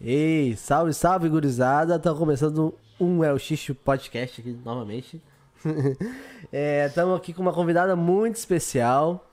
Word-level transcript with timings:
Ei, 0.00 0.54
salve, 0.56 0.92
salve, 0.92 1.28
gurizada. 1.28 1.98
Tá 1.98 2.12
começando 2.14 2.74
um 3.00 3.24
El 3.24 3.38
Xixo 3.38 3.74
Podcast 3.74 4.40
aqui 4.40 4.56
novamente. 4.64 5.20
Estamos 6.86 7.16
aqui 7.16 7.32
com 7.32 7.42
uma 7.42 7.52
convidada 7.52 7.96
muito 7.96 8.36
especial, 8.36 9.28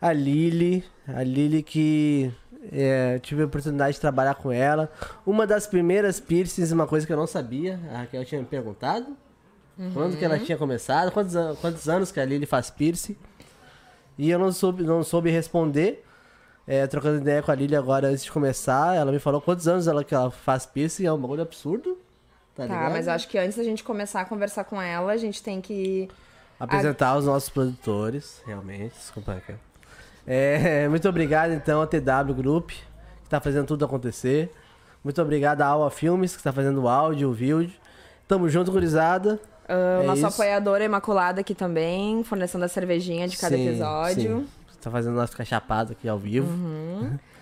a 0.00 0.12
Lili. 0.12 0.84
A 1.08 1.22
Lili 1.22 1.62
que 1.62 2.30
é, 2.70 3.18
tive 3.20 3.42
a 3.42 3.46
oportunidade 3.46 3.94
de 3.94 4.00
trabalhar 4.00 4.34
com 4.34 4.52
ela. 4.52 4.90
Uma 5.26 5.46
das 5.46 5.66
primeiras 5.66 6.20
piercings, 6.20 6.70
uma 6.70 6.86
coisa 6.86 7.06
que 7.06 7.12
eu 7.12 7.16
não 7.16 7.26
sabia, 7.26 7.80
a 7.92 7.98
Raquel 7.98 8.24
tinha 8.24 8.40
me 8.40 8.46
perguntado. 8.46 9.16
Quando 9.94 10.16
que 10.18 10.24
ela 10.24 10.38
tinha 10.38 10.56
começado, 10.56 11.10
quantos, 11.10 11.34
an- 11.34 11.56
quantos 11.60 11.88
anos 11.88 12.12
que 12.12 12.20
a 12.20 12.24
Lili 12.24 12.44
faz 12.46 12.70
piercing. 12.70 13.16
E 14.18 14.30
eu 14.30 14.38
não 14.38 14.52
soube, 14.52 14.82
não 14.84 15.02
soube 15.02 15.30
responder. 15.30 16.04
É, 16.66 16.86
trocando 16.86 17.18
ideia 17.18 17.42
com 17.42 17.50
a 17.50 17.54
Lili 17.54 17.74
agora 17.74 18.08
antes 18.08 18.24
de 18.24 18.30
começar, 18.30 18.94
ela 18.96 19.10
me 19.10 19.18
falou 19.18 19.40
quantos 19.40 19.66
anos 19.66 19.86
ela, 19.88 20.04
que 20.04 20.14
ela 20.14 20.30
faz 20.30 20.64
piercing, 20.64 21.06
é 21.06 21.12
um 21.12 21.18
bagulho 21.18 21.42
absurdo. 21.42 21.98
Tá, 22.54 22.66
Tá, 22.66 22.90
mas 22.90 23.06
eu 23.06 23.14
acho 23.14 23.28
que 23.28 23.38
antes 23.38 23.56
da 23.56 23.64
gente 23.64 23.82
começar 23.82 24.20
a 24.20 24.24
conversar 24.24 24.64
com 24.64 24.80
ela, 24.80 25.12
a 25.12 25.16
gente 25.16 25.42
tem 25.42 25.60
que. 25.60 26.08
Apresentar 26.60 27.16
os 27.16 27.24
nossos 27.26 27.48
produtores, 27.48 28.40
realmente. 28.46 28.94
Desculpa, 28.94 29.32
Raquel. 29.34 29.56
É, 30.26 30.86
muito 30.88 31.08
obrigado, 31.08 31.52
então, 31.52 31.82
a 31.82 31.86
TW 31.86 32.32
Group, 32.34 32.70
que 32.70 33.28
tá 33.28 33.40
fazendo 33.40 33.66
tudo 33.66 33.84
acontecer. 33.84 34.52
Muito 35.02 35.20
obrigado 35.20 35.62
à 35.62 35.66
Aua 35.66 35.90
Filmes, 35.90 36.36
que 36.36 36.42
tá 36.42 36.52
fazendo 36.52 36.82
o 36.82 36.88
áudio, 36.88 37.30
o 37.30 37.32
vídeo. 37.32 37.72
Tamo 38.28 38.48
junto, 38.48 38.70
gurizada. 38.70 39.40
ah, 39.68 40.02
É 40.02 40.06
nossa 40.06 40.18
isso. 40.18 40.26
apoiadora 40.28 40.84
Imaculada 40.84 41.40
aqui 41.40 41.54
também, 41.56 42.22
fornecendo 42.22 42.64
a 42.64 42.68
cervejinha 42.68 43.26
de 43.26 43.36
cada 43.36 43.56
Sim, 43.56 43.68
episódio. 43.68 44.38
sim. 44.40 44.48
Tá 44.82 44.90
fazendo 44.90 45.14
nosso 45.14 45.36
cachapado 45.36 45.92
aqui 45.92 46.08
ao 46.08 46.18
vivo. 46.18 46.48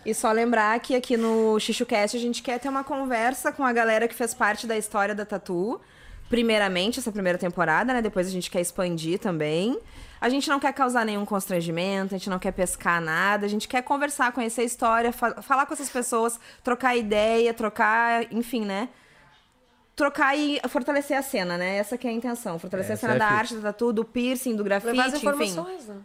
E 0.05 0.15
só 0.15 0.31
lembrar 0.31 0.79
que 0.81 0.95
aqui 0.95 1.17
no 1.17 1.59
XixoCast 1.59 2.17
a 2.17 2.21
gente 2.21 2.43
quer 2.43 2.59
ter 2.61 2.69
uma 2.69 2.85
conversa 2.85 3.51
com 3.51 3.65
a 3.65 3.73
galera 3.73 4.07
que 4.07 4.15
fez 4.15 4.33
parte 4.35 4.67
da 4.67 4.77
história 4.77 5.15
da 5.15 5.25
Tatu. 5.25 5.81
Primeiramente, 6.29 7.01
essa 7.01 7.11
primeira 7.11 7.37
temporada, 7.39 7.93
né? 7.93 8.01
Depois 8.01 8.27
a 8.27 8.31
gente 8.31 8.51
quer 8.51 8.61
expandir 8.61 9.19
também. 9.19 9.79
A 10.21 10.29
gente 10.29 10.49
não 10.51 10.61
quer 10.61 10.73
causar 10.75 11.05
nenhum 11.05 11.25
constrangimento, 11.25 12.15
a 12.15 12.19
gente 12.19 12.29
não 12.31 12.39
quer 12.39 12.53
pescar 12.53 13.01
nada, 13.01 13.47
a 13.47 13.49
gente 13.49 13.67
quer 13.67 13.83
conversar, 13.83 14.31
conhecer 14.33 14.61
a 14.61 14.65
história, 14.65 15.13
fa- 15.13 15.41
falar 15.43 15.65
com 15.67 15.73
essas 15.73 15.89
pessoas, 15.89 16.39
trocar 16.63 16.95
ideia, 16.95 17.53
trocar, 17.55 18.31
enfim, 18.33 18.65
né? 18.67 18.91
Trocar 19.97 20.37
e 20.37 20.61
fortalecer 20.69 21.17
a 21.17 21.23
cena, 21.23 21.59
né? 21.59 21.77
Essa 21.77 21.99
que 21.99 22.07
é 22.07 22.11
a 22.11 22.13
intenção. 22.13 22.59
Fortalecer 22.59 22.93
Essa 22.93 23.07
a 23.07 23.11
cena 23.11 23.15
é 23.17 23.19
da 23.19 23.27
arte, 23.35 23.55
da 23.55 23.61
tatu, 23.73 23.93
do 23.93 24.05
piercing, 24.05 24.55
do 24.57 24.63
grafite, 24.65 24.93
Levar 24.93 25.07
as 25.07 25.15
enfim. 25.15 25.27
informações, 25.27 25.87
né? 25.87 25.97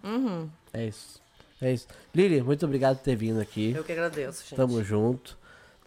É 0.73 0.85
isso. 0.87 1.21
É 1.61 1.71
isso. 1.73 1.87
Lili, 2.13 2.41
muito 2.41 2.65
obrigado 2.65 2.97
por 2.97 3.03
ter 3.03 3.15
vindo 3.15 3.39
aqui. 3.39 3.73
Eu 3.75 3.83
que 3.83 3.91
agradeço, 3.91 4.43
gente. 4.43 4.55
Tamo 4.55 4.83
junto. 4.83 5.37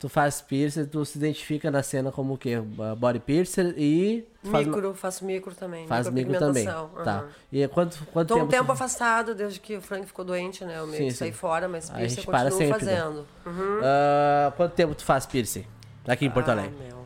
Tu 0.01 0.09
faz 0.09 0.41
piercing, 0.41 0.85
tu 0.87 1.05
se 1.05 1.19
identifica 1.19 1.73
na 1.73 1.83
cena 1.83 2.13
como 2.13 2.35
o 2.35 2.39
quê? 2.39 2.55
Body 2.97 3.19
piercer 3.19 3.75
e 3.77 4.25
faz, 4.45 4.65
Micro, 4.65 4.95
faço 4.95 5.25
micro 5.25 5.53
também. 5.57 5.89
faz 5.89 6.09
micro 6.09 6.39
também. 6.39 6.65
micropigmentação, 6.65 7.05
Tá. 7.05 7.27
E 7.53 7.67
quanto, 7.67 8.07
quanto 8.13 8.29
Tô 8.29 8.35
um 8.37 8.39
tempo? 8.39 8.51
tempo 8.53 8.67
tu- 8.67 8.73
afastado, 8.73 9.35
desde 9.35 9.59
que 9.59 9.77
o 9.77 9.81
Frank 9.83 10.07
ficou 10.07 10.25
doente, 10.25 10.65
né? 10.65 10.79
Eu 10.79 10.87
meio 10.87 11.03
Sim, 11.03 11.09
que 11.09 11.15
saí 11.15 11.33
fora, 11.33 11.67
mas 11.67 11.91
piercing 11.91 12.21
eu 12.21 12.25
continuo 12.27 12.51
sempre, 12.53 12.85
né? 12.85 12.97
fazendo. 12.97 13.27
Uhum. 13.45 13.81
Ah, 13.83 14.53
quanto 14.57 14.73
tempo 14.75 14.95
tu 14.95 15.05
faz 15.05 15.27
piercing? 15.27 15.67
Aqui 16.07 16.27
em 16.27 16.31
Porto 16.31 16.49
Ah, 16.51 16.53
Alegre. 16.53 16.77
meu. 16.79 16.98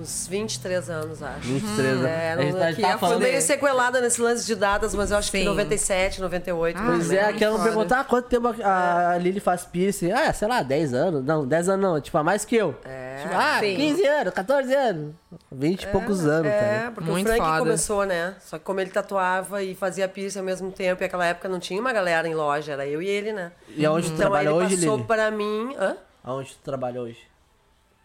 Uns 0.00 0.26
23 0.28 0.88
anos, 0.88 1.22
acho. 1.22 1.40
23 1.46 1.88
anos. 1.92 2.04
É, 2.06 2.32
a 2.32 2.36
gente 2.40 2.52
não, 2.52 2.58
tá- 2.58 2.68
aqui 2.68 2.80
tá 2.82 2.90
eu 2.92 2.98
fui 2.98 3.16
meio 3.18 3.42
sequelada 3.42 4.00
nesse 4.00 4.20
lance 4.22 4.46
de 4.46 4.54
datas, 4.54 4.94
mas 4.94 5.10
eu 5.10 5.18
acho 5.18 5.30
que 5.30 5.38
Sim. 5.38 5.44
97, 5.44 6.20
98. 6.22 6.78
Ah, 6.78 6.84
Pois 6.86 7.10
é, 7.10 7.22
menos. 7.26 7.38
quero 7.38 7.52
foda. 7.52 7.64
perguntar 7.64 8.04
quanto 8.04 8.26
tempo 8.28 8.48
a, 8.64 9.10
a 9.10 9.18
Lili 9.18 9.40
faz 9.40 9.64
piercing. 9.64 10.10
Ah, 10.12 10.32
sei 10.32 10.48
lá, 10.48 10.62
10 10.62 10.94
anos. 10.94 11.24
Não, 11.24 11.46
10 11.46 11.68
anos 11.68 11.82
não, 11.90 12.00
tipo, 12.00 12.16
a 12.16 12.24
mais 12.24 12.44
que 12.44 12.56
eu. 12.56 12.74
É, 12.84 13.10
Tipo, 13.22 13.34
ah, 13.34 13.58
sim. 13.60 13.76
15 13.76 14.06
anos, 14.06 14.32
14 14.34 14.74
anos. 14.74 15.14
20 15.52 15.82
e 15.82 15.86
poucos 15.88 16.26
anos, 16.26 16.50
tá 16.50 16.56
É, 16.56 16.90
porque 16.94 17.10
Muito 17.10 17.26
o 17.26 17.28
Frank 17.28 17.44
foda. 17.46 17.58
começou, 17.58 18.04
né? 18.06 18.34
Só 18.40 18.58
que 18.58 18.64
como 18.64 18.80
ele 18.80 18.90
tatuava 18.90 19.62
e 19.62 19.74
fazia 19.74 20.08
piercing 20.08 20.38
ao 20.38 20.44
mesmo 20.44 20.72
tempo, 20.72 21.02
e 21.02 21.04
naquela 21.04 21.26
época 21.26 21.46
não 21.48 21.58
tinha 21.60 21.78
uma 21.78 21.92
galera 21.92 22.26
em 22.26 22.34
loja, 22.34 22.72
era 22.72 22.86
eu 22.86 23.02
e 23.02 23.06
ele, 23.06 23.32
né? 23.34 23.52
E 23.76 23.84
aonde 23.84 24.08
tu 24.08 24.14
Então 24.14 24.26
aí 24.34 24.44
trabalha 24.44 24.48
ele 24.48 24.64
hoje, 24.64 24.76
passou 24.76 24.94
Lili? 24.96 25.06
pra 25.06 25.30
mim... 25.30 25.74
Hã? 25.78 25.96
Aonde 26.24 26.50
tu 26.52 26.58
trabalha 26.64 27.02
hoje? 27.02 27.18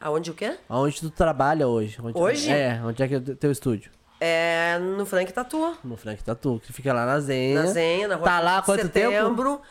Aonde 0.05 0.29
o 0.29 0.33
quê? 0.35 0.55
Aonde 0.69 0.99
tu 0.99 1.09
trabalha 1.09 1.67
hoje? 1.67 1.97
Onde- 1.99 2.15
Hoje? 2.17 2.51
É, 2.51 2.79
onde 2.85 3.01
é 3.01 3.07
que 3.07 3.15
é 3.15 3.17
o 3.17 3.21
teu 3.35 3.51
estúdio? 3.51 3.89
É 4.21 4.77
no 4.79 5.03
Frank 5.03 5.33
Tatu. 5.33 5.75
No 5.83 5.97
Frank 5.97 6.23
Tatu, 6.23 6.61
que 6.63 6.71
fica 6.71 6.93
lá 6.93 7.07
na 7.07 7.19
Zenha. 7.19 7.63
Na 7.63 7.65
Zenha, 7.71 8.07
na 8.07 8.15
rua 8.15 8.23
Tá 8.23 8.39
lá 8.39 8.57
há 8.59 8.61
quanto 8.61 8.87
tempo? 8.87 9.11
setembro. 9.11 9.61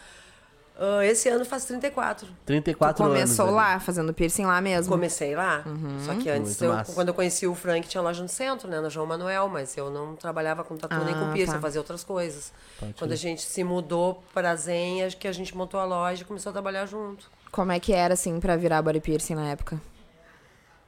Ah, 0.76 1.04
esse 1.06 1.28
ano 1.28 1.44
faz 1.44 1.64
34. 1.66 2.26
34 2.44 3.04
anos. 3.04 3.14
Começou 3.16 3.46
ali. 3.46 3.54
lá, 3.54 3.78
fazendo 3.78 4.12
piercing 4.12 4.44
lá 4.44 4.60
mesmo. 4.60 4.90
Comecei 4.92 5.36
lá. 5.36 5.62
Só 6.04 6.14
que 6.16 6.28
antes, 6.28 6.60
eu- 6.60 6.74
quando 6.96 7.08
eu 7.08 7.14
conheci 7.14 7.46
o 7.46 7.54
Frank, 7.54 7.86
tinha 7.86 8.02
loja 8.02 8.20
no 8.20 8.28
centro, 8.28 8.68
né? 8.68 8.80
Na 8.80 8.88
João 8.88 9.06
Manuel, 9.06 9.48
mas 9.48 9.76
eu 9.76 9.88
não 9.88 10.16
trabalhava 10.16 10.64
com 10.64 10.76
tatu 10.76 10.96
nem 11.04 11.14
Ah, 11.14 11.18
com 11.20 11.32
piercing, 11.32 11.52
tá. 11.52 11.58
eu 11.58 11.62
fazia 11.62 11.80
outras 11.80 12.02
coisas. 12.02 12.52
Pode 12.80 12.94
quando 12.94 13.12
a 13.12 13.16
gente 13.16 13.42
se 13.42 13.62
mudou 13.62 14.20
pra 14.34 14.56
Zenha, 14.56 15.08
que 15.10 15.28
a 15.28 15.32
gente 15.32 15.56
montou 15.56 15.78
a 15.78 15.84
loja 15.84 16.22
e 16.22 16.24
começou 16.24 16.50
a 16.50 16.52
trabalhar 16.52 16.86
junto. 16.86 17.30
Como 17.52 17.70
é 17.70 17.78
que 17.78 17.92
era, 17.92 18.14
assim, 18.14 18.40
pra 18.40 18.56
virar 18.56 18.82
body 18.82 18.98
piercing 18.98 19.36
na 19.36 19.48
época? 19.50 19.80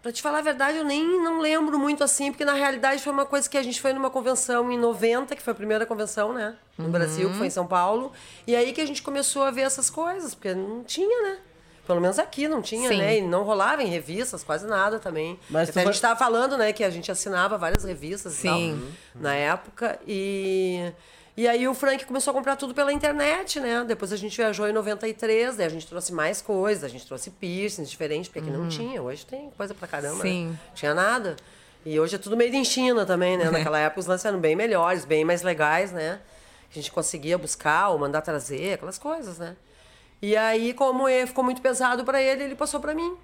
Pra 0.03 0.13
te 0.13 0.23
falar 0.23 0.39
a 0.39 0.43
verdade, 0.43 0.79
eu 0.79 0.85
nem 0.85 1.05
não 1.21 1.41
lembro 1.41 1.79
muito 1.79 2.05
assim, 2.05 2.31
porque 2.31 2.45
na 2.45 2.53
realidade 2.53 3.03
foi 3.03 3.13
uma 3.13 3.27
coisa 3.27 3.49
que 3.51 3.59
a 3.59 3.63
gente 3.63 3.81
foi 3.81 3.93
numa 3.93 4.09
convenção 4.11 4.71
em 4.71 4.79
90, 4.79 5.35
que 5.35 5.43
foi 5.43 5.51
a 5.53 5.55
primeira 5.57 5.85
convenção, 5.85 6.33
né? 6.33 6.55
No 6.79 6.89
Brasil, 6.89 7.29
que 7.31 7.37
foi 7.37 7.49
em 7.49 7.51
São 7.51 7.67
Paulo. 7.67 8.13
E 8.47 8.55
aí 8.55 8.73
que 8.73 8.81
a 8.81 8.87
gente 8.87 9.03
começou 9.03 9.43
a 9.43 9.51
ver 9.51 9.63
essas 9.63 9.91
coisas, 9.91 10.33
porque 10.35 10.55
não 10.55 10.85
tinha, 10.85 11.23
né? 11.23 11.39
Pelo 11.89 12.01
menos 12.01 12.19
aqui 12.21 12.47
não 12.47 12.63
tinha, 12.63 12.89
Sim. 12.89 12.99
né? 12.99 13.19
E 13.19 13.21
não 13.23 13.43
rolava 13.43 13.83
em 13.83 13.87
revistas, 13.87 14.45
quase 14.45 14.67
nada 14.67 14.99
também. 15.01 15.39
Mas 15.51 15.71
Até 15.71 15.81
a 15.81 15.83
foi- 15.85 15.93
gente 15.93 16.03
tava 16.03 16.17
falando, 16.17 16.57
né, 16.57 16.73
que 16.73 16.85
a 16.85 16.91
gente 16.91 17.11
assinava 17.11 17.57
várias 17.59 17.83
revistas 17.85 18.35
e 18.35 18.37
Sim. 18.43 18.81
tal, 19.15 19.23
na 19.23 19.35
época. 19.35 19.99
E, 20.07 20.93
e 21.37 21.47
aí 21.47 21.69
o 21.69 21.75
Frank 21.75 22.05
começou 22.07 22.31
a 22.31 22.35
comprar 22.35 22.57
tudo 22.57 22.73
pela 22.73 22.93
internet, 22.93 23.61
né? 23.61 23.85
Depois 23.87 24.13
a 24.13 24.17
gente 24.17 24.35
viajou 24.37 24.67
em 24.67 24.73
93, 24.73 25.57
daí 25.57 25.67
a 25.67 25.69
gente 25.69 25.87
trouxe 25.87 26.13
mais 26.13 26.41
coisas, 26.41 26.83
a 26.83 26.89
gente 26.89 27.07
trouxe 27.07 27.31
piercings 27.31 27.91
diferentes, 27.91 28.29
porque 28.29 28.39
aqui 28.39 28.51
não 28.51 28.69
tinha. 28.69 29.03
Hoje 29.03 29.27
tem 29.27 29.51
coisa 29.51 29.75
pra 29.75 29.87
caramba, 29.87 30.23
Sim. 30.23 30.49
né? 30.49 30.59
Tinha 30.75 30.95
nada. 30.95 31.37
E 31.85 32.01
hoje 32.01 32.17
é 32.17 32.19
tudo 32.19 32.37
made 32.37 32.57
in 32.57 32.65
China 32.65 33.05
também, 33.05 33.37
né? 33.37 33.49
Naquela 33.53 33.79
época 33.79 34.01
os 34.01 34.07
lances 34.07 34.25
eram 34.25 34.41
bem 34.41 34.57
melhores, 34.57 35.05
bem 35.05 35.25
mais 35.25 35.43
legais, 35.43 35.93
né? 35.93 36.21
A 36.71 36.75
gente 36.75 36.91
conseguia 36.91 37.37
buscar 37.37 37.91
ou 37.91 37.99
mandar 37.99 38.23
trazer, 38.23 38.73
aquelas 38.73 38.99
coisas, 38.99 39.39
né? 39.39 39.57
E 40.23 40.35
aí, 40.37 40.73
como 40.73 41.07
ele 41.07 41.27
ficou 41.27 41.45
muito 41.45 41.61
pesado 41.61 42.03
pra 42.03 42.21
ele, 42.21 42.45
ele 42.45 42.55
passou 42.55 42.81
pra 42.81 42.95
mim. 42.95 43.15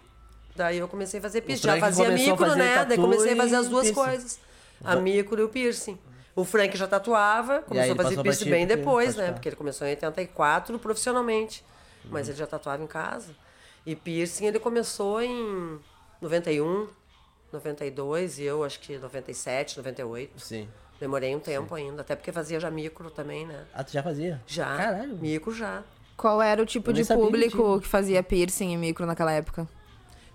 Daí 0.55 0.79
eu 0.79 0.87
comecei 0.87 1.19
a 1.19 1.23
fazer 1.23 1.41
piercing. 1.41 1.67
Já 1.67 1.79
fazia 1.79 2.11
micro, 2.11 2.55
né? 2.55 2.85
Daí 2.85 2.99
comecei 2.99 3.33
a 3.33 3.37
fazer 3.37 3.57
as 3.57 3.69
duas 3.69 3.91
piercing. 3.91 3.95
coisas. 3.95 4.39
A 4.85 4.97
micro 4.97 5.41
e 5.41 5.45
o 5.45 5.49
piercing. 5.49 5.99
O 6.35 6.45
Frank 6.45 6.77
já 6.77 6.87
tatuava, 6.87 7.61
começou 7.63 7.93
a 7.93 7.97
fazer 7.97 8.23
piercing 8.23 8.51
bem 8.51 8.67
depois, 8.67 9.17
né? 9.17 9.33
Porque 9.33 9.49
ele 9.49 9.57
começou 9.57 9.87
em 9.87 9.91
84 9.91 10.79
profissionalmente. 10.79 11.65
Mas 12.05 12.29
ele 12.29 12.39
já 12.39 12.47
tatuava 12.47 12.83
em 12.83 12.87
casa. 12.87 13.35
E 13.85 13.95
piercing 13.95 14.47
ele 14.47 14.59
começou 14.59 15.21
em 15.21 15.79
91, 16.21 16.89
92 17.53 18.39
e 18.39 18.45
eu 18.45 18.65
acho 18.65 18.81
que 18.81 18.97
97, 18.99 19.77
98. 19.77 20.41
Sim. 20.41 20.69
Demorei 20.99 21.35
um 21.35 21.41
tempo 21.41 21.75
ainda, 21.75 22.03
até 22.03 22.15
porque 22.15 22.31
fazia 22.31 22.61
já 22.61 22.71
micro 22.71 23.11
também, 23.11 23.45
né? 23.45 23.65
Ah, 23.75 23.83
tu 23.83 23.93
já 23.93 24.03
fazia? 24.03 24.41
Já. 24.47 24.77
Caralho. 24.77 25.17
Micro 25.17 25.53
já. 25.53 25.83
Qual 26.17 26.41
era 26.41 26.63
o 26.63 26.67
tipo 26.67 26.93
de 26.93 27.05
público 27.05 27.57
tinha. 27.57 27.81
que 27.81 27.89
fazia 27.89 28.23
piercing 28.23 28.73
e 28.73 28.77
micro 28.77 29.05
naquela 29.05 29.33
época? 29.33 29.67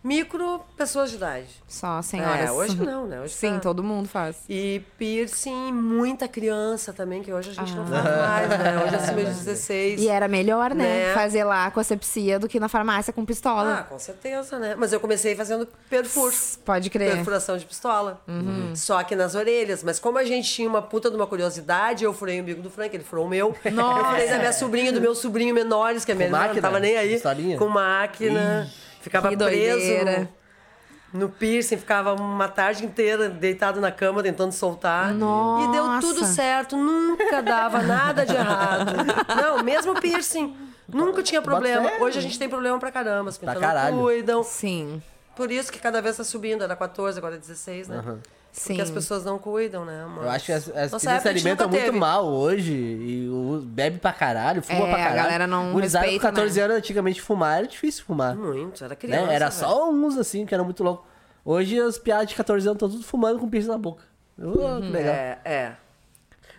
Micro, 0.03 0.61
pessoas 0.77 1.09
de 1.09 1.17
idade. 1.17 1.47
Só 1.67 2.01
senhoras. 2.01 2.49
É, 2.49 2.51
hoje 2.51 2.75
não, 2.77 3.05
né? 3.07 3.19
Hoje 3.21 3.33
Sim, 3.35 3.53
tá- 3.55 3.59
todo 3.59 3.83
mundo 3.83 4.07
faz. 4.07 4.37
E 4.47 4.81
piercing, 4.97 5.71
muita 5.73 6.27
criança 6.27 6.93
também, 6.93 7.21
que 7.21 7.33
hoje 7.33 7.49
a 7.49 7.53
gente 7.53 7.75
não 7.75 7.83
Ah. 7.83 7.87
faz 7.87 8.49
mais, 8.49 8.49
né? 8.49 8.83
Hoje 8.85 8.95
é 8.95 8.97
acima 8.99 9.23
de 9.23 9.33
16. 9.33 10.01
E 10.01 10.07
era 10.07 10.27
melhor, 10.27 10.73
né? 10.73 11.07
Né? 11.07 11.13
Fazer 11.13 11.43
lá 11.43 11.69
com 11.71 11.79
asepsia 11.79 12.39
do 12.39 12.47
que 12.47 12.59
na 12.59 12.69
farmácia 12.69 13.11
com 13.11 13.21
Ah, 13.21 13.25
pistola. 13.25 13.85
com 13.89 13.99
certeza, 13.99 14.57
né? 14.59 14.75
Mas 14.77 14.93
eu 14.93 14.99
comecei 14.99 15.35
fazendo 15.35 15.67
perfur. 15.89 16.31
Pode 16.63 16.89
crer. 16.89 17.11
Perfuração 17.15 17.57
de 17.57 17.65
pistola. 17.65 18.21
Uhum. 18.27 18.73
Só 18.75 19.03
que 19.03 19.15
nas 19.15 19.35
orelhas. 19.35 19.83
Mas 19.83 19.99
como 19.99 20.17
a 20.17 20.23
gente 20.23 20.49
tinha 20.49 20.69
uma 20.69 20.81
puta 20.81 21.09
de 21.09 21.15
uma 21.17 21.27
curiosidade, 21.27 22.05
eu 22.05 22.13
furei 22.13 22.39
o 22.39 22.43
umbigo 22.43 22.61
do 22.61 22.69
Frank, 22.69 22.95
ele 22.95 23.03
furou 23.03 23.25
o 23.25 23.29
meu. 23.29 23.53
Nossa. 23.73 23.99
Eu 23.99 24.05
furei 24.05 24.29
da 24.29 24.37
minha 24.39 24.53
sobrinha, 24.53 24.91
do 24.93 25.01
meu 25.01 25.13
sobrinho 25.15 25.53
menores, 25.53 26.05
que 26.05 26.11
a 26.11 26.15
minha 26.15 26.29
Com 26.29 26.35
irmã 26.37 26.53
não 26.53 26.61
tava 26.61 26.79
nem 26.79 26.95
aí. 26.97 27.13
Pistolinha? 27.13 27.57
Com 27.57 27.67
máquina. 27.67 28.69
Ficava 29.07 29.29
Que 29.29 29.37
preso 29.37 29.79
doideira. 29.79 30.29
no, 31.13 31.19
no 31.21 31.29
piercing, 31.29 31.77
ficava 31.77 32.13
uma 32.13 32.47
tarde 32.47 32.85
inteira 32.85 33.29
deitado 33.29 33.79
na 33.79 33.91
cama 33.91 34.21
tentando 34.21 34.51
soltar. 34.51 35.13
E 35.13 35.71
deu 35.71 35.99
tudo 36.01 36.21
Nossa. 36.21 36.33
certo, 36.33 36.75
nunca 36.75 37.41
dava 37.41 37.81
nada 37.81 38.25
de 38.25 38.35
errado. 38.35 38.91
Não, 39.41 39.63
mesmo 39.63 39.99
piercing. 39.99 40.55
Nunca 40.87 41.21
tinha 41.23 41.41
problema. 41.41 41.91
Hoje 41.99 42.19
a 42.19 42.21
gente 42.21 42.37
tem 42.39 42.47
problema 42.47 42.77
pra 42.79 42.91
caramba. 42.91 43.29
As 43.29 43.37
pessoas 43.37 43.61
não 43.91 43.99
cuidam. 43.99 44.43
Sim. 44.43 45.01
Por 45.35 45.51
isso 45.51 45.71
que 45.71 45.79
cada 45.79 46.01
vez 46.01 46.17
tá 46.17 46.23
subindo. 46.23 46.63
Era 46.63 46.75
14, 46.75 47.17
agora 47.17 47.35
é 47.35 47.37
16, 47.37 47.87
né? 47.89 48.03
Sim. 48.57 48.69
Porque 48.69 48.81
as 48.81 48.89
pessoas 48.89 49.23
não 49.23 49.37
cuidam, 49.37 49.85
né? 49.85 50.05
Mas... 50.15 50.23
Eu 50.25 50.29
acho 50.31 50.45
que 50.47 50.51
as, 50.51 50.69
as 50.69 50.91
Nossa 50.91 51.19
se 51.19 51.27
a 51.27 51.31
alimentam 51.31 51.69
muito 51.69 51.83
teve. 51.85 51.97
mal 51.97 52.25
hoje. 52.25 52.73
E 52.73 53.29
o- 53.29 53.61
bebe 53.63 53.99
pra 53.99 54.11
caralho, 54.11 54.63
fuma 54.63 54.79
É, 54.79 54.81
pra 54.87 54.93
a 54.93 54.97
caralho. 54.97 55.15
galera 55.15 55.47
não 55.47 55.71
Gurizada 55.73 56.05
respeita, 56.05 56.27
com 56.27 56.33
14 56.35 56.57
né? 56.59 56.65
anos, 56.65 56.77
antigamente 56.77 57.21
fumar 57.21 57.59
era 57.59 57.67
difícil 57.67 58.03
fumar. 58.03 58.35
Muito, 58.35 58.83
era 58.83 58.89
né? 58.89 58.95
criança. 58.95 59.31
Era 59.31 59.49
velho. 59.49 59.59
só 59.61 59.89
uns 59.91 60.17
assim, 60.17 60.45
que 60.45 60.53
era 60.55 60.63
muito 60.63 60.83
louco. 60.83 61.05
Hoje 61.45 61.79
as 61.79 61.97
piadas 61.99 62.27
de 62.29 62.35
14 62.35 62.67
anos 62.67 62.75
estão 62.77 62.89
tudo 62.89 63.03
fumando 63.03 63.39
com 63.39 63.47
piercing 63.47 63.69
na 63.69 63.77
boca. 63.77 64.03
Oh, 64.41 64.81
que 64.81 64.89
legal. 64.89 65.13
É, 65.13 65.39
é. 65.45 65.71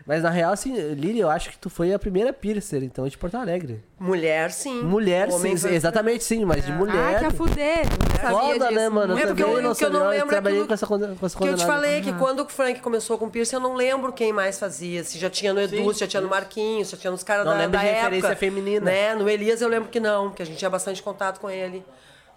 Mas 0.08 0.22
na 0.22 0.30
real, 0.30 0.54
assim, 0.54 0.74
Lili, 0.94 1.20
eu 1.20 1.28
acho 1.28 1.50
que 1.50 1.58
tu 1.58 1.68
foi 1.68 1.92
a 1.92 1.98
primeira 1.98 2.32
piercer, 2.32 2.82
então, 2.82 3.06
de 3.06 3.18
Porto 3.18 3.34
Alegre. 3.36 3.84
Mulher, 4.00 4.50
sim. 4.50 4.80
Mulher, 4.82 5.28
Homem 5.30 5.54
sim, 5.54 5.68
foi- 5.68 5.74
exatamente 5.76 6.24
sim, 6.24 6.46
mas 6.46 6.64
de 6.64 6.72
mulher. 6.72 7.16
Ah, 7.16 7.18
que 7.18 7.24
a 7.26 7.30
fuder. 7.30 7.84
Não 7.86 8.16
sabia 8.16 8.38
Foda, 8.38 8.58
disso. 8.68 8.70
né, 8.80 8.88
mano? 8.88 9.12
É 9.18 9.22
Eu 9.22 9.26
porque 9.26 9.42
também 9.42 9.56
eu- 9.58 9.62
não 9.62 9.72
o 9.72 9.74
que 9.74 9.84
eu 9.84 9.90
não 9.90 10.04
eu 10.04 10.08
lembro 10.10 10.26
é 10.26 10.28
trabalhei 10.30 10.58
aquilo 10.62 10.66
com 10.68 10.72
essa, 10.74 10.86
com 10.86 10.94
essa 10.96 11.10
Que 11.12 11.22
eu 11.22 11.28
te 11.28 11.36
condenada. 11.60 11.66
falei 11.66 12.00
que 12.00 12.12
quando 12.14 12.40
o 12.40 12.48
Frank 12.48 12.80
começou 12.80 13.18
com 13.18 13.26
o 13.26 13.30
piercing, 13.30 13.56
eu 13.56 13.60
não 13.60 13.74
lembro 13.74 14.10
quem 14.10 14.32
mais 14.32 14.58
fazia. 14.58 15.04
Se 15.04 15.18
já 15.18 15.28
tinha 15.28 15.52
no 15.52 15.60
Edu, 15.60 15.76
Sim, 15.76 15.92
se 15.92 16.00
já 16.00 16.06
tinha 16.06 16.22
no 16.22 16.28
Marquinhos, 16.30 16.88
se 16.88 16.92
já 16.96 17.00
tinha 17.02 17.10
nos 17.10 17.22
caras 17.22 17.44
Não 17.44 17.52
da, 17.52 17.58
lembro 17.58 17.72
da 17.72 17.80
de 17.80 17.86
época. 17.88 18.04
referência 18.04 18.34
feminina. 18.36 18.86
Né? 18.86 19.14
No 19.14 19.28
Elias 19.28 19.60
eu 19.60 19.68
lembro 19.68 19.90
que 19.90 20.00
não, 20.00 20.30
que 20.30 20.40
a 20.40 20.46
gente 20.46 20.56
tinha 20.56 20.70
bastante 20.70 21.02
contato 21.02 21.38
com 21.38 21.50
ele. 21.50 21.84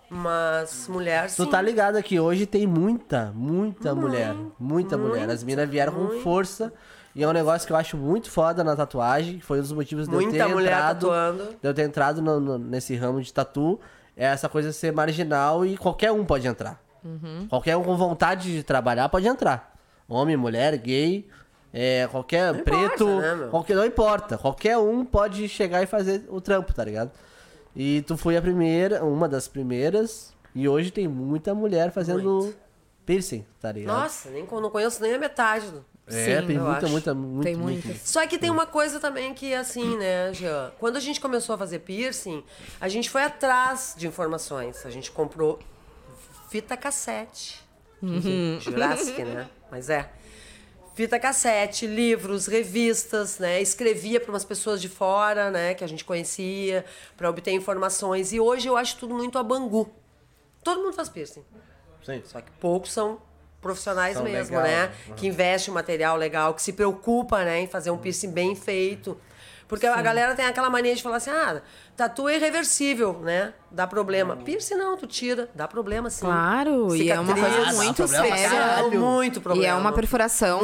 Mas 0.10 0.90
mulher, 0.90 1.30
sim. 1.30 1.42
Tu 1.46 1.50
tá 1.50 1.62
ligado 1.62 2.04
que 2.04 2.20
hoje 2.20 2.46
tem 2.46 2.68
muita, 2.68 3.32
muita 3.34 3.96
mulher. 3.96 4.36
Muita 4.60 4.98
mulher. 4.98 5.30
As 5.30 5.42
minas 5.42 5.70
vieram 5.70 5.94
com 5.94 6.20
força. 6.20 6.74
E 7.16 7.24
é 7.24 7.28
um 7.28 7.32
negócio 7.34 7.68
que 7.68 7.74
eu 7.74 7.78
acho 7.78 7.98
muito 7.98 8.30
foda 8.32 8.64
na 8.64 8.76
tatuagem. 8.76 9.40
que 9.40 9.46
Foi 9.46 9.60
um 9.60 9.62
dos 9.62 9.72
motivos 9.72 10.08
de 10.08 10.14
eu 10.14 10.22
Muita 10.22 10.46
ter 10.46 10.54
mulher 10.54 10.72
entrado. 10.72 11.00
tatuando. 11.08 11.44
De 11.62 11.68
eu 11.68 11.74
ter 11.74 11.82
entrado 11.84 12.22
no- 12.22 12.40
no- 12.40 12.58
nesse 12.58 12.96
ramo 12.96 13.22
de 13.22 13.34
tatu. 13.34 13.80
É 14.16 14.26
essa 14.26 14.48
coisa 14.48 14.70
de 14.70 14.76
ser 14.76 14.92
marginal 14.94 15.66
e 15.66 15.78
qualquer 15.78 16.12
um 16.12 16.24
pode 16.26 16.48
entrar. 16.48 16.82
Uhum. 17.04 17.48
Qualquer 17.50 17.76
um 17.78 17.84
com 17.84 17.96
vontade 17.98 18.54
de 18.54 18.64
trabalhar 18.64 19.10
pode 19.10 19.28
entrar. 19.28 19.76
Homem, 20.08 20.38
mulher, 20.38 20.78
gay, 20.78 21.28
é, 21.74 22.08
qualquer 22.12 22.64
preto. 22.64 23.06
né, 23.20 23.36
meu? 23.36 23.48
qualquer, 23.50 23.76
não 23.76 23.86
importa. 23.86 24.38
Qualquer 24.38 24.78
um 24.78 25.04
pode 25.06 25.48
chegar 25.50 25.82
e 25.82 25.86
fazer 25.88 26.26
o 26.30 26.40
trampo, 26.40 26.74
tá 26.74 26.84
ligado? 26.84 27.12
E 27.76 28.02
tu 28.04 28.16
foi 28.18 28.36
a 28.38 28.42
primeira, 28.42 29.04
uma 29.04 29.28
das 29.28 29.48
primeiras. 29.48 30.34
E 30.54 30.68
hoje 30.68 30.92
tem 30.92 31.08
muita 31.08 31.56
mulher 31.56 31.92
fazendo 31.92 32.54
piercing, 33.06 33.46
tá 33.60 33.72
ligado? 33.72 33.96
Nossa, 33.98 34.30
nem, 34.30 34.46
não 34.46 34.70
conheço 34.70 35.02
nem 35.02 35.14
a 35.16 35.18
metade. 35.20 35.68
do- 35.72 35.86
é, 36.08 36.42
sim, 36.42 36.48
tem 36.48 36.56
eu 36.58 36.64
muita, 36.64 36.78
acho. 36.78 36.90
muita, 36.90 37.14
muita, 37.14 37.44
Tem 37.44 37.56
muito. 37.56 37.86
muitas. 37.86 38.02
Só 38.10 38.26
que 38.28 38.38
tem 38.38 38.50
uma 38.50 38.66
coisa 38.66 39.00
também 39.00 39.34
que 39.34 39.54
é 39.54 39.58
assim, 39.58 39.98
né, 39.98 40.34
Jean? 40.34 40.72
Quando 40.80 40.98
a 40.98 41.00
gente 41.00 41.20
começou 41.22 41.56
a 41.56 41.58
fazer 41.58 41.80
piercing, 41.80 42.44
a 42.80 42.88
gente 42.90 43.10
foi 43.10 43.24
atrás 43.24 43.94
de 43.98 44.08
informações. 44.08 44.86
A 44.86 44.90
gente 44.90 45.12
comprou 45.12 45.60
fita 46.50 46.76
cassete. 46.76 47.62
Jurassic, 48.60 49.24
né? 49.24 49.48
Mas 49.70 49.90
é. 49.90 50.10
Fita 50.94 51.18
cassete, 51.18 51.88
livros, 51.88 52.48
revistas, 52.48 53.40
né? 53.40 53.62
Escrevia 53.62 54.20
para 54.20 54.30
umas 54.32 54.44
pessoas 54.44 54.82
de 54.82 54.90
fora, 54.90 55.50
né? 55.50 55.74
Que 55.74 55.84
a 55.84 55.88
gente 55.88 56.04
conhecia, 56.04 56.84
para 57.16 57.30
obter 57.30 57.52
informações. 57.52 58.34
E 58.34 58.40
hoje 58.40 58.68
eu 58.68 58.76
acho 58.76 58.98
tudo 58.98 59.14
muito 59.14 59.38
a 59.38 59.44
bangu. 59.44 59.90
Todo 60.64 60.82
mundo 60.82 60.94
faz 60.94 61.08
piercing. 61.08 61.46
Sim. 62.04 62.22
Só 62.26 62.42
que 62.42 62.52
poucos 62.60 62.92
são 62.92 63.22
profissionais 63.62 64.16
São 64.16 64.24
mesmo, 64.24 64.58
legal. 64.58 64.88
né? 64.88 64.92
Que 65.16 65.28
investem 65.28 65.72
um 65.72 65.76
material 65.76 66.18
legal, 66.18 66.54
que 66.54 66.62
se 66.62 66.74
preocupa, 66.74 67.44
né, 67.44 67.62
em 67.62 67.68
fazer 67.68 67.92
um 67.92 67.98
piercing 67.98 68.32
bem 68.32 68.56
feito. 68.56 69.18
Porque 69.68 69.88
a 69.88 70.02
galera 70.02 70.36
tem 70.36 70.44
aquela 70.46 70.70
mania 70.70 70.94
de 70.94 71.02
falar 71.02 71.16
assim: 71.16 71.30
"Ah, 71.30 71.62
tatu 71.96 72.28
é 72.28 72.36
irreversível, 72.36 73.22
né? 73.24 73.54
Dá 73.72 73.88
problema". 73.88 74.36
Piercing 74.36 74.76
não, 74.76 74.98
tu 74.98 75.08
tira, 75.08 75.48
dá 75.56 75.66
problema 75.66 76.10
sim. 76.10 76.26
Claro, 76.26 76.94
e 76.94 77.10
é 77.10 77.18
uma 77.18 77.34
Cicatriz, 77.34 77.56
coisa 77.64 77.84
muito 77.84 77.96
pra 77.96 78.08
séria. 78.08 78.84
Muito 79.00 79.40
problema. 79.40 79.66
E 79.66 79.70
é 79.70 79.74
uma 79.74 79.94
perfuração, 79.94 80.60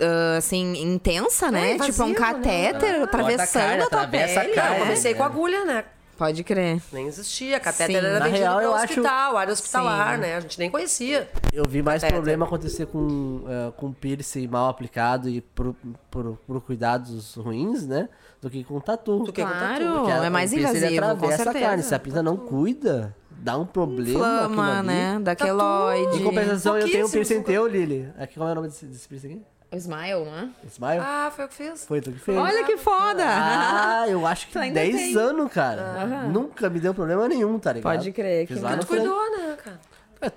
ah, 0.00 0.36
assim, 0.38 0.80
intensa, 0.80 1.50
né? 1.50 1.72
É, 1.72 1.78
tipo, 1.80 2.00
é 2.00 2.04
um 2.04 2.10
invasivo, 2.10 2.14
catéter 2.14 2.92
né? 2.98 3.02
atravessando 3.02 3.62
carne, 3.62 3.82
a 3.82 3.86
tua 3.88 4.02
atravessa 4.02 4.40
a 4.40 4.44
pele. 4.44 4.54
carne. 4.54 4.76
Eu 4.76 4.82
comecei 4.84 5.14
com 5.14 5.24
agulha, 5.24 5.64
né? 5.64 5.84
Pode 6.22 6.44
crer. 6.44 6.80
Nem 6.92 7.08
existia. 7.08 7.58
Catéter 7.58 8.00
Sim. 8.00 8.06
era 8.06 8.18
Na 8.20 8.24
vendido 8.26 8.42
real, 8.44 8.54
para 8.54 8.64
eu 8.64 8.74
acho- 8.74 8.84
hospital, 8.84 9.36
área 9.36 9.52
hospitalar, 9.52 10.14
Sim. 10.14 10.20
né? 10.20 10.36
A 10.36 10.40
gente 10.40 10.56
nem 10.56 10.70
conhecia. 10.70 11.28
Eu 11.52 11.64
vi 11.68 11.82
mais 11.82 12.00
Catéter. 12.00 12.14
problema 12.16 12.46
acontecer 12.46 12.86
com, 12.86 13.42
eh, 13.48 13.72
com 13.76 13.92
piercing 13.92 14.46
mal 14.46 14.68
aplicado 14.68 15.28
e 15.28 15.40
por, 15.40 15.74
por, 16.08 16.38
por 16.46 16.60
cuidados 16.60 17.34
ruins, 17.34 17.84
né? 17.88 18.08
Do 18.40 18.48
que 18.48 18.62
com 18.62 18.78
tatu. 18.78 19.24
Do 19.24 19.32
que 19.32 19.42
com 19.42 19.48
Claro, 19.48 19.84
tatu. 19.84 19.96
Porque 19.98 20.12
a- 20.12 20.24
é 20.24 20.30
mais 20.30 20.52
invasivo, 20.52 21.16
com 21.18 21.26
a 21.26 21.36
certeza. 21.36 21.52
carne. 21.58 21.82
Se 21.82 21.92
a 21.92 21.98
pinta 21.98 22.22
não 22.22 22.36
cuida, 22.36 23.12
dá 23.28 23.58
um 23.58 23.66
problema. 23.66 24.42
aquilo 24.44 24.54
Flama, 24.54 24.78
ali. 24.78 24.86
né? 24.86 25.18
Da 25.20 25.34
queloide. 25.34 26.18
Em 26.20 26.24
compensação, 26.24 26.76
eu 26.78 26.86
tenho 26.88 27.06
um 27.06 27.10
Pouquíssimos. 27.10 27.10
piercing 27.10 27.42
teu, 27.42 27.66
Lili. 27.66 28.08
Aqui, 28.16 28.36
qual 28.36 28.48
é 28.48 28.52
o 28.52 28.54
nome 28.54 28.68
desse, 28.68 28.86
desse 28.86 29.08
piercing 29.08 29.28
aqui? 29.32 29.42
Smile, 29.78 30.24
né? 30.24 30.50
Smile? 30.68 30.98
Ah, 31.00 31.32
foi 31.34 31.44
o 31.46 31.48
que 31.48 31.54
fiz. 31.54 31.84
Foi 31.86 32.00
tu 32.00 32.12
que 32.12 32.18
fez? 32.18 32.36
Olha 32.36 32.64
que 32.64 32.76
foda! 32.76 33.24
Ah, 33.26 34.04
eu 34.08 34.26
acho 34.26 34.46
que 34.46 34.52
Tu 34.52 34.58
ainda 34.58 34.80
10 34.80 34.94
tem. 34.94 35.16
anos, 35.16 35.50
cara. 35.52 36.26
Nunca 36.28 36.68
me 36.68 36.78
deu 36.78 36.92
problema 36.92 37.26
nenhum, 37.28 37.58
tá 37.58 37.72
ligado? 37.72 37.96
Pode 37.96 38.12
crer, 38.12 38.46
Fiz 38.46 38.58
que 38.58 38.62
lá 38.62 38.76
Tu 38.76 38.86
cuidou, 38.86 39.38
né, 39.38 39.56
cara? 39.62 39.80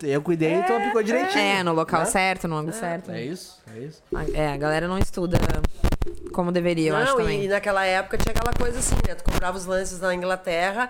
Eu 0.02 0.22
cuidei 0.22 0.56
e 0.56 0.64
tu 0.64 0.74
aplicou 0.74 1.04
direitinho. 1.04 1.44
É, 1.44 1.62
no 1.64 1.72
local 1.74 2.00
né? 2.00 2.06
certo, 2.08 2.48
no 2.48 2.56
ângulo 2.56 2.74
certo. 2.74 3.12
É 3.12 3.22
isso, 3.22 3.62
é 3.76 3.80
isso. 3.80 4.02
É, 4.34 4.52
a 4.52 4.58
galera 4.58 4.88
não 4.88 4.98
estuda 4.98 5.38
como 6.32 6.52
deveria, 6.52 6.90
eu 6.90 6.96
acho 6.96 7.12
Não, 7.12 7.18
também. 7.20 7.44
e 7.44 7.48
naquela 7.48 7.86
época 7.86 8.18
tinha 8.18 8.32
aquela 8.32 8.52
coisa 8.54 8.80
assim, 8.80 8.96
né? 9.08 9.14
Tu 9.14 9.24
comprava 9.24 9.56
os 9.58 9.66
lances 9.68 10.00
na 10.00 10.14
Inglaterra, 10.16 10.90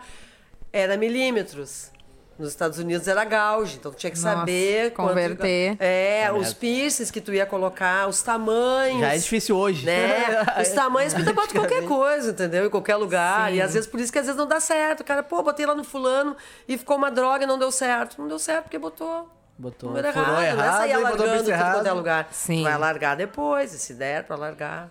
era 0.71 0.95
milímetros. 0.95 1.91
Nos 2.37 2.49
Estados 2.49 2.77
Unidos 2.79 3.07
era 3.07 3.23
gauge, 3.23 3.77
então 3.77 3.91
tu 3.93 3.97
tinha 3.97 4.11
que 4.11 4.19
Nossa, 4.19 4.35
saber... 4.39 4.91
quanto- 4.91 5.07
converter. 5.09 5.77
É, 5.79 6.23
É 6.23 6.31
os 6.33 6.53
piercings 6.53 7.09
que 7.09 7.21
tu 7.21 7.33
ia 7.33 7.45
colocar, 7.45 8.07
os 8.09 8.21
tamanhos... 8.21 8.99
Já 8.99 9.13
é 9.13 9.17
difícil 9.17 9.55
hoje. 9.57 9.85
Né? 9.85 10.41
Os 10.61 10.67
tamanhos 10.69 11.13
tu 11.13 11.33
bota 11.33 11.53
qualquer 11.53 11.85
coisa, 11.85 12.31
entendeu? 12.31 12.65
Em 12.65 12.69
qualquer 12.69 12.97
lugar. 12.97 13.49
Sim. 13.51 13.55
E 13.57 13.61
às 13.61 13.73
vezes 13.73 13.87
por 13.89 14.01
isso 14.01 14.11
que 14.11 14.19
às 14.19 14.25
vezes 14.25 14.37
não 14.37 14.47
dá 14.47 14.59
certo. 14.59 14.99
O 14.99 15.03
cara, 15.05 15.23
pô, 15.23 15.41
botei 15.41 15.65
lá 15.65 15.73
no 15.73 15.83
fulano 15.85 16.35
e 16.67 16.77
ficou 16.77 16.97
uma 16.97 17.09
droga 17.09 17.45
e 17.45 17.47
não 17.47 17.57
deu 17.57 17.71
certo. 17.71 18.19
Não 18.19 18.27
deu 18.27 18.37
certo 18.37 18.63
porque 18.63 18.77
botou 18.77 19.29
Botou, 19.57 19.89
número 19.91 20.11
furou 20.11 20.27
errado, 20.41 20.43
errado, 20.43 20.57
não 20.57 20.63
é 20.65 20.77
sair 20.77 20.91
alargando 20.93 21.23
tudo 21.23 21.37
quanto 21.37 21.49
é 21.49 21.53
errado. 21.53 21.95
lugar. 21.95 22.27
Sim. 22.31 22.57
Tu 22.57 22.63
vai 22.63 22.73
alargar 22.73 23.15
depois, 23.15 23.73
e 23.73 23.79
se 23.79 23.93
der 23.93 24.25
pra 24.25 24.35
alargar. 24.35 24.89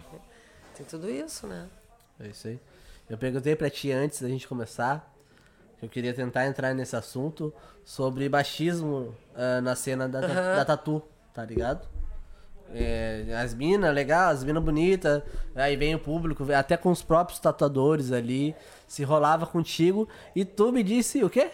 Tem 0.75 0.87
tudo 0.87 1.11
isso, 1.11 1.46
né? 1.46 1.67
É 2.19 2.29
isso 2.29 2.49
aí. 2.49 2.58
Eu 3.11 3.19
perguntei 3.19 3.55
pra 3.55 3.69
ti 3.69 3.93
antes 3.93 4.23
da 4.23 4.29
gente 4.29 4.49
começar, 4.49 5.12
eu 5.85 5.89
queria 5.89 6.15
tentar 6.15 6.47
entrar 6.47 6.75
nesse 6.75 6.97
assunto 6.97 7.53
sobre 7.85 8.29
machismo 8.29 9.15
ah, 9.35 9.61
na 9.61 9.77
cena 9.77 10.09
da, 10.09 10.21
da 10.21 10.65
tatu, 10.65 11.03
tá 11.33 11.45
ligado? 11.45 11.87
É, 12.75 13.27
as 13.41 13.55
minas, 13.55 13.95
legal, 13.95 14.31
as 14.31 14.43
minas 14.43 14.63
bonitas, 14.63 15.23
aí 15.55 15.77
vem 15.77 15.95
o 15.95 15.99
público, 15.99 16.51
até 16.53 16.77
com 16.77 16.91
os 16.91 17.03
próprios 17.03 17.39
tatuadores 17.39 18.11
ali, 18.11 18.57
se 18.89 19.05
rolava 19.05 19.47
contigo, 19.47 20.09
e 20.35 20.45
tu 20.45 20.73
me 20.73 20.83
disse 20.83 21.23
o 21.23 21.31
quê? 21.31 21.51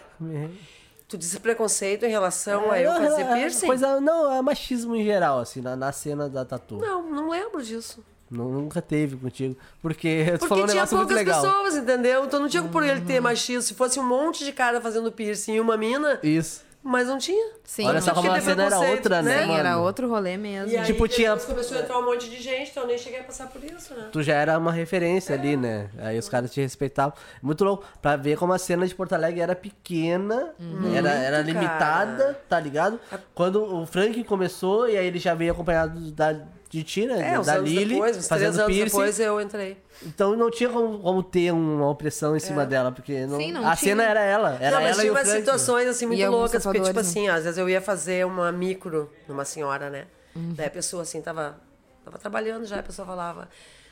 Tu 1.07 1.17
disse 1.17 1.39
preconceito 1.39 2.05
em 2.05 2.09
relação 2.09 2.71
a 2.71 2.79
eu 2.79 2.91
fazer 2.93 3.21
É, 3.23 3.33
piercing? 3.35 3.67
Coisa, 3.67 3.99
não, 3.99 4.31
é 4.33 4.41
machismo 4.41 4.95
em 4.95 5.03
geral, 5.03 5.39
assim, 5.39 5.59
na, 5.61 5.75
na 5.75 5.91
cena 5.91 6.29
da 6.29 6.45
tatu. 6.45 6.77
Não, 6.77 7.11
não 7.11 7.29
lembro 7.29 7.61
disso. 7.61 8.03
Nu- 8.31 8.49
Nunca 8.49 8.81
teve 8.81 9.17
contigo. 9.17 9.57
Porque 9.81 10.23
tu 10.25 10.31
Porque 10.39 10.47
falou 10.47 10.63
um 10.63 10.67
tinha 10.67 10.75
negócio 10.75 10.97
muito 10.97 11.13
poucas 11.13 11.35
pessoas, 11.35 11.75
entendeu? 11.75 12.23
Então 12.25 12.39
não 12.39 12.47
tinha 12.47 12.63
por 12.63 12.83
ele 12.83 13.01
ter 13.01 13.19
machismo. 13.19 13.61
Se 13.61 13.73
fosse 13.73 13.99
um 13.99 14.03
monte 14.07 14.45
de 14.45 14.51
cara 14.53 14.79
fazendo 14.79 15.11
piercing 15.11 15.55
e 15.55 15.59
uma 15.59 15.75
mina, 15.75 16.17
Isso. 16.23 16.63
mas 16.81 17.07
não 17.07 17.17
tinha. 17.17 17.51
Sim, 17.65 17.85
Olha 17.85 17.95
não 17.95 18.01
só 18.01 18.13
como 18.13 18.29
a 18.31 18.41
cena 18.41 18.63
era 18.65 18.79
outra, 18.79 19.21
né, 19.21 19.35
né? 19.35 19.45
Sim, 19.45 19.53
era 19.55 19.77
outro 19.77 20.09
rolê 20.09 20.35
mesmo. 20.37 20.71
E 20.71 20.77
aí, 20.77 20.85
Tipo, 20.85 21.07
tinha- 21.07 21.35
começou 21.37 21.77
a 21.77 21.81
entrar 21.81 21.97
um 21.97 22.05
monte 22.05 22.29
de 22.29 22.41
gente, 22.41 22.71
então 22.71 22.83
eu 22.83 22.87
nem 22.87 22.97
cheguei 22.97 23.19
a 23.19 23.23
passar 23.23 23.47
por 23.47 23.63
isso, 23.63 23.93
né? 23.93 24.09
Tu 24.11 24.21
já 24.23 24.33
era 24.35 24.57
uma 24.57 24.71
referência 24.73 25.33
ali, 25.35 25.55
né? 25.55 25.89
Aí 25.99 26.17
os 26.19 26.27
caras 26.27 26.51
te 26.53 26.59
respeitavam. 26.61 27.13
Muito 27.41 27.63
louco. 27.63 27.83
Pra 28.01 28.15
ver 28.17 28.37
como 28.37 28.51
a 28.53 28.57
cena 28.57 28.85
de 28.87 28.93
Porto 28.95 29.13
Alegre 29.13 29.39
era 29.41 29.55
pequena, 29.55 30.53
era, 30.95 31.09
era 31.11 31.37
Muito, 31.43 31.47
limitada, 31.53 32.23
cara. 32.23 32.41
tá 32.49 32.59
ligado? 32.59 32.99
Quando 33.33 33.63
o 33.63 33.85
Frank 33.85 34.21
começou, 34.25 34.89
e 34.89 34.97
aí 34.97 35.05
ele 35.05 35.19
já 35.19 35.33
veio 35.33 35.51
acompanhado 35.53 36.11
da, 36.11 36.35
de 36.71 36.83
ti, 36.83 37.05
né? 37.05 37.33
É, 37.33 37.39
uns 37.39 37.45
da 37.47 37.55
anos 37.55 37.69
Lili, 37.69 37.93
depois, 37.95 38.17
uns 38.17 38.27
três 38.27 38.27
fazendo 38.27 38.59
anos 38.61 38.65
piercing. 38.75 38.85
depois 38.97 39.19
eu 39.19 39.41
entrei. 39.41 39.77
Então 40.03 40.35
não 40.37 40.49
tinha 40.49 40.69
como, 40.69 40.99
como 40.99 41.21
ter 41.21 41.51
uma 41.51 41.89
opressão 41.89 42.35
em 42.35 42.39
cima 42.39 42.65
dela, 42.65 42.91
porque 42.91 43.25
não, 43.27 43.37
Sim, 43.37 43.51
não 43.51 43.67
a 43.67 43.75
tinha. 43.75 43.91
cena 43.91 44.03
era 44.03 44.21
ela. 44.21 44.57
Era 44.59 44.77
não, 44.77 44.81
mas 44.83 44.93
ela 44.93 45.01
tinha 45.01 45.11
umas 45.11 45.27
situações 45.27 45.87
assim 45.87 46.05
muito 46.05 46.19
E 46.21 46.27
loucas, 46.27 46.63
porque, 46.63 46.79
tipo 46.79 46.99
assim, 46.99 47.27
às 47.27 47.43
vezes 47.43 47.57
eu 47.59 47.67
ia 47.69 47.81
fazer 47.81 48.25
uma 48.25 48.51
micro 48.51 49.11
numa 49.27 49.43
senhora, 49.45 49.89
né? 49.89 50.07
Uhum. 50.35 50.53
Daí 50.55 50.67
a 50.67 50.71
pessoa 50.71 51.03
assim 51.03 51.21
tava, 51.21 51.59
tava 52.05 52.17
trabalhando 52.17 52.65
já, 52.65 52.79
a 52.79 52.83
pessoa 52.83 53.05
falava: 53.05 53.49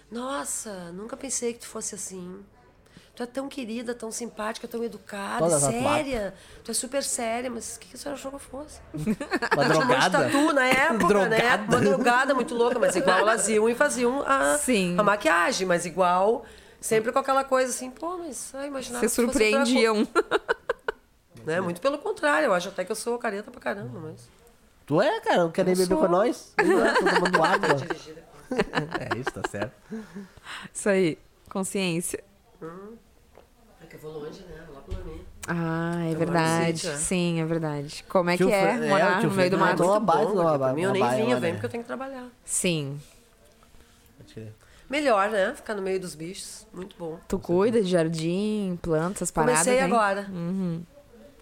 Nossa, 0.10 0.92
nunca 0.94 1.16
pensei 1.18 1.54
que 1.54 1.60
tu 1.60 1.68
fosse 1.68 1.96
assim. 1.96 2.40
Tu 3.20 3.24
é 3.24 3.26
tão 3.26 3.50
querida, 3.50 3.94
tão 3.94 4.14
simpática, 4.14 4.66
tão 4.66 4.82
educada, 4.82 5.40
Toda 5.40 5.60
tatuada. 5.60 5.78
séria. 5.84 6.34
Tu 6.64 6.72
é 6.72 6.74
super 6.74 7.04
séria, 7.04 7.50
mas 7.50 7.76
o 7.76 7.80
que, 7.82 7.90
que 7.90 7.98
a 7.98 8.00
senhora 8.00 8.18
achou 8.18 8.32
que 8.32 8.36
eu 8.36 8.40
fosse? 8.40 8.80
Uma 8.96 9.66
um 9.66 9.68
de 9.68 9.74
drogada. 9.74 10.20
tatu 10.24 10.54
na 10.54 10.66
época, 10.66 11.28
né? 11.28 11.38
Drogada. 11.38 11.64
Uma 11.68 11.82
drogada 11.82 12.34
muito 12.34 12.56
louca, 12.56 12.80
mas 12.80 12.96
igual 12.96 13.20
elas 13.20 13.50
iam 13.50 13.68
e 13.68 13.76
faziam 13.76 14.24
a, 14.26 14.58
Sim. 14.58 14.96
a 14.98 15.04
maquiagem, 15.04 15.68
mas 15.68 15.86
igual, 15.86 16.46
sempre 16.80 17.12
com 17.12 17.20
aquela 17.20 17.44
coisa 17.44 17.72
assim, 17.72 17.92
pô, 17.92 18.20
mas 18.20 18.54
ah, 18.56 18.66
imaginava 18.66 19.04
outra 19.04 19.10
surpreendiam. 19.10 20.08
Né? 21.46 21.60
Muito 21.60 21.82
pelo 21.82 21.98
contrário, 21.98 22.46
eu 22.48 22.54
acho 22.54 22.68
até 22.70 22.86
que 22.86 22.92
eu 22.92 22.96
sou 22.96 23.18
careta 23.18 23.50
pra 23.52 23.60
caramba, 23.60 24.00
mas. 24.00 24.30
Tu 24.86 25.02
é, 25.02 25.20
cara, 25.22 25.44
não 25.44 25.52
quer 25.52 25.66
nem 25.66 25.76
beber 25.76 25.98
com 25.98 26.08
nós? 26.08 26.54
Não, 26.60 26.94
Todo 26.94 27.22
mundo 27.22 27.44
água. 27.44 27.74
Dirigida. 27.76 28.24
É 29.00 29.18
isso, 29.18 29.32
tá 29.32 29.42
certo. 29.50 29.74
Isso 30.74 30.90
aí. 30.90 31.18
Consciência. 31.50 32.24
É 32.62 33.09
que 33.90 33.96
eu 33.96 34.00
vou 34.00 34.12
longe, 34.20 34.42
né? 34.44 34.66
Lá 34.74 34.82
pra 34.82 34.98
mim. 35.04 35.26
Ah, 35.48 36.06
é 36.06 36.14
Eu 36.14 36.18
verdade. 36.18 36.78
sítio, 36.80 36.92
é. 36.92 36.98
Sim, 36.98 37.42
é 37.42 37.46
verdade. 37.46 38.04
Como 38.08 38.30
é 38.30 38.38
Tio 38.38 38.48
que 38.48 38.54
é 38.54 38.62
Fran- 38.76 38.86
é, 38.86 38.90
morar 38.90 39.22
no 39.24 39.32
meio 39.32 39.50
do 39.52 39.58
mato? 39.58 39.84
uma 39.84 40.00
baita 40.00 40.32
Bom, 40.32 40.36
porque 40.44 40.58
pra 40.60 40.74
mim 40.74 40.82
eu 40.84 40.92
nem 40.92 41.02
lá, 41.02 41.10
vem 41.10 41.28
né? 41.40 41.52
porque 41.54 41.66
eu 41.66 41.70
tenho 41.70 41.84
que 41.84 41.88
trabalhar. 41.88 42.28
Sim. 42.46 43.00
Melhor, 44.90 45.30
né? 45.30 45.54
Ficar 45.56 45.76
no 45.76 45.82
meio 45.82 46.00
dos 46.00 46.16
bichos. 46.16 46.66
Muito 46.74 46.96
bom. 46.98 47.20
Tu 47.28 47.38
cuida 47.40 47.82
de 47.82 47.90
jardim, 47.90 48.78
plantas, 48.82 49.30
paradas, 49.30 49.60
Comecei 49.64 49.80
agora. 49.84 50.28
Uhum. 50.30 50.84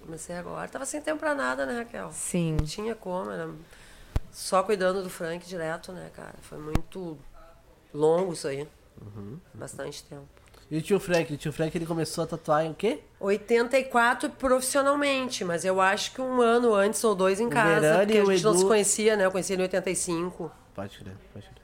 Comecei 0.01 0.35
agora. 0.35 0.67
Tava 0.67 0.85
sem 0.85 1.01
tempo 1.01 1.19
pra 1.19 1.33
nada, 1.33 1.65
né, 1.65 1.79
Raquel? 1.79 2.11
Sim. 2.11 2.57
Não 2.59 2.65
tinha 2.65 2.93
como, 2.95 3.31
era 3.31 3.49
só 4.31 4.63
cuidando 4.63 5.01
do 5.01 5.09
Frank 5.09 5.45
direto, 5.47 5.91
né, 5.93 6.09
cara? 6.13 6.35
Foi 6.41 6.57
muito 6.57 7.17
longo 7.93 8.33
isso 8.33 8.47
aí. 8.47 8.67
Uhum. 9.01 9.37
Bastante 9.53 10.03
tempo. 10.03 10.27
E 10.69 10.77
o 10.77 10.81
tio 10.81 11.00
Frank? 11.00 11.33
O 11.33 11.38
tio 11.38 11.51
Frank 11.53 11.77
ele 11.77 11.86
começou 11.86 12.24
a 12.24 12.27
tatuar 12.27 12.65
em 12.65 12.71
o 12.71 12.74
quê? 12.74 13.00
84 13.19 14.29
profissionalmente, 14.31 15.43
mas 15.45 15.63
eu 15.63 15.79
acho 15.79 16.12
que 16.13 16.21
um 16.21 16.41
ano 16.41 16.74
antes 16.74 17.03
ou 17.03 17.15
dois 17.15 17.39
em 17.39 17.50
casa, 17.50 17.79
Verani 17.81 18.05
porque 18.05 18.17
e 18.17 18.19
a 18.19 18.24
o 18.24 18.31
gente 18.33 18.43
não 18.43 18.51
Edu- 18.51 18.59
se 18.59 18.65
conhecia, 18.65 19.15
né? 19.15 19.25
Eu 19.25 19.31
conhecia 19.31 19.53
ele 19.55 19.63
em 19.63 19.65
85. 19.65 20.51
Pode 20.75 20.97
crer, 20.97 21.13
pode 21.33 21.45
crer. 21.45 21.57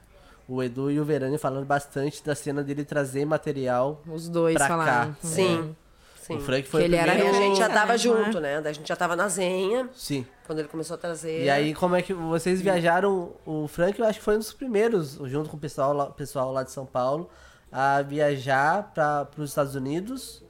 O 0.48 0.62
Edu 0.62 0.90
e 0.90 0.98
o 1.00 1.04
Verani 1.04 1.38
falando 1.38 1.64
bastante 1.66 2.24
da 2.24 2.34
cena 2.34 2.62
dele 2.62 2.84
trazer 2.84 3.24
material. 3.24 4.02
Os 4.06 4.28
dois 4.28 4.56
Pra 4.56 4.68
cá. 4.68 4.76
falaram. 4.76 5.16
Sim. 5.22 5.74
Sim. 6.20 6.36
O 6.36 6.40
Frank 6.40 6.66
foi 6.66 6.80
Que 6.80 6.86
o 6.86 6.88
ele 6.88 6.96
era 6.96 7.12
primeiro... 7.12 7.36
a 7.36 7.40
gente 7.40 7.58
já 7.58 7.68
tava 7.68 7.92
né? 7.92 7.98
junto, 7.98 8.40
né? 8.40 8.56
A 8.56 8.72
gente 8.72 8.88
já 8.88 8.96
tava 8.96 9.14
na 9.14 9.28
Zenha, 9.28 9.90
Sim. 9.92 10.26
quando 10.46 10.60
ele 10.60 10.68
começou 10.68 10.94
a 10.94 10.98
trazer. 10.98 11.44
E 11.44 11.50
aí, 11.50 11.74
como 11.74 11.94
é 11.94 12.00
que 12.00 12.14
vocês 12.14 12.62
viajaram? 12.62 13.32
O 13.44 13.68
Frank, 13.68 13.98
eu 14.00 14.06
acho 14.06 14.18
que 14.20 14.24
foi 14.24 14.36
um 14.36 14.38
dos 14.38 14.52
primeiros, 14.54 15.18
junto 15.26 15.50
com 15.50 15.58
o 15.58 15.60
pessoal 15.60 15.92
lá, 15.92 16.06
pessoal 16.06 16.50
lá 16.50 16.62
de 16.62 16.70
São 16.72 16.86
Paulo, 16.86 17.28
a 17.76 18.00
viajar 18.02 18.92
para 18.94 19.28
os 19.36 19.50
Estados 19.50 19.74
Unidos 19.74 20.43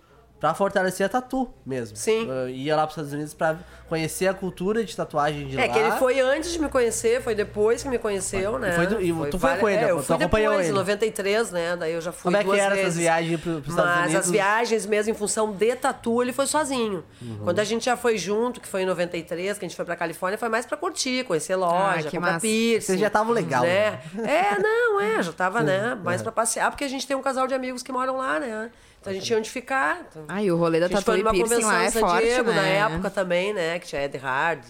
pra 0.45 0.53
fortalecer 0.53 1.07
a 1.07 1.09
tatu 1.09 1.49
mesmo. 1.65 1.97
Sim. 1.97 2.29
Uh, 2.31 2.49
ia 2.51 2.77
lá 2.77 2.83
pros 2.83 2.93
Estados 2.97 3.13
Unidos 3.15 3.33
pra 3.33 3.57
conhecer 3.89 4.27
a 4.27 4.35
cultura 4.35 4.85
de 4.85 4.95
tatuagem 4.95 5.47
de 5.47 5.59
É 5.59 5.67
lá. 5.67 5.73
que 5.73 5.79
ele 5.79 5.91
foi 5.93 6.21
antes 6.21 6.53
de 6.53 6.59
me 6.59 6.69
conhecer, 6.69 7.23
foi 7.23 7.35
depois 7.35 7.83
que 7.83 7.89
me 7.89 7.97
conheceu, 7.99 8.59
né? 8.59 8.73
foi 8.73 8.87
do- 8.87 9.01
e 9.01 9.31
tu 9.31 9.39
foi 9.39 9.57
com 9.57 9.67
ele, 9.69 9.85
é, 9.87 9.91
eu 9.91 9.97
tu 9.99 10.03
fui 10.03 10.17
acompanhou 10.17 10.51
depois, 10.51 10.67
em 10.67 10.69
ele. 10.71 10.79
93, 10.79 11.51
né? 11.51 11.77
Daí 11.77 11.93
eu 11.95 12.01
já 12.03 12.13
fui 12.13 12.25
Como 12.25 12.37
é 12.37 12.45
que 12.45 12.61
eram 12.61 12.77
essas 12.77 12.97
viagens 12.97 13.41
pro- 13.41 13.53
pros 13.63 13.69
Estados 13.71 13.91
Mas 13.95 14.05
Unidos? 14.07 14.25
as 14.27 14.31
viagens 14.31 14.87
mesmo 14.87 15.13
em 15.13 15.15
função 15.15 15.51
de 15.51 15.77
tatu, 15.77 16.21
ele 16.23 16.33
foi 16.35 16.47
sozinho. 16.47 17.03
Uhum. 17.23 17.39
Quando 17.45 17.59
a 17.61 17.65
gente 17.65 17.87
já 17.87 17.97
foi 17.97 18.19
junto, 18.19 18.61
que 18.61 18.69
foi 18.69 18.83
em 18.83 18.87
93, 18.87 19.59
que 19.59 19.65
a 19.65 19.69
gente 19.69 19.77
foi 19.77 19.85
pra 19.87 19.97
Califórnia, 19.97 20.37
foi 20.37 20.51
mais 20.51 20.67
pra 20.67 20.77
curtir, 20.77 21.25
conhecer 21.25 21.57
loja, 21.57 22.01
Ah, 22.01 22.11
que 22.11 22.17
comprar 22.17 22.33
massa. 22.33 22.41
piercing. 22.41 22.87
Vocês 22.87 23.01
já 23.01 23.07
estavam 23.07 23.33
legal, 23.33 23.63
né? 23.63 23.99
É, 24.27 24.59
não, 24.61 25.01
é, 25.01 25.23
já 25.23 25.33
tava, 25.33 25.63
né? 25.63 25.95
Mais 26.03 26.21
Uhum. 26.21 26.25
pra 26.25 26.33
passear, 26.33 26.71
porque 26.71 26.85
a 26.85 26.89
gente 26.89 27.07
tem 27.07 27.17
um 27.17 27.23
casal 27.23 27.47
de 27.47 27.55
amigos 27.55 27.83
que 27.83 27.91
moram 27.93 28.19
lá, 28.19 28.39
né? 28.39 28.71
Então 29.05 29.11
a 29.11 29.15
gente 29.15 29.27
tinha 29.27 29.39
onde 29.39 29.51
ficar. 29.51 30.07
Então, 30.11 30.25
Ah, 30.29 30.43
e 30.43 30.51
o 30.51 30.57
rolê 30.57 30.81
da 30.81 30.87
a 30.87 30.89
gente 30.89 30.97
tatu 30.97 31.05
foi 31.07 31.19
e 31.21 31.23
numa 31.23 31.33
piercing 31.33 31.51
convenção 31.55 31.71
lá 31.71 31.85
é 31.85 31.91
San 31.91 32.01
forte, 32.01 32.25
Diego, 32.25 32.51
né? 32.51 32.57
na 32.57 32.67
época 32.95 33.11
também, 33.11 33.53
né? 33.53 33.79
Que 33.79 33.87
tinha 33.87 34.03
Ed 34.03 34.17
Hard, 34.17 34.65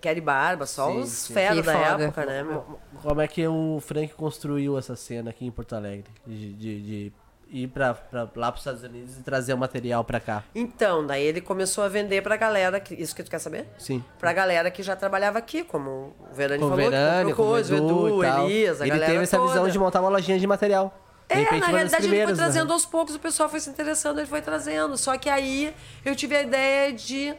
Kelly 0.00 0.20
Barba, 0.20 0.66
só 0.66 0.86
Sim, 0.90 1.00
os 1.00 1.08
sim. 1.08 1.34
feras 1.34 1.66
da 1.66 1.72
foda. 1.72 2.04
época, 2.04 2.26
né, 2.26 2.42
meu? 2.44 2.78
Como 3.02 3.20
é 3.20 3.26
que 3.26 3.46
o 3.48 3.78
Frank 3.80 4.14
construiu 4.14 4.78
essa 4.78 4.94
cena 4.94 5.30
aqui 5.30 5.44
em 5.44 5.50
Porto 5.50 5.74
Alegre? 5.74 6.04
De, 6.26 6.52
de- 6.52 6.80
de 6.82 7.12
ir 7.54 7.66
pra, 7.68 7.92
pra, 7.92 8.26
lá 8.34 8.50
pros 8.50 8.62
Estados 8.62 8.82
Unidos 8.82 9.18
e 9.18 9.22
trazer 9.22 9.52
o 9.52 9.58
material 9.58 10.02
pra 10.04 10.18
cá? 10.20 10.42
Então, 10.54 11.04
daí 11.06 11.22
ele 11.24 11.40
começou 11.40 11.84
a 11.84 11.88
vender 11.88 12.22
pra 12.22 12.36
galera. 12.36 12.80
Que, 12.80 12.94
isso 12.94 13.14
que 13.14 13.22
tu 13.22 13.30
quer 13.30 13.38
saber? 13.40 13.66
Sim. 13.78 14.02
Pra 14.18 14.32
galera 14.32 14.70
que 14.70 14.82
já 14.82 14.96
trabalhava 14.96 15.38
aqui, 15.38 15.62
como 15.64 16.14
o 16.30 16.34
Verani 16.34 16.60
Com 16.60 16.66
o 16.66 16.70
falou, 16.70 16.84
Verani, 16.90 17.30
que 17.30 17.36
comprou 17.36 17.36
com 17.36 17.42
o 17.42 17.46
coisa, 17.54 17.74
o 17.74 17.76
Edu, 17.76 18.22
tal. 18.22 18.44
Elias, 18.48 18.80
a 18.80 18.84
Ele 18.84 18.90
galera 18.90 19.12
teve 19.12 19.22
essa 19.24 19.36
toda. 19.36 19.48
visão 19.50 19.68
de 19.68 19.78
montar 19.78 20.00
uma 20.00 20.08
lojinha 20.08 20.38
de 20.38 20.46
material. 20.46 20.98
De 21.28 21.34
É, 21.34 21.58
na 21.58 21.66
realidade 21.66 22.06
ele 22.06 22.16
foi 22.24 22.26
né? 22.32 22.34
trazendo 22.34 22.72
aos 22.72 22.84
poucos, 22.86 23.14
o 23.14 23.18
pessoal 23.18 23.48
foi 23.48 23.60
se 23.60 23.70
interessando, 23.70 24.18
ele 24.18 24.26
foi 24.28 24.42
trazendo. 24.42 24.96
Só 24.98 25.16
que 25.16 25.28
aí 25.30 25.74
eu 26.04 26.14
tive 26.14 26.36
a 26.36 26.42
ideia 26.42 26.92
de 26.92 27.34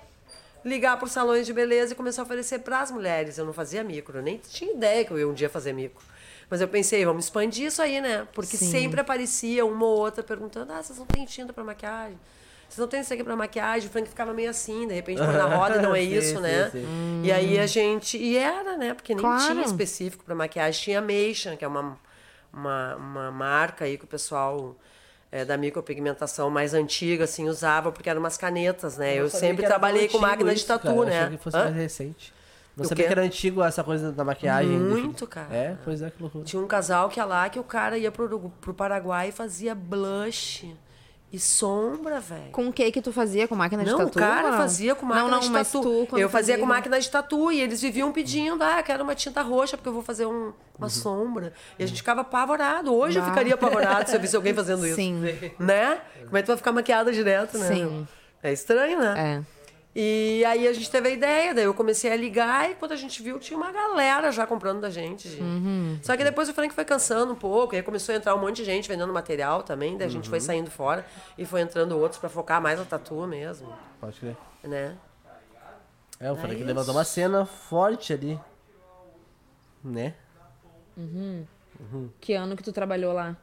ligar 0.66 0.98
para 0.98 1.06
os 1.06 1.12
salões 1.12 1.46
de 1.46 1.54
beleza 1.54 1.94
e 1.94 1.96
começar 1.96 2.22
a 2.22 2.26
oferecer 2.26 2.60
para 2.60 2.80
as 2.80 2.90
mulheres. 2.92 3.38
Eu 3.38 3.46
não 3.46 3.54
fazia 3.54 3.84
micro, 3.84 4.18
eu 4.20 4.24
nem 4.24 4.38
tinha 4.38 4.74
ideia 4.74 5.04
que 5.06 5.12
eu 5.12 5.20
ia 5.20 5.28
um 5.28 5.34
dia 5.34 5.50
fazer 5.50 5.74
micro. 5.74 6.02
Mas 6.50 6.62
eu 6.62 6.68
pensei, 6.68 7.04
vamos 7.06 7.26
expandir 7.26 7.68
isso 7.68 7.82
aí, 7.82 8.00
né? 8.00 8.28
Porque 8.34 8.58
Sim. 8.58 8.70
sempre 8.70 9.00
aparecia 9.02 9.66
uma 9.66 9.86
ou 9.86 9.98
outra 10.00 10.24
perguntando: 10.24 10.72
ah, 10.74 10.82
vocês 10.84 10.98
não 11.00 11.06
têm 11.06 11.26
tinta 11.26 11.52
para 11.52 11.64
maquiagem? 11.64 12.18
Vocês 12.70 12.80
não 12.80 12.88
têm 12.88 13.02
isso 13.02 13.14
aqui 13.14 13.24
para 13.24 13.36
maquiagem? 13.36 13.88
O 13.88 13.92
Frank 13.92 14.10
ficava 14.10 14.34
meio 14.34 14.50
assim, 14.50 14.88
de 14.88 14.94
repente 14.94 15.18
põe 15.20 15.34
na 15.34 15.46
roda 15.46 15.78
e 15.78 15.82
não 15.82 15.96
é 15.96 16.02
isso, 16.04 16.36
sim, 16.36 16.42
né? 16.42 16.70
sim. 16.72 17.22
E 17.24 17.32
aí 17.32 17.60
a 17.60 17.66
gente. 17.68 18.18
E 18.18 18.38
era, 18.38 18.78
né? 18.78 18.94
Porque 18.94 19.14
nem 19.14 19.24
Claro. 19.24 19.44
tinha 19.54 19.64
específico 19.66 20.24
para 20.24 20.34
maquiagem. 20.36 20.82
Tinha 20.82 21.00
a 21.00 21.02
Mation, 21.02 21.56
que 21.58 21.64
é 21.66 21.68
uma, 21.68 21.98
uma, 22.54 22.96
uma 22.96 23.32
marca 23.32 23.86
aí 23.86 23.98
que 23.98 24.04
o 24.04 24.08
pessoal 24.08 24.76
é, 25.32 25.44
da 25.44 25.58
micropigmentação 25.58 26.50
mais 26.50 26.74
antiga, 26.74 27.24
assim, 27.24 27.50
usava, 27.50 27.92
porque 27.92 28.10
eram 28.10 28.20
umas 28.20 28.38
canetas, 28.38 28.98
né? 28.98 29.16
Eu, 29.16 29.30
sabia 29.30 29.48
sempre 29.48 29.66
trabalhei 29.66 30.08
com 30.08 30.20
máquina 30.20 30.52
de 30.52 30.60
isso, 30.60 30.68
tatu, 30.68 30.84
cara. 30.88 30.98
Eu 30.98 31.06
né? 31.06 31.24
achei 31.24 31.38
que 31.38 31.44
fosse 31.44 31.58
Hã? 31.58 31.64
mais 31.64 31.76
recente. 31.76 32.34
Não 32.76 32.86
O 32.86 32.88
sabia 32.88 33.04
quê? 33.04 33.08
que 33.08 33.20
era 33.20 33.26
antigo 33.26 33.64
essa 33.64 33.84
coisa 33.84 34.12
da 34.12 34.24
maquiagem. 34.24 34.72
Muito, 34.72 35.28
cara. 35.28 35.54
É, 35.54 35.78
pois 35.84 36.02
é, 36.02 36.10
que 36.10 36.22
loucura. 36.22 36.44
Tinha 36.44 36.62
um 36.62 36.68
casal 36.68 37.10
que 37.10 37.20
ia 37.20 37.26
lá 37.26 37.50
que 37.50 37.60
o 37.60 37.64
cara 37.64 37.98
ia 37.98 38.12
pro, 38.12 38.50
pro 38.62 38.74
Paraguai 38.74 39.30
e 39.30 39.32
fazia 39.32 39.76
blush 39.76 40.76
e 41.34 41.40
sombra, 41.40 42.20
velho. 42.20 42.52
Com 42.52 42.68
o 42.68 42.72
que 42.72 42.92
que 42.92 43.02
tu 43.02 43.12
fazia? 43.12 43.48
Com 43.48 43.56
máquina 43.56 43.84
de 43.84 43.90
Não, 43.90 43.98
tatu? 43.98 44.10
o 44.18 44.22
cara 44.22 44.54
fazia 44.56 44.94
com 44.94 45.04
máquina 45.06 45.24
não, 45.28 45.32
não, 45.32 45.40
de 45.40 45.50
mas 45.50 45.72
tatu. 45.72 45.84
tu, 45.84 46.18
eu 46.20 46.30
fazia 46.30 46.56
com 46.56 46.62
fazia- 46.62 46.66
máquina 46.68 47.00
de 47.00 47.10
tatu 47.10 47.52
e 47.52 47.60
eles 47.60 47.82
viviam 47.82 48.12
pedindo, 48.12 48.64
ah, 48.64 48.78
eu 48.80 48.84
quero 48.84 49.04
uma 49.04 49.16
tinta 49.16 49.42
roxa 49.42 49.76
porque 49.76 49.90
eu 49.90 49.94
vou 49.94 50.04
fazer 50.04 50.28
um- 50.28 50.54
uma 50.78 50.90
sombra. 50.90 51.52
E 51.80 51.84
a 51.84 51.88
gente 51.88 51.98
ficava 51.98 52.22
apavorado. 52.22 52.94
Hoje 52.94 53.18
eu 53.18 53.26
ficaria 53.26 53.56
apavorado 53.56 54.08
se 54.08 54.16
eu 54.16 54.20
visse 54.22 54.36
alguém 54.36 54.54
fazendo 54.54 54.86
isso. 54.88 54.96
Sim. 54.96 55.22
Né? 55.60 56.00
Como 56.26 56.38
é 56.38 56.42
que 56.42 56.46
tu 56.46 56.50
vai 56.50 56.58
ficar 56.58 56.72
maquiada 56.72 57.12
direto, 57.12 57.58
né? 57.58 57.68
Sim. 57.68 58.08
É 58.44 58.54
estranho, 58.54 59.00
né? 59.00 59.14
É. 59.18 59.53
E 59.96 60.44
aí 60.46 60.68
a 60.68 60.74
gente 60.74 60.90
teve 60.90 61.08
a 61.10 61.12
ideia, 61.12 61.54
daí 61.54 61.66
eu 61.66 61.74
comecei 61.74 62.12
a 62.12 62.16
ligar 62.16 62.72
e 62.72 62.74
quando 62.74 62.94
a 62.94 62.96
gente 62.96 63.22
viu, 63.22 63.38
tinha 63.40 63.56
uma 63.56 63.72
galera 63.72 64.32
já 64.32 64.48
comprando 64.48 64.82
da 64.82 64.90
gente. 64.90 65.30
gente. 65.30 65.42
Uhum. 65.42 66.00
Só 66.02 66.18
que 66.18 66.24
depois 66.24 66.50
o 66.50 66.54
Frank 66.54 66.74
foi 66.74 66.84
cansando 66.84 67.32
um 67.34 67.36
pouco, 67.36 67.76
aí 67.76 67.84
começou 67.84 68.14
a 68.14 68.18
entrar 68.18 68.34
um 68.34 68.40
monte 68.40 68.56
de 68.58 68.66
gente 68.66 68.88
vendendo 68.90 69.14
material 69.14 69.62
também, 69.62 69.96
daí 69.96 70.08
a 70.08 70.10
gente 70.10 70.28
foi 70.30 70.40
Uhum. 70.40 70.46
saindo 70.46 70.72
fora 70.72 71.06
e 71.38 71.46
foi 71.46 71.62
entrando 71.62 71.96
outros 72.00 72.20
pra 72.20 72.28
focar 72.28 72.60
mais 72.60 72.80
na 72.80 72.86
tatu 72.86 73.28
mesmo, 73.28 73.72
Pode 74.02 74.20
crer. 74.20 74.36
né? 74.64 74.98
É, 76.20 76.32
o 76.32 76.36
Frank 76.38 76.56
isso. 76.56 76.66
levantou 76.66 76.94
uma 76.96 77.04
cena 77.04 77.46
forte 77.46 78.14
ali. 78.14 78.40
Né? 79.84 80.16
Que 82.20 82.34
ano 82.34 82.56
que 82.56 82.64
tu 82.64 82.72
trabalhou 82.72 83.14
lá? 83.14 83.36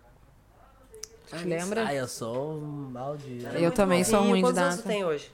Tu 1.29 1.37
te 1.37 1.45
lembra? 1.45 1.87
Ah, 1.87 1.95
eu 1.95 2.09
sou 2.09 2.55
um 2.55 2.91
mal 2.91 3.17
de... 3.17 3.45
Eu 3.45 3.61
muito 3.61 3.75
também 3.75 4.03
sou 4.03 4.21
ruim 4.23 4.37
de 4.37 4.41
Quantos 4.43 4.59
anos 4.59 4.77
data. 4.77 4.83
tu 4.83 4.89
tem 4.89 5.05
hoje? 5.05 5.31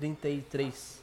33. 0.00 1.00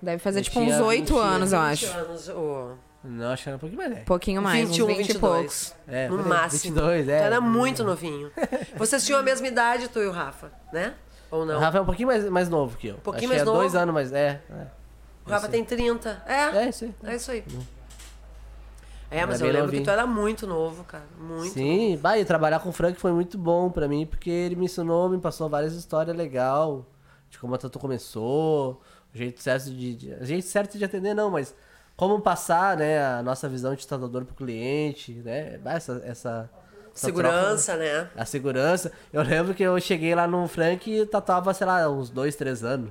Deve 0.00 0.18
fazer 0.18 0.40
Eu 0.40 0.44
tipo 0.44 0.60
uns 0.60 0.64
tinha 0.72 0.84
oito 0.84 1.14
20 1.14 1.22
anos, 1.22 1.52
eu 1.52 1.60
20 1.60 1.68
acho. 1.70 1.98
anos, 1.98 2.28
ô. 2.30 2.70
Não, 3.04 3.30
acho 3.30 3.42
que 3.44 3.48
era 3.48 3.56
um 3.56 3.60
pouquinho 3.60 3.78
mais 3.80 3.92
velho. 3.92 4.04
Pouquinho 4.06 4.42
mais, 4.42 4.68
21, 4.70 4.84
uns 4.84 4.88
20 4.88 4.98
e 4.98 5.02
22. 5.12 5.20
poucos. 5.20 5.74
É, 5.86 6.08
no 6.08 6.22
máximo. 6.24 6.74
22, 6.74 7.08
é. 7.08 7.18
Tu 7.18 7.24
era 7.24 7.40
muito 7.40 7.84
novinho. 7.84 8.30
Vocês 8.76 9.04
tinham 9.06 9.20
a 9.20 9.22
mesma 9.22 9.46
idade, 9.46 9.88
tu 9.88 10.00
e 10.00 10.06
o 10.06 10.10
Rafa, 10.10 10.50
né? 10.72 10.94
Ou 11.30 11.42
O 11.42 11.44
não? 11.44 11.60
Rafa 11.60 11.78
é 11.78 11.80
um 11.80 11.84
pouquinho 11.84 12.08
mais, 12.08 12.24
mais 12.28 12.48
novo 12.48 12.76
que 12.76 12.88
eu. 12.88 12.96
Um 12.96 13.00
pouquinho 13.00 13.30
Acho 13.30 13.38
mais 13.38 13.42
que 13.42 13.48
é 13.48 13.52
dois 13.52 13.72
novo? 13.74 13.82
anos 13.82 13.94
mais... 13.94 14.12
É, 14.12 14.40
é. 14.50 14.66
o 15.26 15.30
Rafa 15.30 15.48
tem 15.48 15.64
30. 15.64 16.22
É, 16.26 16.64
É, 16.64 16.68
isso 16.68 16.84
aí. 16.86 16.94
é 17.04 17.16
isso 17.16 17.30
aí. 17.30 17.44
É, 19.10 19.24
mas 19.24 19.36
Era 19.40 19.48
eu 19.48 19.52
lembro 19.52 19.66
novinho. 19.66 19.82
que 19.82 19.88
tu 19.88 19.92
era 19.92 20.06
muito 20.06 20.46
novo, 20.46 20.84
cara. 20.84 21.04
Muito. 21.18 21.54
Sim, 21.54 21.96
bah, 22.00 22.18
e 22.18 22.24
trabalhar 22.24 22.60
com 22.60 22.68
o 22.68 22.72
Frank 22.72 23.00
foi 23.00 23.10
muito 23.12 23.38
bom 23.38 23.70
pra 23.70 23.88
mim, 23.88 24.04
porque 24.06 24.28
ele 24.28 24.54
me 24.54 24.66
ensinou, 24.66 25.08
me 25.08 25.18
passou 25.18 25.48
várias 25.48 25.72
histórias 25.74 26.14
legais 26.14 26.80
de 27.30 27.38
como 27.38 27.54
a 27.54 27.58
tatu 27.58 27.78
começou, 27.78 28.80
o 29.14 29.16
jeito 29.18 29.40
certo 29.42 29.70
de, 29.70 29.94
de- 29.94 30.12
o 30.14 30.24
jeito 30.24 30.46
certo 30.46 30.78
de 30.78 30.84
atender 30.84 31.14
não, 31.14 31.30
mas 31.30 31.54
como 31.96 32.20
passar, 32.20 32.76
né, 32.76 33.04
a 33.04 33.22
nossa 33.22 33.48
visão 33.48 33.74
de 33.74 33.86
tatuador 33.86 34.24
pro 34.24 34.34
cliente, 34.34 35.12
né, 35.14 35.58
essa, 35.64 36.02
essa, 36.04 36.50
Segurança, 36.94 37.76
né? 37.76 38.00
troca, 38.04 38.10
a 38.16 38.24
segurança. 38.24 38.92
Eu 39.12 39.22
lembro 39.22 39.54
que 39.54 39.62
eu 39.62 39.78
cheguei 39.80 40.14
lá 40.14 40.26
no 40.26 40.48
Frank 40.48 40.90
e 40.90 41.06
tatuava, 41.06 41.54
sei 41.54 41.66
lá, 41.66 41.88
uns 41.88 42.10
dois, 42.10 42.34
três 42.34 42.64
anos. 42.64 42.90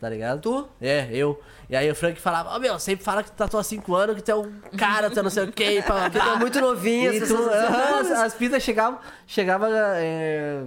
Tá 0.00 0.08
ligado? 0.08 0.40
Tu? 0.40 0.68
É, 0.80 1.08
eu. 1.12 1.40
E 1.68 1.76
aí 1.76 1.88
o 1.90 1.94
Frank 1.94 2.18
falava, 2.20 2.48
ó 2.56 2.58
meu, 2.58 2.78
sempre 2.78 3.04
fala 3.04 3.22
que 3.22 3.30
tu 3.30 3.36
tatua 3.36 3.60
há 3.60 3.62
cinco 3.62 3.94
anos, 3.94 4.16
que 4.16 4.22
tu 4.22 4.30
é 4.30 4.34
um 4.34 4.50
cara, 4.76 5.10
tu 5.10 5.20
é 5.20 5.22
não 5.22 5.28
sei 5.30 5.44
o 5.44 5.52
quê. 5.52 5.84
Porque 5.86 6.18
tu 6.18 6.26
é 6.26 6.36
muito 6.36 6.58
novinho, 6.60 7.10
as 7.10 7.16
e 7.22 7.26
tu, 7.26 7.36
aham, 7.36 8.00
dizem, 8.00 8.16
as, 8.16 8.22
as 8.22 8.34
pistas 8.34 8.62
chegavam, 8.62 8.98
chegava 9.26 9.68
é, 9.96 10.64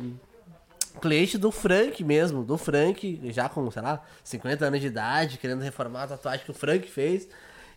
cliente 0.99 1.37
do 1.37 1.51
Frank 1.51 2.03
mesmo, 2.03 2.43
do 2.43 2.57
Frank, 2.57 3.19
já 3.31 3.49
com, 3.49 3.69
sei 3.71 3.81
lá, 3.81 4.01
50 4.23 4.65
anos 4.65 4.79
de 4.81 4.87
idade, 4.87 5.37
querendo 5.37 5.61
reformar 5.61 6.03
a 6.03 6.07
tatuagem 6.07 6.45
que 6.45 6.51
o 6.51 6.53
Frank 6.53 6.89
fez. 6.89 7.27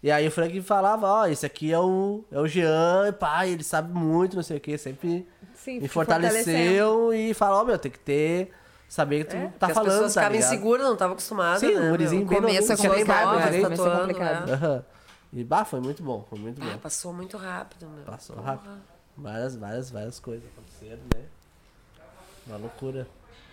E 0.03 0.11
aí 0.11 0.29
o 0.29 0.31
Frank 0.31 0.61
falava, 0.63 1.07
ó, 1.07 1.27
esse 1.27 1.45
aqui 1.45 1.73
é 1.73 1.79
o, 1.81 2.25
é 2.31 2.39
o 2.39 2.47
Jean, 2.47 3.09
e 3.09 3.13
pá, 3.13 3.47
ele 3.47 3.65
sabe 3.65 3.93
muito, 3.93 4.37
não 4.37 4.43
sei 4.43 4.59
o 4.59 4.61
que, 4.61 4.77
sempre 4.79 5.27
Sim, 5.55 5.81
me 5.81 5.89
fortaleceu 5.89 7.13
e 7.13 7.33
falou, 7.35 7.63
ó, 7.63 7.65
meu, 7.65 7.79
tem 7.79 7.91
que 7.91 7.99
ter, 7.99 8.53
saber 8.89 9.25
que 9.25 9.31
tu 9.31 9.37
É, 9.37 9.49
tá 9.59 9.67
as 9.69 9.73
falando, 9.73 9.93
pessoas 9.93 10.15
tá 10.15 10.21
ficavam 10.21 10.39
inseguras, 10.39 10.87
não 10.87 10.93
estavam 10.93 11.13
acostumadas, 11.15 11.61
Sim, 11.61 11.75
né? 11.75 11.81
um 11.81 11.91
gurizinho 11.91 12.27
bem 12.27 12.39
é 12.39 12.41
nem 12.43 12.59
complicado, 12.77 13.07
barba 13.07 13.51
né? 13.51 13.61
tatuando, 13.63 14.01
complicado. 14.01 14.47
né? 14.47 14.85
E 15.33 15.45
bah, 15.45 15.65
foi 15.65 15.81
muito 15.81 16.03
bom, 16.03 16.25
foi 16.29 16.39
muito 16.39 16.61
bom. 16.61 16.71
Ah, 16.73 16.79
passou 16.79 17.13
muito 17.13 17.37
rápido, 17.37 17.89
meu. 17.89 18.05
Passou 18.05 18.37
rápido. 18.37 18.71
Várias, 19.17 19.57
várias, 19.57 19.91
várias 19.91 20.21
coisas 20.21 20.45
aconteceram, 20.53 21.03
né? 21.15 21.25
Uma 22.47 22.57
loucura. 22.57 23.07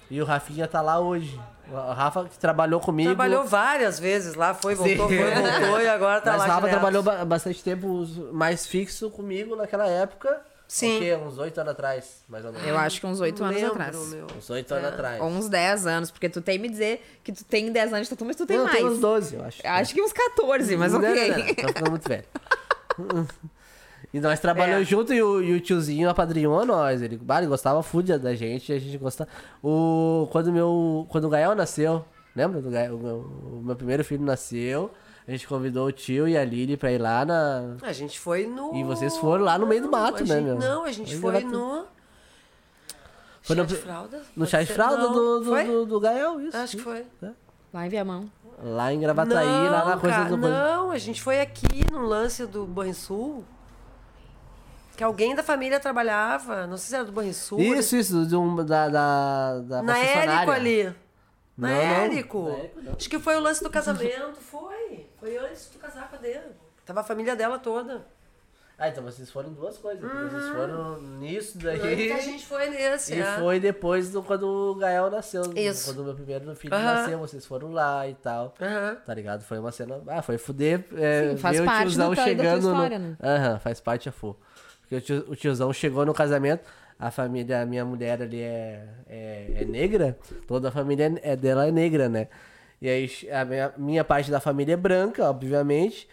E 0.10 0.22
o 0.22 0.26
Rafinha 0.26 0.68
tá 0.68 0.82
lá 0.82 1.00
hoje. 1.00 1.40
O 1.72 1.94
Rafa 1.94 2.26
que 2.26 2.38
trabalhou 2.38 2.80
comigo. 2.80 3.10
Trabalhou 3.10 3.44
várias 3.46 4.00
vezes 4.00 4.36
lá, 4.36 4.54
foi, 4.54 4.76
voltou, 4.76 5.08
Sim. 5.10 5.18
foi, 5.18 5.32
voltou 5.32 5.82
e 5.82 5.88
agora 5.88 6.22
tá 6.22 6.32
Mas 6.34 6.40
lá 6.42 6.46
o 6.46 6.48
Rafa 6.50 6.60
direto. 6.62 6.74
trabalhou 6.80 7.02
ba- 7.04 7.26
bastante 7.26 7.64
tempo 7.64 8.06
mais 8.32 8.68
fixo 8.68 9.10
comigo 9.10 9.56
naquela 9.56 9.88
época. 9.88 10.42
Sim. 10.68 10.98
O 10.98 11.00
quê? 11.00 11.16
Uns 11.16 11.38
oito 11.38 11.58
anos 11.60 11.72
atrás, 11.72 12.24
mais 12.28 12.44
ou 12.46 12.52
menos. 12.52 12.68
Eu 12.68 12.78
acho 12.78 13.00
que 13.00 13.06
uns 13.08 13.20
oito 13.22 13.44
anos 13.44 13.56
lembro, 13.56 13.74
atrás. 13.74 14.08
meu. 14.10 14.28
Uns 14.38 14.50
oito 14.50 14.74
anos 14.74 14.88
atrás. 14.90 15.22
Ou 15.22 15.28
uns 15.30 15.48
10 15.50 15.88
anos, 15.88 16.12
porque 16.12 16.30
tu 16.30 16.42
tem 16.42 16.58
me 16.60 16.68
dizer 16.70 17.04
que 17.24 17.32
tu 17.32 17.44
tem 17.46 17.72
10 17.72 17.94
anos 17.94 18.08
de 18.08 18.10
tatu, 18.16 18.26
mas 18.26 18.36
tu 18.36 18.46
tem 18.46 18.58
Não, 18.58 18.66
mais. 18.66 18.78
tem 18.78 18.86
uns 18.86 19.00
12, 19.00 19.36
eu 19.36 19.44
acho. 19.46 19.62
Acho 19.66 19.94
que 19.94 20.02
uns 20.02 20.14
14, 20.14 20.76
mas 20.78 20.92
Não, 20.94 21.00
ok. 21.00 21.10
Não, 21.30 21.38
não, 21.38 21.46
não. 21.46 21.56
Tô 21.56 21.68
ficando 21.68 21.90
muito 21.92 22.10
velho. 22.10 22.26
E 24.14 24.20
nós 24.20 24.40
trabalhamos 24.40 24.84
É. 24.84 24.86
junto 24.86 25.12
e 25.14 25.22
o, 25.24 25.42
e 25.42 25.54
o 25.56 25.60
tiozinho 25.60 26.08
apadrinhou 26.10 26.64
nós. 26.66 27.02
Ele, 27.02 27.18
bah, 27.18 27.40
ele 27.40 27.48
gostava 27.48 27.82
fude 27.82 28.16
da 28.18 28.36
gente, 28.36 28.72
a 28.72 28.78
gente 28.80 28.98
gostava. 28.98 29.30
O, 29.64 30.28
quando, 30.32 30.52
meu, 30.54 31.08
quando 31.10 31.26
o 31.26 31.30
Gael 31.30 31.56
nasceu, 31.56 32.06
lembra? 32.36 32.62
Do 32.62 32.70
Gael, 32.70 32.96
o, 32.96 33.00
meu, 33.00 33.16
o 33.18 33.62
meu 33.66 33.76
primeiro 33.76 34.04
filho 34.04 34.24
nasceu, 34.24 34.92
a 35.28 35.32
gente 35.32 35.48
convidou 35.48 35.88
o 35.88 35.92
tio 35.92 36.28
e 36.28 36.38
a 36.38 36.46
Lili 36.46 36.78
pra 36.78 36.92
ir 36.92 37.00
lá 37.00 37.26
na. 37.26 37.76
A 37.82 37.92
gente 37.92 38.20
foi 38.20 38.46
no. 38.46 38.76
E 38.76 38.84
vocês 38.84 39.18
foram 39.18 39.44
lá 39.44 39.58
no 39.58 39.66
meio 39.66 39.82
do 39.82 39.90
Não, 39.90 40.00
mato, 40.00 40.20
né, 40.20 40.36
gente- 40.36 40.44
meu? 40.44 40.60
Não, 40.60 40.84
a 40.84 40.92
gente 40.92 41.18
foi 41.18 41.40
no. 41.44 41.86
Foi 43.42 43.56
Chá 43.56 43.62
no- 43.64 43.68
de 43.68 43.76
fralda? 43.76 44.22
No 44.36 44.46
chá 44.46 44.62
de 44.62 44.72
fralda 44.72 44.98
Não. 45.04 45.12
do, 45.14 45.40
do, 45.42 45.64
do, 45.66 45.86
do 45.88 46.00
Gael, 46.00 46.40
isso. 46.40 46.56
Acho 46.56 46.78
que 46.78 46.84
foi. 46.84 47.04
Lá 47.74 47.86
em 47.86 47.90
Viamão. 47.90 48.30
Lá 48.64 48.94
em 48.94 49.00
Gravataí, 49.00 49.48
lá 49.70 49.86
na 49.86 49.98
coisa 49.98 50.16
cara, 50.18 50.30
do. 50.30 50.38
Não, 50.38 50.92
a 50.92 50.98
gente 51.00 51.22
foi 51.22 51.42
aqui 51.42 51.84
no 51.92 52.06
lance 52.06 52.46
do 52.46 52.66
Banrisul. 52.66 53.44
Que 54.96 55.04
alguém 55.04 55.34
da 55.36 55.42
família 55.44 55.80
trabalhava. 55.80 56.68
Não 56.68 56.78
sei 56.78 56.90
se 56.90 56.96
era 56.96 57.06
do 57.06 57.12
Banrisul. 57.12 57.60
Isso, 57.60 57.96
isso, 57.96 58.26
de 58.26 58.36
um, 58.36 58.56
da, 58.64 58.90
da, 58.90 59.60
da 59.60 59.82
Na. 59.82 59.98
Érico 59.98 60.52
ali. 60.52 60.84
Na 61.58 61.68
Não, 61.68 61.76
não. 61.76 61.76
Érico. 61.76 62.50
Na 62.50 62.56
Érico, 62.58 62.82
não. 62.82 62.94
Acho 62.94 63.10
que 63.10 63.20
foi 63.20 63.36
o 63.36 63.40
lance 63.40 63.64
do 63.64 63.70
casamento. 63.70 64.36
Foi. 64.40 65.08
Foi 65.20 65.38
antes 65.38 65.66
de 65.66 65.72
tu 65.72 65.80
casar 65.80 66.10
com 66.10 66.16
a 66.16 66.20
dele. 66.20 66.52
Tava 66.86 67.00
a 67.02 67.04
família 67.04 67.36
dela 67.36 67.58
toda. 67.58 68.06
Ah, 68.78 68.90
então 68.90 69.04
vocês 69.04 69.32
foram 69.32 69.50
em 69.50 69.54
duas 69.54 69.78
coisas. 69.78 70.02
porque 70.02 70.36
Vocês 70.36 70.50
foram 70.50 71.00
nisso 71.02 71.58
daí. 71.60 72.12
A 72.12 72.20
gente 72.20 72.46
foi 72.46 72.70
nesse. 72.70 73.14
E 73.14 73.20
é. 73.22 73.38
foi 73.38 73.60
depois 73.60 74.10
do 74.10 74.22
quando 74.24 74.44
o 74.44 74.76
Gael 74.76 75.10
nasceu. 75.12 75.44
Isso. 75.56 75.86
Quando 75.92 76.00
o 76.00 76.04
meu 76.06 76.16
primeiro 76.16 76.56
filho 76.56 76.74
Aham. 76.74 76.84
nasceu, 76.84 77.20
vocês 77.20 77.46
foram 77.46 77.72
lá 77.72 78.08
e 78.08 78.16
tal. 78.16 78.54
Aham. 78.60 78.98
Tá 79.06 79.14
ligado? 79.14 79.44
Foi 79.44 79.60
uma 79.60 79.72
cena. 79.72 80.02
Ah, 80.08 80.22
foi 80.22 80.38
fuder. 80.38 80.86
É, 80.98 81.30
Sim, 81.32 81.38
faz 81.38 81.62
parte 81.62 81.82
o 81.82 81.90
tiozão 81.92 82.10
da 82.10 82.16
tua- 82.24 82.58
história, 82.58 83.00
no... 83.00 83.10
né? 83.10 83.18
Aham, 83.24 83.60
faz 83.60 83.80
parte 83.80 84.10
a 84.10 84.12
fu. 84.12 84.36
Porque 84.94 84.98
o, 84.98 85.02
tio- 85.02 85.32
o 85.32 85.36
tiozão 85.36 85.72
chegou 85.74 86.06
no 86.06 86.14
casamento. 86.14 86.64
A 87.00 87.10
família, 87.12 87.62
a 87.62 87.66
minha 87.66 87.84
mulher 87.84 88.22
ali 88.22 88.42
é, 88.42 88.86
é, 89.10 89.48
é 89.62 89.66
negra. 89.66 90.18
Toda 90.48 90.70
a 90.70 90.72
família 90.72 91.14
é, 91.24 91.36
dela 91.36 91.68
é 91.68 91.72
negra, 91.72 92.08
né? 92.08 92.28
E 92.82 92.88
aí 92.90 93.10
a 93.32 93.44
minha, 93.46 93.74
minha 93.78 94.04
parte 94.04 94.30
da 94.30 94.40
família 94.40 94.74
é 94.74 94.78
branca, 94.78 95.28
obviamente. 95.30 96.08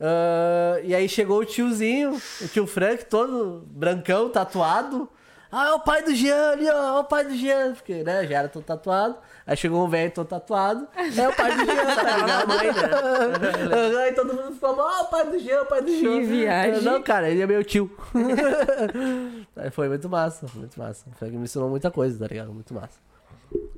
Ah, 0.00 0.78
e 0.84 0.94
aí 0.94 1.08
chegou 1.08 1.40
o 1.40 1.44
tiozinho, 1.44 2.20
o 2.40 2.48
tio 2.48 2.66
Frank, 2.66 3.04
todo 3.06 3.66
brancão, 3.68 4.28
tatuado. 4.28 5.08
Ah, 5.50 5.68
é 5.68 5.72
o 5.72 5.80
pai 5.80 6.02
do 6.02 6.14
Jean 6.14 6.50
ali, 6.52 6.68
ó, 6.68 6.96
é 6.98 7.00
o 7.00 7.04
pai 7.04 7.24
do 7.24 7.34
Jean. 7.34 7.74
Porque, 7.74 8.02
né, 8.04 8.26
já 8.26 8.38
era 8.38 8.48
todo 8.48 8.64
tatuado. 8.64 9.16
Aí 9.46 9.56
chegou 9.56 9.84
um 9.84 9.88
velho 9.88 10.10
todo 10.10 10.26
tatuado. 10.26 10.88
É 11.16 11.28
o 11.28 11.32
pai 11.36 11.54
do 11.56 11.64
Jean, 11.64 11.94
tá 11.94 12.02
ligado? 12.16 12.26
na 12.26 12.46
mãe, 12.46 12.66
né? 12.66 13.96
Aí 14.04 14.12
todo 14.12 14.34
mundo 14.34 14.56
falou, 14.56 14.80
ó, 14.84 15.02
o 15.02 15.04
pai 15.06 15.24
do 15.30 15.38
Jean, 15.38 15.62
o 15.62 15.66
pai 15.66 15.82
do 15.82 15.88
Jean. 15.88 16.20
viagem. 16.22 16.74
Eu, 16.74 16.82
Não, 16.82 17.02
cara, 17.02 17.30
ele 17.30 17.40
é 17.42 17.46
meu 17.46 17.62
tio. 17.62 17.90
Aí 19.56 19.70
foi 19.70 19.88
muito 19.88 20.08
massa, 20.08 20.46
muito 20.54 20.78
massa. 20.78 21.06
Foi 21.18 21.30
que 21.30 21.36
me 21.36 21.44
ensinou 21.44 21.68
muita 21.68 21.90
coisa, 21.90 22.18
tá 22.18 22.26
ligado? 22.26 22.52
Muito 22.52 22.74
massa. 22.74 22.98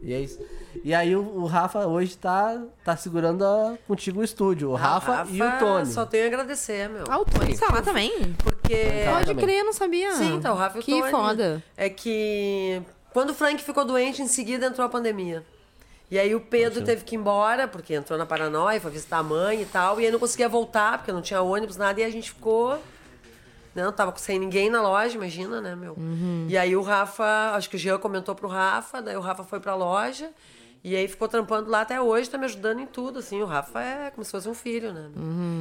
E 0.03 0.15
é 0.15 0.21
isso. 0.21 0.41
E 0.83 0.95
aí 0.95 1.15
o, 1.15 1.21
o 1.21 1.45
Rafa 1.45 1.87
hoje 1.87 2.17
tá, 2.17 2.59
tá 2.83 2.97
segurando 2.97 3.45
a- 3.45 3.75
contigo 3.87 4.21
o 4.21 4.25
estúdio. 4.25 4.71
O 4.71 4.75
Rafa, 4.75 5.27
e 5.31 5.43
o 5.43 5.59
Tony. 5.59 5.87
Só 5.87 6.07
tenho 6.07 6.25
a 6.25 6.27
agradecer, 6.29 6.89
meu. 6.89 7.05
Ah, 7.09 7.19
o 7.19 7.25
Tony 7.27 7.57
tá 7.57 7.67
lá 7.71 7.83
também? 7.83 8.35
Porque. 8.43 8.75
Tá. 9.05 9.13
Pode 9.13 9.27
também. 9.27 9.45
crer, 9.45 9.59
eu 9.61 9.65
não 9.67 9.73
sabia. 9.75 10.13
Sim, 10.13 10.41
tá 10.41 10.53
o 10.53 10.57
Rafa 10.57 10.79
e 10.79 10.81
o 10.81 10.83
Que 10.85 10.99
Tony. 10.99 11.11
foda. 11.11 11.63
É 11.77 11.91
que 11.91 12.81
quando 13.13 13.31
o 13.31 13.35
Frank 13.35 13.63
ficou 13.63 13.85
doente, 13.85 14.23
em 14.23 14.27
seguida 14.27 14.67
entrou 14.67 14.87
a 14.87 14.89
pandemia. 14.89 15.45
E 16.11 16.19
aí 16.19 16.35
o 16.35 16.41
Pedro 16.41 16.83
teve 16.85 17.05
que 17.05 17.15
ir 17.15 17.19
embora, 17.19 17.69
porque 17.69 17.95
entrou 17.95 18.19
na 18.19 18.25
paranoia, 18.25 18.81
foi 18.81 18.91
visitar 18.91 19.19
a 19.19 19.23
mãe 19.23 19.61
e 19.63 19.67
tal. 19.67 20.01
E 20.01 20.07
aí 20.07 20.11
não 20.11 20.19
conseguia 20.19 20.49
voltar, 20.49 20.99
porque 20.99 21.13
não 21.13 21.21
tinha 21.21 21.43
ônibus, 21.43 21.77
nada. 21.77 22.01
E 22.01 22.05
a 22.05 22.11
gente 22.11 22.31
ficou... 22.31 22.79
Não, 23.75 23.93
tava 23.93 24.13
sem 24.17 24.39
ninguém 24.39 24.71
na 24.71 24.83
loja, 24.83 25.15
imagina, 25.15 25.61
né, 25.61 25.77
meu? 25.77 25.95
E 26.49 26.57
aí 26.57 26.75
o 26.75 26.83
Rafa, 26.83 27.53
acho 27.55 27.71
que 27.71 27.77
o 27.77 27.79
Jean 27.79 27.99
comentou 27.99 28.35
pro 28.35 28.49
Rafa, 28.49 29.01
daí 29.01 29.17
o 29.17 29.21
Rafa 29.21 29.45
foi 29.45 29.61
pra 29.61 29.75
loja. 29.75 30.31
E 30.85 30.95
aí 30.95 31.09
ficou 31.09 31.27
trampando 31.27 31.69
lá 31.71 31.81
até 31.81 32.01
hoje, 32.01 32.31
tá 32.31 32.39
me 32.39 32.45
ajudando 32.45 32.79
em 32.81 32.87
tudo, 32.87 33.19
assim. 33.19 33.43
O 33.43 33.47
Rafa 33.47 33.83
é 33.83 34.11
como 34.11 34.25
se 34.25 34.31
fosse 34.31 34.49
um 34.49 34.55
filho, 34.55 34.93
né? 34.93 35.11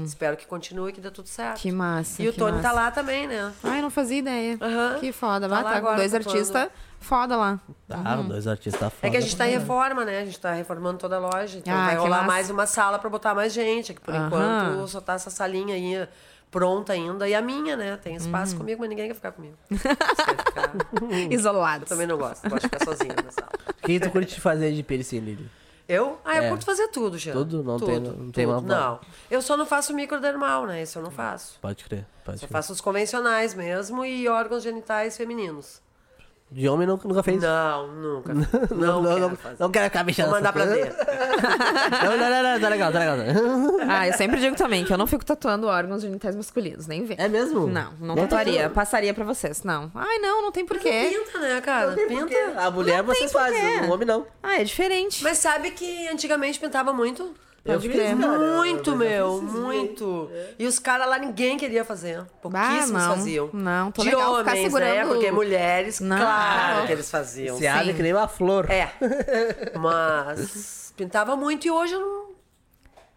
Espero 0.05 0.37
que 0.37 0.45
continue, 0.45 0.93
que 0.93 1.01
dê 1.01 1.09
tudo 1.09 1.27
certo. 1.27 1.59
Que 1.59 1.71
massa, 1.71 2.21
E 2.21 2.29
o 2.29 2.33
Tony 2.33 2.51
massa. 2.57 2.63
tá 2.63 2.71
lá 2.71 2.91
também, 2.91 3.27
né? 3.27 3.51
Ai, 3.63 3.81
não 3.81 3.89
fazia 3.89 4.19
ideia. 4.19 4.57
Aham. 4.61 4.99
Que 4.99 5.11
foda. 5.11 5.47
Tá 5.49 5.55
Vai 5.55 5.63
lá 5.63 5.73
tá 5.73 5.81
com 5.81 5.95
dois 5.95 6.13
artistas 6.13 6.69
foda 6.99 7.35
lá. 7.35 7.59
Ah, 7.89 8.15
dois 8.17 8.47
artistas 8.47 8.79
foda. 8.93 8.95
É 9.07 9.09
que 9.09 9.17
a 9.17 9.19
gente 9.21 9.35
tá 9.35 9.47
em 9.47 9.51
reforma, 9.51 10.05
né? 10.05 10.21
A 10.21 10.25
gente 10.25 10.39
tá 10.39 10.51
reformando 10.53 10.97
toda 10.99 11.15
a 11.17 11.19
loja. 11.19 11.57
Então 11.57 11.73
Ah, 11.73 11.85
vai 11.87 11.95
rolar 11.97 12.17
massa. 12.17 12.27
mais 12.27 12.49
uma 12.49 12.65
sala 12.67 12.99
pra 12.99 13.09
botar 13.09 13.33
mais 13.33 13.51
gente. 13.53 13.93
Que 13.95 14.01
por 14.01 14.13
enquanto 14.13 14.87
só 14.87 15.01
tá 15.01 15.13
essa 15.13 15.29
salinha 15.29 15.73
aí 15.75 16.07
pronta 16.49 16.93
ainda. 16.93 17.27
E 17.27 17.35
a 17.35 17.41
minha, 17.41 17.75
né? 17.75 17.97
Tem 17.97 18.15
espaço 18.15 18.53
Uhum. 18.53 18.59
comigo, 18.59 18.79
mas 18.81 18.89
ninguém 18.89 19.07
quer 19.09 19.13
ficar 19.15 19.31
comigo. 19.31 19.55
Isolado. 21.31 21.83
Eu 21.83 21.87
também 21.87 22.07
não 22.07 22.17
gosto. 22.17 22.49
Gosto 22.49 22.63
de 22.63 22.69
ficar 22.69 22.85
sozinha 22.85 23.13
na 23.23 23.31
sala. 23.31 23.49
O 23.69 23.85
que 23.85 23.99
tu 23.99 24.09
curte 24.11 24.39
fazer 24.41 24.71
de 24.73 24.83
piercing, 24.83 25.19
Lili? 25.19 25.49
Eu? 25.87 26.19
Ah, 26.25 26.35
eu 26.37 26.43
É. 26.43 26.49
curto 26.49 26.65
fazer 26.65 26.89
tudo, 26.89 27.17
já. 27.17 27.31
Tudo? 27.31 27.63
Não 27.63 27.77
tudo, 27.79 27.85
tem- 27.91 27.99
não 28.01 28.31
tem 28.31 28.45
tudo. 28.45 28.57
uma- 28.59 28.61
Não. 28.61 28.99
Eu 29.31 29.41
só 29.41 29.55
não 29.55 29.65
faço 29.65 29.93
microdermal, 29.93 30.65
né? 30.65 30.81
Isso 30.83 30.99
eu 30.99 31.03
não 31.03 31.11
faço. 31.11 31.57
Pode 31.61 31.83
crer, 31.85 32.05
pode 32.25 32.39
Só 32.39 32.45
crer. 32.47 32.51
faço 32.53 32.73
os 32.73 32.81
convencionais 32.81 33.53
mesmo 33.53 34.03
e 34.03 34.27
órgãos 34.27 34.63
genitais 34.63 35.15
femininos. 35.15 35.81
De 36.49 36.67
homem 36.69 36.87
nunca, 36.87 37.05
nunca 37.07 37.21
fez? 37.21 37.41
Não, 37.41 37.87
nunca. 37.87 38.33
Não, 38.73 39.01
não, 39.01 39.13
quero 39.13 39.19
não, 39.29 39.35
fazer. 39.35 39.55
não 39.59 39.69
quero 39.69 39.85
ficar 39.85 40.03
mexendo 40.05 40.25
Vou 40.27 40.35
mandar 40.35 40.53
pra 40.53 40.63
ver. 40.65 40.95
Não, 42.03 42.17
não, 42.17 42.29
não, 42.29 42.43
não, 42.43 42.59
tá 42.59 42.69
legal, 42.69 42.91
tá 42.91 42.99
legal. 42.99 43.17
Ah, 43.89 44.07
eu 44.07 44.13
sempre 44.13 44.39
digo 44.39 44.55
também 44.55 44.83
que 44.85 44.91
eu 44.93 44.97
não 44.97 45.07
fico 45.07 45.23
tatuando 45.25 45.67
órgãos 45.67 46.01
genitais 46.01 46.35
masculinos, 46.35 46.87
nem 46.87 47.03
vê. 47.05 47.15
É 47.17 47.27
mesmo? 47.27 47.67
Não, 47.67 47.91
não 47.99 48.15
Nem 48.15 48.23
tatuaria. 48.25 48.53
tatua? 48.63 48.69
Passaria 48.69 49.13
pra 49.13 49.23
vocês. 49.25 49.63
Não. 49.63 49.91
Ai, 49.95 50.19
não, 50.19 50.41
não 50.41 50.51
tem 50.51 50.65
porquê. 50.65 51.09
Pinta, 51.11 51.39
né, 51.39 51.61
cara? 51.61 51.91
Pinta. 51.93 52.35
A 52.57 52.71
mulher 52.71 53.03
Não 53.03 53.13
tem 53.13 53.15
vocês 53.15 53.31
fazem, 53.31 53.61
porquê. 53.61 53.85
o 53.87 53.93
homem 53.93 54.07
não. 54.07 54.25
Ah, 54.41 54.59
é 54.59 54.63
diferente. 54.63 55.23
Mas 55.23 55.37
sabe 55.37 55.71
que 55.71 56.07
antigamente 56.07 56.59
pintava 56.59 56.91
muito? 56.93 57.33
Eu 57.73 57.79
crer. 57.81 58.17
cara, 58.17 58.37
Muito, 58.57 58.89
eu 58.91 58.95
meu, 58.95 59.41
muito. 59.41 60.29
E 60.57 60.65
os 60.65 60.79
caras 60.79 61.07
lá 61.07 61.17
ninguém 61.19 61.57
queria 61.57 61.83
fazer. 61.85 62.17
Bah, 62.21 62.27
Pouquíssimos 62.41 62.91
não, 63.03 63.15
faziam. 63.15 63.49
não, 63.53 63.91
tô 63.91 64.01
De 64.03 64.09
legal 64.09 64.37
ficar 64.37 64.51
homens, 64.51 64.63
segurando- 64.63 64.93
né? 64.95 65.05
Porque 65.05 65.31
mulheres, 65.31 65.99
Não. 65.99 66.17
claro 66.17 66.85
que 66.87 66.91
eles 66.93 67.09
faziam. 67.11 67.57
Se 67.57 67.67
abre 67.67 67.87
Sim. 67.87 67.93
que 67.95 68.03
nem 68.03 68.13
uma 68.13 68.27
flor. 68.27 68.69
É. 68.71 68.91
Mas 69.77 70.93
pintava 70.95 71.35
muito 71.35 71.65
e 71.67 71.71
hoje 71.71 71.93
eu 71.93 71.99
não. 71.99 72.27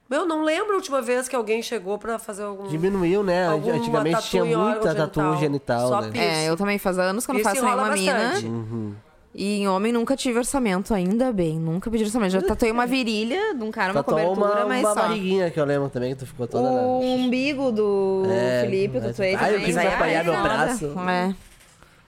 Meu, 0.08 0.26
não 0.26 0.42
lembro 0.42 0.72
a 0.72 0.76
última 0.76 1.00
vez 1.00 1.28
que 1.28 1.36
alguém 1.36 1.62
chegou 1.62 1.96
pra 1.96 2.18
fazer 2.18 2.42
algum. 2.42 2.66
Diminuiu, 2.66 3.22
né? 3.22 3.46
Antigamente 3.46 4.22
tinha 4.28 4.44
muita 4.44 4.92
tatu 4.92 5.20
genital. 5.20 5.38
genital, 5.38 5.88
Só 5.88 6.00
né? 6.00 6.10
É, 6.44 6.48
eu 6.48 6.56
também 6.56 6.78
faz 6.78 6.98
anos 6.98 7.24
que 7.24 7.30
eu 7.30 7.36
não 7.36 7.42
faço 7.44 7.62
nenhuma 7.62 7.88
bastante. 7.90 8.44
mina. 8.44 8.96
E 9.32 9.60
em 9.60 9.68
homem 9.68 9.92
nunca 9.92 10.16
tive 10.16 10.38
orçamento, 10.38 10.92
ainda 10.92 11.32
bem. 11.32 11.58
Nunca 11.58 11.88
pedi 11.90 12.02
orçamento. 12.04 12.32
Já 12.32 12.42
tatuei 12.42 12.72
uma 12.72 12.84
virilha 12.84 13.54
de 13.54 13.62
um 13.62 13.70
cara, 13.70 13.92
uma 13.92 14.02
Tatuou 14.02 14.34
cobertura, 14.34 14.60
uma, 14.62 14.66
mas 14.66 14.80
uma 14.84 14.94
só. 14.94 15.00
barriguinha 15.02 15.50
que 15.50 15.60
eu 15.60 15.64
lembro 15.64 15.88
também, 15.88 16.10
que 16.14 16.18
tu 16.20 16.26
ficou 16.26 16.48
toda... 16.48 16.68
O 16.68 17.00
umbigo 17.00 17.70
do 17.70 18.24
É, 18.28 18.62
Felipe, 18.64 18.96
eu 18.96 19.00
mas- 19.02 19.10
tatuei 19.12 19.34
Ai, 19.36 19.42
eu 19.42 19.52
também. 19.52 19.64
quis 19.66 19.74
Mas 19.76 19.94
apanhar 19.94 20.20
é 20.20 20.24
meu 20.24 20.32
foda. 20.34 20.42
braço. 20.48 20.92
É. 21.08 21.34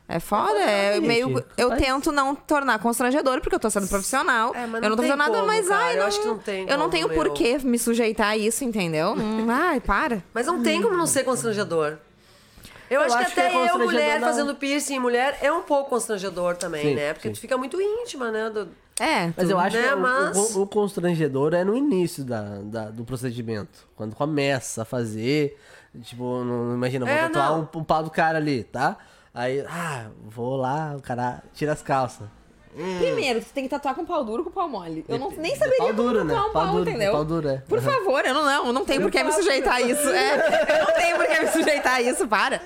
É 0.08 0.18
foda, 0.20 0.58
é 0.58 0.94
gente, 0.96 1.06
meio. 1.06 1.42
Eu 1.56 1.68
faz. 1.70 1.80
tento 1.80 2.12
não 2.12 2.34
tornar 2.34 2.78
constrangedor, 2.80 3.40
porque 3.40 3.54
eu 3.54 3.60
tô 3.60 3.70
sendo 3.70 3.86
profissional. 3.88 4.52
É, 4.54 4.66
mas 4.66 4.74
eu 4.74 4.80
não 4.82 4.88
não 4.90 4.96
tô 4.96 5.02
tem 5.02 5.10
fazendo 5.12 5.18
nada, 5.18 5.34
como, 5.40 5.46
mas 5.46 5.68
cara, 5.68 5.84
ai, 5.84 5.94
eu 5.94 6.00
não, 6.00 6.06
acho 6.06 6.20
que 6.20 6.26
não 6.26 6.38
tem 6.38 6.60
Eu 6.62 6.66
não 6.70 6.76
como, 6.80 6.90
tenho 6.90 7.08
meu. 7.08 7.16
por 7.16 7.32
que 7.32 7.58
me 7.64 7.78
sujeitar 7.78 8.26
a 8.30 8.36
isso, 8.36 8.62
entendeu? 8.64 9.14
Hum, 9.14 9.46
ai, 9.48 9.80
para. 9.80 10.22
Mas 10.34 10.46
não 10.46 10.60
tem 10.62 10.82
como 10.82 10.96
não 10.96 11.06
ser 11.06 11.22
constrangedor. 11.24 11.96
Eu, 12.94 13.00
acho, 13.02 13.14
acho 13.16 13.28
que 13.28 13.34
que 13.34 13.40
é 13.40 13.46
até 13.46 13.70
eu, 13.70 13.78
mulher, 13.78 14.20
não. 14.20 14.28
fazendo 14.28 14.54
piercing 14.54 14.94
em 14.94 14.98
mulher, 15.00 15.38
é 15.40 15.50
um 15.52 15.62
pouco 15.62 15.90
constrangedor 15.90 16.56
também, 16.56 16.88
Sim, 16.88 16.94
né? 16.94 17.12
Porque 17.14 17.28
sim. 17.28 17.34
tu 17.34 17.40
fica 17.40 17.56
muito 17.56 17.80
íntima, 17.80 18.30
né? 18.30 18.50
do- 18.50 18.68
É, 19.00 19.32
Mas 19.36 19.48
eu 19.48 19.58
acho 19.58 19.76
né, 19.76 19.88
que 19.88 19.94
o- 19.94 19.98
mas- 20.00 20.36
o, 20.56 20.62
o 20.62 20.66
constrangedor 20.66 21.54
é 21.54 21.64
no 21.64 21.76
início 21.76 22.22
da, 22.24 22.42
da- 22.62 22.90
do 22.90 23.04
procedimento. 23.04 23.88
Quando 23.96 24.14
começa 24.14 24.82
a 24.82 24.84
fazer, 24.84 25.58
tipo, 26.02 26.44
não, 26.44 26.74
imagina, 26.74 27.06
vou 27.06 27.14
É, 27.14 27.22
tatuar 27.22 27.50
não. 27.52 27.68
um, 27.74 27.78
um 27.78 27.84
pau 27.84 28.02
do 28.02 28.10
cara 28.10 28.38
ali, 28.38 28.64
tá? 28.64 28.98
Aí, 29.34 29.64
ah, 29.66 30.08
vou 30.26 30.56
lá, 30.56 30.94
o 30.96 31.00
cara 31.00 31.42
tira 31.54 31.72
as 31.72 31.80
calças. 31.82 32.26
Primeiro, 32.74 33.40
tu 33.40 33.46
tem 33.52 33.64
que 33.64 33.70
tatuar 33.70 33.94
com 33.94 34.04
pau 34.06 34.24
duro 34.24 34.44
com 34.44 34.50
pau 34.50 34.68
mole. 34.68 35.04
Eu 35.08 35.18
não, 35.18 35.30
nem 35.32 35.54
saberia 35.54 35.78
pau 35.78 35.86
como 35.88 36.02
duro, 36.02 36.24
né? 36.24 36.34
um 36.40 36.52
Pau 36.52 36.66
duro, 36.68 36.88
entendeu? 36.88 37.12
pau 37.12 37.24
duro, 37.24 37.48
é. 37.48 37.56
Por 37.68 37.78
Aham. 37.78 37.90
favor, 37.92 38.24
eu 38.24 38.32
não, 38.32 38.44
não, 38.44 38.72
não 38.72 38.84
tenho 38.84 39.02
por 39.02 39.10
que 39.10 39.22
me 39.22 39.30
sujeitar 39.32 39.74
a 39.74 39.80
isso. 39.82 40.08
É, 40.08 40.34
eu 40.80 40.86
não 40.86 40.94
tenho 40.94 41.16
por 41.16 41.26
que 41.26 41.40
me 41.40 41.48
sujeitar 41.48 41.94
a 41.96 42.02
isso, 42.02 42.26
para. 42.26 42.62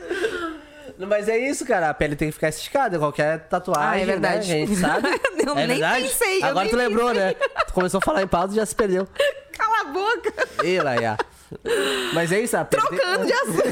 Mas 0.98 1.28
é 1.28 1.36
isso, 1.38 1.66
cara. 1.66 1.90
A 1.90 1.94
pele 1.94 2.14
tem 2.16 2.28
que 2.28 2.32
ficar 2.32 2.48
esticada. 2.48 2.98
Qualquer 2.98 3.40
tatuagem, 3.48 3.84
Ah, 3.90 3.98
é 4.00 4.04
verdade. 4.06 4.48
né? 4.48 4.60
Gente 4.60 4.76
sabe. 4.76 5.08
Eu 5.44 5.52
é 5.52 5.66
nem 5.66 5.78
verdade? 5.78 6.04
pensei, 6.08 6.42
Agora 6.42 6.68
tu 6.68 6.76
lembrou, 6.76 7.12
né? 7.12 7.34
Tu 7.66 7.72
começou 7.74 7.98
a 7.98 8.00
falar 8.00 8.22
em 8.22 8.26
pauta 8.28 8.52
e 8.52 8.56
já 8.56 8.64
se 8.64 8.74
perdeu. 8.74 9.06
Cala 9.52 9.80
a 9.80 9.84
boca. 9.92 10.32
Ih, 10.64 10.80
Laia. 10.80 11.16
Mas 12.14 12.32
é 12.32 12.40
isso, 12.40 12.56
a 12.56 12.64
pele 12.64 12.82
Trocando 12.82 13.26
de 13.26 13.32
assunto. 13.34 13.62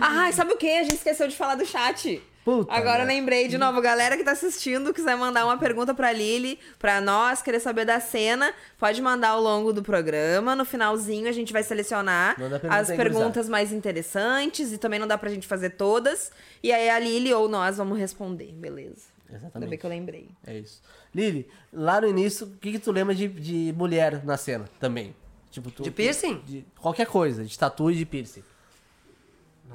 Ai, 0.00 0.32
sabe 0.32 0.52
o 0.52 0.56
que? 0.56 0.70
A 0.70 0.82
gente 0.82 0.96
esqueceu 0.96 1.26
de 1.28 1.36
falar 1.36 1.54
do 1.56 1.64
chat. 1.66 2.22
Puta 2.44 2.70
Agora 2.74 3.04
eu 3.04 3.06
lembrei 3.06 3.48
de 3.48 3.56
novo. 3.56 3.80
Galera 3.80 4.16
que 4.18 4.22
tá 4.22 4.32
assistindo, 4.32 4.92
quiser 4.92 5.16
mandar 5.16 5.46
uma 5.46 5.56
pergunta 5.56 5.94
pra 5.94 6.12
Lili, 6.12 6.58
pra 6.78 7.00
nós, 7.00 7.40
querer 7.40 7.58
saber 7.58 7.86
da 7.86 7.98
cena, 8.00 8.52
pode 8.78 9.00
mandar 9.00 9.30
ao 9.30 9.40
longo 9.40 9.72
do 9.72 9.82
programa. 9.82 10.54
No 10.54 10.64
finalzinho 10.66 11.26
a 11.26 11.32
gente 11.32 11.52
vai 11.54 11.62
selecionar 11.62 12.36
pergunta 12.36 12.68
as 12.68 12.90
aí, 12.90 12.96
perguntas 12.98 13.48
mais 13.48 13.72
interessantes 13.72 14.72
e 14.72 14.78
também 14.78 14.98
não 14.98 15.06
dá 15.06 15.16
pra 15.16 15.30
gente 15.30 15.46
fazer 15.46 15.70
todas. 15.70 16.30
E 16.62 16.70
aí 16.70 16.90
a 16.90 16.98
Lili 16.98 17.32
ou 17.32 17.48
nós 17.48 17.78
vamos 17.78 17.98
responder, 17.98 18.52
beleza? 18.52 19.14
Ainda 19.26 19.38
bem 19.38 19.48
Exatamente. 19.48 19.76
que 19.78 19.86
eu 19.86 19.90
lembrei. 19.90 20.28
É 20.46 20.58
isso. 20.58 20.82
Lili, 21.14 21.48
lá 21.72 21.98
no 22.02 22.08
início, 22.08 22.46
o 22.46 22.50
que, 22.58 22.72
que 22.72 22.78
tu 22.78 22.92
lembra 22.92 23.14
de, 23.14 23.26
de 23.26 23.72
mulher 23.74 24.22
na 24.22 24.36
cena 24.36 24.66
também? 24.78 25.16
Tipo, 25.50 25.70
tu, 25.70 25.82
De 25.82 25.90
piercing? 25.90 26.34
tu- 26.36 26.42
de 26.44 26.64
qualquer 26.78 27.06
coisa, 27.06 27.42
de 27.44 27.58
tatu 27.58 27.90
e 27.90 27.94
de 27.94 28.04
piercing. 28.04 28.42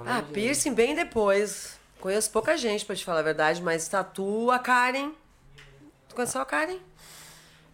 Ah, 0.05 0.21
piercing 0.21 0.73
bem 0.73 0.93
depois. 0.93 1.78
Conheço 1.99 2.31
pouca 2.31 2.55
gente, 2.57 2.85
pra 2.85 2.95
te 2.95 3.03
falar 3.03 3.19
a 3.19 3.23
verdade, 3.23 3.61
mas 3.61 3.87
tatu, 3.87 4.49
a 4.51 4.59
Karen. 4.59 5.11
Tu 6.07 6.15
conheceu 6.15 6.41
a 6.41 6.45
Karen? 6.45 6.77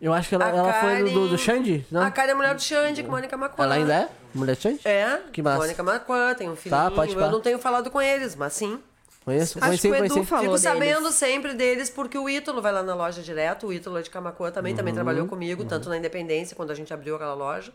Eu 0.02 0.14
acho 0.14 0.30
que 0.30 0.36
ela, 0.36 0.46
A 0.46 0.50
ela 0.50 0.74
foi 0.74 1.04
do, 1.04 1.10
do, 1.12 1.30
do 1.30 1.38
Xande, 1.38 1.86
não? 1.90 2.02
A 2.02 2.12
Karen 2.12 2.32
é 2.32 2.34
mulher 2.34 2.56
do 2.56 2.62
Xande, 2.62 3.04
com 3.04 3.12
Mônica 3.12 3.38
Macuã. 3.38 3.64
Ela 3.66 3.76
ainda 3.76 3.94
é? 3.94 4.10
Mulher 4.34 4.56
de 4.56 4.62
Xande? 4.62 4.80
É, 4.86 5.22
Que 5.32 5.42
massa. 5.42 5.60
Mônica 5.60 5.82
Macuã, 5.84 6.34
tem 6.34 6.50
um 6.50 6.56
filhinho. 6.56 6.82
Tá, 6.82 6.92
pode 6.92 7.14
eu 7.14 7.20
pá. 7.20 7.30
não 7.30 7.40
tenho 7.40 7.58
falado 7.60 7.90
com 7.90 8.02
eles, 8.02 8.36
mas 8.36 8.54
sim. 8.54 8.80
Conheço, 9.24 9.58
Acho 9.58 9.68
conheci, 9.68 9.82
que 9.88 9.94
o 9.94 9.96
Edu 9.96 10.14
conheci. 10.14 10.30
falou 10.30 10.44
Fico 10.44 10.58
deles. 10.60 10.62
sabendo 10.96 11.12
sempre 11.12 11.54
deles 11.56 11.90
porque 11.90 12.16
o 12.18 12.30
Ítalo 12.30 12.62
vai 12.62 12.72
lá 12.72 12.84
na 12.84 12.94
loja 12.94 13.24
direto. 13.24 13.68
O 13.68 13.74
Ítalo 13.74 13.98
é 13.98 14.02
de 14.04 14.10
Camacuã 14.10 14.52
também, 14.52 14.76
também 14.76 14.92
Uhum. 14.92 14.96
trabalhou 14.96 15.28
comigo, 15.28 15.66
tanto 15.66 15.88
na 15.90 15.98
Independência, 15.98 16.56
quando 16.56 16.70
a 16.72 16.76
gente 16.76 16.94
abriu 16.94 17.16
aquela 17.16 17.34
loja, 17.34 17.72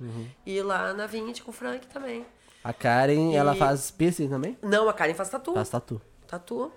e 0.46 0.60
lá 0.62 0.92
na 0.92 1.06
20 1.06 1.42
com 1.42 1.50
o 1.50 1.54
Frank 1.54 1.86
também. 1.88 2.24
A 2.62 2.72
Karen, 2.72 3.32
E- 3.32 3.36
ela 3.36 3.54
faz 3.56 3.90
piercing 3.90 4.28
também? 4.28 4.56
Não, 4.62 4.88
a 4.88 4.92
Karen 4.92 5.14
faz 5.14 5.28
tatu. 5.30 5.54
Faz 5.54 5.68
tatu. 5.70 6.00
Tatu. 6.30 6.72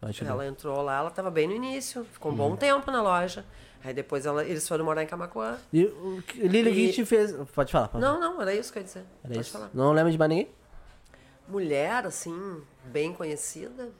Acho 0.00 0.24
Ela 0.24 0.38
bem. 0.38 0.48
entrou 0.48 0.82
lá, 0.82 0.98
ela 0.98 1.10
tava 1.10 1.30
bem 1.30 1.46
no 1.46 1.54
início, 1.54 2.04
ficou 2.12 2.32
um 2.32 2.34
Uhum. 2.34 2.50
bom 2.50 2.56
tempo 2.56 2.90
na 2.90 3.00
loja. 3.02 3.44
Aí 3.84 3.92
depois 3.94 4.26
ela- 4.26 4.44
eles 4.44 4.66
foram 4.66 4.84
morar 4.84 5.02
em 5.02 5.06
Camacuã. 5.06 5.56
E 5.72 5.84
o 5.84 6.22
que- 6.26 6.40
Lili, 6.46 6.70
o 6.70 6.74
que 6.74 6.80
E- 6.88 6.92
te 6.92 7.04
fez... 7.04 7.32
Pode 7.54 7.70
falar. 7.72 7.88
Pode 7.88 8.04
Não, 8.04 8.18
não, 8.20 8.40
era 8.42 8.52
isso 8.54 8.72
que 8.72 8.78
eu 8.78 8.82
ia 8.82 8.86
dizer. 8.86 9.04
Era 9.24 9.34
Pode 9.34 9.40
isso. 9.40 9.52
falar. 9.52 9.70
Não 9.74 9.92
lembra 9.92 10.10
de 10.10 10.18
mais 10.18 10.28
ninguém? 10.28 10.48
Mulher, 11.48 12.06
assim, 12.06 12.62
bem 12.84 13.12
conhecida. 13.12 13.90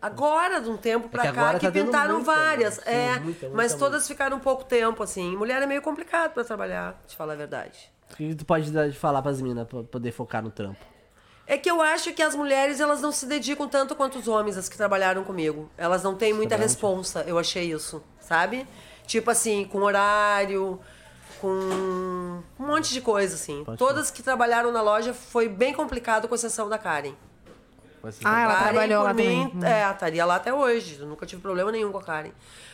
Agora, 0.00 0.60
de 0.60 0.70
um 0.70 0.76
tempo 0.76 1.08
pra 1.08 1.22
que 1.26 1.32
cá, 1.32 1.58
que 1.58 1.66
tá 1.66 1.72
pintaram 1.72 2.18
né? 2.18 2.24
várias. 2.24 2.74
Sim, 2.74 2.82
é, 2.86 3.08
muita, 3.18 3.24
muita, 3.24 3.48
mas 3.50 3.74
todas 3.74 4.06
ficaram 4.06 4.36
um 4.36 4.40
pouco 4.40 4.64
tempo, 4.64 5.02
assim. 5.02 5.36
Mulher 5.36 5.60
é 5.60 5.66
meio 5.66 5.82
complicado 5.82 6.32
pra 6.34 6.44
trabalhar, 6.44 7.00
te 7.06 7.16
falar 7.16 7.32
a 7.32 7.36
verdade. 7.36 7.90
O 8.12 8.14
que 8.16 8.34
tu 8.34 8.44
pode 8.46 8.70
falar 8.92 9.20
pras 9.22 9.40
meninas 9.42 9.66
pra 9.66 9.82
poder 9.82 10.12
focar 10.12 10.40
no 10.42 10.50
trampo? 10.52 10.78
É 11.50 11.56
que 11.56 11.70
eu 11.70 11.80
acho 11.80 12.12
que 12.12 12.22
as 12.22 12.34
mulheres, 12.34 12.78
elas 12.78 13.00
não 13.00 13.10
se 13.10 13.24
dedicam 13.24 13.66
tanto 13.66 13.96
quanto 13.96 14.18
os 14.18 14.28
homens, 14.28 14.58
as 14.58 14.68
que 14.68 14.76
trabalharam 14.76 15.24
comigo. 15.24 15.70
Elas 15.78 16.02
não 16.02 16.14
têm 16.14 16.34
muita 16.34 16.58
verdade. 16.58 16.74
responsa, 16.74 17.24
eu 17.26 17.38
achei 17.38 17.72
isso, 17.72 18.04
sabe? 18.20 18.66
Tipo 19.06 19.30
assim, 19.30 19.64
com 19.64 19.78
horário, 19.78 20.78
com 21.40 21.48
um 21.48 22.42
monte 22.58 22.92
de 22.92 23.00
coisa, 23.00 23.34
assim. 23.34 23.64
Pode 23.64 23.78
Todas 23.78 24.10
que 24.10 24.22
trabalharam 24.22 24.70
na 24.70 24.82
loja 24.82 25.14
foi 25.14 25.48
bem 25.48 25.72
complicado, 25.72 26.28
com 26.28 26.34
exceção 26.34 26.68
da 26.68 26.76
Karen. 26.76 27.14
Ser. 28.10 28.26
Ah, 28.26 28.42
ela 28.42 28.54
Karen, 28.54 28.64
trabalhou 28.64 29.02
lá 29.02 29.14
mim, 29.14 29.50
também. 29.50 29.70
É, 29.72 29.90
estaria 29.90 30.26
lá 30.26 30.36
até 30.36 30.52
hoje. 30.52 30.98
Eu 31.00 31.06
nunca 31.06 31.24
tive 31.24 31.40
problema 31.40 31.72
nenhum 31.72 31.90
com 31.90 31.98
a 31.98 32.02
Karen. 32.02 32.30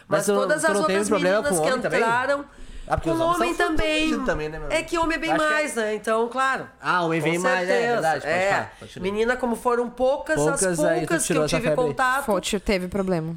Mas 0.09 0.27
Mas, 0.29 0.37
todas 0.37 0.65
as 0.65 0.77
outras 0.77 1.09
meninas 1.09 1.49
que 1.49 1.55
homem 1.55 1.81
também? 1.81 2.01
Ah, 2.87 2.97
porque 2.97 3.09
com 3.09 3.15
os 3.15 3.21
homens 3.21 3.57
são 3.57 3.69
também. 3.69 4.25
também, 4.25 4.49
né, 4.49 4.59
meu? 4.59 4.69
é 4.71 4.83
que 4.83 4.99
homem 4.99 5.17
é 5.17 5.21
bem 5.21 5.31
Acho 5.31 5.39
que 5.41 5.47
é- 5.47 5.51
mais, 5.51 5.75
né? 5.75 5.95
Então, 5.95 6.29
claro. 6.29 6.69
Ah, 6.81 7.03
homem 7.03 7.21
Com 7.21 7.31
vem 7.31 7.39
mais, 7.39 7.69
é 7.69 7.73
certeza. 7.73 7.93
verdade. 7.93 8.21
Pode 8.21 8.33
É. 8.33 8.51
falar. 8.51 8.73
Menina, 9.01 9.37
como 9.37 9.57
foram 9.57 9.89
poucas, 9.89 10.37
Poucas, 10.37 10.63
as 10.65 10.77
poucas 10.77 11.27
que 11.27 11.33
eu 11.33 11.47
tive 11.47 11.71
contato, 11.75 12.41
teve 12.65 12.89
problema. 12.89 13.35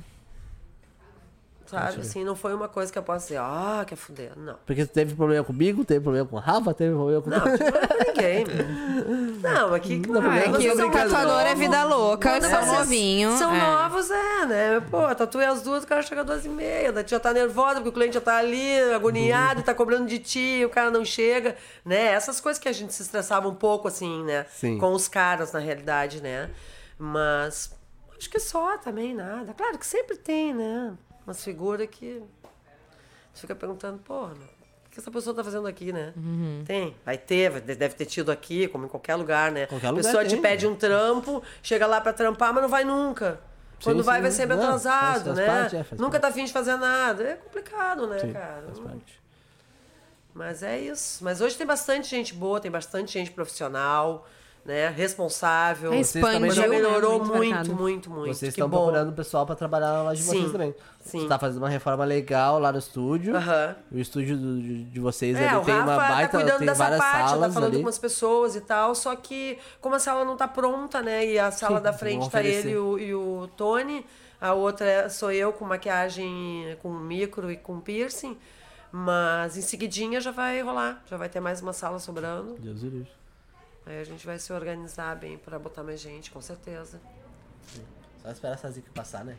sabe? 1.65 1.99
Assim, 1.99 2.23
não 2.23 2.33
foi 2.35 2.53
uma 2.53 2.69
coisa 2.69 2.91
que 2.91 2.97
eu 2.97 3.03
posso 3.03 3.27
dizer, 3.27 3.39
ah, 3.41 3.83
quer 3.85 3.97
fuder. 3.97 4.31
Não. 4.37 4.55
Porque 4.65 4.85
teve 4.85 5.15
problema 5.15 5.43
comigo, 5.43 5.83
teve 5.83 5.99
problema 6.01 6.25
com 6.27 6.37
o 6.37 6.39
Rafa, 6.39 6.73
teve 6.73 6.93
problema 6.95 7.21
com... 7.21 7.29
Não, 7.29 7.39
não 7.39 7.57
tive 7.57 7.71
problema 7.71 7.87
com 7.87 8.03
ninguém, 8.11 8.45
meu. 8.45 9.26
Não, 9.53 9.73
aqui... 9.73 9.97
Não, 9.97 10.21
Ah, 10.29 10.37
é 10.37 10.51
que 10.51 10.69
o 10.69 10.91
tatuador 10.91 11.41
é 11.41 11.55
vida 11.55 11.83
louca, 11.83 12.41
são 12.41 12.65
novinhos. 12.65 13.37
São 13.37 13.55
é. 13.55 13.59
novos, 13.59 14.11
é, 14.11 14.45
né? 14.45 14.79
Pô, 14.89 15.13
tatuei 15.15 15.45
as 15.45 15.61
duas, 15.61 15.83
o 15.83 15.87
cara 15.87 16.01
chega 16.01 16.21
às 16.21 16.27
duas 16.27 16.45
e 16.45 16.49
meia. 16.49 16.91
Daí 16.91 17.05
já 17.07 17.19
tá 17.19 17.33
nervosa 17.33 17.75
porque 17.75 17.89
o 17.89 17.91
cliente 17.93 18.15
já 18.15 18.21
tá 18.21 18.37
ali, 18.37 18.79
agoniado, 18.93 19.63
tá 19.63 19.73
cobrando 19.73 20.07
de 20.07 20.19
ti, 20.19 20.63
o 20.65 20.69
cara 20.69 20.91
não 20.91 21.05
chega, 21.05 21.55
né? 21.83 22.07
Essas 22.07 22.39
coisas 22.39 22.61
que 22.61 22.69
a 22.69 22.73
gente 22.73 22.93
se 22.93 23.01
estressava 23.01 23.47
um 23.47 23.55
pouco, 23.55 23.87
assim, 23.87 24.23
né? 24.23 24.45
Sim. 24.49 24.77
Com 24.77 24.93
os 24.93 25.07
caras, 25.07 25.51
na 25.51 25.59
realidade, 25.59 26.21
né? 26.21 26.49
Mas 26.97 27.71
acho 28.17 28.29
que 28.29 28.39
só 28.39 28.77
também, 28.77 29.13
nada. 29.13 29.53
Claro 29.53 29.77
que 29.77 29.85
sempre 29.85 30.17
tem, 30.17 30.53
né? 30.53 30.93
Umas 31.25 31.43
figuras 31.43 31.87
que 31.89 32.21
você 33.33 33.41
fica 33.41 33.55
perguntando, 33.55 33.99
porra, 33.99 34.33
meu, 34.33 34.56
que 34.97 35.01
essa 35.01 35.11
pessoa 35.11 35.35
tá 35.35 35.43
fazendo 35.43 35.67
aqui, 35.67 35.93
né? 35.93 36.11
Uhum. 36.17 36.63
Tem, 36.65 36.95
vai 37.05 37.19
ter, 37.19 37.61
deve 37.61 37.93
ter 37.93 38.05
tido 38.05 38.31
aqui, 38.31 38.67
como 38.67 38.85
em 38.85 38.89
qualquer 38.89 39.13
lugar, 39.13 39.51
né? 39.51 39.67
Qualquer 39.67 39.87
a 39.87 39.89
lugar 39.91 40.03
pessoa 40.03 40.25
te 40.25 40.31
tem. 40.31 40.41
pede 40.41 40.65
um 40.65 40.75
trampo, 40.75 41.43
chega 41.61 41.85
lá 41.85 42.01
pra 42.01 42.11
trampar, 42.11 42.51
mas 42.51 42.63
não 42.63 42.69
vai 42.69 42.83
nunca. 42.83 43.39
Quando 43.83 43.99
Sim, 43.99 44.03
vai, 44.05 44.15
sim. 44.15 44.21
vai 44.23 44.31
sempre 44.31 44.55
atrasado, 44.55 45.35
né? 45.35 45.45
parte, 45.45 45.75
é, 45.75 45.85
nunca 45.99 46.19
tá 46.19 46.29
afim 46.29 46.45
de 46.45 46.51
fazer 46.51 46.75
nada. 46.77 47.23
É 47.23 47.35
complicado, 47.35 48.07
né, 48.07 48.17
Sim, 48.17 48.33
cara? 48.33 48.63
faz 48.65 48.79
parte. 48.79 49.21
Mas 50.33 50.63
é 50.63 50.79
isso. 50.79 51.23
Mas 51.23 51.41
hoje 51.41 51.55
tem 51.55 51.67
bastante 51.67 52.09
gente 52.09 52.33
boa, 52.33 52.59
tem 52.59 52.71
bastante 52.71 53.13
gente 53.13 53.29
profissional, 53.29 54.27
né? 54.67 54.89
Responsável. 54.89 55.93
É, 55.93 56.03
Vocês 56.03 56.23
também 56.23 56.39
Mas 56.41 56.51
expandiu, 56.51 56.61
já 56.63 56.67
né, 56.69 56.75
melhorou 56.89 57.19
muito 57.25 57.33
muito, 57.37 57.73
muito, 57.75 58.09
muito. 58.11 58.27
Vocês 58.35 58.53
que 58.53 58.59
estão 58.59 58.69
bom. 58.69 58.77
procurando 58.83 59.13
pessoal 59.13 59.45
pra 59.45 59.55
trabalhar 59.55 59.93
na 59.93 60.03
loja 60.03 60.21
de 60.21 60.27
Sim, 60.27 60.39
vocês 60.39 60.51
também. 60.51 60.75
sim. 60.99 61.21
Você 61.21 61.27
tá 61.27 61.39
fazendo 61.39 61.59
uma 61.63 61.69
reforma 61.69 62.03
legal 62.03 62.59
lá 62.59 62.71
no 62.71 62.77
estúdio. 62.79 63.33
O 63.91 63.97
estúdio 63.97 64.37
do- 64.37 64.61
de, 64.61 64.83
de 64.83 64.99
vocês 64.99 65.35
É, 65.37 65.47
ali 65.47 65.57
o 65.57 65.61
tem 65.61 65.73
Rafa 65.73 65.87
uma 65.91 65.97
baita, 65.97 66.31
tá 66.31 66.37
cuidando 66.37 66.57
tem 66.59 66.67
dessa 66.67 66.83
várias 66.83 66.99
parte, 66.99 67.29
salas 67.29 67.47
tá 67.47 67.53
falando 67.53 67.69
ali. 67.73 67.77
com 67.81 67.85
umas 67.87 67.97
pessoas 67.97 68.55
e 68.55 68.61
tal, 68.61 68.93
só 68.93 69.15
que 69.15 69.57
como 69.81 69.95
a 69.95 69.99
sala 69.99 70.25
não 70.25 70.35
tá 70.35 70.47
pronta, 70.47 71.01
né? 71.01 71.25
E 71.25 71.39
a 71.39 71.49
sala 71.49 71.77
Sim, 71.77 71.83
da 71.83 71.93
frente 71.93 72.21
tá 72.21 72.27
oferecer. 72.27 72.67
ele 72.67 72.71
e 72.71 72.77
o, 72.77 72.99
e 72.99 73.15
o 73.15 73.47
Tony, 73.55 74.05
a 74.41 74.53
outra 74.53 75.09
sou 75.09 75.31
eu 75.31 75.53
com 75.53 75.63
maquiagem 75.65 76.77
com 76.83 76.89
micro 76.91 77.49
e 77.49 77.55
com 77.57 77.79
piercing, 77.79 78.37
mas 78.91 79.57
em 79.57 79.61
seguidinha 79.61 80.19
já 80.21 80.31
vai 80.31 80.61
rolar, 80.61 81.01
já 81.09 81.17
vai 81.17 81.29
ter 81.29 81.39
mais 81.39 81.61
uma 81.61 81.73
sala 81.73 81.99
sobrando. 81.99 82.55
Deus 82.59 82.81
o 82.83 82.85
livre. 82.85 83.16
Aí 83.87 83.99
a 83.99 84.03
gente 84.03 84.25
vai 84.25 84.37
se 84.37 84.51
organizar 84.51 85.15
bem 85.15 85.37
pra 85.37 85.57
botar 85.57 85.81
mais 85.83 85.99
gente, 85.99 86.29
com 86.31 86.41
certeza. 86.41 86.99
Só 88.21 88.29
esperar 88.31 88.53
essa 88.55 88.69
zica 88.69 88.89
passar, 88.93 89.23
né? 89.23 89.37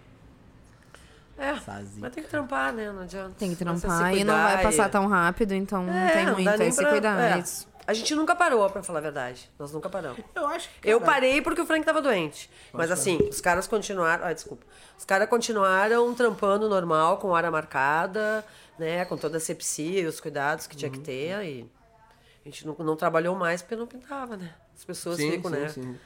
É, 1.36 1.54
Sazinho. 1.60 2.00
mas 2.00 2.12
tem 2.12 2.24
que 2.24 2.30
trampar, 2.30 2.72
né? 2.72 2.90
Não 2.90 3.02
adianta. 3.02 3.34
Tem 3.38 3.50
que 3.50 3.56
trampar 3.56 4.12
e 4.16 4.24
não 4.24 4.34
vai 4.34 4.60
passar 4.62 4.88
e- 4.88 4.92
tão 4.92 5.06
rápido, 5.06 5.52
então 5.52 5.84
não 5.84 5.92
É, 5.92 6.10
tem 6.12 6.26
não 6.26 6.32
muito. 6.34 6.48
É 6.48 6.56
nem 6.56 6.70
se 6.72 6.80
pra- 6.80 6.90
cuidar. 6.90 7.20
é. 7.20 7.32
é 7.34 7.38
isso. 7.38 7.68
A 7.86 7.94
gente 7.94 8.14
nunca 8.14 8.34
parou, 8.36 8.68
pra 8.68 8.82
falar 8.82 8.98
a 8.98 9.02
verdade. 9.02 9.50
Nós 9.58 9.72
nunca 9.72 9.88
paramos. 9.88 10.20
Eu 10.34 10.46
acho 10.48 10.68
que. 10.68 10.88
Eu 10.90 11.00
parei 11.00 11.40
porque 11.40 11.60
o 11.60 11.64
Frank 11.66 11.86
tava 11.86 12.02
doente. 12.02 12.50
Mas 12.72 12.90
assim, 12.90 13.16
os 13.30 13.40
caras 13.40 13.66
continuaram. 13.66 14.26
Ah, 14.26 14.32
desculpa. 14.32 14.66
Os 14.98 15.04
caras 15.06 15.28
continuaram 15.28 16.12
trampando 16.14 16.68
normal, 16.68 17.16
com 17.18 17.28
hora 17.28 17.50
marcada, 17.50 18.44
né? 18.78 19.04
Com 19.06 19.16
toda 19.16 19.38
a 19.38 19.40
sepsia 19.40 20.00
e 20.02 20.06
os 20.06 20.20
cuidados 20.20 20.66
que 20.66 20.76
tinha 20.76 20.90
que 20.90 20.98
ter. 20.98 21.42
E 21.46 21.70
a 22.48 22.50
gente 22.50 22.66
não, 22.66 22.74
não 22.78 22.96
trabalhou 22.96 23.34
mais 23.36 23.60
porque 23.60 23.76
não 23.76 23.86
pintava, 23.86 24.36
né? 24.36 24.50
As 24.74 24.84
pessoas 24.84 25.16
Sim, 25.16 25.32
ficam, 25.32 25.50
sim, 25.50 25.56
né? 25.58 25.68
sim. 25.68 25.96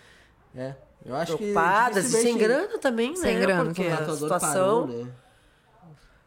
É. 0.56 0.74
Eu 1.04 1.14
acho 1.16 1.36
Preocupadas 1.36 2.10
que. 2.10 2.16
e 2.16 2.22
sem 2.22 2.36
grana 2.38 2.78
também, 2.78 3.16
Sem 3.16 3.34
né? 3.34 3.40
grana 3.40 3.64
porque 3.66 3.86
a 3.86 3.96
situação. 4.14 4.40
parou, 4.40 4.86
né? 4.86 5.10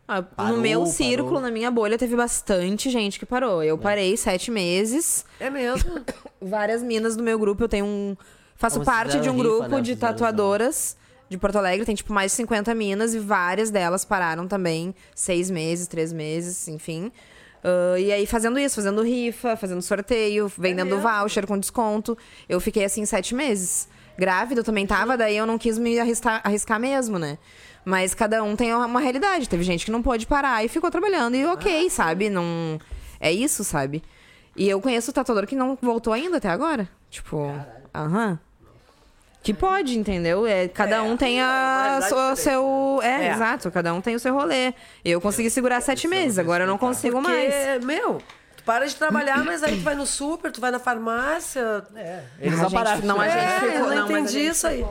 Ah, 0.07 0.21
Parou, 0.21 0.55
no 0.57 0.61
meu 0.61 0.79
parou. 0.81 0.93
círculo, 0.93 1.39
na 1.39 1.49
minha 1.49 1.71
bolha, 1.71 1.97
teve 1.97 2.15
bastante 2.15 2.89
gente 2.89 3.17
que 3.17 3.25
parou. 3.25 3.63
Eu 3.63 3.77
parei 3.77 4.15
sete 4.15 4.51
meses. 4.51 5.25
É 5.39 5.49
mesmo. 5.49 6.03
Várias 6.41 6.83
minas 6.83 7.15
do 7.15 7.23
meu 7.23 7.39
grupo, 7.39 7.63
eu 7.63 7.69
tenho 7.69 7.85
um. 7.85 8.15
Faço 8.55 8.75
Como 8.75 8.85
parte 8.85 9.19
de 9.19 9.29
um 9.29 9.33
rifa, 9.33 9.43
grupo 9.43 9.67
né? 9.69 9.81
de 9.81 9.93
Fizeram 9.95 10.13
tatuadoras 10.13 10.95
de 11.27 11.37
Porto 11.37 11.57
Alegre. 11.57 11.85
Tem, 11.85 11.95
tipo, 11.95 12.13
mais 12.13 12.31
de 12.31 12.37
50 12.37 12.73
minas 12.75 13.13
e 13.15 13.19
várias 13.19 13.71
delas 13.71 14.05
pararam 14.05 14.47
também. 14.47 14.93
Seis 15.15 15.49
meses, 15.49 15.87
três 15.87 16.13
meses, 16.13 16.67
enfim. 16.67 17.11
Ah, 17.65 17.99
e 17.99 18.11
aí, 18.11 18.27
fazendo 18.27 18.59
isso, 18.59 18.75
fazendo 18.75 19.01
rifa, 19.01 19.57
fazendo 19.57 19.81
sorteio, 19.81 20.51
vendendo 20.55 20.95
mesmo? 20.95 21.01
voucher 21.01 21.47
com 21.47 21.57
desconto. 21.57 22.15
Eu 22.47 22.59
fiquei 22.59 22.85
assim 22.85 23.03
sete 23.05 23.33
meses. 23.33 23.89
Grávida 24.17 24.61
eu 24.61 24.63
também 24.63 24.85
tava, 24.85 25.17
daí 25.17 25.35
eu 25.35 25.45
não 25.47 25.57
quis 25.57 25.77
me 25.77 25.99
arriscar, 25.99 26.39
arriscar 26.43 26.79
mesmo, 26.79 27.17
né? 27.17 27.39
Mas 27.83 28.13
cada 28.13 28.41
um 28.43 28.55
tem 28.55 28.73
uma 28.73 28.99
realidade. 28.99 29.49
Teve 29.49 29.63
gente 29.63 29.83
que 29.83 29.91
não 29.91 30.01
pôde 30.01 30.27
parar 30.27 30.63
e 30.63 30.67
ficou 30.67 30.89
trabalhando. 30.91 31.35
E 31.35 31.45
ok, 31.45 31.89
sabe? 31.89 32.29
Não. 32.29 32.79
É 33.19 33.31
isso, 33.31 33.63
sabe? 33.63 34.03
E 34.55 34.69
eu 34.69 34.79
conheço 34.79 35.11
o 35.11 35.13
tatuador 35.13 35.45
que 35.45 35.55
não 35.55 35.77
voltou 35.81 36.13
ainda 36.13 36.37
até 36.37 36.49
agora. 36.49 36.87
Tipo. 37.09 37.51
Aham. 37.93 38.39
Que 39.45 39.53
pode, 39.53 39.95
entendeu? 39.97 40.47
É, 40.47 40.67
cada 40.67 41.03
um 41.03 41.15
tem 41.15 41.39
a 41.39 41.99
diferente. 42.01 42.39
seu. 42.39 42.99
É, 43.03 43.27
É. 43.27 43.31
exato. 43.31 43.69
Cada 43.69 43.93
um 43.93 44.01
tem 44.01 44.15
o 44.15 44.19
seu 44.19 44.33
rolê. 44.33 44.73
Eu 45.03 45.21
consegui 45.21 45.51
segurar 45.51 45.81
sete 45.81 46.07
meses, 46.07 46.39
agora 46.39 46.63
eu 46.63 46.67
não 46.67 46.79
consigo 46.79 47.21
Porque, 47.21 47.31
mais. 47.31 47.85
meu, 47.85 48.17
para 48.65 48.85
de 48.87 48.95
trabalhar, 48.95 49.43
mas 49.45 49.61
aí 49.63 49.77
tu 49.77 49.83
vai 49.83 49.95
no 49.95 50.05
super, 50.05 50.51
tu 50.51 50.59
vai 50.59 50.71
na 50.71 50.79
farmácia. 50.79 51.83
É, 51.95 52.23
eles 52.39 52.53
A 52.59 52.63
não 52.63 52.69
gente- 52.69 52.77
pararam. 52.77 53.01
não, 53.05 53.21
a 53.21 53.27
gente 53.29 53.37
é, 53.37 53.59
ficou- 53.59 53.69
eu 53.69 53.79
não, 53.89 53.95
não, 53.95 54.11
entendi 54.11 54.39
isso 54.39 54.65
aí. 54.67 54.85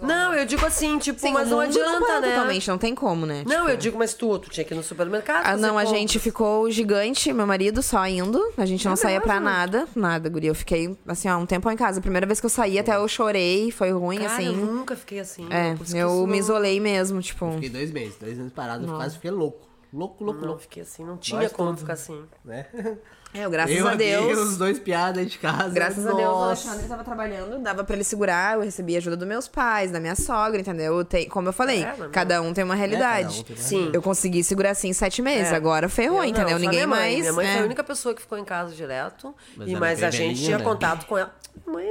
Não, 0.00 0.32
eu 0.32 0.46
digo 0.46 0.64
assim, 0.64 0.96
tipo, 0.98 1.18
Sim, 1.18 1.32
mas 1.32 1.48
não 1.48 1.58
adianta, 1.58 2.20
né? 2.20 2.28
totalmente, 2.28 2.68
não 2.68 2.78
tem 2.78 2.94
como, 2.94 3.26
né? 3.26 3.42
Não, 3.44 3.56
Tipo, 3.62 3.70
eu 3.70 3.76
digo, 3.76 3.98
mas 3.98 4.14
tu, 4.14 4.38
tu 4.38 4.48
tinha 4.48 4.62
que 4.64 4.72
ir 4.72 4.76
no 4.76 4.82
supermercado. 4.84 5.44
Ah, 5.44 5.56
não, 5.56 5.76
a 5.76 5.82
compras. 5.82 5.88
gente 5.98 6.20
ficou 6.20 6.70
gigante, 6.70 7.32
meu 7.32 7.48
marido 7.48 7.82
só 7.82 8.06
indo. 8.06 8.40
A 8.56 8.64
gente 8.64 8.84
não 8.86 8.92
É 8.92 8.96
saía 8.96 9.20
pra 9.20 9.34
mesmo? 9.40 9.46
nada. 9.48 9.88
Nada, 9.96 10.28
guria. 10.28 10.50
Eu 10.50 10.54
fiquei, 10.54 10.96
assim, 11.06 11.28
ó, 11.28 11.36
um 11.36 11.46
tempo 11.46 11.68
em 11.68 11.76
casa. 11.76 11.98
A 11.98 12.00
primeira 12.02 12.24
vez 12.26 12.38
que 12.38 12.46
eu 12.46 12.50
saí, 12.50 12.78
até 12.78 12.94
eu 12.94 13.08
chorei, 13.08 13.72
foi 13.72 13.90
ruim, 13.90 14.20
Cara, 14.20 14.40
eu 14.40 14.52
assim. 14.52 14.56
nunca 14.56 14.94
fiquei 14.94 15.18
assim. 15.18 15.48
É, 15.50 15.74
eu 16.00 16.18
me 16.26 16.28
não- 16.28 16.34
isolei 16.36 16.78
mesmo, 16.78 17.20
tipo. 17.20 17.50
Fiquei 17.54 17.68
dois 17.68 17.90
meses, 17.90 18.14
dois 18.20 18.38
meses 18.38 18.52
parado, 18.52 18.86
eu 18.86 18.94
quase 18.94 19.16
fiquei 19.16 19.32
louco. 19.32 19.66
Louco, 19.92 20.22
louco, 20.22 20.40
Não, 20.42 20.48
louco. 20.48 20.62
fiquei 20.62 20.82
assim, 20.82 21.02
não 21.04 21.16
tinha 21.16 21.40
Nós 21.40 21.50
como 21.50 21.68
todos. 21.70 21.80
ficar 21.80 21.94
assim. 21.94 22.22
Né? 22.44 22.66
É, 23.34 23.44
eu, 23.44 23.50
graças 23.50 23.76
eu 23.76 23.86
a 23.86 23.94
Deus. 23.94 24.38
os 24.38 24.56
dois 24.56 24.78
piadas 24.78 25.30
de 25.30 25.38
casa. 25.38 25.68
Graças 25.68 26.06
a 26.06 26.10
Deus, 26.12 26.20
o 26.28 26.32
nossa. 26.32 26.68
Alexandre 26.68 26.88
tava 26.88 27.04
trabalhando, 27.04 27.58
dava 27.58 27.84
pra 27.84 27.94
ele 27.94 28.02
segurar, 28.02 28.56
eu 28.56 28.62
recebi 28.62 28.96
ajuda 28.96 29.16
dos 29.18 29.28
meus 29.28 29.46
pais, 29.46 29.90
da 29.90 30.00
minha 30.00 30.16
sogra, 30.16 30.60
entendeu? 30.60 30.96
Eu 30.98 31.04
tenho- 31.04 31.28
como 31.28 31.46
eu 31.48 31.52
falei, 31.52 31.82
É, 31.84 31.94
mas- 31.98 32.10
cada 32.10 32.40
um 32.40 32.54
tem 32.54 32.64
uma 32.64 32.74
realidade. 32.74 33.28
cada 33.28 33.40
um 33.40 33.42
tem 33.44 33.56
uma 33.56 33.62
Sim. 33.62 33.90
Eu 33.92 34.00
consegui 34.00 34.42
segurar 34.42 34.70
assim 34.70 34.92
sete 34.94 35.20
meses, 35.20 35.52
É. 35.52 35.56
agora 35.56 35.88
ferrou, 35.90 36.16
Eu 36.18 36.22
não, 36.22 36.28
entendeu? 36.30 36.52
só 36.52 36.58
Ninguém 36.58 36.70
minha 36.78 36.86
mãe. 36.86 36.98
mais. 37.00 37.18
Minha 37.20 37.32
mãe 37.34 37.46
é. 37.46 37.52
foi 37.52 37.60
a 37.60 37.64
única 37.64 37.84
pessoa 37.84 38.14
que 38.14 38.22
ficou 38.22 38.38
em 38.38 38.44
casa 38.44 38.74
direto. 38.74 39.34
Mas 39.56 39.68
e 39.68 39.76
mas 39.76 40.02
é 40.02 40.06
a 40.06 40.10
gente 40.10 40.42
tinha 40.42 40.58
né? 40.58 40.64
contato 40.64 41.06
com 41.06 41.18
ela. 41.18 41.34
Mãe, 41.66 41.86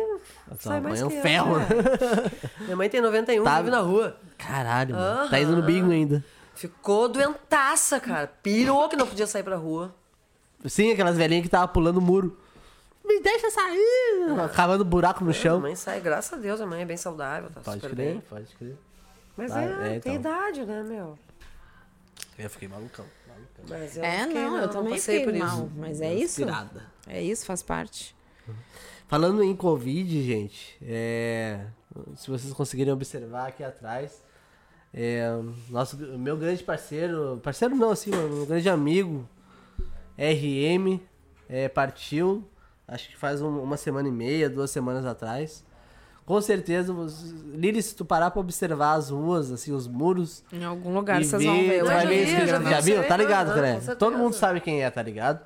sai 0.59 0.79
mãe 0.79 0.89
mais 0.89 1.01
é 1.01 1.05
um 1.05 1.09
ferro. 1.21 1.59
né? 1.59 1.67
Minha 2.61 2.75
mãe 2.75 2.89
tem 2.89 2.99
91, 2.99 3.43
Tá. 3.43 3.57
vive 3.59 3.69
na 3.69 3.79
rua. 3.81 4.17
Caralho, 4.39 4.95
mano. 4.95 5.19
Aham. 5.21 5.29
Tá 5.29 5.39
indo 5.39 5.55
no 5.55 5.61
bingo 5.61 5.91
ainda. 5.91 6.23
Ficou 6.55 7.07
doentaça, 7.07 7.99
cara. 7.99 8.27
Pirou 8.41 8.89
que 8.89 8.95
não 8.95 9.05
podia 9.05 9.27
sair 9.27 9.43
pra 9.43 9.55
rua. 9.55 9.93
Sim, 10.65 10.91
aquelas 10.91 11.17
velhinhas 11.17 11.43
que 11.43 11.49
tava 11.49 11.67
pulando 11.67 11.97
o 11.97 12.01
muro. 12.01 12.37
Me 13.05 13.21
deixa 13.21 13.49
sair! 13.49 14.49
Cavando 14.53 14.83
buraco 14.83 15.23
no 15.23 15.29
A 15.29 15.33
chão. 15.33 15.59
mãe 15.61 15.75
sai, 15.75 16.01
graças 16.01 16.33
a 16.33 16.41
Deus, 16.41 16.59
a 16.59 16.65
mãe 16.65 16.81
é 16.81 16.85
bem 16.85 16.97
saudável, 16.97 17.49
tá 17.49 17.61
Pode 17.61 17.79
super 17.81 17.95
crer, 17.95 18.11
bem. 18.13 18.23
pode 18.29 18.55
crer. 18.55 18.75
Mas 19.37 19.51
Vai, 19.51 19.65
é, 19.65 19.67
é, 19.69 19.99
tem 19.99 20.15
então. 20.15 20.15
idade, 20.15 20.65
né, 20.65 20.83
meu? 20.83 21.17
Eu 22.37 22.49
fiquei 22.49 22.67
malucão. 22.67 23.05
malucão. 23.27 23.65
Mas 23.69 23.95
eu 23.97 24.03
É, 24.03 24.23
fiquei, 24.25 24.41
não, 24.45 24.57
eu 24.57 24.69
também 24.69 24.93
passei 24.93 25.19
fiquei 25.19 25.31
por 25.33 25.39
mal, 25.47 25.57
isso. 25.57 25.71
mas 25.77 26.01
é 26.01 26.13
isso. 26.13 26.41
Inspirada. 26.41 26.85
É 27.07 27.21
isso, 27.21 27.45
faz 27.45 27.63
parte. 27.63 28.15
Falando 29.07 29.41
em 29.41 29.55
Covid, 29.55 30.21
gente, 30.23 30.77
é, 30.81 31.61
se 32.17 32.29
vocês 32.29 32.51
conseguirem 32.53 32.91
observar 32.91 33.47
aqui 33.47 33.63
atrás, 33.63 34.21
é, 34.93 35.29
nosso, 35.69 35.95
meu 35.97 36.35
grande 36.35 36.61
parceiro, 36.63 37.39
parceiro 37.41 37.73
não, 37.75 37.91
assim, 37.91 38.11
um 38.13 38.45
grande 38.45 38.67
amigo, 38.69 39.27
RM, 40.17 40.99
é, 41.49 41.67
partiu, 41.69 42.43
acho 42.87 43.09
que 43.09 43.17
faz 43.17 43.41
um- 43.41 43.61
uma 43.61 43.77
semana 43.77 44.07
e 44.07 44.11
meia, 44.11 44.49
duas 44.49 44.71
semanas 44.71 45.05
atrás. 45.05 45.65
Com 46.25 46.41
certeza, 46.41 46.93
Lili, 47.53 47.81
se 47.81 47.95
tu 47.95 48.03
parar 48.03 48.31
pra 48.31 48.41
observar 48.41 48.95
as 48.95 49.09
ruas, 49.11 49.49
assim, 49.49 49.71
os 49.71 49.87
muros, 49.87 50.43
Em 50.51 50.63
algum 50.65 50.93
lugar 50.93 51.23
vocês 51.23 51.41
vão 51.43 51.55
ver. 51.55 51.83
vai 51.85 52.01
já 52.03 52.09
ver 52.09 52.15
esse 52.15 52.47
já 52.47 52.61
Já 52.63 52.79
viu? 52.81 53.07
Tá 53.07 53.15
ligado, 53.15 53.51
aham, 53.51 53.61
né? 53.61 53.95
Todo 53.97 54.17
mundo 54.17 54.33
sabe 54.33 54.59
quem 54.59 54.83
é, 54.83 54.89
tá 54.89 55.01
ligado? 55.01 55.39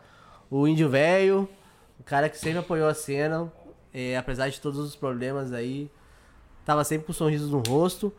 O 0.50 0.68
índio 0.68 0.90
velho, 0.90 1.48
o 2.00 2.04
cara 2.04 2.28
que 2.30 2.38
sempre 2.38 2.58
apoiou 2.60 2.88
a 2.90 2.96
cena, 2.96 3.52
é, 3.94 4.18
apesar 4.18 4.50
de 4.50 4.60
todos 4.60 4.80
os 4.80 4.96
problemas 4.96 5.54
aí, 5.54 5.88
tava 6.66 6.84
sempre 6.84 7.06
com 7.06 7.12
um 7.12 7.16
sorriso 7.16 7.48
no 7.56 7.62
rosto. 7.68 8.12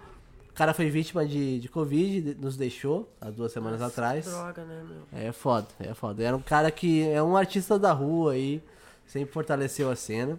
O 0.52 0.54
cara 0.54 0.74
foi 0.74 0.90
vítima 0.90 1.24
de, 1.24 1.58
de 1.60 1.68
Covid, 1.68 2.34
nos 2.34 2.56
deixou 2.58 3.10
há 3.20 3.30
duas 3.30 3.52
semanas 3.52 3.80
atrás. 3.80 4.26
Droga, 4.26 4.64
né, 4.64 4.84
meu? 4.86 5.02
É 5.18 5.32
foda, 5.32 5.66
é 5.80 5.94
foda. 5.94 6.22
Era 6.22 6.36
um 6.36 6.42
cara 6.42 6.70
que 6.70 7.08
é 7.08 7.22
um 7.22 7.36
artista 7.36 7.78
da 7.78 7.90
rua 7.92 8.34
aí, 8.34 8.62
sempre 9.06 9.32
fortaleceu 9.32 9.90
a 9.90 9.96
cena 9.96 10.38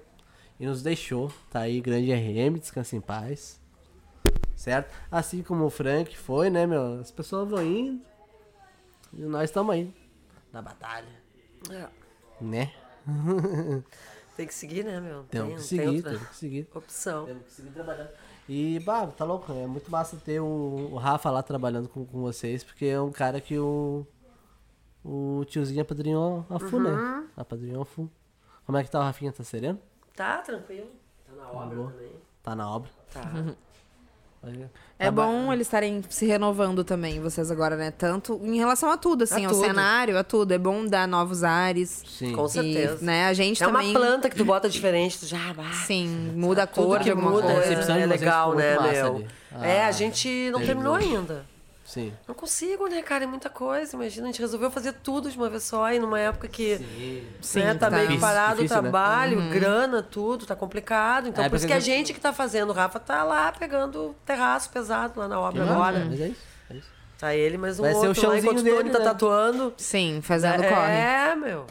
e 0.59 0.67
nos 0.67 0.83
deixou. 0.83 1.31
Tá 1.49 1.61
aí, 1.61 1.81
grande 1.81 2.11
RM, 2.13 2.59
descansa 2.59 2.95
em 2.95 3.01
paz. 3.01 3.59
Certo? 4.55 4.93
Assim 5.11 5.41
como 5.41 5.65
o 5.65 5.69
Frank 5.69 6.15
foi, 6.15 6.49
né, 6.51 6.67
meu? 6.67 6.99
As 7.01 7.09
pessoas 7.09 7.49
vão 7.49 7.65
indo 7.65 7.99
e 9.13 9.21
nós 9.23 9.45
estamos 9.49 9.73
aí 9.73 9.91
na 10.53 10.61
batalha, 10.61 11.07
É, 11.71 11.87
né? 12.39 12.71
tem 14.37 14.45
que 14.47 14.53
seguir, 14.53 14.85
né, 14.85 14.99
meu? 15.01 15.23
Temos 15.23 15.67
Tem- 15.67 15.79
que 15.79 15.85
tem 15.85 15.85
seguir, 15.85 15.95
outra 15.97 16.11
temos 16.11 16.27
que 16.29 16.35
seguir. 16.35 16.67
Opção. 16.73 17.25
Temos 17.25 17.43
que 17.45 17.51
seguir 17.51 17.69
trabalhando. 17.71 18.09
E, 18.47 18.79
bah, 18.81 19.07
tá 19.07 19.23
louco, 19.23 19.51
é 19.53 19.65
muito 19.65 19.89
massa 19.89 20.17
ter 20.17 20.39
o, 20.41 20.89
o 20.91 20.95
Rafa 20.97 21.29
lá 21.31 21.41
trabalhando 21.41 21.87
com, 21.87 22.05
com 22.05 22.21
vocês, 22.21 22.63
porque 22.63 22.85
é 22.85 22.99
um 22.99 23.11
cara 23.11 23.39
que 23.39 23.57
o, 23.57 24.05
o 25.03 25.45
tiozinho 25.45 25.81
apadrinhou 25.81 26.45
a 26.49 26.59
Fu, 26.59 26.75
Uhum. 26.77 26.83
né? 26.83 27.27
Apadrinhou 27.37 27.81
a 27.81 27.85
Fu. 27.85 28.09
Como 28.65 28.77
é 28.77 28.83
que 28.83 28.91
tá 28.91 28.99
o 28.99 29.03
Rafinha? 29.03 29.31
Tá 29.31 29.43
sereno? 29.43 29.79
Tá 30.15 30.37
tranquilo. 30.39 30.87
Tá 31.25 31.33
na 31.35 31.49
obra 31.51 31.75
boa. 31.75 31.91
também. 31.91 32.11
Tá 32.41 32.55
na 32.55 32.69
obra. 32.69 32.89
Tá. 33.13 33.21
É 34.99 35.09
bom 35.11 35.51
eles 35.51 35.67
estarem 35.67 36.01
se 36.09 36.25
renovando 36.25 36.83
também, 36.83 37.19
vocês 37.19 37.49
agora, 37.51 37.75
né? 37.75 37.91
Tanto 37.91 38.39
em 38.43 38.57
relação 38.57 38.89
a 38.89 38.97
tudo, 38.97 39.23
assim, 39.23 39.45
A 39.45 39.49
ao 39.49 39.53
tudo. 39.55 39.65
cenário, 39.65 40.17
a 40.17 40.23
tudo. 40.23 40.51
É 40.53 40.57
bom 40.57 40.85
dar 40.85 41.07
novos 41.07 41.43
ares. 41.43 42.03
Sim. 42.07 42.33
Com 42.33 42.47
certeza. 42.47 42.99
E, 43.01 43.05
né, 43.05 43.25
a 43.27 43.33
gente 43.33 43.63
É 43.63 43.65
também. 43.65 43.89
uma 43.91 43.99
planta 43.99 44.29
que 44.29 44.35
tu 44.35 44.45
bota 44.45 44.69
diferente, 44.69 45.19
tu 45.19 45.25
já... 45.25 45.53
bah, 45.53 45.71
Sim, 45.85 46.31
muda 46.35 46.63
a 46.63 46.67
Tudo 46.67 46.85
cor 46.87 46.97
que 46.99 47.05
de 47.05 47.11
alguma 47.11 47.31
muda 47.31 47.47
A 47.51 47.53
coisa. 47.55 47.73
é, 47.73 47.75
de 47.75 47.91
é 48.01 48.05
legal, 48.05 48.53
né, 48.55 48.77
meu? 48.79 49.15
ali. 49.15 49.27
é, 49.61 49.83
Ah, 49.83 49.87
a 49.87 49.91
gente 49.91 50.27
não 50.51 50.59
televisão. 50.59 50.65
terminou 50.65 50.95
ainda. 50.95 51.45
Sim. 51.85 52.13
Não 52.27 52.33
consigo, 52.33 52.87
né, 52.87 53.01
cara? 53.01 53.25
É 53.25 53.27
muita 53.27 53.49
coisa. 53.49 53.95
Imagina, 53.95 54.27
a 54.27 54.31
gente 54.31 54.39
resolveu 54.41 54.71
fazer 54.71 54.93
tudo 54.93 55.29
de 55.29 55.37
uma 55.37 55.49
vez 55.49 55.63
só 55.63 55.91
e 55.91 55.99
numa 55.99 56.19
época 56.19 56.47
que 56.47 56.77
Sim, 57.41 57.59
né, 57.59 57.73
tá, 57.75 57.89
tá. 57.89 57.97
meio 57.97 58.19
parado 58.19 58.55
difícil, 58.55 58.77
o 58.77 58.81
né? 58.81 58.89
trabalho, 58.89 59.49
grana, 59.49 60.01
tudo, 60.01 60.45
tá 60.45 60.55
complicado. 60.55 61.27
Então, 61.27 61.43
É, 61.43 61.49
por 61.49 61.57
isso 61.57 61.65
porque 61.67 61.73
que 61.73 61.77
a 61.77 61.81
gente 61.81 62.13
que 62.13 62.19
tá 62.19 62.31
fazendo, 62.31 62.69
o 62.69 62.73
Rafa 62.73 62.99
tá 62.99 63.23
lá 63.23 63.51
pegando 63.51 64.15
terraço 64.25 64.69
pesado 64.69 65.19
lá 65.19 65.27
na 65.27 65.39
obra 65.39 65.65
Não, 65.65 65.73
agora. 65.73 66.05
Mas 66.09 66.21
é 66.21 66.27
isso. 66.29 66.41
É 66.69 66.73
isso. 66.75 66.87
Tá 67.19 67.35
ele, 67.35 67.57
mas 67.57 67.79
um 67.79 67.83
Vai 67.83 67.93
ser 67.93 67.99
o 67.99 68.07
outro 68.07 68.21
lá, 68.23 68.29
chãozinho 68.29 68.43
enquanto 68.51 68.59
o 68.59 68.63
dele, 68.63 68.77
Tony 68.77 68.89
tá 68.89 68.99
né? 68.99 69.05
tatuando. 69.05 69.73
Sim, 69.77 70.19
fazendo 70.23 70.63
corre. 70.63 70.91
É, 70.93 71.35
meu. 71.35 71.65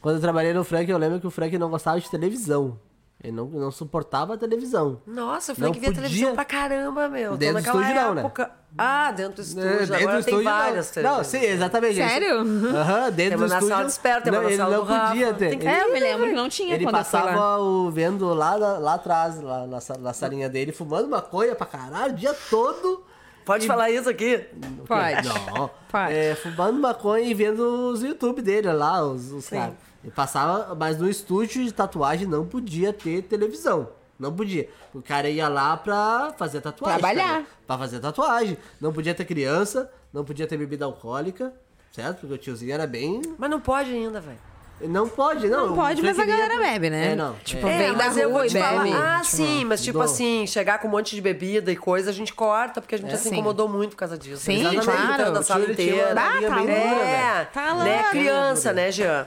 Quando 0.00 0.16
eu 0.16 0.20
trabalhei 0.20 0.52
no 0.52 0.64
Frank, 0.64 0.90
eu 0.90 0.98
lembro 0.98 1.20
que 1.20 1.26
o 1.26 1.30
Frank 1.30 1.56
não 1.56 1.70
gostava 1.70 2.00
de 2.00 2.10
televisão. 2.10 2.78
Ele 3.22 3.32
não, 3.36 3.44
não 3.44 3.70
suportava 3.70 4.32
a 4.32 4.36
televisão. 4.38 5.02
Nossa, 5.06 5.52
o 5.52 5.54
Não 5.54 5.66
Frank 5.66 5.78
via 5.78 5.90
podia- 5.90 6.02
televisão 6.08 6.34
pra 6.34 6.44
caramba, 6.44 7.06
meu. 7.06 7.36
Dentro 7.36 7.56
do 7.62 7.66
naquela 7.66 7.82
estúdio 7.82 8.02
não, 8.02 8.14
né? 8.14 8.20
época. 8.22 8.50
Ah, 8.78 9.12
dentro 9.12 9.34
do 9.34 9.42
estúdio. 9.42 9.68
É, 9.68 9.76
dentro 9.80 9.94
agora 9.96 10.18
do 10.20 10.24
tem 10.24 10.34
estúdio, 10.34 10.44
várias 10.44 10.86
não. 10.86 10.92
televisões. 10.94 11.16
Não, 11.18 11.24
sim, 11.40 11.46
exatamente. 11.46 11.94
Sério? 11.96 12.36
Aham, 12.40 13.10
dentro 13.10 13.14
Tem 13.14 13.30
do 13.30 13.36
uma 13.36 13.46
na 13.48 13.54
estúdio. 13.56 13.68
sala 13.68 13.84
de 13.84 13.90
espera, 13.90 14.20
tem 14.22 14.32
uma 14.32 14.36
não, 14.38 14.42
na 14.44 14.48
ele 14.50 14.56
sala 14.56 14.76
não 14.76 14.84
do 14.84 14.90
Rafa. 14.90 15.08
podia 15.08 15.34
ter. 15.34 15.58
Tem 15.58 15.68
É, 15.68 15.82
eu 15.82 15.92
me 15.92 16.00
lembro 16.00 16.26
que 16.28 16.32
não 16.34 16.48
tinha 16.48 16.74
Ele 16.74 16.84
quando 16.84 16.94
eu 16.94 16.98
passava 16.98 17.58
o 17.60 17.90
vendo 17.90 18.32
lá, 18.32 18.54
lá, 18.54 18.78
lá 18.78 18.94
atrás, 18.94 19.38
lá 19.42 19.66
na, 19.66 19.78
na 19.98 20.12
salinha 20.14 20.48
dele, 20.48 20.72
fumando 20.72 21.06
maconha 21.08 21.54
pra 21.54 21.66
caralho 21.66 22.14
o 22.14 22.16
dia 22.16 22.32
todo. 22.48 23.04
Pode 23.44 23.66
falar 23.66 23.90
isso 23.90 24.08
aqui? 24.08 24.46
Pode. 24.86 25.28
Não. 25.28 25.70
Pode. 25.90 26.14
É, 26.14 26.34
fumando 26.34 26.78
maconha 26.78 27.24
e 27.24 27.34
vendo 27.34 27.90
os 27.90 28.02
YouTube 28.02 28.42
dele 28.42 28.72
lá, 28.72 29.02
os, 29.02 29.32
os 29.32 29.48
caras. 29.48 29.74
Ele 30.02 30.12
passava, 30.12 30.74
mas 30.74 30.98
no 30.98 31.08
estúdio 31.08 31.62
de 31.64 31.72
tatuagem 31.72 32.26
não 32.26 32.46
podia 32.46 32.92
ter 32.92 33.22
televisão. 33.22 33.88
Não 34.18 34.32
podia. 34.32 34.68
O 34.94 35.00
cara 35.02 35.28
ia 35.28 35.48
lá 35.48 35.76
pra 35.76 36.34
fazer 36.36 36.60
tatuagem. 36.60 36.98
Trabalhar. 36.98 37.28
cara. 37.28 37.46
Pra 37.66 37.78
fazer 37.78 38.00
tatuagem. 38.00 38.58
Não 38.80 38.92
podia 38.92 39.14
ter 39.14 39.24
criança, 39.24 39.90
não 40.12 40.24
podia 40.24 40.46
ter 40.46 40.56
bebida 40.58 40.84
alcoólica, 40.84 41.52
certo? 41.90 42.20
Porque 42.20 42.34
o 42.34 42.38
tiozinho 42.38 42.72
era 42.72 42.86
bem. 42.86 43.22
Mas 43.38 43.50
não 43.50 43.60
pode 43.60 43.90
ainda, 43.90 44.20
velho. 44.20 44.38
Não 44.82 45.08
pode, 45.08 45.48
não. 45.48 45.66
Não 45.66 45.72
O 45.72 45.76
pode, 45.76 46.00
mas 46.02 46.18
a 46.18 46.24
galera 46.24 46.56
bebe, 46.56 46.88
né? 46.88 47.12
É, 47.12 47.16
não. 47.16 47.34
Tipo, 47.44 47.66
é. 47.66 47.78
vem 47.78 47.92
da 47.92 48.04
mas 48.06 48.16
eu 48.16 48.28
rua 48.30 48.38
vou 48.38 48.46
e 48.46 48.50
bebe. 48.52 48.64
falar. 48.66 49.16
Ah, 49.16 49.20
tipo, 49.20 49.26
sim, 49.36 49.64
mas 49.64 49.82
tipo 49.82 50.00
assim, 50.00 50.46
chegar 50.46 50.78
com 50.78 50.88
um 50.88 50.90
monte 50.90 51.14
de 51.14 51.20
bebida 51.20 51.70
e 51.70 51.76
coisa, 51.76 52.08
a 52.10 52.12
gente 52.12 52.32
corta, 52.32 52.80
porque 52.80 52.94
a 52.94 52.98
gente 52.98 53.10
já 53.10 53.16
se 53.18 53.28
Sim. 53.28 53.34
incomodou 53.34 53.68
muito 53.68 53.90
por 53.90 53.96
causa 53.98 54.16
disso. 54.16 54.42
Sim, 54.42 54.60
Exatamente, 54.60 54.84
claro. 54.86 55.12
entrando 55.12 55.34
na 55.34 55.40
O 55.40 55.42
sala 55.42 55.64
inteira. 55.70 55.96
linha 55.96 56.08
Ah, 56.12 56.14
tá 56.14 56.54
bem 56.54 56.66
louco. 56.66 56.70
É, 56.70 57.32
velho. 57.34 57.48
Tá 57.52 57.74
né? 57.74 57.94
louco. 57.96 58.10
Criança, 58.10 58.72
né, 58.72 58.90
Jean? 58.90 59.26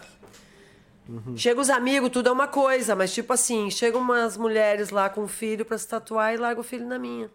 Uhum. 1.07 1.35
Chega 1.37 1.59
os 1.59 1.69
amigos, 1.69 2.09
tudo 2.09 2.29
é 2.29 2.31
uma 2.31 2.47
coisa, 2.47 2.95
mas 2.95 3.13
tipo 3.13 3.33
assim, 3.33 3.69
chegam 3.69 3.99
umas 4.01 4.37
mulheres 4.37 4.89
lá 4.89 5.09
com 5.09 5.21
um 5.23 5.27
filho 5.27 5.65
pra 5.65 5.77
se 5.77 5.87
tatuar 5.87 6.33
e 6.33 6.37
larga 6.37 6.61
o 6.61 6.63
filho 6.63 6.87
na 6.87 6.97
minha. 6.97 7.29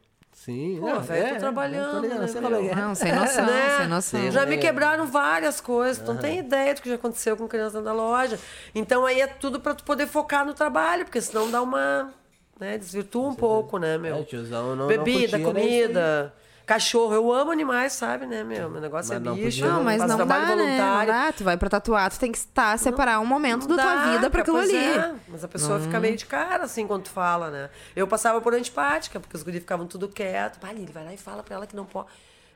Sim, 0.48 0.78
Pô, 0.80 0.86
não, 0.86 1.00
velho, 1.02 1.26
é, 1.26 1.32
tô 1.34 1.40
trabalhando, 1.40 1.90
tô 1.90 2.00
ligado, 2.00 2.20
né, 2.20 2.26
sei 2.26 2.40
como 2.40 2.56
é 2.56 2.66
é. 2.68 2.74
Não, 2.74 2.94
sem 2.94 3.12
noção, 3.12 3.44
Né? 3.44 3.76
sem 3.76 3.86
noção. 3.88 4.30
Já 4.30 4.46
me 4.46 4.54
É. 4.54 4.58
quebraram 4.58 5.06
várias 5.06 5.60
coisas, 5.60 6.02
tu 6.02 6.14
não 6.14 6.18
tem 6.18 6.38
ideia 6.38 6.74
do 6.74 6.80
que 6.80 6.88
já 6.88 6.94
aconteceu 6.94 7.36
com 7.36 7.46
criança 7.46 7.82
da 7.82 7.92
loja. 7.92 8.40
Então 8.74 9.04
aí 9.04 9.20
é 9.20 9.26
tudo 9.26 9.60
pra 9.60 9.74
tu 9.74 9.84
poder 9.84 10.06
focar 10.06 10.46
no 10.46 10.54
trabalho, 10.54 11.04
porque 11.04 11.20
senão 11.20 11.50
dá 11.50 11.60
uma. 11.60 12.10
Né, 12.58 12.78
desvirtua 12.78 13.28
um 13.28 13.34
pouco, 13.34 13.76
né, 13.78 13.96
É, 13.96 13.98
meu? 13.98 14.16
o 14.16 14.24
tiozão 14.24 14.74
não, 14.74 14.86
Bebida, 14.86 15.36
não 15.36 15.44
curtia, 15.44 15.62
né, 15.62 15.84
comida. 15.84 16.34
Cachorro, 16.68 17.14
eu 17.14 17.32
amo 17.32 17.50
animais, 17.50 17.94
sabe, 17.94 18.26
né, 18.26 18.44
meu? 18.44 18.68
Meu 18.68 18.80
negócio 18.80 19.14
Mas 19.14 19.22
é 19.22 19.24
não 19.24 19.34
bicho. 19.34 19.60
podia- 19.62 19.72
Não, 19.72 19.82
mas 19.82 20.02
não 20.04 20.16
trabalho 20.16 20.46
dá, 20.48 20.48
né? 20.48 20.54
Não 20.56 20.64
voluntário. 20.66 21.12
dá. 21.12 21.32
Tu 21.32 21.42
vai 21.44 21.56
pra 21.56 21.68
tatuar, 21.70 22.10
tu 22.10 22.18
tem 22.20 22.30
que 22.30 22.36
estar, 22.38 22.78
separar 22.78 23.20
um 23.20 23.24
momento 23.24 23.66
Não 23.66 23.74
da 23.76 23.82
tua 23.82 23.94
dá, 23.96 24.10
vida 24.12 24.28
pra 24.30 24.42
aquilo 24.42 24.58
ali. 24.58 24.76
é. 24.76 25.14
Mas 25.28 25.42
a 25.42 25.48
pessoa 25.48 25.80
fica 25.80 25.98
meio 25.98 26.14
de 26.16 26.26
cara, 26.26 26.64
assim, 26.64 26.86
quando 26.86 27.04
tu 27.04 27.10
fala, 27.10 27.50
né? 27.50 27.70
Eu 27.96 28.06
passava 28.06 28.38
por 28.42 28.52
antipática, 28.54 29.18
porque 29.18 29.34
os 29.34 29.42
guris 29.42 29.60
ficavam 29.60 29.86
tudo 29.86 30.08
quieto. 30.08 30.58
Pai, 30.60 30.72
ele 30.72 30.92
vai 30.92 31.04
lá 31.06 31.14
e 31.14 31.16
fala 31.16 31.42
pra 31.42 31.54
ela 31.56 31.66
que 31.66 31.74
não 31.74 31.86
pode. 31.86 32.08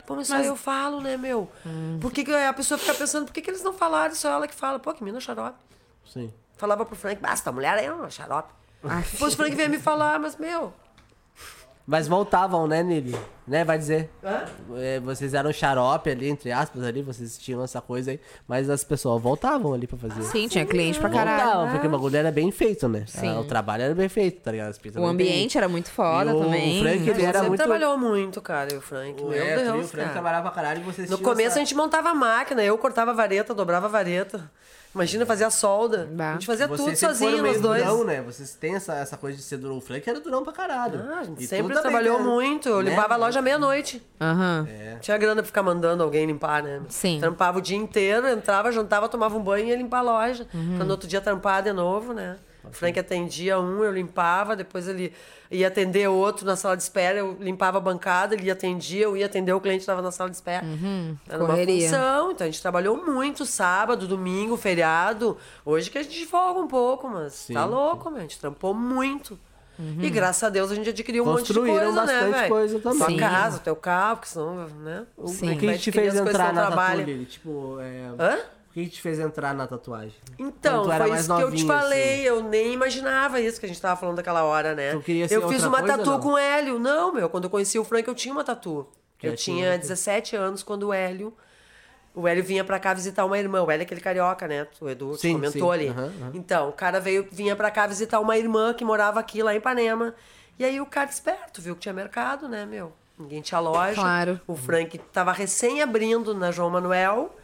Pô, 0.06 0.14
mas 0.14 0.26
só 0.26 0.36
eu 0.40 0.56
falo, 0.56 1.00
né, 1.00 1.16
meu? 1.16 1.50
Por 2.00 2.12
que, 2.12 2.22
que 2.24 2.34
a 2.34 2.52
pessoa 2.52 2.76
fica 2.76 2.92
pensando, 2.92 3.24
por 3.24 3.32
que, 3.32 3.40
que 3.40 3.48
eles 3.48 3.62
não 3.62 3.72
falaram? 3.72 4.14
Só 4.14 4.30
ela 4.30 4.46
que 4.46 4.54
fala. 4.54 4.78
Pô, 4.78 4.92
que 4.92 5.02
mina 5.02 5.20
xarope. 5.20 5.56
Sim. 6.12 6.30
Falava 6.58 6.84
pro 6.84 6.94
Frank, 6.94 7.18
basta, 7.22 7.48
a 7.48 7.52
mulher 7.52 7.78
aí 7.78 7.86
é 7.86 7.92
uma 7.92 8.10
xarope. 8.10 8.52
Ai, 8.84 9.02
Depois 9.10 9.32
o 9.32 9.36
Frank 9.38 9.54
veio 9.56 9.70
me 9.70 9.78
falar, 9.78 10.18
mas, 10.20 10.36
meu... 10.36 10.74
Mas 11.86 12.06
voltavam, 12.06 12.66
né, 12.68 12.82
Nili? 12.82 13.16
Né, 13.44 13.64
vai 13.64 13.76
dizer. 13.76 14.08
Hã? 14.22 14.44
É, 14.76 15.00
vocês 15.00 15.34
eram 15.34 15.52
xarope 15.52 16.08
ali, 16.08 16.28
entre 16.28 16.52
aspas, 16.52 16.84
ali, 16.84 17.02
vocês 17.02 17.36
tinham 17.36 17.62
essa 17.64 17.80
coisa 17.80 18.12
aí. 18.12 18.20
Mas 18.46 18.70
as 18.70 18.84
pessoas 18.84 19.20
voltavam 19.20 19.74
ali 19.74 19.88
pra 19.88 19.98
fazer. 19.98 20.22
Sim, 20.22 20.46
tinha 20.46 20.64
cliente 20.64 21.00
pra 21.00 21.10
caralho. 21.10 21.42
Voltavam, 21.42 21.70
porque 21.72 21.86
o 21.88 21.90
bagulho 21.90 22.16
era 22.16 22.30
bem 22.30 22.52
feito, 22.52 22.88
né? 22.88 23.04
Sim. 23.08 23.28
Ah, 23.28 23.40
O 23.40 23.44
trabalho 23.44 23.82
era 23.82 23.94
bem 23.96 24.08
feito, 24.08 24.40
tá 24.42 24.52
ligado? 24.52 24.70
As 24.70 24.78
pizzas 24.78 25.02
O 25.02 25.04
eram 25.04 25.16
bem- 25.16 25.26
ambiente 25.26 25.58
era 25.58 25.68
muito 25.68 25.90
foda 25.90 26.30
E 26.30 26.34
o 26.34 26.38
também. 26.40 26.80
Frank, 26.82 27.10
ele 27.10 27.22
era 27.22 27.32
sempre 27.32 27.48
muito- 27.48 27.60
trabalhou 27.60 27.98
muito, 27.98 28.40
cara, 28.40 28.72
e 28.72 28.76
o 28.76 28.80
Frank. 28.80 29.20
O 29.20 29.26
Meu 29.28 29.42
é, 29.42 29.50
e 29.64 29.68
o 29.68 29.72
Deus, 29.72 29.90
Frank 29.90 29.96
cara. 30.04 30.12
trabalhava 30.12 30.42
pra 30.42 30.50
caralho 30.62 30.80
e 30.80 30.84
vocês 30.84 31.10
No 31.10 31.18
começo 31.18 31.48
essa- 31.48 31.56
a 31.56 31.64
gente 31.64 31.74
montava 31.74 32.10
a 32.10 32.14
máquina, 32.14 32.62
eu 32.62 32.78
cortava 32.78 33.12
vareta, 33.12 33.52
dobrava 33.52 33.88
vareta. 33.88 34.48
Imagina, 34.94 35.24
fazia 35.24 35.48
solda. 35.50 36.08
Bah. 36.12 36.30
A 36.30 36.32
gente 36.34 36.46
fazia 36.46 36.68
Vocês 36.68 36.98
tudo 37.00 37.08
sozinho, 37.10 37.42
meio 37.42 37.54
nós 37.54 37.60
dois. 37.62 37.82
Durão, 37.82 38.04
né? 38.04 38.20
Vocês 38.20 38.54
têm 38.54 38.74
essa, 38.74 38.94
essa 38.94 39.16
coisa 39.16 39.36
de 39.36 39.42
ser 39.42 39.56
durão. 39.56 39.78
O 39.78 39.80
Frank 39.80 40.08
era 40.08 40.20
durão 40.20 40.42
pra 40.44 40.52
caralho. 40.52 41.00
Ah, 41.10 41.20
a 41.20 41.24
gente 41.24 41.42
E 41.42 41.46
sempre 41.46 41.74
também, 41.74 41.82
trabalhou 41.90 42.20
muito. 42.20 42.68
Eu 42.68 42.82
Né? 42.82 42.90
limpava 42.90 43.14
a 43.14 43.16
loja 43.16 43.40
meia-noite. 43.40 44.02
Aham. 44.20 44.68
É. 44.70 44.96
Tinha 45.00 45.16
grana 45.16 45.36
pra 45.42 45.46
ficar 45.46 45.62
mandando 45.62 46.02
alguém 46.02 46.26
limpar, 46.26 46.62
né? 46.62 46.82
Sim. 46.88 47.18
Trampava 47.20 47.58
o 47.58 47.62
dia 47.62 47.76
inteiro, 47.76 48.28
entrava, 48.28 48.70
jantava, 48.70 49.08
tomava 49.08 49.36
um 49.36 49.42
banho 49.42 49.66
e 49.66 49.68
ia 49.70 49.76
limpar 49.76 49.98
a 50.00 50.02
loja. 50.02 50.46
Uhum. 50.52 50.74
Quando 50.76 50.84
no 50.88 50.90
outro 50.92 51.08
dia 51.08 51.20
trampar 51.20 51.62
de 51.62 51.72
novo, 51.72 52.12
né? 52.12 52.36
O 52.64 52.72
Frank 52.72 52.98
atendia 52.98 53.58
um, 53.58 53.82
eu 53.82 53.92
limpava, 53.92 54.54
depois 54.54 54.86
ele 54.86 55.12
ia 55.50 55.66
atender 55.68 56.08
outro 56.08 56.46
na 56.46 56.54
sala 56.56 56.76
de 56.76 56.82
espera, 56.82 57.18
eu 57.18 57.36
limpava 57.40 57.78
a 57.78 57.80
bancada, 57.80 58.34
ele 58.34 58.50
atendia, 58.50 59.02
eu 59.04 59.16
ia 59.16 59.26
atender 59.26 59.52
o 59.52 59.60
cliente 59.60 59.78
que 59.78 59.82
estava 59.82 60.00
na 60.00 60.10
sala 60.12 60.30
de 60.30 60.36
espera. 60.36 60.64
Era 60.64 61.38
uma 61.38 61.44
Uhum. 61.44 61.46
correria. 61.46 61.88
função, 61.88 62.30
então 62.30 62.46
a 62.46 62.50
gente 62.50 62.62
trabalhou 62.62 62.96
muito, 63.04 63.44
sábado, 63.44 64.06
domingo, 64.06 64.56
feriado. 64.56 65.36
Hoje 65.64 65.90
que 65.90 65.98
a 65.98 66.02
gente 66.02 66.24
folga 66.26 66.60
um 66.60 66.68
pouco, 66.68 67.08
mas 67.08 67.32
Sim, 67.32 67.54
tá 67.54 67.64
louco, 67.64 68.08
meu, 68.10 68.18
a 68.18 68.22
gente 68.22 68.38
trampou 68.38 68.72
muito. 68.72 69.38
E 70.00 70.08
graças 70.10 70.44
a 70.44 70.48
Deus 70.48 70.70
a 70.70 70.76
gente 70.76 70.90
adquiriu 70.90 71.24
um 71.24 71.26
monte 71.26 71.52
de 71.52 71.58
coisa, 71.58 71.90
né, 71.90 71.92
bastante 71.92 72.30
velho? 72.32 72.48
coisa 72.48 72.78
também. 72.78 72.98
Tua 72.98 73.06
Sim. 73.08 73.16
casa, 73.16 73.58
teu 73.58 73.74
carro, 73.74 74.16
porque 74.16 74.28
senão, 74.28 74.54
né? 74.68 75.04
O 75.16 75.26
Sim. 75.26 75.56
que 75.58 75.66
Vai 75.66 75.74
te 75.76 75.88
adquirir 75.90 76.10
fez 76.12 76.14
entrar 76.14 76.52
na 76.52 76.66
trabalho. 76.66 77.24
Tipo, 77.24 77.78
é... 77.80 78.10
Hã? 78.16 78.38
O 78.72 78.74
que 78.74 78.88
te 78.88 79.02
fez 79.02 79.18
entrar 79.18 79.54
na 79.54 79.66
tatuagem? 79.66 80.14
Então, 80.38 80.86
foi 80.86 80.96
mais 80.96 81.20
isso 81.20 81.36
que 81.36 81.42
eu 81.42 81.50
te 81.50 81.62
novinha, 81.62 81.66
falei. 81.66 82.14
assim. 82.14 82.22
Eu 82.22 82.42
nem 82.42 82.72
imaginava 82.72 83.38
isso 83.38 83.60
que 83.60 83.66
a 83.66 83.68
gente 83.68 83.78
tava 83.78 84.00
falando 84.00 84.16
daquela 84.16 84.44
hora, 84.44 84.74
né? 84.74 84.92
Tu 84.92 85.00
queria 85.02 85.28
ser 85.28 85.36
eu 85.36 85.46
fiz 85.46 85.62
uma 85.62 85.82
tatu 85.82 86.18
com 86.20 86.30
o 86.30 86.38
Hélio. 86.38 86.78
Não, 86.78 87.12
meu, 87.12 87.28
quando 87.28 87.44
eu 87.44 87.50
conheci 87.50 87.78
o 87.78 87.84
Frank, 87.84 88.08
eu 88.08 88.14
tinha 88.14 88.32
uma 88.32 88.42
tatu. 88.42 88.88
Já 89.22 89.28
eu 89.28 89.36
tinha, 89.36 89.56
tinha 89.56 89.70
né? 89.72 89.78
17 89.78 90.36
anos 90.36 90.62
quando 90.62 90.84
o 90.84 90.92
Hélio. 90.92 91.34
O 92.14 92.26
Hélio 92.26 92.42
vinha 92.42 92.64
pra 92.64 92.78
cá 92.78 92.94
visitar 92.94 93.26
uma 93.26 93.38
irmã. 93.38 93.62
O 93.62 93.70
Hélio 93.70 93.82
é 93.82 93.84
aquele 93.84 94.00
carioca, 94.00 94.48
né? 94.48 94.66
O 94.80 94.88
Edu 94.88 95.16
Sim, 95.16 95.34
comentou 95.34 95.68
sim. 95.68 95.78
ali. 95.78 95.88
Aham, 95.88 96.12
aham. 96.22 96.30
Então, 96.32 96.68
o 96.70 96.72
cara 96.72 96.98
veio, 96.98 97.28
vinha 97.30 97.54
pra 97.54 97.70
cá 97.70 97.86
visitar 97.86 98.20
uma 98.20 98.38
irmã 98.38 98.72
que 98.72 98.86
morava 98.86 99.20
aqui 99.20 99.42
lá 99.42 99.52
em 99.52 99.58
Ipanema. 99.58 100.14
E 100.58 100.64
aí 100.64 100.80
o 100.80 100.86
cara 100.86 101.10
esperto, 101.10 101.60
viu 101.60 101.74
que 101.74 101.82
tinha 101.82 101.92
mercado, 101.92 102.48
né, 102.48 102.64
meu? 102.64 102.92
Ninguém 103.18 103.42
tinha 103.42 103.60
loja. 103.60 103.94
Claro. 103.94 104.40
O 104.46 104.56
Frank 104.56 104.96
tava 105.12 105.30
recém 105.30 105.82
abrindo 105.82 106.34
na 106.34 106.50
João 106.50 106.70
Manuel. 106.70 107.36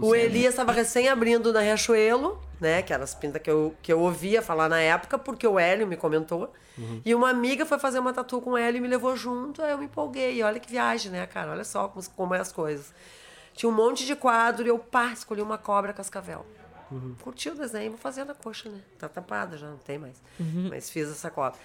O 0.00 0.14
Elias 0.14 0.54
estava 0.54 0.72
recém 0.72 1.08
abrindo 1.08 1.52
na 1.52 1.60
Riachuelo, 1.60 2.40
né? 2.60 2.82
Que 2.82 2.92
eram 2.92 3.04
as 3.04 3.14
pintas 3.14 3.40
que 3.40 3.50
eu, 3.50 3.74
que 3.82 3.92
eu 3.92 4.00
ouvia 4.00 4.42
falar 4.42 4.68
na 4.68 4.80
época, 4.80 5.18
porque 5.18 5.46
o 5.46 5.58
Hélio 5.58 5.86
me 5.86 5.96
comentou. 5.96 6.52
E 7.04 7.14
uma 7.14 7.30
amiga 7.30 7.64
foi 7.64 7.78
fazer 7.78 7.98
uma 7.98 8.12
tatu 8.12 8.40
com 8.40 8.50
o 8.50 8.56
Hélio 8.56 8.78
e 8.78 8.80
me 8.82 8.88
levou 8.88 9.16
junto, 9.16 9.62
aí 9.62 9.70
eu 9.70 9.78
me 9.78 9.86
empolguei. 9.86 10.42
Olha 10.42 10.60
que 10.60 10.68
viagem, 10.68 11.10
né, 11.10 11.26
cara? 11.26 11.52
Olha 11.52 11.64
só 11.64 11.88
como, 11.88 12.04
como 12.10 12.34
é 12.34 12.40
as 12.40 12.52
coisas. 12.52 12.92
Tinha 13.54 13.70
um 13.70 13.74
monte 13.74 14.04
de 14.04 14.14
quadro 14.14 14.66
e 14.66 14.68
eu, 14.68 14.78
pá, 14.78 15.06
escolhi 15.06 15.40
uma 15.40 15.56
cobra 15.56 15.94
cascavel. 15.94 16.44
Curti 17.22 17.48
o 17.48 17.54
desenho, 17.54 17.92
vou 17.92 17.98
fazer 17.98 18.24
na 18.24 18.34
coxa, 18.34 18.68
né? 18.68 18.78
Tá 18.98 19.08
tapada 19.08 19.56
já, 19.56 19.68
não 19.68 19.78
tem 19.78 19.98
mais. 19.98 20.20
Mas 20.68 20.90
fiz 20.90 21.10
essa 21.10 21.30
cobra. 21.30 21.58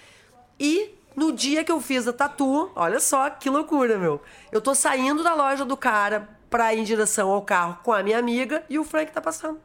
E 0.58 0.94
no 1.14 1.30
dia 1.32 1.62
que 1.62 1.70
eu 1.70 1.80
fiz 1.80 2.08
a 2.08 2.12
tatu, 2.12 2.70
olha 2.74 2.98
só 2.98 3.28
que 3.28 3.50
loucura, 3.50 3.98
meu. 3.98 4.20
Eu 4.50 4.60
tô 4.60 4.74
saindo 4.74 5.22
da 5.22 5.34
loja 5.34 5.64
do 5.64 5.76
cara 5.76 6.28
pra 6.52 6.72
ir 6.74 6.78
em 6.80 6.84
direção 6.84 7.30
ao 7.30 7.42
carro 7.42 7.78
com 7.82 7.92
a 7.92 8.02
minha 8.02 8.18
amiga 8.18 8.62
e 8.70 8.78
o 8.78 8.84
Frank 8.84 9.10
tá 9.10 9.20
passando. 9.20 9.58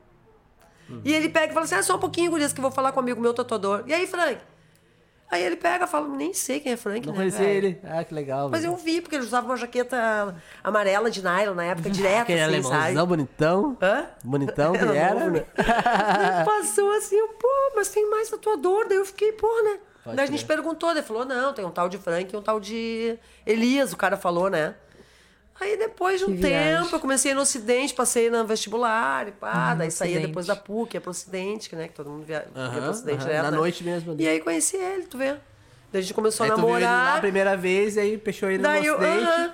E 1.03 1.13
ele 1.13 1.27
pega 1.27 1.51
e 1.51 1.53
fala 1.53 1.65
assim: 1.65 1.75
ah, 1.75 1.83
só 1.83 1.97
um 1.97 1.99
pouquinho, 1.99 2.31
Gurias, 2.31 2.53
que 2.53 2.59
eu 2.59 2.63
vou 2.63 2.71
falar 2.71 2.93
com 2.93 2.99
o 2.99 3.03
amigo 3.03 3.19
meu 3.21 3.33
tatuador. 3.33 3.83
E 3.85 3.93
aí, 3.93 4.07
Frank? 4.07 4.39
Aí 5.29 5.43
ele 5.43 5.57
pega 5.57 5.83
e 5.83 5.87
fala: 5.87 6.07
nem 6.07 6.33
sei 6.33 6.61
quem 6.61 6.71
é 6.71 6.77
Frank, 6.77 7.05
Não 7.05 7.11
né? 7.13 7.19
conhecia 7.19 7.45
velho?" 7.45 7.67
ele. 7.67 7.81
Ah, 7.83 8.01
que 8.05 8.13
legal. 8.13 8.47
Mas 8.49 8.61
velho. 8.61 8.71
eu 8.71 8.77
vi, 8.77 9.01
porque 9.01 9.17
ele 9.17 9.25
usava 9.25 9.45
uma 9.45 9.57
jaqueta 9.57 10.33
amarela 10.63 11.11
de 11.11 11.21
nylon 11.21 11.53
na 11.55 11.65
época, 11.65 11.89
direto, 11.89 12.21
Aquele 12.31 12.39
assim, 12.39 12.49
alemãozão 12.53 12.93
sabe? 12.95 13.07
bonitão. 13.07 13.77
Hã? 13.81 14.05
Bonitão 14.23 14.71
que 14.73 14.77
Era 14.79 14.89
ele 14.89 14.97
era. 14.97 15.29
né? 15.29 15.45
Ele 15.57 16.45
passou 16.45 16.89
assim, 16.93 17.17
pô, 17.37 17.73
mas 17.75 17.89
tem 17.89 18.09
mais 18.09 18.29
tatuador. 18.29 18.87
Daí 18.87 18.97
eu 18.97 19.05
fiquei, 19.05 19.33
pô, 19.33 19.47
né? 19.63 19.79
Pode 20.05 20.15
Daí 20.15 20.23
a 20.25 20.31
gente 20.31 20.45
perguntou, 20.45 20.89
ele 20.89 21.01
falou, 21.01 21.25
não, 21.25 21.53
tem 21.53 21.65
um 21.65 21.71
tal 21.71 21.89
de 21.89 21.97
Frank 21.97 22.33
e 22.33 22.37
um 22.37 22.41
tal 22.41 22.61
de 22.61 23.19
Elias, 23.45 23.91
o 23.91 23.97
cara 23.97 24.15
falou, 24.15 24.49
né? 24.49 24.73
Aí 25.59 25.75
depois 25.77 26.19
de 26.19 26.25
um 26.25 26.35
Que 26.35 26.41
viagem. 26.47 26.83
tempo, 26.83 26.95
eu 26.95 26.99
comecei 26.99 27.33
no 27.33 27.41
Ocidente, 27.41 27.93
passei 27.93 28.29
no 28.29 28.45
vestibular 28.45 29.27
e 29.27 29.31
pá, 29.31 29.73
daí 29.73 29.89
saía 29.89 30.11
Ocidente. 30.13 30.27
depois 30.27 30.45
da 30.45 30.55
PUC, 30.55 30.93
ia 30.95 31.01
pro 31.01 31.09
Ocidente, 31.11 31.75
né? 31.75 31.87
Que 31.87 31.93
todo 31.95 32.09
mundo 32.09 32.23
via, 32.25 32.37
ia 32.37 32.43
pro 32.51 32.61
Aham, 32.61 32.89
Ocidente 32.91 33.17
aham, 33.17 33.25
direto, 33.25 33.43
na 33.43 33.51
né? 33.51 33.57
noite 33.57 33.83
mesmo. 33.83 34.15
E 34.19 34.27
aí 34.27 34.39
conheci 34.39 34.77
ele, 34.77 35.03
tu 35.03 35.17
vê? 35.17 35.31
Daí 35.91 35.99
a 35.99 36.01
gente 36.01 36.13
começou 36.13 36.43
Aí 36.43 36.51
a 36.51 36.55
tu 36.55 36.61
viu 36.61 36.75
ele 36.75 36.85
lá 36.85 36.91
a 36.91 36.95
namorar. 37.03 37.21
primeira 37.21 37.57
vez 37.57 37.95
e 37.95 37.99
aí 38.01 38.17
fechou 38.19 38.49
ele 38.51 38.61
Daí 38.61 38.81
no 38.81 38.85
eu, 38.87 38.95
ocidente. 38.95 39.23
aham. 39.23 39.53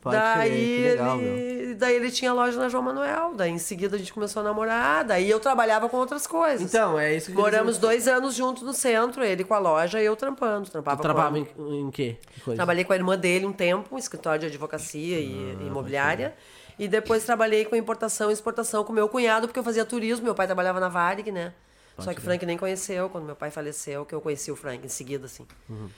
Pode 0.00 0.16
daí, 0.16 0.50
crer, 0.50 0.90
legal, 0.92 1.20
ele, 1.20 1.74
daí 1.74 1.94
ele 1.94 2.10
tinha 2.10 2.32
loja 2.32 2.58
na 2.58 2.70
João 2.70 2.82
Manuel. 2.82 3.34
Daí 3.34 3.50
em 3.50 3.58
seguida 3.58 3.96
a 3.96 3.98
gente 3.98 4.12
começou 4.12 4.40
a 4.40 4.42
namorar. 4.42 5.04
Daí 5.04 5.28
eu 5.28 5.38
trabalhava 5.38 5.90
com 5.90 5.98
outras 5.98 6.26
coisas. 6.26 6.62
Então, 6.62 6.98
é 6.98 7.14
isso 7.14 7.26
que 7.26 7.32
eu 7.32 7.40
Moramos 7.40 7.74
queria 7.74 7.88
dois 7.88 8.08
anos 8.08 8.34
juntos 8.34 8.62
no 8.62 8.72
centro, 8.72 9.22
ele 9.22 9.44
com 9.44 9.52
a 9.52 9.58
loja 9.58 10.00
e 10.00 10.06
eu 10.06 10.16
trampando. 10.16 10.70
Trampava, 10.70 11.02
com... 11.02 11.36
em, 11.36 11.80
em 11.80 11.90
quê? 11.90 12.16
Que? 12.42 12.54
Trabalhei 12.54 12.82
com 12.82 12.94
a 12.94 12.96
irmã 12.96 13.16
dele 13.18 13.44
um 13.44 13.52
tempo, 13.52 13.94
um 13.94 13.98
escritório 13.98 14.40
de 14.40 14.46
advocacia 14.46 15.20
e 15.20 15.56
Ah, 15.60 15.62
imobiliária. 15.64 16.34
E 16.78 16.88
depois 16.88 17.22
trabalhei 17.24 17.66
com 17.66 17.76
importação 17.76 18.30
e 18.30 18.32
exportação 18.32 18.82
com 18.82 18.92
meu 18.94 19.06
cunhado, 19.06 19.46
porque 19.46 19.58
eu 19.58 19.64
fazia 19.64 19.84
turismo. 19.84 20.24
Meu 20.24 20.34
pai 20.34 20.46
trabalhava 20.46 20.80
na 20.80 20.88
Varig, 20.88 21.30
né? 21.30 21.52
Só 21.98 22.14
que 22.14 22.20
o 22.20 22.22
Frank 22.22 22.46
nem 22.46 22.56
conheceu. 22.56 23.10
Quando 23.10 23.24
meu 23.24 23.36
pai 23.36 23.50
faleceu, 23.50 24.06
que 24.06 24.14
eu 24.14 24.20
conheci 24.22 24.50
o 24.50 24.56
Frank 24.56 24.82
em 24.84 24.88
seguida, 24.88 25.26
assim. 25.26 25.46
Uhum. 25.68 25.90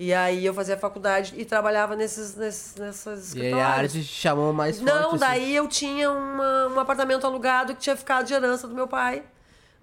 E 0.00 0.14
aí 0.14 0.46
eu 0.46 0.54
fazia 0.54 0.78
faculdade 0.78 1.34
e 1.36 1.44
trabalhava 1.44 1.96
nesses, 1.96 2.36
nesses, 2.36 2.76
nessas 2.76 3.34
E 3.34 3.42
aí 3.42 3.52
a 3.52 3.66
arte 3.66 4.00
te 4.00 4.04
chamou 4.04 4.52
mais 4.52 4.78
forte. 4.78 4.88
Não, 4.88 5.08
assim. 5.08 5.18
daí 5.18 5.56
eu 5.56 5.66
tinha 5.66 6.08
uma, 6.08 6.68
um 6.68 6.78
apartamento 6.78 7.26
alugado 7.26 7.74
que 7.74 7.80
tinha 7.80 7.96
ficado 7.96 8.24
de 8.24 8.32
herança 8.32 8.68
do 8.68 8.74
meu 8.76 8.86
pai. 8.86 9.24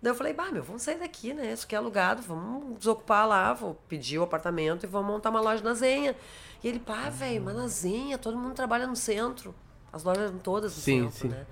Daí 0.01 0.11
eu 0.11 0.15
falei, 0.15 0.31
bah, 0.31 0.49
meu, 0.53 0.63
vamos 0.63 0.83
sair 0.83 0.97
daqui, 0.97 1.33
né? 1.33 1.51
Isso 1.51 1.65
aqui 1.65 1.75
é 1.75 1.77
alugado, 1.77 2.21
vamos 2.21 2.77
desocupar 2.77 3.27
lá, 3.27 3.51
vou 3.51 3.75
pedir 3.89 4.17
o 4.17 4.23
apartamento 4.23 4.85
e 4.85 4.87
vamos 4.87 5.11
montar 5.11 5.31
uma 5.31 5.41
loja 5.41 5.61
na 5.61 5.73
Zenha. 5.73 6.15
E 6.63 6.67
ele, 6.69 6.79
pá, 6.79 7.09
velho, 7.09 7.43
mas 7.43 7.55
na 7.57 7.67
Zenha, 7.67 8.17
todo 8.17 8.37
mundo 8.37 8.53
trabalha 8.53 8.87
no 8.87 8.95
centro. 8.95 9.53
As 9.91 10.01
lojas 10.05 10.29
eram 10.29 10.39
todas 10.39 10.73
no 10.77 10.81
Sim, 10.81 11.09
centro, 11.09 11.17
sim. 11.17 11.27
né? 11.27 11.45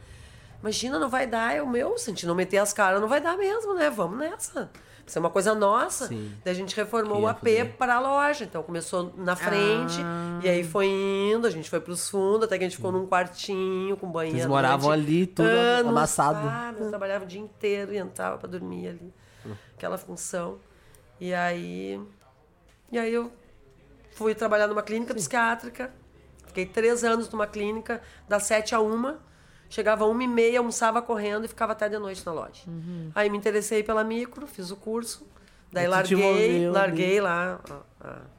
Imagina, 0.62 0.98
não 0.98 1.10
vai 1.10 1.28
dar, 1.28 1.54
é 1.54 1.62
o 1.62 1.68
meu, 1.68 1.98
se 1.98 2.10
a 2.10 2.14
gente 2.14 2.26
não 2.26 2.34
meter 2.34 2.60
as 2.60 2.72
caras, 2.72 3.02
não 3.02 3.10
vai 3.10 3.20
dar 3.20 3.36
mesmo, 3.36 3.74
né? 3.74 3.90
Vamos 3.90 4.18
nessa. 4.18 4.72
Isso 5.06 5.18
é 5.18 5.20
uma 5.20 5.30
coisa 5.30 5.54
nossa. 5.54 6.08
Sim. 6.08 6.34
Daí 6.44 6.54
a 6.54 6.56
gente 6.56 6.76
reformou 6.76 7.22
o 7.22 7.28
AP 7.28 7.44
para 7.78 7.96
a 7.96 8.00
loja. 8.00 8.46
Então 8.46 8.64
começou 8.64 9.14
na 9.18 9.36
frente, 9.36 10.00
e 10.42 10.50
aí 10.50 10.64
foi 10.64 10.88
indo, 10.88 11.46
a 11.46 11.50
gente 11.50 11.70
foi 11.70 11.80
pros 11.80 12.10
fundos, 12.10 12.44
até 12.44 12.58
que 12.58 12.64
a 12.64 12.68
gente 12.68 12.78
ficou 12.78 12.92
num 12.92 13.06
quartinho 13.06 13.98
com 13.98 14.10
banheiro. 14.10 14.38
Vocês 14.38 14.50
moravam 14.50 14.92
ali, 14.92 15.28
tudo 15.28 15.48
anos. 15.48 15.90
amassado. 15.90 16.48
Ah, 16.48 16.74
eu 16.78 16.90
trabalhava 16.90 17.26
o 17.26 17.28
dia 17.28 17.42
inteiro 17.42 17.94
e 17.94 17.98
entrava 17.98 18.38
pra 18.38 18.48
dormir 18.48 18.88
ali. 18.88 19.14
Aquela 19.76 19.98
função. 19.98 20.58
E 21.20 21.34
aí. 21.34 22.00
E 22.92 22.98
aí 22.98 23.14
eu 23.14 23.32
fui 24.12 24.34
trabalhar 24.34 24.68
numa 24.68 24.84
clínica 24.84 25.14
psiquiátrica. 25.14 25.92
Fiquei 26.48 26.66
três 26.66 27.04
anos 27.04 27.30
numa 27.30 27.48
clínica, 27.48 28.02
das 28.30 28.44
sete 28.44 28.76
a 28.76 28.80
uma. 28.80 29.20
Chegava 29.74 30.06
uma 30.06 30.24
e 30.24 30.28
meia, 30.28 30.60
almoçava 30.60 31.02
correndo 31.02 31.46
e 31.46 31.48
ficava 31.48 31.72
até 31.72 31.90
de 31.90 31.98
noite 31.98 32.24
na 32.24 32.32
loja. 32.32 32.62
Aí 33.16 33.28
me 33.28 33.36
interessei 33.36 33.82
pela 33.82 34.04
micro, 34.04 34.46
fiz 34.46 34.70
o 34.70 34.76
curso. 34.76 35.26
Daí 35.72 35.88
larguei, 35.88 36.20
envolveu 36.20 36.46
ali. 36.46 36.70
larguei 36.70 37.20
lá 37.20 37.60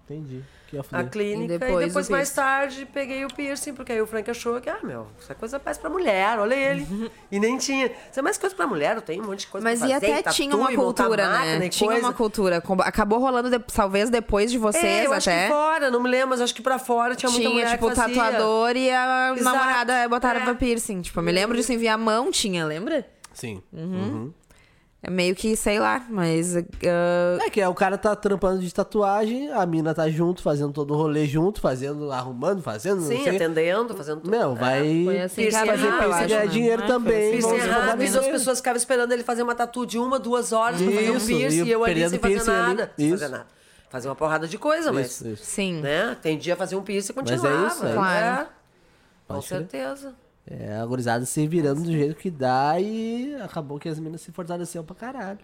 Entendi. 0.05 0.45
A 0.93 1.05
clínica. 1.05 1.53
E 1.53 1.57
E 1.57 1.59
depois 1.59 1.87
depois, 1.87 2.09
o 2.09 2.13
mais 2.13 2.31
piercing. 2.31 2.35
tarde, 2.35 2.89
peguei 2.93 3.25
o 3.25 3.29
piercing, 3.29 3.75
porque 3.75 3.93
aí 3.93 4.01
o 4.01 4.07
Frank 4.07 4.31
achou 4.31 4.61
que, 4.61 4.69
ah, 4.71 4.79
meu, 4.83 5.07
isso 5.21 5.31
é 5.31 5.35
coisa 5.35 5.61
mais 5.65 5.79
pra 5.79 5.91
mulher, 5.91 6.39
olha 6.39 6.55
ele. 6.55 6.87
e 7.31 7.39
nem 7.41 7.57
tinha. 7.59 7.87
Isso 7.87 8.19
é 8.19 8.23
mais 8.23 8.39
coisa 8.39 8.55
pra 8.55 8.67
mulher, 8.67 8.97
eu 8.97 9.03
tenho 9.03 9.23
um 9.23 9.27
monte 9.27 9.41
de 9.41 9.47
coisa 9.49 9.65
Mas 9.65 9.79
pra 9.81 9.89
e 9.89 9.93
fazer, 9.95 10.07
até 10.13 10.23
tatu 10.23 10.37
tinha 10.37 10.57
uma 10.57 10.73
e 10.73 10.77
montar 10.77 11.05
cultura, 11.05 11.29
máquina 11.29 11.59
né? 11.59 11.67
e 11.67 11.69
Tinha 11.69 11.91
coisa. 11.91 12.07
uma 12.07 12.13
cultura. 12.13 12.63
Acabou 12.85 13.19
rolando, 13.19 13.51
de- 13.51 13.65
talvez 13.73 14.11
depois 14.11 14.51
de 14.51 14.59
vocês 14.59 14.85
É, 14.85 15.07
eu 15.07 15.13
acho 15.13 15.29
até. 15.31 15.45
que 15.47 15.53
fora, 15.53 15.91
não 15.91 16.01
me 16.03 16.09
lembro, 16.11 16.29
mas 16.31 16.41
acho 16.41 16.55
que 16.55 16.63
pra 16.63 16.79
fora 16.79 17.15
tinha, 17.15 17.31
muita 17.31 17.43
Tinha, 17.47 17.55
mulher 17.55 17.71
tipo, 17.73 17.87
o 17.87 17.91
que 17.91 17.97
fazia. 17.97 18.15
tatuador 18.15 18.77
e 18.77 18.91
a 18.91 19.33
Exato, 19.37 19.45
namorada 19.57 20.09
botaram 20.09 20.41
é. 20.51 20.55
piercing. 20.55 21.01
Tipo, 21.03 21.21
eu 21.21 21.25
me 21.25 21.33
lembro 21.33 21.57
disso 21.57 21.73
enviar 21.73 21.95
a 21.95 21.99
mão, 21.99 22.31
tinha, 22.31 22.65
lembra? 22.65 23.07
Sim. 23.33 23.63
É 25.07 25.11
meio 25.11 25.35
que, 25.35 25.55
sei 25.55 25.79
lá, 25.79 26.03
mas. 26.09 26.57
ah, 26.57 27.39
É 27.45 27.51
que 27.51 27.61
é, 27.61 27.69
o 27.69 27.75
cara 27.75 27.99
tá 27.99 28.17
trampando 28.17 28.61
de 28.63 28.73
tatuagem, 28.73 29.53
a 29.53 29.67
mina 29.67 29.93
tá 29.95 30.09
junto, 30.09 30.41
fazendo 30.41 30.73
todo 30.73 30.95
o 30.95 30.97
rolê 30.97 31.27
junto, 31.27 31.61
fazendo, 31.61 32.11
arrumando, 32.11 32.63
fazendo. 32.63 33.03
não 33.03 33.09
Sim, 33.09 33.23
sei. 33.23 33.37
atendendo, 33.37 33.95
fazendo 33.95 34.21
tudo. 34.23 34.31
Meu, 34.31 34.55
vai 34.55 35.05
Foi 35.05 35.21
assim 35.21 35.51
você 35.51 35.57
acho, 35.57 35.67
ganhar 36.27 36.41
né? 36.41 36.47
dinheiro 36.47 36.83
Ah, 36.85 36.87
também, 36.87 37.33
assim. 37.33 37.41
vamos 37.43 37.59
Piercing 37.63 37.97
dinheiro. 37.99 38.19
as 38.21 38.27
pessoas 38.29 38.59
ficavam 38.59 38.79
esperando 38.79 39.13
ele 39.13 39.23
fazer 39.23 39.43
uma 39.43 39.55
tatu 39.55 39.85
de 39.85 39.99
uma, 39.99 40.19
duas 40.19 40.53
horas 40.53 40.81
pra 40.81 40.91
fazer 40.91 41.11
um 41.11 41.17
Isso, 41.19 41.27
piercing 41.27 41.63
e 41.65 41.67
e 41.67 41.71
eu 41.71 41.85
ali 41.85 41.95
sem 42.09 42.19
fazer 42.19 42.19
piercing 42.35 42.51
ali. 42.51 42.61
nada. 42.77 42.93
Sem 42.97 43.11
fazer 43.11 43.25
Isso. 43.27 43.33
nada. 43.33 43.47
Fazer 43.91 44.09
uma 44.09 44.17
porrada 44.17 44.49
de 44.49 44.57
coisa, 44.57 44.91
mas. 44.91 45.07
Isso, 45.11 45.29
isso. 45.29 45.45
Sim. 45.45 45.81
Né? 45.83 46.17
Tendia 46.23 46.55
a 46.55 46.57
fazer 46.57 46.77
um 46.77 46.83
piercing 46.83 47.13
e 47.13 47.17
Mas 47.17 47.31
é 47.31 47.35
continuava. 47.37 47.67
isso, 47.69 47.87
é. 47.87 47.93
Claro. 47.93 48.43
É, 48.43 48.47
com 49.29 49.43
certeza. 49.43 50.15
É, 50.47 50.77
a 50.77 50.85
gurizada 50.85 51.25
se 51.25 51.47
virando 51.47 51.81
do 51.83 51.91
jeito 51.91 52.17
que 52.17 52.31
dá 52.31 52.79
e 52.79 53.35
acabou 53.37 53.79
que 53.79 53.89
as 53.89 53.99
minas 53.99 54.21
se 54.21 54.31
fortaleceram 54.31 54.85
pra 54.85 54.95
caralho. 54.95 55.39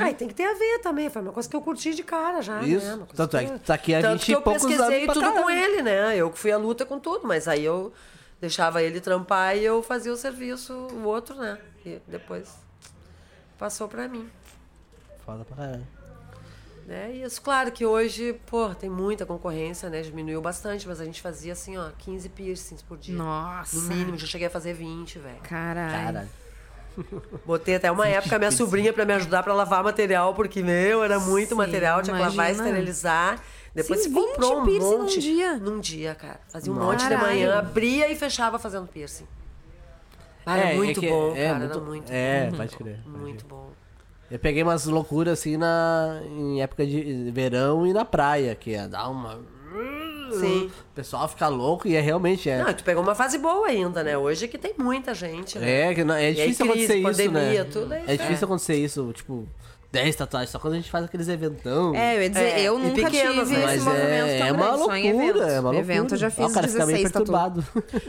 Ah, 0.00 0.10
e 0.10 0.14
tem 0.14 0.26
que 0.26 0.34
ter 0.34 0.44
a 0.44 0.54
ver 0.54 0.78
também. 0.78 1.10
Foi 1.10 1.20
uma 1.20 1.32
coisa 1.32 1.46
que 1.46 1.54
eu 1.54 1.60
curti 1.60 1.94
de 1.94 2.02
cara 2.02 2.40
já, 2.40 2.62
Isso. 2.62 2.86
né? 2.86 2.94
Uma 2.94 3.06
coisa 3.06 3.14
Tanto 3.14 3.36
é 3.36 3.44
que 3.44 3.58
tá 3.58 3.74
aqui 3.74 3.94
há 3.94 4.00
Tanto 4.00 4.12
20 4.20 4.24
que 4.24 4.32
eu 4.32 4.40
poucos 4.40 4.62
pesquisei 4.64 5.06
tudo 5.06 5.20
com 5.20 5.44
caralho. 5.44 5.50
ele, 5.50 5.82
né? 5.82 6.16
Eu 6.16 6.30
que 6.30 6.38
fui 6.38 6.50
à 6.50 6.56
luta 6.56 6.86
com 6.86 6.98
tudo, 6.98 7.28
mas 7.28 7.46
aí 7.46 7.62
eu 7.62 7.92
deixava 8.40 8.82
ele 8.82 9.00
trampar 9.02 9.54
e 9.54 9.64
eu 9.64 9.82
fazia 9.82 10.12
o 10.12 10.16
serviço, 10.16 10.72
o 10.72 11.04
outro, 11.04 11.36
né? 11.36 11.58
E 11.84 12.00
depois 12.08 12.54
passou 13.58 13.86
pra 13.86 14.08
mim. 14.08 14.30
Foda 15.26 15.44
pra 15.44 15.56
caralho. 15.56 15.86
É 16.90 17.10
isso, 17.10 17.42
claro 17.42 17.70
que 17.70 17.84
hoje, 17.84 18.32
pô, 18.46 18.70
tem 18.74 18.88
muita 18.88 19.26
concorrência, 19.26 19.90
né? 19.90 20.00
Diminuiu 20.00 20.40
bastante, 20.40 20.88
mas 20.88 21.00
a 21.00 21.04
gente 21.04 21.20
fazia 21.20 21.52
assim, 21.52 21.76
ó, 21.76 21.90
15 21.98 22.28
piercings 22.30 22.80
por 22.82 22.96
dia. 22.96 23.14
Nossa. 23.16 23.76
No 23.76 23.82
mínimo, 23.82 24.16
já 24.16 24.26
cheguei 24.26 24.46
a 24.46 24.50
fazer 24.50 24.72
20, 24.72 25.18
velho. 25.18 25.36
Caralho. 25.42 26.04
Caralho. 26.04 26.28
Botei 27.46 27.76
até 27.76 27.90
uma 27.92 28.08
época 28.08 28.38
minha 28.38 28.50
sobrinha 28.50 28.92
pra 28.92 29.04
me 29.04 29.12
ajudar 29.12 29.42
pra 29.42 29.52
lavar 29.54 29.84
material, 29.84 30.34
porque, 30.34 30.62
meu, 30.62 31.04
era 31.04 31.20
muito 31.20 31.50
Sim, 31.50 31.54
material, 31.56 32.02
tinha 32.02 32.16
que 32.16 32.22
lavar 32.22 32.46
e 32.50 32.54
imagina. 32.54 32.68
esterilizar. 32.68 33.40
Depois 33.74 34.00
Sim, 34.02 34.08
se 34.08 34.14
comprou 34.14 34.50
20 34.50 34.58
um 34.60 34.64
piercing 34.64 34.90
num 34.90 34.98
monte. 35.02 35.20
dia. 35.20 35.56
Num 35.58 35.80
dia, 35.80 36.14
cara. 36.14 36.40
Fazia 36.48 36.72
um 36.72 36.76
Caralho. 36.76 36.92
monte 36.98 37.08
de 37.08 37.16
manhã, 37.16 37.58
abria 37.58 38.10
e 38.10 38.16
fechava 38.16 38.58
fazendo 38.58 38.88
piercing. 38.88 39.26
Ah, 40.44 40.56
era 40.56 40.68
É, 40.70 40.72
é 40.72 40.76
muito 40.76 41.00
que- 41.00 41.08
bom, 41.08 41.36
é 41.36 41.46
cara. 41.48 41.58
muito- 41.58 41.76
era 41.76 41.84
muito 41.84 42.10
É, 42.12 42.50
pode 42.56 42.76
crer. 42.76 42.98
Muito 43.06 43.44
crer. 43.44 43.48
bom. 43.50 43.70
Eu 44.30 44.38
peguei 44.38 44.62
umas 44.62 44.84
loucuras 44.84 45.38
assim 45.38 45.56
na, 45.56 46.20
em 46.24 46.60
época 46.60 46.86
de 46.86 47.30
verão 47.32 47.86
e 47.86 47.92
na 47.92 48.04
praia, 48.04 48.54
que 48.54 48.70
ia 48.70 48.86
dar 48.86 49.08
uma. 49.08 49.40
Sim. 50.30 50.66
O 50.66 50.94
pessoal 50.94 51.26
fica 51.26 51.48
louco 51.48 51.88
e 51.88 51.94
é 51.96 52.00
realmente. 52.00 52.50
É, 52.50 52.62
Não, 52.62 52.74
tu 52.74 52.84
pegou 52.84 53.02
uma 53.02 53.14
fase 53.14 53.38
boa 53.38 53.66
ainda, 53.66 54.04
né? 54.04 54.18
Hoje 54.18 54.46
que 54.46 54.58
tem 54.58 54.74
muita 54.76 55.14
gente, 55.14 55.58
né? 55.58 55.90
é, 55.90 55.94
que 55.94 56.04
não- 56.04 56.14
é 56.14 56.26
aí 56.26 56.34
difícil 56.34 56.66
acontecer 56.66 56.94
isso, 56.96 57.02
pandemia, 57.02 57.64
né? 57.64 57.70
tudo 57.70 57.92
aí, 57.94 58.02
é 58.06 58.16
difícil 58.16 58.42
é. 58.42 58.44
acontecer 58.44 58.74
isso, 58.76 59.10
tipo, 59.14 59.48
10 59.90 60.16
tatuagens, 60.16 60.50
só 60.50 60.58
quando 60.58 60.74
a 60.74 60.76
gente 60.76 60.90
faz 60.90 61.06
aqueles 61.06 61.28
eventão. 61.28 61.94
É, 61.94 62.16
eu 62.18 62.22
ia 62.22 62.28
dizer, 62.28 62.44
É, 62.44 62.60
eu 62.62 62.78
nunca 62.78 62.94
pequenas, 63.10 63.48
tive 63.48 63.56
né? 63.60 63.74
esse 63.74 63.84
Mas 63.84 63.84
movimento 63.84 64.28
é, 64.28 64.38
tão 64.38 64.46
é 64.46 64.52
uma 64.52 64.66
grande, 64.66 64.84
só 64.84 64.96
em 64.96 65.12
loucura, 65.12 65.46
é 65.46 65.60
uma 65.60 65.70
loucura. 65.70 65.78
Evento 65.78 66.14
eu 66.14 66.18
já 66.18 66.30
fiz 66.30 66.44
Ó, 66.44 66.48
cara 66.50 66.68
fica 66.68 66.86
meio 66.86 66.98
16 66.98 67.12
tatu. 67.12 67.24
perturbado. 67.24 67.66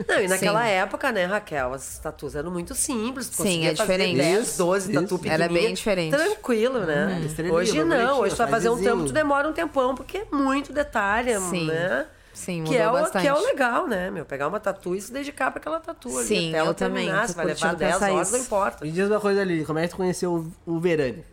Não, 0.08 0.22
e 0.22 0.28
naquela 0.28 0.64
Sim. 0.64 0.70
época, 0.72 1.12
né, 1.14 1.26
Raquel, 1.26 1.74
as 1.74 2.00
tatus 2.00 2.36
eram 2.36 2.52
muito 2.52 2.76
simples. 2.76 3.28
Sim, 3.28 3.66
é 3.66 3.72
diferente. 3.74 4.18
Fazer 4.18 4.32
10, 4.34 4.48
Isso, 4.50 4.58
12 4.58 4.92
tatu 4.94 5.06
isso. 5.06 5.18
pequenininha, 5.20 5.46
Era 5.46 5.54
bem 5.54 5.74
diferente. 5.74 6.18
Tranquilo, 6.18 6.80
né? 6.82 7.22
Estrelinha, 7.26 7.56
Hoje 7.56 7.84
não, 7.86 8.20
hoje 8.20 8.36
tu 8.36 8.38
vai 8.40 8.48
fazer 8.50 8.70
um 8.70 8.74
trampo, 8.76 8.90
vizinho. 9.04 9.08
tu 9.08 9.14
demora 9.14 9.48
um 9.48 9.54
tempão, 9.54 9.96
porque 9.96 10.18
é 10.18 10.26
muito 10.36 10.74
detalhe, 10.74 11.40
Sim. 11.40 11.68
né? 11.68 12.06
Sim, 12.34 12.64
que 12.66 12.72
mudou 12.72 12.76
é, 12.78 12.88
o, 12.90 12.92
bastante. 12.94 13.22
que 13.22 13.28
é 13.28 13.34
o 13.34 13.40
legal, 13.40 13.88
né, 13.88 14.12
meu? 14.12 14.26
Pegar 14.26 14.48
uma 14.50 14.60
tatu 14.60 14.96
e 14.96 15.02
se 15.02 15.12
dedicar 15.14 15.50
pra 15.52 15.60
aquela 15.60 15.80
tatu 15.80 16.10
ali. 16.18 16.28
Sim, 16.28 16.50
até 16.50 16.58
ela 16.58 16.70
eu 16.70 16.74
também, 16.74 17.06
terminar, 17.06 17.28
se 17.28 17.36
vai 17.36 17.46
levar 17.46 17.60
curtindo 17.60 17.80
10 17.80 17.94
pensar 17.94 18.12
horas, 18.14 18.28
isso. 18.28 18.38
não 18.38 18.44
importa. 18.44 18.86
Me 18.86 18.92
diz 18.92 19.08
uma 19.10 19.20
coisa 19.20 19.42
ali, 19.42 19.64
como 19.66 19.80
é 19.80 19.84
que 19.84 19.90
tu 19.90 19.96
conheceu 19.98 20.34
o, 20.66 20.74
o 20.76 20.80
Verani? 20.80 21.24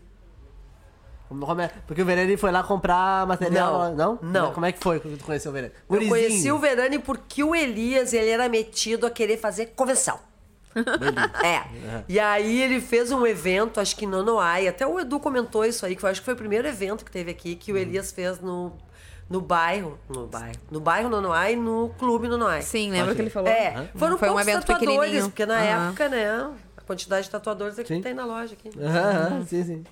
É- 1.61 1.69
Porque 1.87 2.03
o 2.03 2.05
Verani 2.05 2.37
foi 2.37 2.51
lá 2.53 2.63
comprar 2.63 3.27
material. 3.27 3.91
Não, 3.95 3.95
Não? 3.97 4.19
não. 4.23 4.53
Como 4.53 4.65
é 4.67 4.73
que 4.73 4.79
foi 4.83 5.01
que 5.01 5.09
tu 5.17 5.25
conheceu 5.25 5.51
o 5.51 5.55
Verani? 5.55 5.73
Eu 5.91 6.09
conheci 6.09 6.51
o 6.53 6.59
Verani 6.59 6.99
porque 6.99 7.43
o 7.43 7.55
Elias, 7.55 8.13
ele 8.13 8.31
era 8.31 8.49
metido 8.49 9.07
a 9.07 9.11
querer 9.11 9.37
fazer 9.37 9.67
convenção. 9.77 10.19
É. 11.43 12.03
E 12.09 12.21
aí 12.21 12.61
ele 12.63 12.81
fez 12.81 13.11
um 13.11 13.27
evento, 13.27 13.81
acho 13.81 13.97
que 13.97 14.05
em 14.05 14.09
Nonoai. 14.09 14.69
Até 14.69 14.87
o 14.87 15.01
Edu 15.01 15.19
comentou 15.19 15.65
isso 15.65 15.87
aí, 15.87 15.97
que 15.97 16.05
eu 16.05 16.09
acho 16.09 16.21
que 16.21 16.25
foi 16.25 16.35
o 16.35 16.37
primeiro 16.37 16.69
evento 16.69 17.05
que 17.05 17.11
teve 17.11 17.31
aqui, 17.31 17.57
que 17.57 17.73
o 17.73 17.77
Elias 17.79 18.13
fez 18.13 18.41
no, 18.41 18.73
no 19.29 19.41
bairro. 19.41 19.99
No 20.09 20.27
bairro. 20.27 20.55
No 20.71 20.79
bairro 20.79 21.09
Nonoai, 21.09 21.57
no 21.57 21.91
clube 21.99 22.29
Nonoai. 22.29 22.61
Sim, 22.63 22.91
lembra 22.91 23.15
que 23.15 23.23
ele 23.23 23.31
falou? 23.31 23.49
É, 23.51 23.89
foram 23.97 24.19
Foi 24.19 24.29
um 24.29 24.33
poucos 24.33 24.49
evento 24.49 24.67
tatuadores, 24.67 24.95
pequenininho. 24.99 25.25
porque 25.31 25.47
na 25.47 25.57
Aham. 25.57 25.89
época, 25.89 26.09
né, 26.11 26.51
a 26.77 26.81
quantidade 26.83 27.25
de 27.25 27.31
tatuadores 27.31 27.79
é 27.79 27.83
que 27.83 27.89
Sim. 27.95 28.03
tem 28.03 28.13
na 28.15 28.27
loja 28.27 28.53
aqui. 28.53 28.71
Aham, 28.79 29.45
sim, 29.47 29.65
sim. 29.65 29.85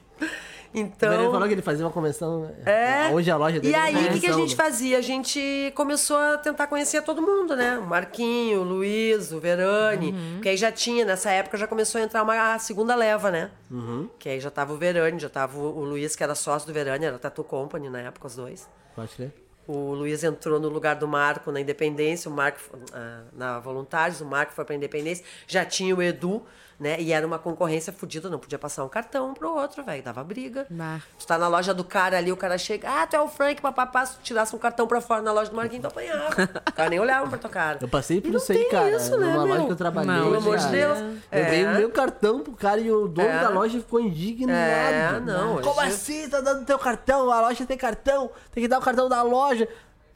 Então, 0.74 1.30
falou 1.30 1.46
que 1.46 1.54
ele 1.54 1.62
fazia 1.62 1.86
uma 1.86 1.92
convenção. 1.92 2.50
É. 2.66 3.08
Hoje 3.12 3.30
a 3.30 3.36
loja 3.36 3.60
dele 3.60 3.72
E 3.72 3.76
é 3.76 3.78
aí, 3.78 3.94
o 3.94 4.12
que, 4.12 4.20
que 4.20 4.26
a 4.26 4.32
gente 4.32 4.50
né? 4.50 4.56
fazia? 4.56 4.98
A 4.98 5.00
gente 5.00 5.72
começou 5.76 6.16
a 6.16 6.36
tentar 6.36 6.66
conhecer 6.66 7.00
todo 7.02 7.22
mundo, 7.22 7.54
né? 7.54 7.78
O 7.78 7.86
Marquinho, 7.86 8.60
o 8.62 8.64
Luiz, 8.64 9.30
o 9.30 9.38
Verani. 9.38 10.10
Uhum. 10.10 10.32
Porque 10.34 10.48
aí 10.48 10.56
já 10.56 10.72
tinha, 10.72 11.04
nessa 11.04 11.30
época 11.30 11.56
já 11.56 11.68
começou 11.68 12.00
a 12.00 12.04
entrar 12.04 12.24
uma 12.24 12.54
a 12.54 12.58
segunda 12.58 12.96
leva, 12.96 13.30
né? 13.30 13.52
Uhum. 13.70 14.08
Que 14.18 14.28
aí 14.28 14.40
já 14.40 14.50
tava 14.50 14.72
o 14.72 14.76
Verani, 14.76 15.20
já 15.20 15.28
tava 15.28 15.56
o, 15.56 15.84
Luiz, 15.84 16.16
que 16.16 16.24
era 16.24 16.34
sócio 16.34 16.66
do 16.66 16.74
Verani, 16.74 17.04
era 17.04 17.18
Tattoo 17.20 17.44
Company 17.44 17.88
na 17.88 18.00
época, 18.00 18.26
os 18.26 18.34
dois. 18.34 18.68
Pode 18.96 19.14
crer. 19.14 19.32
O 19.66 19.94
Luiz 19.94 20.22
entrou 20.24 20.60
no 20.60 20.68
lugar 20.68 20.96
do 20.96 21.08
Marco 21.08 21.50
na 21.50 21.60
Independência, 21.60 22.30
o 22.30 22.34
Marco 22.34 22.58
ah, 22.92 23.22
na 23.32 23.60
Voluntários, 23.60 24.20
o 24.20 24.26
Marco 24.26 24.52
foi 24.52 24.64
pra 24.64 24.74
Independência, 24.74 25.24
já 25.46 25.64
tinha 25.64 25.94
o 25.96 26.02
Edu, 26.02 26.42
né? 26.78 27.00
E 27.00 27.12
era 27.12 27.26
uma 27.26 27.38
concorrência 27.38 27.92
fodida, 27.92 28.28
não 28.28 28.38
podia 28.38 28.58
passar 28.58 28.84
um 28.84 28.88
cartão 28.88 29.30
um 29.30 29.34
pro 29.34 29.54
outro, 29.54 29.82
velho, 29.84 30.02
dava 30.02 30.22
briga. 30.24 30.66
Bah. 30.70 31.00
Tu 31.18 31.26
tá 31.26 31.38
na 31.38 31.48
loja 31.48 31.72
do 31.72 31.84
cara 31.84 32.18
ali, 32.18 32.30
o 32.32 32.36
cara 32.36 32.58
chega, 32.58 32.88
ah, 33.02 33.06
tu 33.06 33.14
é 33.16 33.20
o 33.20 33.28
Frank, 33.28 33.60
papapá, 33.62 34.04
se 34.06 34.16
tu 34.16 34.22
tirasse 34.22 34.54
um 34.54 34.58
cartão 34.58 34.86
pra 34.86 35.00
fora 35.00 35.22
na 35.22 35.32
loja 35.32 35.50
do 35.50 35.56
Marquinhos, 35.56 35.82
tu 35.82 35.88
apanhava. 35.88 36.34
O 36.68 36.72
cara 36.74 36.90
nem 36.90 36.98
olhava 36.98 37.28
pra 37.28 37.38
tua 37.38 37.50
cara. 37.50 37.78
Eu 37.80 37.88
passei 37.88 38.20
por 38.20 38.30
não 38.30 38.38
isso 38.38 38.50
aí, 38.52 38.58
tem 38.58 38.68
cara. 38.70 38.90
isso, 38.96 39.10
né, 39.16 39.26
numa 39.26 39.44
meu? 39.44 39.54
loja 39.54 39.66
que 39.66 39.72
eu 39.72 39.76
trabalhei. 39.76 40.10
Não, 40.12 40.24
Pelo 40.24 40.36
amor 40.38 40.58
de. 40.58 40.66
Deus. 40.68 40.98
Eu 41.30 41.44
dei 41.44 41.62
É. 41.64 41.70
o 41.70 41.74
meu 41.76 41.90
cartão 41.90 42.40
pro 42.40 42.52
cara 42.54 42.80
e 42.80 42.90
o 42.90 43.06
dono 43.06 43.28
É. 43.28 43.40
da 43.40 43.48
loja 43.48 43.78
ficou 43.78 44.00
indignado. 44.00 44.52
É, 44.58 45.20
não, 45.20 45.60
Como 45.62 45.78
hoje- 45.80 45.88
assim? 45.90 46.28
Tá 46.28 46.40
dando 46.40 46.64
teu 46.64 46.78
cartão? 46.78 47.30
A 47.30 47.40
loja 47.42 47.64
tem 47.64 47.76
cartão. 47.78 48.30
Tem 48.50 48.62
que 48.62 48.68
dar 48.68 48.78
o 48.78 48.82
cartão 48.82 49.08
da 49.08 49.22
loja. 49.22 49.68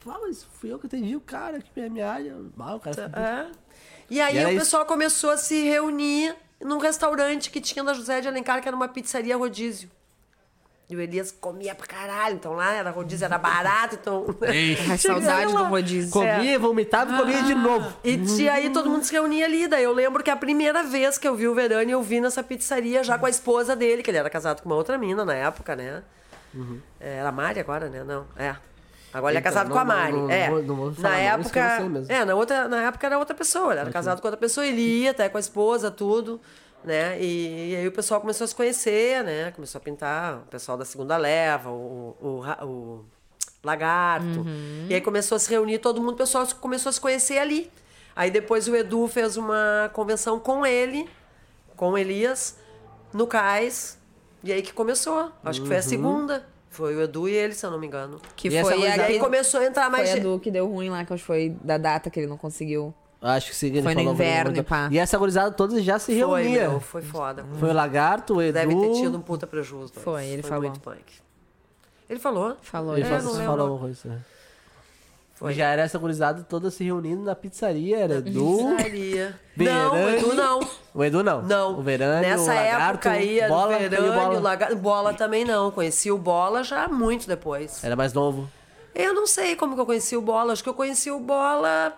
Ah, 0.07 0.17
mas 0.21 0.43
fui 0.59 0.71
eu 0.73 0.79
que 0.79 0.87
atendi 0.87 1.15
o 1.15 1.21
cara 1.21 1.59
na 1.75 1.89
minha 1.89 2.09
área. 2.11 2.35
Ah, 2.59 2.75
o 2.75 2.79
cara 2.79 2.95
ficou... 2.95 3.21
É. 3.21 3.47
E 4.09 4.19
aí 4.19 4.37
E 4.41 4.45
o 4.45 4.49
isso. 4.49 4.59
pessoal 4.59 4.85
começou 4.85 5.29
a 5.29 5.37
se 5.37 5.61
reunir 5.63 6.35
num 6.61 6.77
restaurante 6.77 7.49
que 7.49 7.61
tinha 7.61 7.83
na 7.83 7.93
José 7.93 8.21
de 8.21 8.27
Alencar, 8.27 8.61
que 8.61 8.67
era 8.67 8.75
uma 8.75 8.87
pizzaria 8.87 9.35
rodízio. 9.37 9.89
E 10.89 10.95
o 10.95 10.99
Elias 10.99 11.31
comia 11.31 11.75
pra 11.75 11.85
caralho, 11.85 12.35
então 12.35 12.53
lá 12.53 12.73
era 12.73 12.89
rodízio, 12.89 13.23
era 13.25 13.37
barato, 13.37 13.93
então... 14.01 14.25
Ai, 14.41 14.97
saudade 14.97 15.53
do 15.53 15.63
rodízio. 15.65 16.11
Comia, 16.11 16.57
vomitava 16.57 17.13
e 17.13 17.17
comia 17.19 17.43
de 17.43 17.53
novo. 17.53 17.95
E, 18.03 18.15
e 18.41 18.49
aí 18.49 18.71
todo 18.71 18.89
mundo 18.89 19.03
se 19.03 19.11
reunia 19.11 19.45
ali. 19.45 19.67
Daí 19.67 19.83
eu 19.83 19.93
lembro 19.93 20.23
que 20.23 20.31
a 20.31 20.35
primeira 20.35 20.81
vez 20.81 21.19
que 21.19 21.27
eu 21.27 21.35
vi 21.35 21.47
o 21.47 21.53
Verani, 21.53 21.91
eu 21.91 22.01
vi 22.01 22.19
nessa 22.19 22.41
pizzaria 22.41 23.03
já 23.03 23.19
com 23.19 23.27
a 23.27 23.29
esposa 23.29 23.75
dele, 23.75 24.01
que 24.01 24.09
ele 24.09 24.17
era 24.17 24.31
casado 24.31 24.63
com 24.63 24.69
uma 24.69 24.75
outra 24.75 24.97
mina 24.97 25.23
na 25.23 25.35
época, 25.35 25.75
né? 25.75 26.01
É, 26.99 27.17
Era 27.17 27.29
a 27.29 27.31
Mari 27.31 27.59
agora, 27.59 27.87
né? 27.87 28.03
Não, 28.03 28.25
é. 28.35 28.55
Agora 29.13 29.31
ele 29.31 29.37
é 29.37 29.39
Então, 29.39 29.51
casado 29.51 29.67
não- 29.69 29.73
com 29.75 29.79
a 29.79 29.85
Mari. 29.85 30.13
não- 30.13 30.29
é. 30.29 30.47
não 30.47 30.53
vou- 30.55 30.63
não 30.63 30.75
vou 30.75 30.93
falar 30.93 31.09
na 31.09 31.17
época. 31.19 31.59
É, 32.09 32.25
na, 32.25 32.35
outra, 32.35 32.67
na 32.67 32.83
época 32.83 33.07
era 33.07 33.17
outra 33.17 33.35
pessoa. 33.35 33.71
Ele 33.73 33.79
era 33.81 33.91
casado 33.91 34.21
com 34.21 34.27
outra 34.27 34.39
pessoa, 34.39 34.65
ele 34.65 34.81
ia 34.81 35.11
até 35.11 35.27
com 35.29 35.37
a 35.37 35.39
esposa, 35.39 35.89
tudo. 35.89 36.39
Né? 36.83 37.19
E, 37.21 37.71
e 37.71 37.75
aí 37.75 37.87
o 37.87 37.91
pessoal 37.91 38.21
começou 38.21 38.45
a 38.45 38.47
se 38.47 38.55
conhecer, 38.55 39.21
né? 39.23 39.51
Começou 39.51 39.79
a 39.79 39.81
pintar 39.81 40.37
o 40.37 40.41
pessoal 40.49 40.77
da 40.77 40.85
segunda 40.85 41.17
leva, 41.17 41.69
o, 41.69 42.15
o, 42.21 42.65
o 42.65 43.05
lagarto. 43.63 44.45
E 44.87 44.93
aí 44.93 45.01
começou 45.01 45.35
a 45.35 45.39
se 45.39 45.49
reunir 45.49 45.79
todo 45.79 45.99
mundo, 45.99 46.13
o 46.13 46.17
pessoal 46.17 46.47
começou 46.59 46.89
a 46.89 46.93
se 46.93 47.01
conhecer 47.01 47.37
ali. 47.37 47.69
Aí 48.15 48.31
depois 48.31 48.67
o 48.67 48.75
Edu 48.75 49.07
fez 49.07 49.37
uma 49.37 49.89
convenção 49.93 50.39
com 50.39 50.65
ele, 50.65 51.07
com 51.75 51.91
o 51.91 51.97
Elias, 51.97 52.57
no 53.13 53.27
Cais. 53.27 53.97
E 54.43 54.51
aí 54.53 54.61
que 54.61 54.71
começou. 54.73 55.31
Acho 55.43 55.61
que 55.61 55.67
foi 55.67 55.77
a 55.77 55.81
segunda. 55.81 56.47
Foi 56.79 56.95
o 56.95 57.01
Edu 57.01 57.27
e 57.27 57.33
ele, 57.33 57.53
se 57.53 57.65
eu 57.65 57.71
não 57.71 57.77
me 57.77 57.85
engano. 57.87 58.21
Que 58.37 58.47
E 58.47 58.55
essa 58.55 58.69
foi 58.69 58.77
gurizada- 58.77 58.97
E 58.97 59.01
aí 59.01 59.05
aquele... 59.07 59.19
começou 59.19 59.59
a 59.59 59.65
entrar 59.65 59.89
mais 59.89 60.03
Foi 60.09 60.11
a 60.13 60.15
gente. 60.23 60.23
do 60.33 60.39
que 60.39 60.49
deu 60.49 60.65
ruim 60.65 60.89
lá, 60.89 61.03
que 61.03 61.11
acho 61.13 61.21
que 61.21 61.27
foi 61.27 61.49
da 61.61 61.77
data 61.77 62.09
que 62.09 62.17
ele 62.21 62.27
não 62.27 62.37
conseguiu. 62.37 62.93
Acho 63.21 63.49
que 63.49 63.55
sim. 63.57 63.67
ele 63.67 63.81
Foi 63.81 63.93
no 63.93 63.99
falou 63.99 64.13
inverno, 64.13 64.63
pá. 64.63 64.87
E 64.89 64.97
essa 64.97 65.17
gurizada 65.17 65.51
toda 65.51 65.81
já 65.81 65.99
se 65.99 66.17
Foi, 66.23 66.41
reunia. 66.43 66.69
meu, 66.69 66.79
foi 66.79 67.01
foda. 67.01 67.43
Foi 67.59 67.69
o 67.69 67.73
Lagarto, 67.73 68.35
o 68.37 68.41
Edu... 68.41 68.53
Deve 68.53 68.73
ter 68.73 68.93
tido 68.93 69.17
um 69.17 69.21
puta 69.21 69.45
prejuízo. 69.45 69.91
Foi, 69.93 70.25
ele 70.25 70.41
falou. 70.41 70.63
muito 70.63 70.79
punk. 70.79 71.03
Ele 72.09 72.17
falou? 72.19 72.55
Falou, 72.61 72.97
Ele? 72.97 73.05
É, 73.05 73.09
falou, 73.09 73.23
não 73.23 73.31
lembro. 73.33 73.45
falou 73.45 73.79
coisa. 73.79 74.25
Foi. 75.39 75.53
Já 75.53 75.67
era 75.67 75.83
essa 75.83 75.97
gurizada 75.97 76.43
toda 76.43 76.69
se 76.69 76.83
reunindo 76.83 77.23
na 77.23 77.33
pizzaria, 77.33 77.97
era 77.97 78.15
Edu... 78.15 78.75
Pizzaria. 78.75 79.39
Não, 79.55 79.93
o. 79.93 80.09
Edu 80.09 80.33
não. 80.33 80.59
O 80.93 81.01
Edu 81.01 81.23
não. 81.23 81.41
Não. 81.41 81.79
O 81.79 81.81
Verani, 81.81 82.27
Nessa 82.27 82.43
o 82.43 82.47
Lagarto, 82.47 83.07
época 83.07 83.11
aí, 83.11 83.39
era 83.39 83.47
bola, 83.47 83.75
o 83.77 83.79
Verani, 83.79 84.09
o 84.09 84.13
bola. 84.13 84.37
o 84.37 84.41
Lagarto. 84.41 84.75
Bola 84.75 85.13
também 85.13 85.45
não. 85.45 85.71
Conheci 85.71 86.11
o 86.11 86.17
Bola 86.17 86.61
já 86.61 86.89
muito 86.89 87.25
depois. 87.25 87.81
Era 87.81 87.95
mais 87.95 88.11
novo. 88.11 88.49
Eu 88.93 89.13
não 89.13 89.25
sei 89.25 89.55
como 89.55 89.75
que 89.75 89.81
eu 89.81 89.85
conheci 89.85 90.17
o 90.17 90.21
Bola. 90.21 90.51
Acho 90.51 90.61
que 90.61 90.67
eu 90.67 90.73
conheci 90.73 91.09
o 91.09 91.21
Bola 91.21 91.97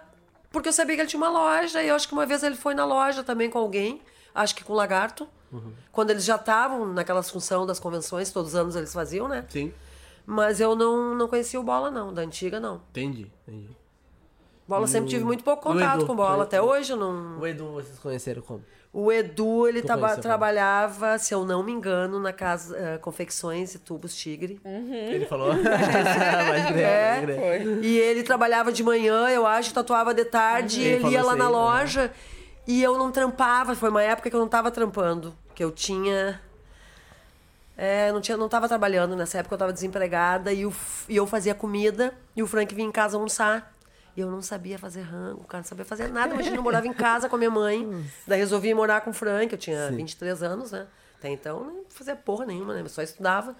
porque 0.51 0.69
eu 0.69 0.73
sabia 0.73 0.95
que 0.95 1.01
ele 1.01 1.09
tinha 1.09 1.19
uma 1.19 1.31
loja. 1.31 1.81
E 1.81 1.87
eu 1.87 1.95
acho 1.95 2.07
que 2.07 2.13
uma 2.13 2.27
vez 2.27 2.43
ele 2.43 2.55
foi 2.55 2.75
na 2.75 2.85
loja 2.85 3.23
também 3.23 3.49
com 3.49 3.57
alguém. 3.57 4.01
Acho 4.35 4.53
que 4.53 4.63
com 4.63 4.73
o 4.73 4.75
Lagarto. 4.75 5.27
Uhum. 5.51 5.73
Quando 5.91 6.11
eles 6.11 6.23
já 6.23 6.35
estavam 6.35 6.93
naquelas 6.93 7.27
função 7.27 7.65
das 7.65 7.79
convenções, 7.79 8.31
todos 8.31 8.49
os 8.51 8.55
anos 8.55 8.75
eles 8.75 8.93
faziam, 8.93 9.27
né? 9.27 9.45
Sim. 9.49 9.73
Mas 10.26 10.59
eu 10.59 10.76
não, 10.76 11.15
não 11.15 11.28
conhecia 11.28 11.59
o 11.59 11.63
Bola, 11.63 11.89
não. 11.91 12.13
Da 12.13 12.22
antiga, 12.22 12.59
não. 12.59 12.82
Entendi, 12.91 13.32
entendi. 13.47 13.69
Bola 14.67 14.88
sempre 14.88 15.09
tive 15.09 15.24
muito 15.26 15.43
pouco 15.43 15.63
contato 15.63 15.97
Edu? 15.97 16.05
com 16.07 16.15
bola. 16.15 16.43
Até 16.43 16.61
hoje 16.61 16.93
eu 16.93 16.97
não. 16.97 17.39
O 17.39 17.45
Edu 17.45 17.72
vocês 17.74 17.99
conheceram 17.99 18.41
como? 18.41 18.63
O 18.93 19.11
Edu, 19.11 19.67
ele 19.67 19.82
tava- 19.82 20.01
conheceu 20.01 20.15
como? 20.17 20.22
trabalhava, 20.24 21.17
se 21.17 21.34
eu 21.34 21.43
não 21.45 21.61
me 21.61 21.74
engano, 21.74 22.19
na 22.22 22.32
casa 22.32 22.78
eh, 22.78 22.97
Confecções 22.99 23.76
e 23.76 23.80
Tubos 23.80 24.15
Tigre. 24.15 24.61
Ele 24.63 25.26
falou? 25.26 25.49
É, 26.74 27.22
crer. 27.22 27.84
E 27.84 27.97
ele 27.97 28.24
trabalhava 28.24 28.72
de 28.72 28.82
manhã, 28.84 29.28
eu 29.30 29.45
acho, 29.45 29.74
tatuava 29.74 30.13
de 30.13 30.24
tarde, 30.26 30.80
Uhum. 30.80 30.86
e 30.86 30.88
Ele 30.88 31.05
ele 31.05 31.13
ia 31.15 31.24
lá 31.24 31.30
isso 31.34 31.38
na 31.38 31.49
loja. 31.49 32.11
E 32.67 32.82
eu 32.82 32.97
não 32.97 33.11
trampava, 33.11 33.76
foi 33.76 33.89
uma 33.89 34.03
época 34.03 34.30
que 34.30 34.36
eu 34.36 34.39
não 34.39 34.47
tava 34.47 34.72
trampando, 34.72 35.34
que 35.53 35.63
eu 35.63 35.72
tinha. 35.72 36.39
É, 37.84 38.11
não, 38.11 38.21
tinha, 38.21 38.38
não 38.38 38.47
tava 38.47 38.67
trabalhando 38.67 39.15
nessa 39.15 39.39
época, 39.39 39.55
eu 39.55 39.57
tava 39.57 39.73
desempregada 39.73 40.53
e, 40.53 40.67
o 40.67 40.73
e 41.09 41.15
eu 41.15 41.25
fazia 41.25 41.55
comida 41.55 42.13
e 42.36 42.43
o 42.43 42.45
Frank 42.45 42.75
vinha 42.75 42.88
em 42.88 42.91
casa 42.91 43.17
almoçar. 43.17 43.75
E 44.15 44.21
eu 44.21 44.29
não 44.29 44.39
sabia 44.39 44.77
fazer 44.77 45.01
rango, 45.01 45.43
cara 45.45 45.61
não 45.63 45.67
sabia 45.67 45.84
fazer 45.84 46.07
nada. 46.09 46.32
Imagina, 46.32 46.57
eu 46.57 46.61
morava 46.61 46.86
em 46.86 46.93
casa 46.93 47.27
com 47.27 47.36
a 47.36 47.39
minha 47.39 47.49
mãe. 47.49 48.05
Daí 48.27 48.38
resolvi 48.38 48.71
morar 48.75 49.01
com 49.01 49.09
o 49.09 49.13
Frank, 49.13 49.51
eu 49.51 49.57
tinha 49.57 49.89
23 49.89 50.43
anos, 50.43 50.71
né? 50.71 50.86
Até 51.22 51.30
então 51.30 51.63
não 51.63 51.84
fazia 51.88 52.15
porra 52.15 52.47
nenhuma, 52.47 52.74
né? 52.74 52.82
Eu 52.82 52.89
só 52.89 53.03
estudava 53.03 53.55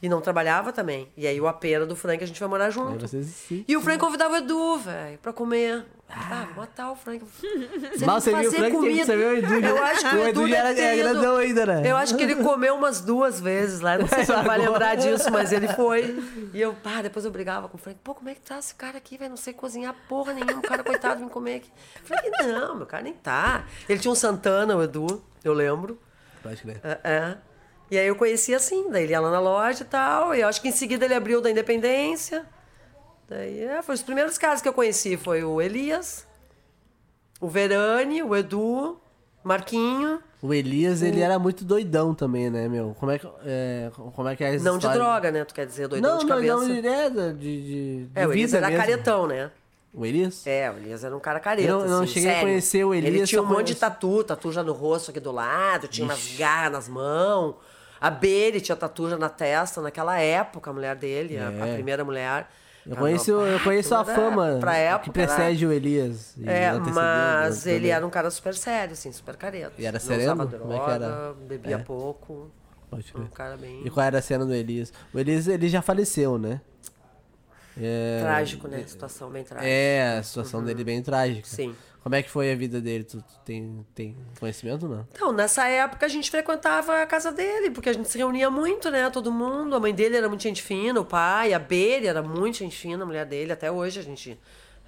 e 0.00 0.08
não 0.08 0.20
trabalhava 0.20 0.72
também. 0.72 1.08
E 1.16 1.26
aí 1.26 1.40
o 1.40 1.48
apê 1.48 1.70
era 1.72 1.84
do 1.84 1.96
Frank, 1.96 2.22
a 2.22 2.26
gente 2.28 2.38
vai 2.38 2.48
morar 2.48 2.66
Aí 2.66 2.70
junto. 2.70 3.08
vocês 3.08 3.26
sim. 3.26 3.64
E 3.66 3.76
o 3.76 3.80
Frank 3.80 3.98
convidava 3.98 4.34
o 4.34 4.36
Edu, 4.36 4.78
velho, 4.78 5.18
pra 5.18 5.32
comer. 5.32 5.84
Ah, 6.08 6.46
vou 6.54 6.58
matar 6.62 6.92
o 6.92 6.94
Frank. 6.94 7.24
Se 7.96 8.06
Mal 8.06 8.20
você 8.20 8.32
viu 8.32 8.48
o 8.50 8.52
Frank, 8.52 8.80
tem 8.80 8.96
que 8.98 9.04
saber 9.04 9.24
o 9.26 9.36
Edu. 9.38 9.66
Eu 9.66 9.82
acho 9.82 10.08
que 10.10 10.14
O 10.14 10.20
o 10.20 10.28
Edu 10.28 10.42
Edu 10.46 10.54
era- 10.54 10.78
é 10.80 10.96
grandão 10.96 11.36
ainda, 11.38 11.66
né? 11.66 11.90
Eu 11.90 11.96
acho 11.96 12.16
que 12.16 12.22
ele 12.22 12.36
comeu 12.36 12.76
umas 12.76 13.00
duas 13.00 13.40
vezes 13.40 13.80
lá. 13.80 13.98
Não 13.98 14.06
sei 14.06 14.24
se 14.24 14.30
ele 14.32 14.42
vai 14.42 14.58
lembrar 14.64 14.94
disso, 14.94 15.28
mas 15.32 15.50
ele 15.50 15.66
foi. 15.66 16.22
E 16.54 16.60
eu, 16.60 16.72
pá, 16.74 17.02
depois 17.02 17.24
eu 17.24 17.32
brigava 17.32 17.68
com 17.68 17.76
o 17.76 17.80
Frank. 17.80 17.98
Pô, 18.04 18.14
como 18.14 18.28
é 18.28 18.34
que 18.34 18.42
tá 18.42 18.60
esse 18.60 18.76
cara 18.76 18.98
aqui, 18.98 19.18
velho? 19.18 19.30
Não 19.30 19.36
sei 19.36 19.52
cozinhar 19.52 19.92
porra 20.08 20.32
nenhuma. 20.34 20.58
O 20.58 20.62
cara, 20.62 20.84
coitado, 20.84 21.18
vem 21.18 21.28
comer 21.28 21.56
aqui. 21.56 21.70
Frank, 22.04 22.30
não, 22.46 22.76
meu 22.76 22.86
cara 22.86 23.02
nem 23.02 23.12
tá. 23.14 23.64
Ele 23.88 23.98
tinha 23.98 24.12
um 24.12 24.14
Santana, 24.14 24.76
o 24.76 24.82
Edu, 24.84 25.20
eu 25.42 25.52
lembro. 25.52 25.98
Pode 26.42 26.60
crer. 26.62 26.80
É, 26.82 26.98
é. 27.04 27.36
E 27.90 27.98
aí 27.98 28.06
eu 28.06 28.16
conheci 28.16 28.54
assim, 28.54 28.90
daí 28.90 29.04
ele 29.04 29.12
ia 29.12 29.20
lá 29.20 29.30
na 29.30 29.40
loja 29.40 29.82
e 29.82 29.86
tal. 29.86 30.34
E 30.34 30.40
eu 30.40 30.48
acho 30.48 30.60
que 30.62 30.68
em 30.68 30.72
seguida 30.72 31.04
ele 31.04 31.14
abriu 31.14 31.40
da 31.40 31.50
Independência. 31.50 32.44
Daí, 33.28 33.64
é, 33.64 33.82
foi 33.82 33.94
os 33.94 34.02
primeiros 34.02 34.38
caras 34.38 34.62
que 34.62 34.68
eu 34.68 34.72
conheci. 34.72 35.16
Foi 35.16 35.44
o 35.44 35.60
Elias, 35.60 36.26
o 37.40 37.48
Verani, 37.48 38.22
o 38.22 38.34
Edu, 38.34 38.98
Marquinho. 39.44 40.20
O 40.40 40.52
Elias, 40.52 41.02
ele 41.02 41.20
era 41.20 41.38
muito 41.38 41.64
doidão 41.64 42.14
também, 42.14 42.50
né, 42.50 42.68
meu? 42.68 42.96
Como 42.98 43.12
é 43.12 43.18
que 43.18 43.28
é, 43.44 43.90
como 43.94 44.28
é, 44.28 44.34
que 44.34 44.42
é 44.42 44.58
Não 44.58 44.72
de 44.72 44.86
história? 44.86 44.98
droga, 45.00 45.30
né? 45.30 45.44
Tu 45.44 45.54
quer 45.54 45.66
dizer, 45.66 45.86
doidão 45.86 46.12
Não, 46.12 46.18
de 46.18 46.24
não, 46.24 46.34
cabeça. 46.34 46.56
não, 46.56 46.68
ele 46.74 46.88
é 46.88 47.10
de, 47.10 47.32
de, 47.34 48.06
de 48.06 48.10
é, 48.14 48.26
o 48.26 48.32
Elias 48.32 48.52
era 48.52 48.66
mesmo. 48.66 48.80
caretão, 48.80 49.26
né? 49.28 49.50
O 49.92 50.06
Elias? 50.06 50.46
É, 50.46 50.70
o 50.70 50.76
Elias 50.78 51.04
era 51.04 51.14
um 51.14 51.20
cara 51.20 51.38
careta, 51.38 51.68
Eu 51.68 51.78
não- 51.80 51.84
eu 51.84 51.90
não 51.90 52.02
assim, 52.04 52.14
cheguei 52.14 52.30
a 52.30 52.32
sério. 52.32 52.48
conhecer 52.48 52.84
o 52.84 52.94
Elias, 52.94 53.14
Ele 53.14 53.26
tinha 53.26 53.42
um 53.42 53.46
monte 53.46 53.66
de 53.68 53.74
tatu, 53.74 54.24
tatu 54.24 54.50
já 54.50 54.62
no 54.62 54.72
rosto 54.72 55.10
aqui 55.10 55.20
do 55.20 55.30
lado, 55.30 55.86
tinha 55.86 56.04
umas 56.06 56.34
garras 56.38 56.72
nas 56.72 56.88
mãos. 56.88 57.56
A 58.00 58.08
Bele 58.10 58.60
tinha 58.60 58.74
tatu 58.74 59.10
já 59.10 59.18
na 59.18 59.28
testa, 59.28 59.80
naquela 59.82 60.18
época, 60.18 60.70
a 60.70 60.72
mulher 60.72 60.96
dele, 60.96 61.36
a- 61.38 61.48
a, 61.48 61.68
É. 61.68 61.74
primeira 61.74 62.04
mulher. 62.04 62.48
Eu 62.84 62.94
Ah, 62.94 62.96
conheço, 62.96 63.30
eu 63.30 63.60
conheço 63.60 63.94
a 63.94 64.04
fama 64.04 64.56
pra 64.58 64.74
época, 64.76 65.04
que 65.04 65.10
precede 65.10 65.64
o 65.66 65.72
Elias. 65.72 66.34
É, 66.44 66.72
mas 66.72 67.64
ele 67.66 67.90
era 67.90 68.04
um 68.04 68.10
cara 68.10 68.28
super 68.30 68.54
sério, 68.54 68.94
assim, 68.94 69.12
super 69.12 69.36
careta. 69.36 69.74
E 69.78 69.84
era 69.86 69.98
Não 69.98 70.04
sereno? 70.04 70.32
usava 70.32 70.58
Como 70.58 70.72
é 70.72 70.78
que 70.80 70.84
droga, 70.86 71.04
era? 71.04 71.34
bebia 71.46 71.76
É. 71.76 71.78
pouco. 71.78 72.50
Um 72.90 73.56
bem 73.58 73.82
E 73.84 73.90
qual 73.90 74.04
era 74.04 74.18
a 74.18 74.22
cena 74.22 74.44
do 74.44 74.52
Elias? 74.52 74.92
O 75.14 75.18
Elias, 75.18 75.46
ele 75.46 75.68
já 75.68 75.80
faleceu, 75.80 76.38
né? 76.38 76.60
É, 77.80 78.18
trágico, 78.20 78.68
né? 78.68 78.84
Situação 78.86 79.30
bem 79.30 79.44
trágica. 79.44 79.68
É, 79.68 80.18
a 80.18 80.22
situação 80.22 80.62
dele 80.62 80.84
bem 80.84 81.02
trágica. 81.02 81.46
Sim. 81.48 81.74
Como 82.02 82.16
é 82.16 82.22
que 82.22 82.28
foi 82.28 82.50
a 82.50 82.56
vida 82.56 82.80
dele? 82.80 83.04
Tu, 83.04 83.18
tu 83.18 83.34
tem, 83.44 83.86
tem 83.94 84.16
conhecimento 84.40 84.88
não? 84.88 85.06
Então, 85.12 85.32
nessa 85.32 85.68
época 85.68 86.04
a 86.04 86.08
gente 86.08 86.30
frequentava 86.30 87.00
a 87.00 87.06
casa 87.06 87.30
dele, 87.30 87.70
porque 87.70 87.88
a 87.88 87.92
gente 87.92 88.08
se 88.08 88.18
reunia 88.18 88.50
muito, 88.50 88.90
né? 88.90 89.08
Todo 89.08 89.30
mundo. 89.30 89.76
A 89.76 89.80
mãe 89.80 89.94
dele 89.94 90.16
era 90.16 90.28
muito 90.28 90.42
gente 90.42 90.60
fina, 90.60 91.00
o 91.00 91.04
pai, 91.04 91.54
a 91.54 91.60
Bele 91.60 92.08
era 92.08 92.20
muito 92.20 92.58
gente 92.58 92.76
fina, 92.76 93.04
a 93.04 93.06
mulher 93.06 93.24
dele. 93.24 93.52
Até 93.52 93.70
hoje 93.70 94.00
a 94.00 94.02
gente. 94.02 94.38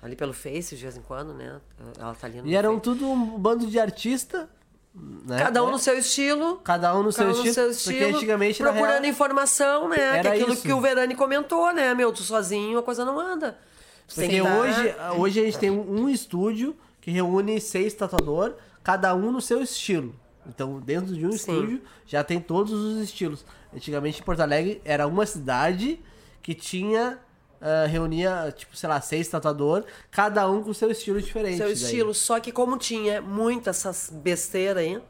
Ali 0.02 0.16
pelo 0.16 0.34
Face, 0.34 0.76
de 0.76 0.82
vez 0.82 0.96
em 0.96 1.02
quando, 1.02 1.32
né? 1.32 1.60
Ela 1.98 2.14
tá 2.14 2.26
ali 2.26 2.42
no 2.42 2.46
E 2.48 2.54
eram 2.54 2.72
Face. 2.72 2.82
tudo 2.82 3.08
um 3.08 3.38
bando 3.38 3.66
de 3.68 3.78
artista, 3.78 4.50
né? 4.94 5.38
Cada 5.38 5.62
um 5.64 5.68
É. 5.68 5.70
no 5.72 5.78
seu 5.78 5.98
estilo. 5.98 6.56
Cada 6.62 6.96
um 6.96 7.02
no 7.02 7.10
seu 7.12 7.24
um 7.24 7.28
no 7.28 7.34
estilo. 7.34 7.54
seu 7.54 7.64
Porque 7.64 7.76
estilo, 7.92 8.16
antigamente, 8.16 8.62
na 8.62 8.70
procurando 8.70 9.00
real, 9.00 9.10
informação, 9.12 9.88
né? 9.88 9.96
Que 9.96 10.02
Era 10.02 10.32
aquilo 10.34 10.52
isso. 10.52 10.62
que 10.62 10.72
o 10.72 10.80
Verani 10.80 11.14
comentou, 11.14 11.72
né? 11.72 11.92
Meu, 11.94 12.12
tu 12.12 12.22
sozinho 12.22 12.78
a 12.78 12.82
coisa 12.82 13.04
não 13.04 13.18
anda. 13.18 13.58
Tu 14.06 14.14
Porque 14.14 14.28
que 14.28 14.42
tá- 14.42 14.56
hoje, 14.58 14.94
hoje 15.18 15.40
a 15.40 15.44
gente 15.44 15.58
tem 15.58 15.70
um, 15.70 16.08
estúdio 16.08 16.76
que 17.00 17.10
reúne 17.10 17.60
seis 17.60 17.92
tatuadores, 17.94 18.54
cada 18.82 19.14
um 19.14 19.32
no 19.32 19.40
seu 19.40 19.62
estilo. 19.62 20.14
Então, 20.46 20.78
dentro 20.78 21.14
de 21.14 21.26
um 21.26 21.30
Sim. 21.30 21.36
estúdio, 21.36 21.82
já 22.06 22.22
tem 22.22 22.38
todos 22.38 22.72
os 22.72 23.02
estilos. 23.02 23.44
Antigamente, 23.74 24.20
em 24.20 24.22
Porto 24.24 24.40
Alegre, 24.40 24.80
era 24.84 25.06
uma 25.06 25.24
cidade 25.26 25.98
que 26.42 26.54
tinha... 26.54 27.18
ah, 27.66 27.86
reunia, 27.86 28.52
tipo, 28.54 28.76
sei 28.76 28.86
lá, 28.86 29.00
seis 29.00 29.26
tatuadores, 29.26 29.86
cada 30.10 30.46
um 30.50 30.62
com 30.62 30.74
seu 30.74 30.90
estilo 30.90 31.18
diferente. 31.22 31.56
seu 31.56 31.66
daí. 31.66 31.74
estilo. 31.74 32.12
Só 32.12 32.38
que 32.38 32.52
como 32.52 32.76
tinha 32.76 33.22
muitas 33.22 33.78
essas 33.78 34.10
besteiras 34.10 34.82
aí, 34.82 35.00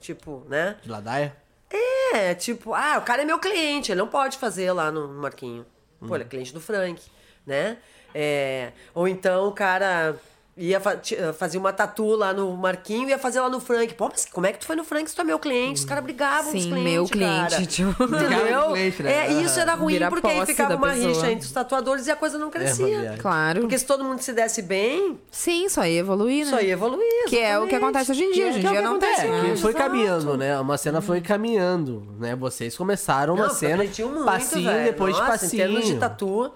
tipo, 0.00 0.46
né? 0.48 0.78
De 0.82 0.88
ladaia? 0.88 1.36
É, 2.14 2.34
tipo, 2.34 2.72
ah, 2.72 2.96
o 2.96 3.02
cara 3.02 3.20
é 3.20 3.24
meu 3.26 3.38
cliente, 3.38 3.92
ele 3.92 4.00
não 4.00 4.08
pode 4.08 4.38
fazer 4.38 4.72
lá 4.72 4.90
no 4.90 5.08
Marquinho. 5.08 5.66
Pô, 6.00 6.14
ele 6.14 6.24
é 6.24 6.26
cliente 6.26 6.54
do 6.54 6.60
Frank, 6.60 7.02
né? 7.46 7.76
É, 8.14 8.72
ou 8.94 9.06
então 9.06 9.48
o 9.48 9.52
cara 9.52 10.16
ia 10.56 10.78
fa 10.78 10.96
ti- 10.96 11.16
fazia 11.36 11.58
uma 11.58 11.72
tatu 11.72 12.14
lá 12.14 12.32
no 12.32 12.52
Marquinho 12.56 13.08
e 13.08 13.10
ia 13.10 13.18
fazer 13.18 13.40
lá 13.40 13.48
no 13.50 13.60
Frank. 13.60 13.92
Pô, 13.94 14.08
mas 14.08 14.24
como 14.26 14.46
é 14.46 14.52
que 14.52 14.58
tu 14.60 14.66
foi 14.66 14.76
no 14.76 14.84
Frank 14.84 15.08
se 15.10 15.16
tu 15.16 15.20
é 15.20 15.24
meu 15.24 15.38
cliente? 15.38 15.80
Os 15.80 15.84
caras 15.84 16.04
brigavam 16.04 16.52
com 16.52 16.56
os 16.56 16.62
Sim, 16.62 16.70
clientes, 16.70 16.92
meu 16.92 17.04
cliente, 17.06 17.50
cara. 17.50 17.66
tipo. 17.66 18.04
Entendeu? 18.04 18.70
cliente, 18.72 19.02
né? 19.02 19.12
É, 19.26 19.32
e 19.32 19.42
isso 19.44 19.58
era 19.58 19.74
ruim 19.74 19.94
Vira 19.94 20.08
porque 20.10 20.26
aí 20.26 20.46
ficava 20.46 20.76
uma 20.76 20.88
pessoa. 20.90 21.08
rixa 21.08 21.30
entre 21.32 21.46
os 21.46 21.52
tatuadores 21.52 22.06
e 22.06 22.10
a 22.10 22.16
coisa 22.16 22.38
não 22.38 22.46
uma 22.46 22.52
crescia. 22.52 22.86
viagem. 22.86 23.18
Claro. 23.18 23.60
Porque 23.62 23.78
se 23.78 23.84
todo 23.86 24.04
mundo 24.04 24.20
se 24.20 24.32
desse 24.32 24.62
bem, 24.62 25.18
Sim, 25.30 25.68
só 25.68 25.84
ia 25.84 25.98
evoluir, 26.00 26.44
né? 26.44 26.50
só 26.50 26.60
ia 26.60 26.72
evoluir. 26.72 27.24
Que 27.28 27.38
é 27.38 27.58
o 27.58 27.62
que 27.62 27.74
exatamente. 27.74 27.74
acontece 27.76 28.10
hoje 28.12 28.22
em 28.24 28.32
dia. 28.32 28.44
É- 28.44 28.48
Hoje 28.50 28.58
em 28.58 28.60
é 28.66 28.70
dia 28.70 28.78
que 28.80 28.86
não 28.86 28.98
tem, 28.98 29.08
acontece 29.10 29.28
né? 29.32 29.40
Que 29.44 29.50
hoje, 29.52 29.62
foi 29.62 29.70
exato. 29.72 29.84
caminhando, 29.90 30.36
né? 30.36 30.60
Uma 30.60 30.78
cena 30.78 31.00
foi 31.00 31.20
caminhando, 31.20 32.06
né? 32.18 32.36
Vocês 32.36 32.76
começaram 32.76 33.34
uma 33.34 33.48
Não, 33.48 33.54
cena 33.54 33.76
progrediu 33.76 34.08
muito, 34.08 34.24
passinho 34.24 34.70
velho. 34.70 34.84
depois 34.84 35.12
Nossa, 35.12 35.24
de 35.24 35.30
passinho. 35.30 35.54
Em 35.62 35.66
termos 35.66 35.84
de 35.86 35.96
tatu, 35.96 36.52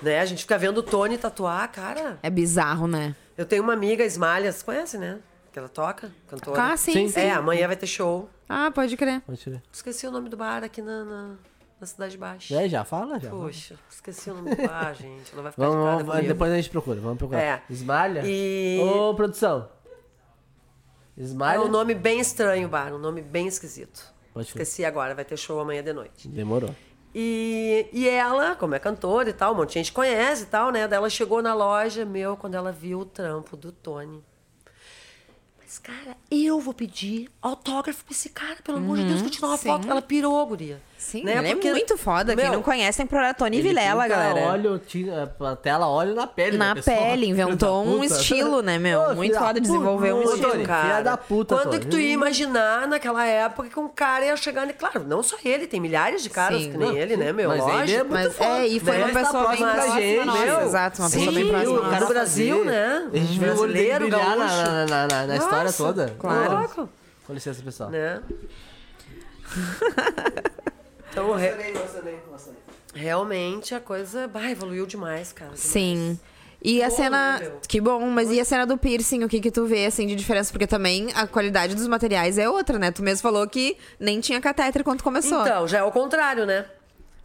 né? 0.00 0.20
A 0.20 0.24
gente 0.24 0.40
fica 0.42 0.56
vendo 0.56 0.78
o 0.78 0.82
Tony 0.82 1.18
tatuar, 1.18 1.70
cara. 1.70 2.18
É 2.22 2.30
bizarro, 2.30 2.86
né? 2.86 3.14
Eu 3.36 3.46
tenho 3.46 3.62
uma 3.62 3.72
amiga, 3.72 4.04
Esmalhas, 4.04 4.62
conhece, 4.62 4.98
né? 4.98 5.20
Que 5.52 5.58
ela 5.58 5.68
toca, 5.68 6.10
cantora. 6.28 6.62
Ah, 6.72 6.76
sim, 6.76 6.92
Sim. 6.92 7.08
sim. 7.08 7.20
É, 7.20 7.32
amanhã 7.32 7.66
vai 7.66 7.76
ter 7.76 7.86
show. 7.86 8.28
Ah, 8.48 8.70
pode 8.70 8.96
crer. 8.96 9.20
Pode 9.20 9.38
tirar. 9.38 9.62
Esqueci 9.72 10.06
o 10.06 10.10
nome 10.10 10.28
do 10.28 10.36
bar 10.36 10.64
aqui 10.64 10.80
na, 10.80 11.04
na, 11.04 11.34
na 11.80 11.86
Cidade 11.86 12.16
Baixa. 12.16 12.54
É, 12.62 12.68
já 12.68 12.84
fala, 12.84 13.18
já. 13.20 13.28
Poxa, 13.30 13.74
esqueci 13.90 14.30
o 14.30 14.34
nome 14.34 14.54
do 14.54 14.66
bar, 14.66 14.94
gente. 14.96 15.32
Ela 15.32 15.42
vai 15.42 15.52
ficar 15.52 15.66
Vamos, 15.68 15.78
de 15.78 15.90
cara 16.04 16.04
vamos- 16.04 16.26
depois 16.28 16.52
a 16.52 16.56
gente 16.56 16.70
procura, 16.70 17.00
vamos 17.00 17.18
procurar. 17.18 17.40
É. 17.42 17.62
Esmalha? 17.68 18.22
E- 18.24 18.80
Ô, 18.82 19.14
produção. 19.14 19.68
É 21.16 21.22
Esmalha? 21.22 21.60
um 21.60 21.68
nome 21.68 21.94
bem 21.94 22.18
estranho 22.20 22.66
o 22.66 22.70
bar, 22.70 22.92
um 22.94 22.98
nome 22.98 23.20
bem 23.20 23.46
esquisito. 23.46 24.02
Pode 24.32 24.50
crer. 24.52 24.62
Esqueci 24.62 24.84
agora, 24.84 25.14
vai 25.14 25.24
ter 25.26 25.36
show 25.36 25.60
amanhã 25.60 25.82
de 25.82 25.92
noite. 25.92 26.26
Demorou. 26.28 26.74
E, 27.14 27.88
e 27.92 28.08
ela, 28.08 28.54
como 28.54 28.74
é 28.74 28.78
cantora 28.78 29.28
e 29.28 29.32
tal, 29.32 29.52
um 29.52 29.56
monte 29.56 29.68
de 29.68 29.74
gente 29.74 29.92
conhece 29.92 30.44
e 30.44 30.46
tal, 30.46 30.70
né? 30.70 30.88
Daí 30.88 30.96
ela 30.96 31.10
chegou 31.10 31.42
na 31.42 31.52
loja, 31.52 32.04
meu, 32.04 32.36
quando 32.36 32.54
ela 32.54 32.72
viu 32.72 33.00
o 33.00 33.04
trampo 33.04 33.56
do 33.56 33.70
Tony. 33.70 34.22
Mas, 35.58 35.78
cara, 35.78 36.16
eu 36.30 36.58
vou 36.58 36.72
pedir 36.72 37.30
autógrafo 37.40 38.04
pra 38.04 38.12
esse 38.12 38.30
cara, 38.30 38.56
pelo 38.62 38.78
amor 38.78 38.96
de 38.96 39.04
Deus, 39.04 39.20
vou 39.20 39.30
tirar 39.30 39.48
uma 39.48 39.56
sim. 39.58 39.68
foto. 39.68 39.90
Ela 39.90 40.02
pirou, 40.02 40.46
guria. 40.46 40.80
Sim, 41.02 41.24
né? 41.24 41.38
ele 41.38 41.52
Porque, 41.54 41.68
é 41.68 41.72
muito 41.72 41.98
foda. 41.98 42.34
Quem 42.34 42.44
meu, 42.44 42.54
não 42.54 42.62
conhece 42.62 42.98
tem 42.98 43.06
procurar 43.06 43.34
Tony 43.34 43.56
Ele 43.58 43.68
Vilela, 43.68 44.06
galera. 44.06 44.40
Óleo, 44.52 44.78
tira, 44.78 45.34
a 45.40 45.56
tela 45.56 45.88
óleo 45.88 46.14
na 46.14 46.26
pele. 46.26 46.56
Na 46.56 46.74
pele, 46.76 47.26
inventou 47.26 47.84
um 47.84 48.04
estilo, 48.04 48.62
né, 48.62 48.78
meu? 48.78 49.00
Ô, 49.00 49.14
Muito 49.14 49.34
foda, 49.34 49.46
puta, 49.48 49.60
desenvolveu 49.60 50.16
um 50.16 50.22
estilo. 50.22 50.52
Tony, 50.52 50.64
filha 50.64 51.00
da 51.02 51.16
puta, 51.16 51.56
Quando 51.56 51.64
Tony. 51.72 51.80
que 51.80 51.86
tu 51.86 51.98
ia 51.98 52.12
imaginar 52.12 52.86
naquela 52.86 53.26
época 53.26 53.68
que 53.68 53.78
um 53.80 53.88
cara 53.88 54.24
ia 54.26 54.36
chegar... 54.36 54.66
Claro, 54.74 55.04
não 55.06 55.22
só 55.22 55.36
ele, 55.44 55.66
tem 55.66 55.80
milhares 55.80 56.22
de 56.22 56.30
caras 56.30 56.62
Sim. 56.62 56.70
que 56.70 56.78
nem 56.78 56.96
ele, 56.96 57.16
né, 57.16 57.32
meu? 57.32 57.48
Mas 57.48 57.60
ele 57.62 57.70
é 57.70 57.74
Lógico. 57.74 57.98
muito 58.04 58.12
Mas 58.12 58.36
foda. 58.36 58.58
é, 58.60 58.66
e 58.68 58.80
foi 58.80 58.96
Né? 58.96 59.04
uma 59.04 59.12
pessoa 59.20 59.48
bem 59.48 59.58
próxima 59.58 60.00
gente, 60.00 60.24
nossa. 60.26 60.44
meu. 60.46 60.60
Exato, 60.62 61.02
uma 61.02 61.08
Sim, 61.08 61.18
pessoa 61.18 61.34
bem 61.34 61.48
próxima. 61.48 61.78
o 61.78 61.82
cara- 61.90 61.98
do 61.98 62.06
Brasil, 62.08 62.64
né? 62.64 63.08
A 63.12 63.16
gente 63.16 63.38
viu 63.38 63.52
o 63.54 63.60
olho 63.60 64.08
na, 64.08 65.06
gaúcho. 65.08 65.34
história 65.36 65.72
toda. 65.72 66.14
claro. 66.18 66.88
Com 67.26 67.32
licença, 67.34 67.62
pessoal. 67.62 67.90
né? 67.90 68.20
então, 71.12 71.32
re- 71.34 71.54
realmente 72.94 73.74
a 73.74 73.80
coisa 73.80 74.26
bah, 74.28 74.50
evoluiu 74.50 74.86
demais, 74.86 75.32
cara. 75.32 75.52
Sim. 75.54 76.18
E 76.64 76.82
a 76.82 76.90
cena. 76.90 77.38
meu? 77.40 77.60
Que 77.66 77.80
bom, 77.80 78.00
mas 78.08 78.30
e 78.30 78.38
a 78.38 78.44
cena 78.44 78.64
do 78.64 78.78
piercing? 78.78 79.24
O 79.24 79.28
que 79.28 79.40
que 79.40 79.50
tu 79.50 79.66
vê, 79.66 79.86
assim, 79.86 80.06
de 80.06 80.14
diferença? 80.14 80.52
Porque 80.52 80.66
também 80.66 81.08
a 81.14 81.26
qualidade 81.26 81.74
dos 81.74 81.88
materiais 81.88 82.38
é 82.38 82.48
outra, 82.48 82.78
né? 82.78 82.92
Tu 82.92 83.02
mesmo 83.02 83.20
falou 83.22 83.46
que 83.48 83.76
nem 83.98 84.20
tinha 84.20 84.40
catéter 84.40 84.84
quando 84.84 85.02
começou. 85.02 85.40
Então, 85.42 85.66
já 85.66 85.78
é 85.78 85.82
o 85.82 85.90
contrário, 85.90 86.46
né? 86.46 86.62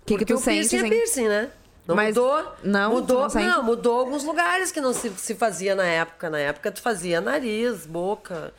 que 0.05 0.13
que 0.17 0.19
Porque 0.19 0.33
tu 0.33 0.39
o 0.39 0.41
piercing 0.41 0.63
sente, 0.69 0.75
é 0.75 0.79
assim? 0.79 0.89
piercing, 0.89 1.27
né? 1.27 1.49
Não 1.85 1.95
Mas- 1.95 2.15
mudou. 2.15 2.45
não, 2.63 2.91
mudou, 2.93 3.21
não 3.23 3.29
sente? 3.29 3.57
mudou 3.61 3.99
alguns 3.99 4.23
lugares 4.23 4.71
que 4.71 4.81
não 4.81 4.91
se, 4.93 5.09
se 5.11 5.35
fazia 5.35 5.75
na 5.75 5.85
época. 5.85 6.29
Na 6.29 6.39
época 6.39 6.71
tu 6.71 6.81
fazia 6.81 7.21
nariz, 7.21 7.85
boca. 7.85 8.51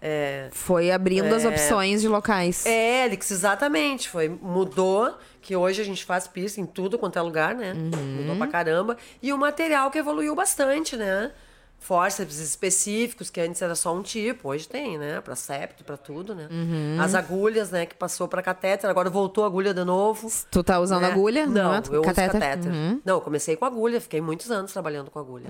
É, 0.00 0.48
Foi 0.52 0.90
abrindo 0.90 1.34
as 1.34 1.44
É. 1.44 1.48
opções 1.48 2.00
de 2.00 2.08
locais. 2.08 2.64
Hélix, 2.66 3.30
exatamente. 3.30 4.08
Foi, 4.08 4.28
mudou, 4.28 5.16
que 5.40 5.56
hoje 5.56 5.80
a 5.80 5.84
gente 5.84 6.04
faz 6.04 6.26
piercing 6.28 6.62
em 6.62 6.66
tudo 6.66 6.98
quanto 6.98 7.18
é 7.18 7.22
lugar, 7.22 7.54
né? 7.54 7.72
Uhum. 7.72 8.20
Mudou 8.20 8.36
pra 8.36 8.46
caramba. 8.46 8.96
E 9.22 9.32
o 9.32 9.38
material 9.38 9.90
que 9.90 9.98
evoluiu 9.98 10.34
bastante, 10.34 10.96
né? 10.96 11.32
Fórceps 11.78 12.38
específicos, 12.38 13.28
que 13.30 13.40
antes 13.40 13.60
era 13.60 13.74
só 13.74 13.94
um 13.94 14.02
tipo, 14.02 14.48
hoje 14.48 14.66
tem, 14.66 14.98
né? 14.98 15.20
Pra 15.20 15.36
septo, 15.36 15.84
pra 15.84 15.96
tudo, 15.96 16.34
né? 16.34 16.48
Uhum. 16.50 16.96
As 17.00 17.14
agulhas, 17.14 17.70
né? 17.70 17.84
Que 17.86 17.94
passou 17.94 18.26
pra 18.26 18.42
catéter, 18.42 18.88
agora 18.88 19.10
voltou 19.10 19.44
a 19.44 19.46
agulha 19.46 19.72
de 19.74 19.84
novo. 19.84 20.28
Tu 20.50 20.64
tá 20.64 20.80
usando 20.80 21.02
né? 21.02 21.08
agulha? 21.12 21.46
Não, 21.46 21.74
é? 21.74 21.82
eu 21.90 22.02
catéter? 22.02 22.30
uso 22.30 22.40
catéter. 22.40 22.72
Uhum. 22.72 23.00
Não, 23.04 23.14
eu 23.16 23.20
comecei 23.20 23.56
com 23.56 23.64
agulha, 23.64 24.00
fiquei 24.00 24.20
muitos 24.20 24.50
anos 24.50 24.72
trabalhando 24.72 25.10
com 25.10 25.18
agulha. 25.18 25.48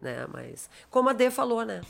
Né? 0.00 0.26
Mas, 0.32 0.70
como 0.88 1.08
a 1.08 1.12
Dê 1.12 1.30
falou, 1.30 1.64
né? 1.64 1.80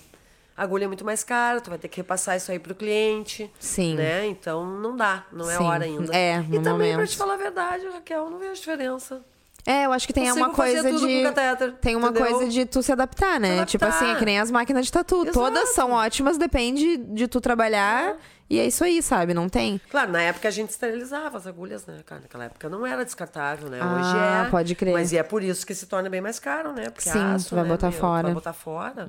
A 0.60 0.64
agulha 0.64 0.84
é 0.84 0.86
muito 0.88 1.06
mais 1.06 1.24
cara, 1.24 1.58
tu 1.58 1.70
vai 1.70 1.78
ter 1.78 1.88
que 1.88 1.96
repassar 1.96 2.36
isso 2.36 2.52
aí 2.52 2.58
pro 2.58 2.74
cliente. 2.74 3.50
Sim. 3.58 3.94
Né? 3.94 4.26
Então 4.26 4.62
não 4.66 4.94
dá, 4.94 5.24
não 5.32 5.50
é 5.50 5.56
Sim. 5.56 5.64
hora 5.64 5.84
ainda. 5.86 6.14
É, 6.14 6.34
E 6.36 6.58
no 6.58 6.62
também, 6.62 6.88
pra 6.88 6.96
momento. 6.98 7.08
te 7.08 7.16
falar 7.16 7.32
a 7.32 7.36
verdade, 7.38 7.86
Raquel, 7.88 8.28
não 8.28 8.38
vejo 8.38 8.56
diferença. 8.56 9.22
É, 9.66 9.86
eu 9.86 9.92
acho 9.92 10.06
que 10.06 10.12
tem 10.12 10.24
Consigo 10.24 10.44
uma 10.46 10.54
coisa 10.54 10.92
de. 10.92 11.22
catéter, 11.22 11.72
tem 11.80 11.96
uma 11.96 12.08
entendeu? 12.08 12.28
coisa 12.30 12.50
de 12.50 12.66
tu 12.66 12.82
se 12.82 12.92
adaptar, 12.92 13.40
né? 13.40 13.60
Se 13.60 13.66
Tipo 13.66 13.86
adaptar. 13.86 14.04
assim, 14.04 14.14
é 14.14 14.18
que 14.18 14.24
nem 14.26 14.38
as 14.38 14.50
máquinas 14.50 14.84
de 14.84 14.92
tatu. 14.92 15.22
Exato. 15.22 15.32
Todas 15.32 15.70
são 15.70 15.92
ótimas, 15.92 16.36
depende 16.36 16.98
de 16.98 17.26
tu 17.26 17.40
trabalhar. 17.40 18.16
E 18.48 18.58
é 18.58 18.66
isso 18.66 18.84
aí, 18.84 19.00
sabe? 19.02 19.32
Não 19.32 19.48
tem. 19.48 19.80
Claro, 19.90 20.12
na 20.12 20.20
época 20.20 20.46
a 20.48 20.50
gente 20.50 20.70
esterilizava 20.70 21.38
as 21.38 21.46
agulhas, 21.46 21.86
né, 21.86 22.00
cara? 22.04 22.20
Naquela 22.22 22.44
época 22.44 22.68
não 22.68 22.84
era 22.86 23.02
descartável, 23.04 23.70
né? 23.70 23.78
Hoje 23.78 24.12
Ah, 24.14 24.44
é. 24.46 24.50
pode 24.50 24.74
crer. 24.74 24.92
Mas 24.92 25.10
e 25.12 25.16
é 25.16 25.22
por 25.22 25.42
isso 25.42 25.64
que 25.66 25.74
se 25.74 25.86
torna 25.86 26.10
bem 26.10 26.20
mais 26.20 26.38
caro, 26.38 26.72
né? 26.72 26.90
Porque 26.90 27.08
Sim, 27.08 27.18
aço, 27.18 27.48
tu 27.50 27.54
vai 27.54 27.64
né, 27.64 27.70
botar 27.70 27.86
meu? 27.88 27.96
Tu 27.96 28.00
fora. 28.00 28.22
vai 28.24 28.34
botar 28.34 28.52
fora. 28.52 29.08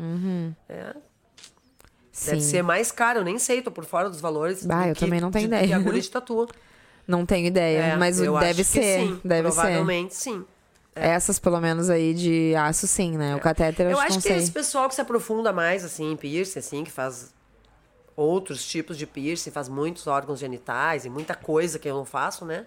É. 0.70 0.94
Sim. 2.22 2.30
Deve 2.32 2.42
ser 2.44 2.62
mais 2.62 2.92
caro, 2.92 3.20
eu 3.22 3.24
nem 3.24 3.40
sei, 3.40 3.64
tô 3.64 3.72
por 3.72 3.84
fora 3.84 4.08
dos 4.08 4.22
valores. 4.22 4.64
Bah, 4.64 4.88
eu 4.88 4.94
que- 4.94 5.00
também 5.00 5.20
não 5.20 5.32
tenho 5.32 5.50
de- 5.50 5.56
ideia. 5.56 5.76
Agulha 5.76 6.00
de 6.00 6.10
tatu. 6.10 6.48
Não 7.08 7.26
tenho 7.26 7.48
ideia, 7.48 7.80
É, 7.80 7.96
mas 7.98 8.18
deve 8.20 8.64
ser. 8.64 9.00
sim, 9.00 9.20
deve 9.26 9.50
ser. 9.50 9.56
Provavelmente 9.56 10.14
sim. 10.14 10.46
Essas, 10.96 11.40
pelo 11.40 11.60
menos, 11.60 11.90
aí 11.90 12.14
de 12.14 12.54
aço, 12.56 12.86
sim, 12.88 13.18
né? 13.18 13.36
O 13.36 13.40
catéter 13.40 13.88
eu, 13.88 13.94
Eu 13.94 14.00
acho 14.00 14.18
que 14.18 14.22
sei. 14.28 14.38
esse 14.38 14.52
pessoal 14.52 14.88
que 14.88 14.94
se 14.94 15.02
aprofunda 15.02 15.52
mais, 15.52 15.84
assim, 15.84 16.12
em 16.12 16.16
piercing, 16.16 16.60
assim, 16.60 16.84
que 16.84 16.92
faz 16.92 17.34
outros 18.16 18.64
tipos 18.66 18.98
de 18.98 19.08
piercing, 19.08 19.50
faz 19.50 19.68
muitos 19.68 20.06
órgãos 20.06 20.40
genitais 20.40 21.04
e 21.04 21.10
muita 21.10 21.34
coisa 21.34 21.80
que 21.80 21.90
eu 21.90 21.96
não 21.96 22.06
faço, 22.06 22.46
né? 22.46 22.66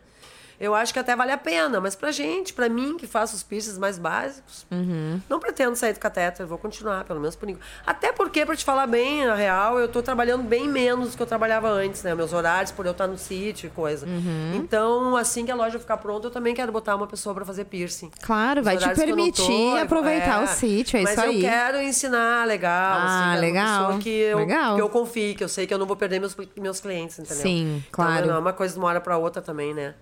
Eu 0.61 0.75
acho 0.75 0.93
que 0.93 0.99
até 0.99 1.15
vale 1.17 1.33
a 1.33 1.39
pena, 1.39 1.81
mas 1.81 1.95
pra 1.97 2.11
gente, 2.13 2.53
pra 2.53 2.69
mim, 2.69 2.97
que 2.97 3.07
faço 3.07 3.35
os 3.35 3.43
piercings 3.43 3.79
mais 3.79 3.99
básicos, 3.99 4.67
Uhum. 4.71 5.21
não 5.29 5.41
pretendo 5.41 5.75
sair 5.77 5.93
do 5.93 5.99
catéter, 5.99 6.47
vou 6.47 6.59
continuar, 6.59 7.05
pelo 7.05 7.21
menos 7.21 7.35
por 7.37 7.49
enquanto. 7.49 7.65
Até 7.87 8.13
porque, 8.13 8.45
pra 8.47 8.55
te 8.57 8.65
falar 8.65 8.87
bem, 8.87 9.27
na 9.27 9.35
real, 9.35 9.79
eu 9.81 9.89
tô 9.89 10.03
trabalhando 10.03 10.43
bem 10.45 10.69
menos 10.69 11.11
do 11.11 11.17
que 11.17 11.23
eu 11.23 11.27
trabalhava 11.27 11.69
antes, 11.69 12.03
né? 12.03 12.15
Meus 12.15 12.33
horários, 12.33 12.71
por 12.73 12.87
eu 12.87 12.93
estar 12.93 13.07
no 13.07 13.19
sítio 13.19 13.67
e 13.67 13.71
coisa. 13.71 14.07
Uhum. 14.07 14.53
Então, 14.55 15.17
assim 15.17 15.45
que 15.45 15.51
a 15.51 15.55
loja 15.55 15.79
ficar 15.79 15.97
pronta, 15.97 16.29
eu 16.29 16.31
também 16.31 16.55
quero 16.55 16.71
botar 16.73 16.95
uma 16.97 17.07
pessoa 17.07 17.35
pra 17.35 17.45
fazer 17.45 17.65
piercing. 17.65 18.11
Claro, 18.23 18.61
Os 18.61 18.65
vai 18.65 18.77
te 18.77 18.89
eu 18.89 18.95
permitir 18.95 19.43
tô, 19.47 19.77
aproveitar 19.77 20.41
é. 20.41 20.45
o 20.45 20.47
sítio, 20.47 20.99
é 20.99 21.03
Mas 21.03 21.13
isso 21.13 21.21
eu 21.21 21.31
aí. 21.31 21.41
quero 21.41 21.81
ensinar 21.83 22.47
legal, 22.47 22.99
Ah, 23.01 23.33
assim, 23.33 23.41
legal, 23.41 23.67
uma 23.67 23.87
pessoa 23.87 23.99
que 24.01 24.09
eu, 24.11 24.39
legal. 24.39 24.75
que 24.77 24.81
eu 24.83 24.89
confie, 24.89 25.35
que 25.35 25.43
eu 25.45 25.49
sei 25.49 25.67
que 25.67 25.75
eu 25.75 25.79
não 25.79 25.87
vou 25.87 25.97
perder 25.97 26.21
meus, 26.21 26.37
meus 26.57 26.81
clientes, 26.81 27.19
entendeu? 27.19 27.43
Sim, 27.43 27.85
claro. 27.91 28.13
Então, 28.15 28.27
não 28.29 28.35
é 28.37 28.39
uma 28.39 28.53
coisa 28.53 28.75
de 28.75 28.79
uma 28.79 28.89
hora 28.89 29.01
pra 29.01 29.17
outra 29.19 29.43
também, 29.43 29.75
né? 29.75 29.95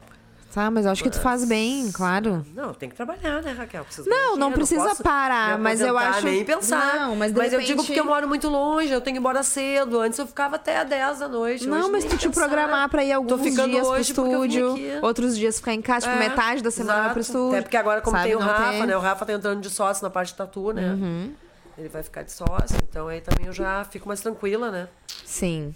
Tá, 0.55 0.71
mas 0.71 0.85
eu 0.85 0.93
acho 0.93 1.03
que 1.03 1.09
tu 1.09 1.19
faz 1.19 1.47
bem, 1.47 1.91
claro. 1.91 2.45
Não, 2.55 2.75
tem 2.75 2.91
que 2.91 2.95
trabalhar, 2.95 3.41
né, 3.43 3.53
Raquel? 3.53 3.85
Preciso 3.87 4.07
Não, 4.09 4.37
não 4.37 4.53
precisa 4.53 4.83
posso 4.87 5.03
parar, 5.03 5.59
mas 5.59 5.81
eu 5.81 5.97
acho- 5.97 6.27
Nem 6.27 6.45
pensar. 6.45 6.95
Não, 6.97 7.17
mas 7.17 7.33
de 7.33 7.39
eu 7.39 7.43
repente- 7.45 7.67
digo 7.67 7.83
porque 7.85 7.99
eu 7.99 8.05
moro 8.05 8.29
muito 8.29 8.51
longe, 8.51 8.93
eu 8.93 9.01
tenho 9.01 9.15
que 9.15 9.19
ir 9.19 9.21
embora 9.21 9.43
cedo. 9.43 9.99
Antes 10.01 10.19
eu 10.19 10.27
ficava 10.27 10.57
até 10.57 10.85
10 10.85 11.21
da 11.21 11.29
noite. 11.29 11.67
Não, 11.67 11.91
mas 11.91 12.05
tu 12.05 12.19
te 12.19 12.29
pensar. 12.29 12.41
programar 12.47 12.89
pra 12.91 13.03
ir 13.03 13.13
alguns 13.13 13.31
Tô 13.31 13.39
ficando 13.39 13.71
dias 13.71 13.87
pro 13.87 13.97
eu 13.97 14.01
estúdio, 14.03 14.75
outros 15.01 15.39
dias 15.39 15.57
ficar 15.59 15.73
em 15.73 15.81
casa, 15.81 16.07
tipo, 16.07 16.23
É, 16.23 16.29
metade 16.29 16.63
da 16.63 16.71
semana 16.71 16.99
exato. 16.99 17.13
pro 17.15 17.21
estúdio. 17.23 17.51
Até 17.53 17.63
porque 17.63 17.77
agora, 17.79 18.01
como 18.03 18.17
sabe, 18.19 18.29
tem 18.29 18.37
o 18.37 18.41
não 18.41 18.47
Rafa, 18.47 18.73
Uhum. 18.73 18.87
né? 18.87 18.97
O 18.97 19.01
Rafa 19.01 19.25
tá 19.25 19.33
entrando 19.33 19.61
de 19.63 19.71
sócio 19.71 20.03
na 20.05 20.11
parte 20.11 20.29
de 20.29 20.35
tatu, 20.35 20.71
né? 20.73 20.99
Ele 21.79 21.89
vai 21.89 22.03
ficar 22.03 22.23
de 22.25 22.33
sócio, 22.33 22.77
então 22.91 23.09
aí 23.09 23.23
também 23.23 23.47
eu 23.47 23.53
já 23.55 23.85
fico 23.85 24.07
mais 24.07 24.21
tranquila, 24.21 24.71
né? 24.71 24.89
Sim. 25.25 25.75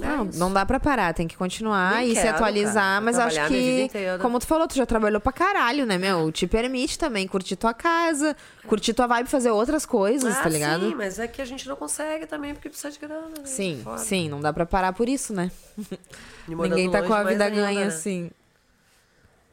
É 0.00 0.06
não, 0.06 0.24
não 0.24 0.52
dá 0.52 0.66
pra 0.66 0.80
parar, 0.80 1.14
tem 1.14 1.28
que 1.28 1.36
continuar 1.36 1.96
Nem 1.96 2.10
e 2.10 2.16
se 2.16 2.22
quero, 2.22 2.34
atualizar, 2.34 2.74
cara. 2.74 3.00
mas 3.00 3.18
acho 3.18 3.46
que, 3.46 3.88
como 4.20 4.40
tu 4.40 4.46
falou, 4.46 4.66
tu 4.66 4.74
já 4.74 4.84
trabalhou 4.84 5.20
pra 5.20 5.32
caralho, 5.32 5.86
né, 5.86 5.96
meu? 5.96 6.32
Te 6.32 6.46
permite 6.46 6.98
também 6.98 7.28
curtir 7.28 7.54
tua 7.54 7.72
casa, 7.72 8.36
curtir 8.66 8.92
tua 8.92 9.06
vibe, 9.06 9.28
fazer 9.28 9.50
outras 9.50 9.86
coisas, 9.86 10.36
ah, 10.36 10.42
tá 10.42 10.48
ligado? 10.48 10.88
Sim, 10.88 10.94
mas 10.96 11.18
é 11.18 11.28
que 11.28 11.40
a 11.40 11.44
gente 11.44 11.68
não 11.68 11.76
consegue 11.76 12.26
também 12.26 12.54
porque 12.54 12.68
precisa 12.68 12.90
de 12.90 12.98
grana. 12.98 13.28
Né? 13.28 13.44
Sim, 13.44 13.80
Foda. 13.84 13.98
sim, 13.98 14.28
não 14.28 14.40
dá 14.40 14.52
pra 14.52 14.66
parar 14.66 14.92
por 14.92 15.08
isso, 15.08 15.32
né? 15.32 15.50
Ninguém 16.48 16.90
tá 16.90 17.02
com 17.02 17.14
a 17.14 17.22
vida 17.22 17.44
ainda, 17.44 17.56
ganha 17.56 17.80
né? 17.80 17.86
assim. 17.86 18.30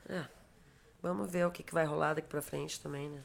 É. 0.09 0.21
Vamos 1.03 1.29
ver 1.31 1.45
o 1.45 1.51
que, 1.51 1.61
que 1.61 1.73
vai 1.73 1.85
rolar 1.85 2.15
daqui 2.15 2.27
pra 2.27 2.41
frente 2.41 2.79
também, 2.79 3.09
né? 3.09 3.19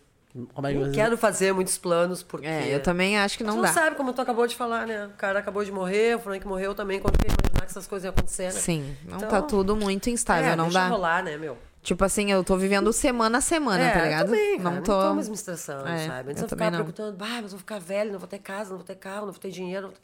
Como 0.55 0.67
é 0.67 0.73
que 0.73 0.79
Não 0.79 0.87
você... 0.87 0.93
quero 0.93 1.17
fazer 1.17 1.53
muitos 1.53 1.79
planos, 1.79 2.23
porque. 2.23 2.47
É, 2.47 2.75
eu 2.75 2.83
também 2.83 3.19
acho 3.19 3.39
que 3.39 3.45
Tu 3.45 3.47
não 3.47 3.57
não 3.57 3.63
dá. 3.63 3.73
sabe 3.73 3.97
como 3.97 4.13
tu 4.13 4.21
acabou 4.21 4.47
de 4.47 4.55
falar, 4.57 4.87
né? 4.87 5.07
O 5.07 5.11
cara 5.17 5.39
acabou 5.39 5.65
de 5.65 5.73
morrer, 5.73 6.17
o 6.17 6.19
Frank 6.21 6.47
morreu 6.47 6.75
também. 6.75 7.01
Quando 7.01 7.19
que 7.19 7.27
imaginar 7.27 7.61
que 7.61 7.71
essas 7.71 7.87
coisas 7.87 8.05
iam 8.05 8.11
acontecer, 8.11 8.45
né? 8.45 8.51
Sim, 8.53 8.97
não 9.07 9.17
Então, 9.17 9.29
tá 9.29 9.43
tudo 9.43 9.75
muito 9.77 10.11
instável, 10.11 10.51
é, 10.53 10.57
não 10.57 10.65
deixa 10.65 10.79
dá. 10.81 10.89
rolar, 10.89 11.23
né, 11.23 11.37
meu? 11.37 11.57
Tipo 11.83 12.05
assim, 12.05 12.33
eu 12.33 12.43
tô 12.43 12.57
vivendo 12.57 12.93
semana 12.93 13.39
a 13.39 13.41
semana, 13.41 13.83
é, 13.83 13.91
tá 13.93 14.03
ligado? 14.03 14.21
Eu 14.27 14.31
também, 14.33 14.59
cara, 14.59 14.75
não 14.75 14.83
tô. 14.83 14.93
não 15.01 15.09
tô 15.09 15.15
mais 15.15 15.29
me 15.29 15.35
estressando, 15.37 15.89
É, 15.89 16.07
sabe? 16.07 16.31
Antes 16.33 16.43
eu 16.43 16.49
eu, 16.49 16.71
não. 16.71 16.79
perguntando, 16.79 17.17
bah, 17.17 17.27
mas 17.37 17.45
eu 17.45 17.51
vou 17.51 17.59
ficar 17.61 17.79
velho, 17.79 18.13
não 18.13 18.19
vou 18.19 18.29
ter 18.29 18.39
casa, 18.41 18.71
não 18.71 18.77
vou 18.79 18.87
ter 18.87 18.97
carro, 18.97 19.27
não 19.27 19.33
vou 19.33 19.41
ter 19.41 19.51
dinheiro. 19.51 19.83
não 19.83 19.89
vou 19.91 19.97
ter-" 19.97 20.03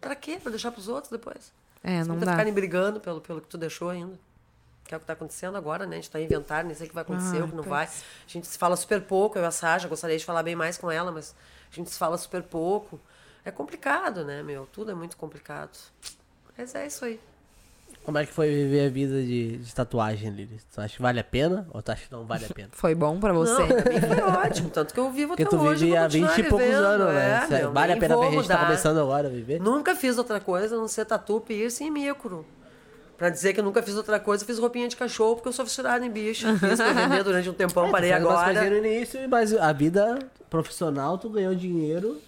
Pra 0.00 0.14
quê? 0.16 0.38
Pra 0.42 0.50
deixar 0.50 0.70
pros 0.72 0.88
outros 0.88 1.10
depois? 1.10 1.52
É, 1.82 2.02
Você 2.02 2.08
não 2.08 2.18
tá 2.18 2.24
dá. 2.26 2.32
ficarem 2.32 2.52
brigando 2.52 2.98
pelo, 3.00 3.20
pelo 3.20 3.40
que 3.40 3.46
tu 3.48 3.56
deixou 3.56 3.88
ainda. 3.88 4.18
Que 4.86 4.94
é 4.94 4.96
o 4.96 5.00
que 5.00 5.06
tá 5.06 5.14
acontecendo 5.14 5.56
agora, 5.56 5.84
né? 5.86 5.96
A 5.96 6.00
gente 6.00 6.10
tá 6.10 6.20
inventando, 6.20 6.66
nem 6.66 6.74
sei 6.76 6.86
o 6.86 6.88
que 6.88 6.94
vai 6.94 7.02
acontecer, 7.02 7.38
Ah, 7.40 7.44
o 7.44 7.48
que 7.48 7.54
não 7.56 7.64
pois. 7.64 7.68
vai. 7.68 7.84
A 7.86 8.28
gente 8.28 8.46
se 8.46 8.56
fala 8.56 8.76
super 8.76 9.00
pouco, 9.02 9.38
eu 9.38 9.42
e 9.42 9.46
a 9.46 9.50
Sasha, 9.50 9.88
gostaria 9.88 10.16
de 10.16 10.24
falar 10.24 10.42
bem 10.42 10.54
mais 10.54 10.78
com 10.78 10.90
ela, 10.90 11.10
mas 11.10 11.34
a 11.72 11.74
gente 11.74 11.90
se 11.90 11.98
fala 11.98 12.16
super 12.16 12.42
pouco. 12.42 13.00
É 13.44 13.50
complicado, 13.50 14.24
né, 14.24 14.42
meu? 14.42 14.66
Tudo 14.72 14.90
é 14.90 14.94
muito 14.94 15.16
complicado. 15.16 15.70
Mas 16.56 16.74
é 16.74 16.86
isso 16.86 17.04
aí. 17.04 17.20
Como 18.04 18.18
é 18.18 18.24
que 18.26 18.32
foi 18.32 18.48
viver 18.48 18.86
a 18.86 18.88
vida 18.90 19.20
de, 19.20 19.56
de 19.58 19.74
tatuagem, 19.74 20.30
Lili? 20.30 20.60
Tu 20.72 20.80
acha 20.80 20.94
que 20.96 21.02
vale 21.02 21.18
a 21.18 21.24
pena 21.24 21.66
ou 21.72 21.82
tu 21.82 21.90
acha 21.90 22.06
que 22.06 22.12
não 22.12 22.24
vale 22.24 22.44
a 22.44 22.48
pena? 22.48 22.68
Foi 22.72 22.94
bom 22.94 23.18
pra 23.18 23.32
você? 23.32 23.60
Não, 23.60 23.66
pra 23.82 23.92
mim 23.92 24.00
foi 24.00 24.22
ótimo. 24.22 24.70
Tanto 24.70 24.94
que 24.94 25.00
eu 25.00 25.10
vivo 25.10 25.28
Porque 25.30 25.42
até 25.42 25.50
tu 25.56 25.60
hoje. 25.60 25.86
vive 25.86 25.96
vou 25.96 26.04
há 26.04 26.08
20 26.08 26.22
continuar 26.28 26.38
e 26.38 26.48
poucos 26.50 26.66
vivendo, 26.68 26.84
anos, 26.84 27.06
né? 27.14 27.46
é, 27.50 27.58
meu, 27.62 27.72
vale 27.72 27.92
a 27.92 27.96
pena 27.96 28.16
pra 28.16 28.30
gente 28.30 28.46
tá 28.46 28.54
mudar. 28.54 28.66
começando 28.66 28.98
agora 29.00 29.26
a 29.26 29.30
viver? 29.30 29.60
Nunca 29.60 29.96
fiz 29.96 30.18
outra 30.18 30.38
coisa 30.38 30.76
a 30.76 30.78
não 30.78 30.86
ser 30.88 31.04
tatu, 31.04 31.40
piercing 31.40 31.86
e 31.86 31.90
micro. 31.90 32.46
Pra 33.16 33.30
dizer 33.30 33.54
que 33.54 33.60
eu 33.60 33.64
nunca 33.64 33.82
fiz 33.82 33.96
outra 33.96 34.20
coisa, 34.20 34.42
eu 34.42 34.46
fiz 34.46 34.58
roupinha 34.58 34.86
de 34.88 34.96
cachorro 34.96 35.36
porque 35.36 35.48
eu 35.48 35.52
sou 35.52 35.64
fissurada 35.64 36.04
em 36.04 36.10
bicho. 36.10 36.46
Fiz 36.58 36.76
pra 36.76 36.92
vender 36.92 37.24
durante 37.24 37.48
um 37.48 37.54
tempão, 37.54 37.90
parei 37.90 38.10
fez 38.12 38.22
umas 38.22 38.38
agora. 38.40 38.70
no 38.70 38.76
início, 38.76 39.28
mas 39.28 39.54
a 39.54 39.72
vida 39.72 40.18
profissional 40.50 41.16
tu 41.16 41.30
ganhou 41.30 41.54
dinheiro 41.54 42.20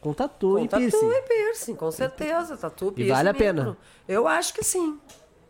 com 0.00 0.12
tatu 0.12 0.52
Com 0.52 0.58
e 0.64 0.68
tatu 0.68 0.80
piercing. 0.82 1.10
e 1.10 1.22
piercing, 1.22 1.74
com 1.74 1.90
certeza. 1.90 2.56
Tatu, 2.56 2.92
piercing. 2.92 3.12
vale 3.12 3.28
a 3.28 3.32
micro. 3.32 3.44
pena? 3.46 3.76
Eu 4.06 4.28
acho 4.28 4.54
que 4.54 4.62
sim. 4.62 5.00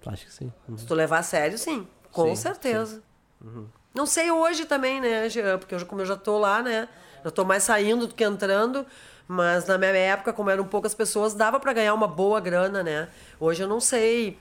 Tu 0.00 0.08
acha 0.08 0.24
que 0.24 0.32
sim? 0.32 0.52
Se 0.76 0.86
tu 0.86 0.94
levar 0.94 1.18
a 1.18 1.22
sério, 1.22 1.58
sim. 1.58 1.86
Com 2.12 2.28
Sim, 2.30 2.36
certeza. 2.36 3.02
Não 3.94 4.06
sei 4.06 4.30
hoje 4.30 4.64
também, 4.64 5.00
né, 5.00 5.28
Jean? 5.28 5.58
Porque 5.58 5.74
hoje, 5.74 5.84
como 5.84 6.00
eu 6.00 6.06
já 6.06 6.16
tô 6.16 6.38
lá, 6.38 6.62
né? 6.62 6.88
Eu 7.22 7.30
tô 7.30 7.44
mais 7.44 7.62
saindo 7.62 8.06
do 8.06 8.14
que 8.14 8.24
entrando. 8.24 8.86
Mas 9.28 9.66
na 9.66 9.76
minha 9.76 9.90
época, 9.90 10.32
como 10.32 10.48
eram 10.48 10.64
poucas 10.64 10.94
pessoas, 10.94 11.34
dava 11.34 11.58
pra 11.60 11.72
ganhar 11.72 11.92
uma 11.92 12.06
boa 12.06 12.40
grana, 12.40 12.82
né? 12.82 13.08
Hoje 13.40 13.62
eu 13.62 13.68
não 13.68 13.80
sei 13.80 14.38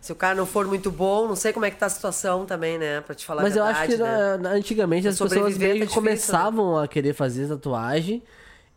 Se 0.00 0.12
o 0.12 0.14
cara 0.16 0.34
não 0.34 0.46
for 0.46 0.66
muito 0.66 0.90
bom, 0.90 1.26
não 1.26 1.34
sei 1.36 1.52
como 1.52 1.66
é 1.66 1.70
que 1.70 1.76
tá 1.76 1.86
a 1.86 1.90
situação 1.90 2.46
também, 2.46 2.78
né? 2.78 3.00
Pra 3.00 3.14
te 3.14 3.26
falar 3.26 3.42
Mas 3.42 3.56
a 3.56 3.60
eu 3.60 3.64
verdade, 3.64 3.86
acho 3.92 3.96
que 3.96 4.02
né? 4.02 4.36
na- 4.36 4.50
antigamente 4.50 5.08
as 5.08 5.18
pessoas 5.18 5.58
meio 5.58 5.72
tá 5.72 5.72
que 5.72 5.80
difícil, 5.80 5.94
começavam 5.94 6.78
a 6.78 6.86
querer 6.88 7.12
fazer 7.14 7.48
tatuagem 7.48 8.22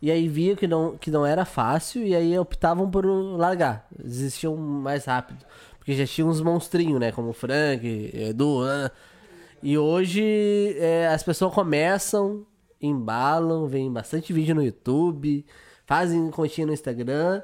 e 0.02 0.10
aí 0.10 0.28
viam 0.28 0.56
que 0.56 0.68
não, 0.68 0.98
que 0.98 1.12
não 1.12 1.26
era 1.26 1.46
fácil 1.46 2.04
e 2.04 2.16
aí 2.16 2.38
optavam 2.40 2.90
por 2.90 3.06
largar. 3.06 3.86
Desistiam 4.04 4.56
mais 4.58 5.06
rápido. 5.06 5.46
Porque 5.78 5.94
já 5.94 6.06
tinha 6.08 6.26
uns 6.26 6.42
monstrinhos, 6.42 7.00
né? 7.00 7.12
Como 7.12 7.30
o 7.30 7.34
Frank, 7.34 8.12
Edu, 8.14 8.66
né? 8.66 8.90
E 9.64 9.78
hoje 9.78 10.76
é, 10.80 11.08
as 11.08 11.22
pessoas 11.22 11.54
começam, 11.54 12.46
embalam, 12.82 13.68
vem 13.68 13.92
bastante 13.92 14.34
vídeo 14.34 14.56
no 14.56 14.64
YouTube, 14.64 15.46
fazem 15.86 16.32
continha 16.32 16.66
no 16.68 16.74
Instagram, 16.74 17.42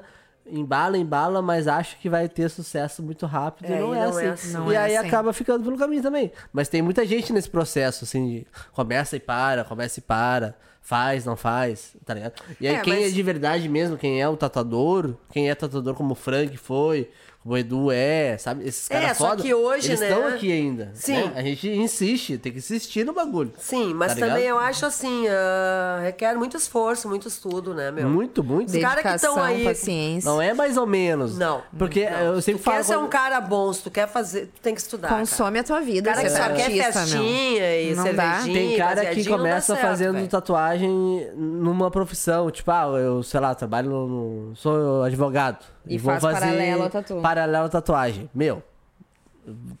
embala, 0.50 0.96
embala, 0.98 1.40
mas 1.42 1.66
acha 1.68 1.96
que 1.96 2.08
vai 2.08 2.28
ter 2.28 2.48
sucesso 2.48 3.02
muito 3.02 3.26
rápido. 3.26 3.70
É, 3.72 3.76
e 3.76 3.80
não, 3.80 3.94
é, 3.94 4.00
não 4.00 4.08
assim. 4.10 4.24
é 4.26 4.28
assim. 4.30 4.52
Não 4.52 4.72
e 4.72 4.74
é 4.74 4.78
aí 4.78 4.96
assim. 4.96 5.06
acaba 5.08 5.32
ficando 5.32 5.64
pelo 5.64 5.76
caminho 5.78 6.02
também. 6.02 6.30
Mas 6.52 6.68
tem 6.68 6.82
muita 6.82 7.06
gente 7.06 7.32
nesse 7.32 7.48
processo, 7.50 8.04
assim, 8.04 8.26
de 8.28 8.46
começa 8.72 9.16
e 9.16 9.20
para, 9.20 9.64
começa 9.64 9.98
e 9.98 10.02
para, 10.02 10.54
faz, 10.80 11.24
não 11.24 11.36
faz, 11.36 11.94
tá 12.04 12.14
ligado? 12.14 12.34
E 12.60 12.66
aí 12.66 12.76
É, 12.76 12.80
quem 12.80 12.94
mas- 12.94 13.06
é 13.06 13.14
de 13.14 13.22
verdade 13.22 13.68
mesmo, 13.68 13.96
quem 13.96 14.20
é 14.20 14.28
o 14.28 14.36
tatuador, 14.36 15.14
quem 15.30 15.50
é 15.50 15.54
tatuador 15.54 15.94
como 15.94 16.12
o 16.12 16.16
Frank 16.16 16.56
foi, 16.56 17.10
o 17.48 17.56
Edu 17.56 17.90
é, 17.90 18.36
sabe? 18.38 18.66
Esses 18.68 18.90
É, 18.90 19.00
caras 19.00 19.16
só 19.16 19.28
foda, 19.30 19.42
que 19.42 19.54
hoje, 19.54 19.88
eles 19.88 20.00
né? 20.00 20.08
estão 20.10 20.26
aqui 20.28 20.52
ainda. 20.52 20.90
Sim. 20.94 21.14
né? 21.14 21.32
A 21.36 21.42
gente 21.42 21.68
insiste, 21.70 22.36
tem 22.38 22.52
que 22.52 22.58
insistir 22.58 23.04
no 23.04 23.12
bagulho. 23.12 23.52
Sim, 23.58 23.94
mas 23.94 24.08
Tá 24.08 24.14
ligado? 24.16 24.28
também 24.30 24.44
eu 24.46 24.58
acho 24.58 24.84
assim, 24.86 25.26
ah, 25.28 26.00
requer 26.02 26.34
muito 26.36 26.56
esforço, 26.56 27.08
muito 27.08 27.26
estudo, 27.28 27.72
né, 27.74 27.90
meu? 27.90 28.08
Muito, 28.08 28.44
muito. 28.44 28.68
Os 28.68 28.76
caras 28.80 28.96
que 29.02 29.08
Dedicação, 29.08 29.34
tão 29.36 29.42
aí- 29.44 29.64
paciência. 29.64 30.30
Não 30.30 30.40
é 30.42 30.52
mais 30.52 30.76
ou 30.76 30.86
menos. 30.86 31.36
Não. 31.38 31.62
Porque 31.78 32.00
eu 32.00 32.40
sempre 32.42 32.60
Tu 32.60 32.64
falo. 32.64 32.76
quer 32.76 32.82
ser 32.84 32.98
um 32.98 33.08
cara 33.08 33.40
bom, 33.40 33.72
se 33.72 33.82
tu 33.82 33.90
quer 33.90 34.06
fazer, 34.08 34.46
tu 34.54 34.60
tem 34.60 34.74
que 34.74 34.80
estudar. 34.80 35.08
cara. 35.08 35.20
Consome 35.20 35.58
a 35.58 35.64
tua 35.64 35.80
vida. 35.80 36.10
Cara 36.10 36.22
que 36.22 36.30
ser 36.30 36.36
só 36.42 36.48
quer 36.52 36.70
festinha 36.70 37.80
e 37.80 37.94
Não 37.94 38.04
dá. 38.14 38.32
cervejinha. 38.40 38.54
Tem 38.68 38.76
cara 38.76 39.06
que 39.06 39.16
não 39.24 39.30
dá 39.30 39.36
começa 39.38 39.74
certo, 39.74 39.86
fazendo 39.88 40.14
velho. 40.14 40.28
tatuagem 40.28 41.30
numa 41.36 41.90
profissão. 41.90 42.50
Tipo, 42.50 42.70
ah, 42.70 42.84
eu, 42.98 43.22
sei 43.22 43.40
lá, 43.40 43.54
trabalho 43.54 43.88
no. 43.90 44.08
no- 44.08 44.56
sou 44.56 45.02
advogado. 45.02 45.58
E 45.88 45.98
vou 45.98 46.12
faz 46.12 46.22
fazer 46.22 46.40
paralelo 46.46 46.82
à 46.84 46.88
tatu. 46.90 47.16
Paralelo 47.20 47.64
à 47.66 47.68
tatuagem. 47.68 48.30
Meu. 48.34 48.62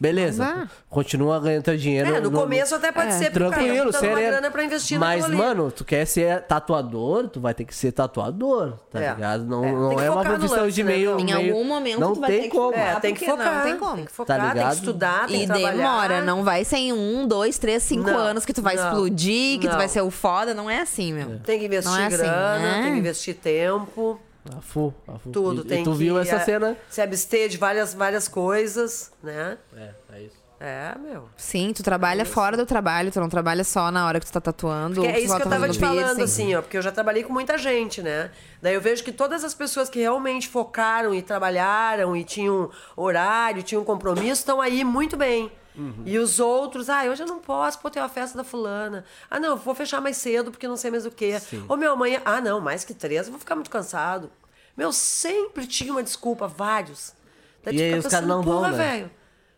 Beleza. 0.00 0.42
Dá. 0.44 0.66
Continua 0.88 1.38
ganhando 1.40 1.64
teu 1.64 1.76
dinheiro. 1.76 2.14
É, 2.14 2.20
no, 2.22 2.30
começo 2.30 2.74
até 2.74 2.90
pode 2.90 3.08
É, 3.08 3.10
ser, 3.10 3.30
porque 3.30 3.44
o 3.44 3.50
cara 3.50 3.50
tá 3.50 3.66
Tranquilo, 3.66 3.92
dando 3.92 4.06
uma 4.08 4.20
grana 4.22 4.50
pra 4.50 4.64
investir 4.64 4.98
Mas, 4.98 5.28
mano, 5.28 5.70
tu 5.70 5.84
quer 5.84 6.06
ser 6.06 6.40
tatuador, 6.44 7.28
tu 7.28 7.38
vai 7.38 7.52
ter 7.52 7.66
que 7.66 7.74
ser 7.74 7.92
tatuador, 7.92 8.78
tá 8.90 8.98
É. 8.98 9.10
ligado? 9.10 9.44
Não 9.44 9.62
É, 9.62 9.72
não 9.72 10.00
é 10.00 10.08
uma 10.10 10.22
focar 10.22 10.32
no 10.32 10.38
profissão 10.38 10.62
lance, 10.64 10.74
de 10.74 10.84
né, 10.84 10.92
meio. 10.92 11.20
Em 11.20 11.24
meio- 11.26 11.52
algum 11.52 11.64
momento 11.64 12.00
não 12.00 12.14
tu 12.14 12.20
vai 12.20 12.30
tem 12.30 12.40
ter 12.44 12.48
que 12.48 12.56
como. 12.56 12.72
focar. 12.72 12.96
É, 12.96 13.00
tem 13.00 13.12
que 13.14 13.26
porque 13.26 13.30
não 13.30 13.44
focar. 13.46 13.62
tem 13.64 13.76
como. 13.78 13.96
Tem 13.96 14.04
que 14.06 14.12
focar, 14.12 14.36
Tá 14.38 14.42
tem 14.42 14.52
que 14.52 14.58
ligado? 14.58 14.74
estudar, 14.74 15.26
tem 15.26 15.36
E 15.36 15.40
que 15.40 15.46
trabalhar. 15.46 15.70
demora, 15.72 16.22
não 16.22 16.42
vai 16.44 16.64
ser 16.64 16.76
em 16.78 16.92
um, 16.94 17.26
dois, 17.28 17.58
três, 17.58 17.82
cinco 17.82 18.08
Não, 18.10 18.16
anos 18.16 18.46
que 18.46 18.54
tu 18.54 18.62
vai 18.62 18.74
não, 18.74 18.84
explodir, 18.84 19.60
que 19.60 19.68
tu 19.68 19.76
vai 19.76 19.88
ser 19.88 20.00
o 20.00 20.10
foda. 20.10 20.54
Não 20.54 20.70
é 20.70 20.80
assim, 20.80 21.12
meu. 21.12 21.40
Tem 21.40 21.58
que 21.58 21.66
investir 21.66 21.92
é 22.00 22.06
assim, 22.06 22.16
grana, 22.16 22.58
né? 22.58 22.82
tem 22.84 22.92
que 22.94 22.98
investir 23.00 23.34
tempo, 23.34 24.18
A 24.56 24.60
full, 24.60 24.94
a 25.06 25.18
full. 25.18 25.32
tudo. 25.32 25.62
E, 25.62 25.64
tem 25.64 25.80
e 25.82 25.84
tu 25.84 25.92
que 25.92 25.98
viu 25.98 26.18
essa 26.18 26.36
eh, 26.36 26.40
cena? 26.40 26.76
se 26.88 27.00
abster 27.00 27.48
de 27.48 27.58
várias, 27.58 27.94
várias 27.94 28.28
coisas, 28.28 29.12
né? 29.22 29.58
É, 29.76 29.90
é 30.14 30.22
isso. 30.22 30.48
É, 30.60 30.92
meu. 30.98 31.28
Sim, 31.36 31.72
tu 31.72 31.84
trabalha 31.84 32.24
fora 32.24 32.56
do 32.56 32.66
trabalho, 32.66 33.12
tu 33.12 33.20
não 33.20 33.28
trabalha 33.28 33.62
só 33.62 33.92
na 33.92 34.06
hora 34.06 34.18
que 34.18 34.26
tu 34.26 34.32
tá 34.32 34.40
tatuando. 34.40 34.96
Porque 34.96 35.06
é 35.06 35.20
isso 35.20 35.28
que 35.36 35.42
eu 35.42 35.44
tá 35.44 35.50
tava 35.50 35.68
te 35.68 35.78
falando, 35.78 36.16
piercing. 36.16 36.22
assim, 36.22 36.54
ó, 36.56 36.62
porque 36.62 36.76
eu 36.76 36.82
já 36.82 36.90
trabalhei 36.90 37.22
com 37.22 37.32
muita 37.32 37.56
gente, 37.56 38.02
né? 38.02 38.32
Daí 38.60 38.74
eu 38.74 38.80
vejo 38.80 39.04
que 39.04 39.12
todas 39.12 39.44
as 39.44 39.54
pessoas 39.54 39.88
que 39.88 40.00
realmente 40.00 40.48
focaram 40.48 41.14
e 41.14 41.22
trabalharam 41.22 42.16
e 42.16 42.24
tinham 42.24 42.70
horário, 42.96 43.62
tinham 43.62 43.84
compromisso, 43.84 44.40
estão 44.40 44.60
aí 44.60 44.82
muito 44.82 45.16
bem. 45.16 45.52
E 46.04 46.18
os 46.18 46.40
outros, 46.40 46.88
ah, 46.88 47.04
hoje 47.04 47.22
eu 47.22 47.26
não 47.26 47.38
posso, 47.38 47.78
pô, 47.78 47.88
tem 47.90 48.02
uma 48.02 48.08
festa 48.08 48.36
da 48.36 48.44
fulana. 48.44 49.04
Ah, 49.30 49.38
não, 49.38 49.56
vou 49.56 49.74
fechar 49.74 50.00
mais 50.00 50.16
cedo 50.16 50.50
porque 50.50 50.66
não 50.66 50.76
sei 50.76 50.90
mais 50.90 51.06
o 51.06 51.10
quê. 51.10 51.40
Ô, 51.68 51.76
meu, 51.76 51.92
amanhã, 51.92 52.20
ah, 52.24 52.40
não, 52.40 52.60
mais 52.60 52.84
que 52.84 52.94
três, 52.94 53.26
eu 53.26 53.32
vou 53.32 53.38
ficar 53.38 53.54
muito 53.54 53.70
cansado. 53.70 54.30
Meu, 54.76 54.92
sempre 54.92 55.66
tinha 55.66 55.92
uma 55.92 56.02
desculpa, 56.02 56.46
vários. 56.46 57.12
Daí 57.64 57.74
E 57.74 57.78
tu 57.78 57.82
aí 57.82 57.88
fica 57.94 58.06
os 58.08 58.12
caras 58.12 58.28
não 58.28 58.42
vão, 58.42 58.62
né? 58.62 58.76
velho. 58.76 59.10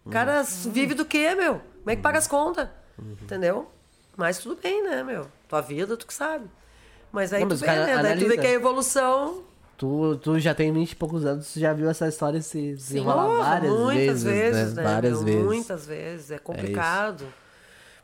O 0.05 0.11
cara 0.11 0.43
vive 0.43 0.95
do 0.95 1.05
quê, 1.05 1.35
meu? 1.35 1.61
Como 1.79 1.91
é 1.91 1.97
que 1.97 2.03
paga 2.03 2.19
as 2.19 2.27
contas? 2.27 2.69
Uhum. 2.99 3.17
Entendeu? 3.23 3.71
Mas 4.17 4.39
tudo 4.39 4.59
bem, 4.61 4.83
né, 4.83 5.03
meu? 5.03 5.27
Tua 5.49 5.61
vida, 5.61 5.97
tu 5.97 6.07
que 6.07 6.15
sabe. 6.15 6.47
Mas 7.13 7.33
aí 7.33 7.41
Não, 7.41 7.49
tu 7.49 7.53
mas 7.53 7.63
o 7.63 7.65
vê, 7.65 7.71
né? 7.77 8.03
Daí 8.03 8.19
tu 8.19 8.29
vê 8.29 8.37
que 8.39 8.47
a 8.47 8.51
evolução. 8.51 9.45
Tu, 9.81 10.17
tu 10.19 10.39
já 10.39 10.55
tem 10.55 10.71
20 10.71 10.93
e 10.93 10.97
poucos 10.97 11.25
anos, 11.25 11.55
tu 11.55 11.59
já 11.59 11.73
viu 11.73 11.89
essa 11.89 12.07
história 12.07 12.43
se 12.43 12.75
desenrolar 12.75 13.25
Porra, 13.25 13.39
várias 13.45 13.73
muitas 13.73 14.23
vezes, 14.23 14.25
vezes, 14.59 14.75
né? 14.75 14.83
né? 14.83 14.91
Várias 14.93 15.15
meu? 15.15 15.25
vezes. 15.25 15.43
Muitas 15.47 15.87
vezes. 15.87 16.31
É 16.31 16.39
complicado. 16.39 17.25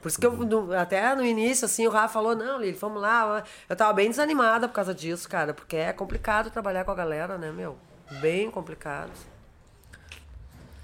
Por 0.00 0.08
isso 0.08 0.18
que 0.18 0.24
eu, 0.26 0.32
no- 0.32 0.72
até 0.72 1.14
no 1.14 1.22
início, 1.22 1.66
assim, 1.66 1.86
o 1.86 1.90
Rafa 1.90 2.14
falou, 2.14 2.34
não, 2.34 2.58
Lili, 2.58 2.72
vamos 2.80 3.02
lá. 3.02 3.44
Eu 3.68 3.76
tava 3.76 3.92
bem 3.92 4.08
desanimada 4.08 4.66
por 4.66 4.72
causa 4.74 4.94
disso, 4.94 5.28
cara. 5.28 5.52
Porque 5.52 5.76
é 5.76 5.92
complicado 5.92 6.50
trabalhar 6.50 6.82
com 6.82 6.92
a 6.92 6.94
galera, 6.94 7.36
né, 7.36 7.52
meu? 7.52 7.76
Bem 8.22 8.50
complicado. 8.50 9.10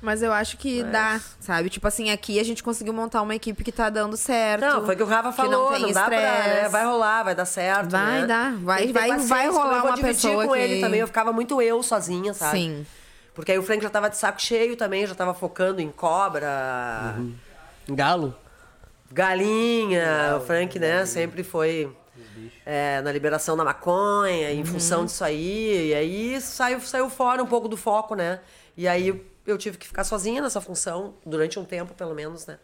Mas 0.03 0.21
eu 0.21 0.33
acho 0.33 0.57
que 0.57 0.83
dá, 0.83 1.21
sabe? 1.39 1.71
Tipo 1.71 1.87
assim, 1.87 2.11
aqui 2.11 2.41
a 2.41 2.43
gente 2.45 2.61
conseguiu 2.63 2.93
montar 2.93 3.23
uma 3.23 3.37
equipe 3.37 3.63
que 3.63 3.71
tá 3.71 3.89
dando 3.89 4.17
certo. 4.17 4.61
Não, 4.63 4.85
foi 4.85 4.95
o 4.95 4.97
que 4.97 5.03
o 5.05 5.07
Rafa 5.07 5.31
que 5.31 5.37
falou, 5.37 5.71
não 5.71 5.79
não, 5.79 5.93
dá 5.93 6.05
pra, 6.07 6.17
né? 6.21 6.69
Vai 6.69 6.85
rolar, 6.85 7.23
vai 7.23 7.35
dar 7.37 7.45
certo, 7.45 7.91
Vai 7.91 8.21
né? 8.23 8.27
dar, 8.27 8.53
vai- 8.57 8.93
vai- 8.93 9.19
vai 9.19 9.49
rolar 9.49 9.85
uma 9.85 9.97
pessoa 9.97 10.45
com 10.45 10.53
que- 10.55 10.59
ele 10.59 10.81
também, 10.81 10.99
eu 11.01 11.07
ficava 11.07 11.33
muito 11.33 11.63
eu 11.63 11.81
sozinha, 11.85 12.35
sabe? 12.35 12.59
Sim. 12.59 12.87
Porque 13.33 13.53
aí 13.53 13.59
o 13.59 13.63
Frank 13.63 13.81
já 13.83 13.89
tava 13.89 14.11
de 14.11 14.17
saco 14.17 14.43
cheio 14.43 14.77
também, 14.77 15.07
já 15.07 15.15
tava 15.15 15.33
focando 15.35 15.81
em 15.81 15.91
cobra, 15.91 17.15
Galo? 17.89 18.35
galinha. 19.11 20.37
O 20.37 20.41
Frank, 20.41 20.79
né, 20.79 21.07
sempre 21.07 21.43
foi 21.45 21.91
é, 22.67 23.01
na 23.03 23.13
liberação 23.13 23.57
da 23.57 23.65
maconha, 23.65 24.53
em 24.53 24.65
função 24.65 25.05
disso 25.05 25.23
aí. 25.25 25.91
E 25.91 25.95
aí 25.95 26.41
saiu, 26.41 26.81
saiu 26.81 27.09
fora 27.11 27.43
um 27.43 27.47
pouco 27.47 27.69
do 27.69 27.77
foco, 27.77 28.15
né? 28.15 28.41
E 28.77 28.89
aí 28.89 29.23
eu 29.47 29.59
tive 29.59 29.77
que 29.79 29.87
ficar 29.87 30.05
sozinha 30.05 30.41
nessa 30.43 30.61
função, 30.61 31.15
durante 31.27 31.59
um 31.59 31.65
tempo, 31.65 31.95
pelo 31.95 32.15
menos, 32.15 32.47
né? 32.47 32.59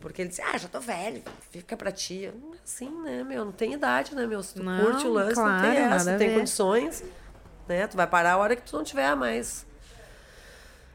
Porque 0.00 0.20
ele 0.20 0.28
disse, 0.28 0.42
ah, 0.42 0.58
já 0.58 0.68
tô 0.68 0.80
velho, 0.80 1.22
fica 1.50 1.76
pra 1.76 1.90
ti. 1.90 2.30
Não 2.42 2.52
é 2.54 2.58
Assim, 2.64 2.90
né, 3.02 3.22
meu? 3.24 3.44
Não 3.44 3.52
tem 3.52 3.72
idade, 3.74 4.14
né, 4.14 4.26
meu? 4.26 4.42
Se 4.42 4.54
tu 4.54 4.62
Não, 4.62 4.84
curte 4.84 5.06
o 5.06 5.12
lance, 5.12 5.36
não 5.36 5.44
claro, 5.44 5.62
tem 5.62 5.76
essa, 5.78 6.10
não 6.10 6.18
tem 6.18 6.34
condições, 6.34 7.04
né? 7.68 7.86
Tu 7.86 7.96
vai 7.96 8.06
parar 8.06 8.32
a 8.32 8.36
hora 8.38 8.54
que 8.56 8.62
tu 8.62 8.76
não 8.76 8.84
tiver 8.84 9.14
mais, 9.14 9.64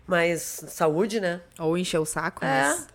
mais 0.08 0.42
saúde, 0.68 1.20
né? 1.20 1.42
Ou 1.60 1.78
encher 1.78 2.00
o 2.00 2.06
saco, 2.06 2.44
É. 2.44 2.48
mas... 2.64 2.88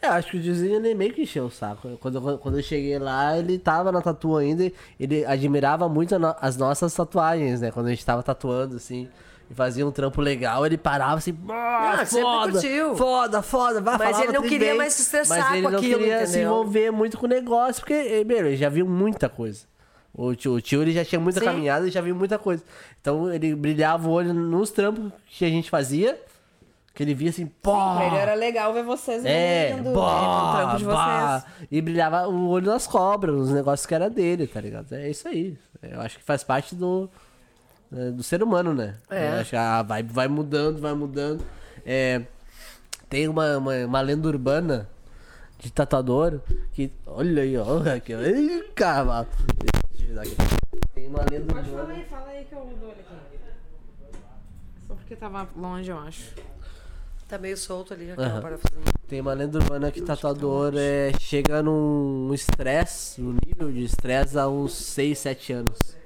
É, 0.00 0.08
acho 0.08 0.32
que 0.32 0.36
o 0.36 0.40
Diozinho 0.40 0.74
ele 0.74 0.94
meio 0.96 1.12
que 1.14 1.22
encheu 1.22 1.44
o 1.44 1.50
saco. 1.50 1.96
Quando, 2.00 2.28
eu- 2.30 2.38
quando 2.38 2.58
eu 2.58 2.62
cheguei 2.62 2.98
lá, 2.98 3.38
ele 3.38 3.56
tava 3.56 3.92
na 3.92 4.02
tatu 4.02 4.36
ainda. 4.36 4.64
e 4.64 4.74
Ele 4.98 5.24
admirava 5.24 5.88
muito 5.88 6.16
as 6.40 6.56
nossas 6.56 6.92
tatuagens, 6.92 7.60
né? 7.60 7.70
Quando 7.70 7.86
a 7.86 7.90
gente 7.90 8.04
tava 8.04 8.20
tatuando, 8.20 8.74
assim. 8.76 9.08
E 9.52 9.54
fazia 9.54 9.86
um 9.86 9.92
trampo 9.92 10.18
legal, 10.22 10.64
ele 10.64 10.78
parava 10.78 11.16
assim, 11.16 11.36
ah, 11.50 12.06
foda, 12.06 12.52
curtiu. 12.52 12.96
foda, 12.96 13.42
foda, 13.42 13.80
vai 13.82 13.98
Mas 13.98 14.18
ele 14.20 14.32
não 14.32 14.40
queria 14.40 14.68
bem, 14.70 14.78
mais 14.78 14.94
se 14.94 15.02
estressar 15.02 15.40
mas 15.40 15.52
ele 15.52 15.62
com 15.62 15.70
não 15.70 15.78
aquilo, 15.78 15.98
queria 15.98 16.26
se 16.26 16.40
envolver 16.40 16.90
muito 16.90 17.18
com 17.18 17.26
o 17.26 17.28
negócio, 17.28 17.82
porque, 17.82 17.92
eh, 17.92 18.24
meu, 18.24 18.46
ele 18.46 18.56
já 18.56 18.70
viu 18.70 18.88
muita 18.88 19.28
coisa. 19.28 19.66
O 20.14 20.34
tio, 20.34 20.54
o 20.54 20.60
tio 20.60 20.80
ele 20.80 20.92
já 20.92 21.04
tinha 21.04 21.20
muita 21.20 21.40
Sim. 21.40 21.44
caminhada 21.44 21.86
e 21.86 21.90
já 21.90 22.00
viu 22.00 22.14
muita 22.14 22.38
coisa. 22.38 22.62
Então 22.98 23.30
ele 23.30 23.54
brilhava 23.54 24.08
o 24.08 24.10
olho 24.10 24.32
nos 24.32 24.70
trampos 24.70 25.12
que 25.28 25.44
a 25.44 25.48
gente 25.50 25.68
fazia, 25.68 26.18
que 26.94 27.02
ele 27.02 27.12
via 27.12 27.28
assim, 27.28 27.44
pô, 27.44 27.76
ele 28.00 28.16
era 28.16 28.32
legal 28.32 28.72
ver 28.72 28.84
vocês 28.84 29.22
é, 29.22 29.74
né, 29.74 29.92
bah, 29.92 30.54
trampo 30.56 30.76
de 30.78 30.84
bah. 30.86 31.40
vocês. 31.40 31.68
E 31.70 31.82
brilhava 31.82 32.26
o 32.26 32.48
olho 32.48 32.68
nas 32.68 32.86
cobras, 32.86 33.34
nos 33.34 33.50
negócios 33.50 33.84
que 33.84 33.94
era 33.94 34.08
dele, 34.08 34.46
tá 34.46 34.62
ligado? 34.62 34.94
É 34.94 35.10
isso 35.10 35.28
aí. 35.28 35.58
Eu 35.82 36.00
acho 36.00 36.16
que 36.18 36.24
faz 36.24 36.42
parte 36.42 36.74
do, 36.74 37.10
do 37.92 38.22
ser 38.22 38.42
humano, 38.42 38.72
né? 38.72 38.96
É. 39.10 39.28
Eu 39.28 39.40
acho 39.40 39.50
que 39.50 39.56
a 39.56 39.82
vibe 39.82 40.12
vai 40.12 40.28
mudando, 40.28 40.80
vai 40.80 40.94
mudando. 40.94 41.44
É, 41.84 42.22
tem 43.08 43.28
uma, 43.28 43.58
uma, 43.58 43.74
uma 43.84 44.00
lenda 44.00 44.26
urbana 44.28 44.88
de 45.58 45.70
tatuador 45.70 46.40
que. 46.72 46.90
Olha 47.06 47.42
aí, 47.42 47.56
ó. 47.56 47.78
Aqui, 47.94 48.14
ó. 48.14 48.20
Ih, 48.20 48.70
cavalo. 48.74 49.28
Deixa 49.92 50.10
eu 50.10 50.14
dar 50.14 50.22
aqui. 50.22 50.36
Tem 50.94 51.06
uma 51.06 51.24
lenda 51.30 51.54
urbana. 51.54 52.04
fala 52.08 52.28
aí 52.28 52.44
que 52.44 52.54
eu 52.54 52.76
dou 52.80 52.90
ele 52.90 53.00
aqui. 53.00 53.38
Só 54.86 54.94
porque 54.94 55.14
tava 55.14 55.48
longe, 55.54 55.90
eu 55.90 55.98
acho. 55.98 56.34
Tá 57.28 57.38
meio 57.38 57.56
solto 57.56 57.94
ali, 57.94 58.10
aquela 58.10 58.28
Aham. 58.28 58.42
parafusinha. 58.42 58.84
Tem 59.08 59.20
uma 59.20 59.32
lenda 59.32 59.58
urbana 59.58 59.90
que 59.90 60.02
tatuador 60.02 60.74
é, 60.76 61.12
chega 61.18 61.62
num 61.62 62.32
estresse, 62.34 63.20
num 63.20 63.36
nível 63.46 63.70
de 63.70 63.84
estresse 63.84 64.38
há 64.38 64.48
uns 64.48 64.74
6, 64.74 65.18
7 65.18 65.52
anos. 65.52 66.01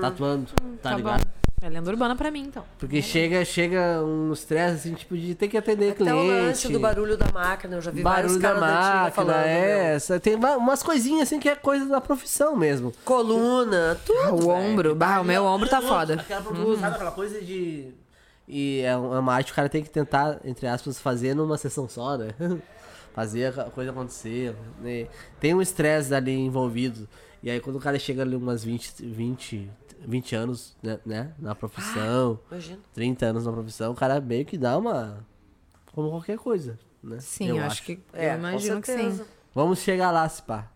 Tatuando, 0.00 0.46
tá, 0.82 0.90
Tá, 0.90 0.96
ligado? 0.96 1.20
bom. 1.24 1.30
É 1.60 1.68
lenda 1.68 1.90
urbana 1.90 2.14
pra 2.14 2.30
mim, 2.30 2.42
então. 2.46 2.64
Porque 2.78 3.02
chega, 3.02 3.44
chega 3.44 4.00
um 4.04 4.32
estresse 4.32 4.74
assim, 4.76 4.94
tipo, 4.94 5.16
de 5.18 5.34
ter 5.34 5.48
que 5.48 5.56
atender 5.56 5.86
Até 5.90 5.96
cliente. 6.04 6.16
o 6.16 6.26
lance 6.28 6.68
do 6.68 6.78
barulho 6.78 7.16
da 7.16 7.26
máquina, 7.32 7.74
eu 7.76 7.80
já 7.80 7.90
vi 7.90 8.00
vários 8.00 8.36
barulho 8.36 8.42
da 8.42 8.48
caras 8.60 8.60
da 8.84 8.94
máquina, 8.94 9.10
falando, 9.10 9.44
é. 9.44 9.94
essa- 9.96 10.20
Tem 10.20 10.36
umas 10.36 10.84
coisinhas 10.84 11.22
assim 11.24 11.40
que 11.40 11.48
é 11.48 11.56
coisa 11.56 11.86
da 11.86 12.00
profissão 12.00 12.54
mesmo. 12.54 12.92
Coluna, 13.04 13.98
tudo. 14.06 14.46
O 14.46 14.50
ombro, 14.50 14.94
bah, 14.94 15.20
o 15.20 15.24
meu 15.24 15.44
ombro 15.44 15.68
tá 15.68 15.82
foda. 15.82 16.14
Aquela, 16.14 16.42
sabe 16.44 16.94
aquela 16.94 17.10
coisa 17.10 17.40
de. 17.40 17.88
E 18.46 18.80
é 18.82 18.90
é 18.90 18.96
uma 18.96 19.34
arte 19.34 19.46
que 19.46 19.52
o 19.52 19.56
cara 19.56 19.68
tem 19.68 19.82
que 19.82 19.90
tentar, 19.90 20.38
entre 20.44 20.66
aspas, 20.68 21.00
fazer 21.00 21.34
numa 21.34 21.58
sessão 21.58 21.88
só, 21.88 22.16
né? 22.16 22.28
fazer 23.12 23.58
a 23.58 23.64
coisa 23.64 23.90
acontecer. 23.90 24.54
né? 24.80 25.08
Tem 25.40 25.54
um 25.54 25.60
estresse 25.60 26.14
ali 26.14 26.32
envolvido. 26.38 27.08
E 27.42 27.50
aí 27.50 27.60
quando 27.60 27.76
o 27.76 27.80
cara 27.80 27.98
chega 27.98 28.22
ali 28.22 28.36
umas 28.36 28.64
20, 28.64 29.04
20, 29.04 29.70
20 30.06 30.36
anos, 30.36 30.76
né, 30.82 30.98
né, 31.04 31.32
na 31.38 31.54
profissão, 31.54 32.38
Imagina. 32.50 32.78
30 32.94 33.26
anos 33.26 33.46
na 33.46 33.52
profissão, 33.52 33.92
o 33.92 33.94
cara 33.94 34.20
meio 34.20 34.44
que 34.44 34.58
dá 34.58 34.76
uma. 34.76 35.24
Como 35.92 36.10
qualquer 36.10 36.38
coisa, 36.38 36.78
né? 37.02 37.18
Sim, 37.20 37.48
eu, 37.48 37.64
acho 37.64 37.82
que. 37.82 38.00
É, 38.12 38.32
eu 38.32 38.38
imagino 38.38 38.80
que 38.80 38.92
sim. 38.92 39.20
Vamos 39.54 39.80
chegar 39.80 40.10
lá, 40.10 40.28
se 40.28 40.42
pá. 40.42 40.70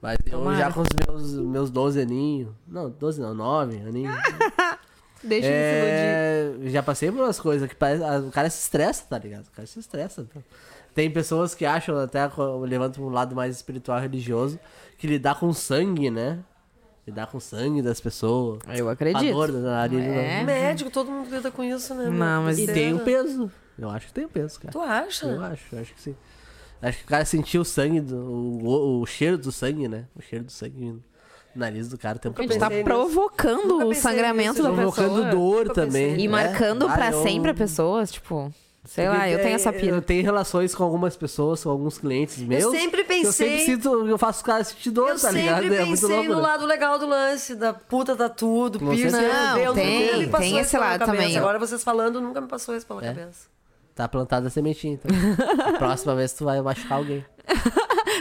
Mas 0.00 0.18
eu 0.26 0.38
Tomara. 0.38 0.56
já 0.56 0.72
com 0.72 0.80
os 0.82 0.88
meus, 1.06 1.32
meus 1.34 1.70
12 1.70 2.00
aninhos. 2.00 2.54
Não, 2.66 2.90
12 2.90 3.20
não, 3.20 3.34
9 3.34 3.76
aninhos. 3.78 4.14
Deixa 5.24 5.48
ele 5.48 6.52
se 6.52 6.52
iludir. 6.52 6.66
é, 6.66 6.70
já 6.70 6.82
passei 6.82 7.10
por 7.10 7.20
umas 7.20 7.40
coisas 7.40 7.68
que 7.68 7.74
parece, 7.74 8.04
ah, 8.04 8.18
o 8.18 8.30
cara 8.30 8.48
se 8.48 8.60
estressa, 8.60 9.04
tá 9.08 9.18
ligado? 9.18 9.46
O 9.46 9.50
cara 9.50 9.66
se 9.66 9.78
estressa. 9.78 10.24
tá? 10.24 10.40
Tem 10.94 11.10
pessoas 11.10 11.54
que 11.54 11.66
acham, 11.66 11.98
até 11.98 12.26
pra 12.28 12.44
um 12.44 13.08
lado 13.08 13.34
mais 13.34 13.56
espiritual 13.56 14.00
religioso, 14.00 14.58
que 14.98 15.06
lidar 15.06 15.38
com 15.38 15.52
sangue, 15.52 16.10
né? 16.10 16.38
Lidar 17.06 17.26
com 17.28 17.38
sangue 17.38 17.82
das 17.82 18.00
pessoas. 18.00 18.58
Eu 18.76 18.88
A 18.88 18.92
acredito. 18.92 19.32
dor 19.32 19.52
da 19.52 19.60
nariz. 19.60 20.00
É. 20.04 20.42
Médico, 20.42 20.90
todo 20.90 21.10
mundo 21.10 21.32
lida 21.34 21.50
com 21.50 21.62
isso, 21.62 21.94
né? 21.94 22.10
Não, 22.10 22.42
mas- 22.42 22.58
E 22.58 22.66
Besteira. 22.66 22.74
tem 22.90 22.94
um 22.94 23.04
peso. 23.04 23.50
Eu 23.78 23.90
acho 23.90 24.06
que 24.08 24.12
tem 24.12 24.24
um 24.24 24.28
peso, 24.28 24.58
cara. 24.58 24.72
Tu 24.72 24.80
acha? 24.80 25.26
Eu 25.26 25.42
acho, 25.44 25.62
eu 25.74 25.80
acho 25.80 25.94
que 25.94 26.00
sim. 26.00 26.16
Acho 26.82 26.98
que 26.98 27.04
o 27.04 27.06
cara 27.08 27.24
sentiu 27.24 27.62
o 27.62 27.64
sangue, 27.64 28.00
do, 28.00 28.16
o, 28.16 29.00
o 29.02 29.06
cheiro 29.06 29.38
do 29.38 29.52
sangue, 29.52 29.86
né? 29.88 30.06
O 30.16 30.20
cheiro 30.22 30.44
do 30.44 30.52
sangue 30.52 30.84
no 30.84 31.02
nariz 31.54 31.88
do 31.88 31.96
cara 31.96 32.16
o 32.16 32.20
tempo 32.20 32.38
A 32.40 32.42
gente 32.42 32.58
tá 32.58 32.68
provocando 32.82 33.86
o 33.86 33.94
sangramento 33.94 34.50
nisso, 34.54 34.62
da 34.62 34.72
Provocando 34.72 35.08
pessoa. 35.14 35.30
dor 35.30 35.62
Nunca 35.68 35.74
também. 35.74 36.14
E 36.20 36.26
né? 36.26 36.28
marcando 36.28 36.86
Ah, 36.88 36.92
pra 36.94 37.12
eu- 37.12 37.22
sempre 37.22 37.50
a 37.50 37.54
pessoa, 37.54 38.04
tipo. 38.04 38.52
Sei 38.86 39.08
lá, 39.08 39.28
eu 39.28 39.38
tenho 39.40 39.54
essa 39.56 39.70
Eu 39.70 39.72
pira. 39.80 40.00
tenho 40.00 40.22
relações 40.22 40.74
com 40.74 40.84
algumas 40.84 41.16
pessoas, 41.16 41.62
com 41.64 41.70
alguns 41.70 41.98
clientes 41.98 42.38
meus. 42.38 42.70
sempre 42.70 43.04
que 43.04 43.12
Eu 43.12 43.32
sempre 43.32 43.54
pensei- 43.56 43.66
sinto, 43.66 44.06
eu 44.08 44.16
faço 44.16 44.38
os 44.38 44.42
caras 44.46 44.68
sentir 44.68 44.90
dor, 44.90 45.08
Eu 45.10 45.18
tá 45.20 45.30
ligado? 45.30 45.62
sempre 45.62 45.76
É 45.76 45.84
muito 45.84 46.00
pensei 46.00 46.16
louco. 46.16 46.30
no 46.30 46.36
né? 46.36 46.42
lado 46.42 46.64
legal 46.66 46.98
do 46.98 47.06
lance, 47.06 47.54
da 47.54 47.74
puta 47.74 48.14
da 48.14 48.28
tudo, 48.28 48.78
piercing. 48.78 49.10
Não, 49.10 49.30
cabelo, 49.32 49.74
tem- 49.74 50.04
nunca 50.06 50.16
me 50.18 50.26
passou 50.28 50.40
tem 50.48 50.58
esse 50.58 50.70
pela 50.70 50.84
lado 50.86 50.98
cabeça. 51.00 51.22
também. 51.22 51.36
Agora 51.38 51.58
vocês 51.58 51.82
falando, 51.82 52.20
nunca 52.20 52.40
me 52.40 52.46
passou 52.48 52.76
isso 52.76 52.86
pela 52.86 53.04
É. 53.04 53.08
cabeça. 53.12 53.48
Tá 53.94 54.06
plantada 54.06 54.46
a 54.48 54.50
sementinha, 54.50 54.94
então. 54.94 55.10
A 55.66 55.72
próxima 55.78 56.14
vez 56.14 56.32
tu 56.32 56.44
vai 56.44 56.60
machucar 56.60 56.98
alguém. 56.98 57.24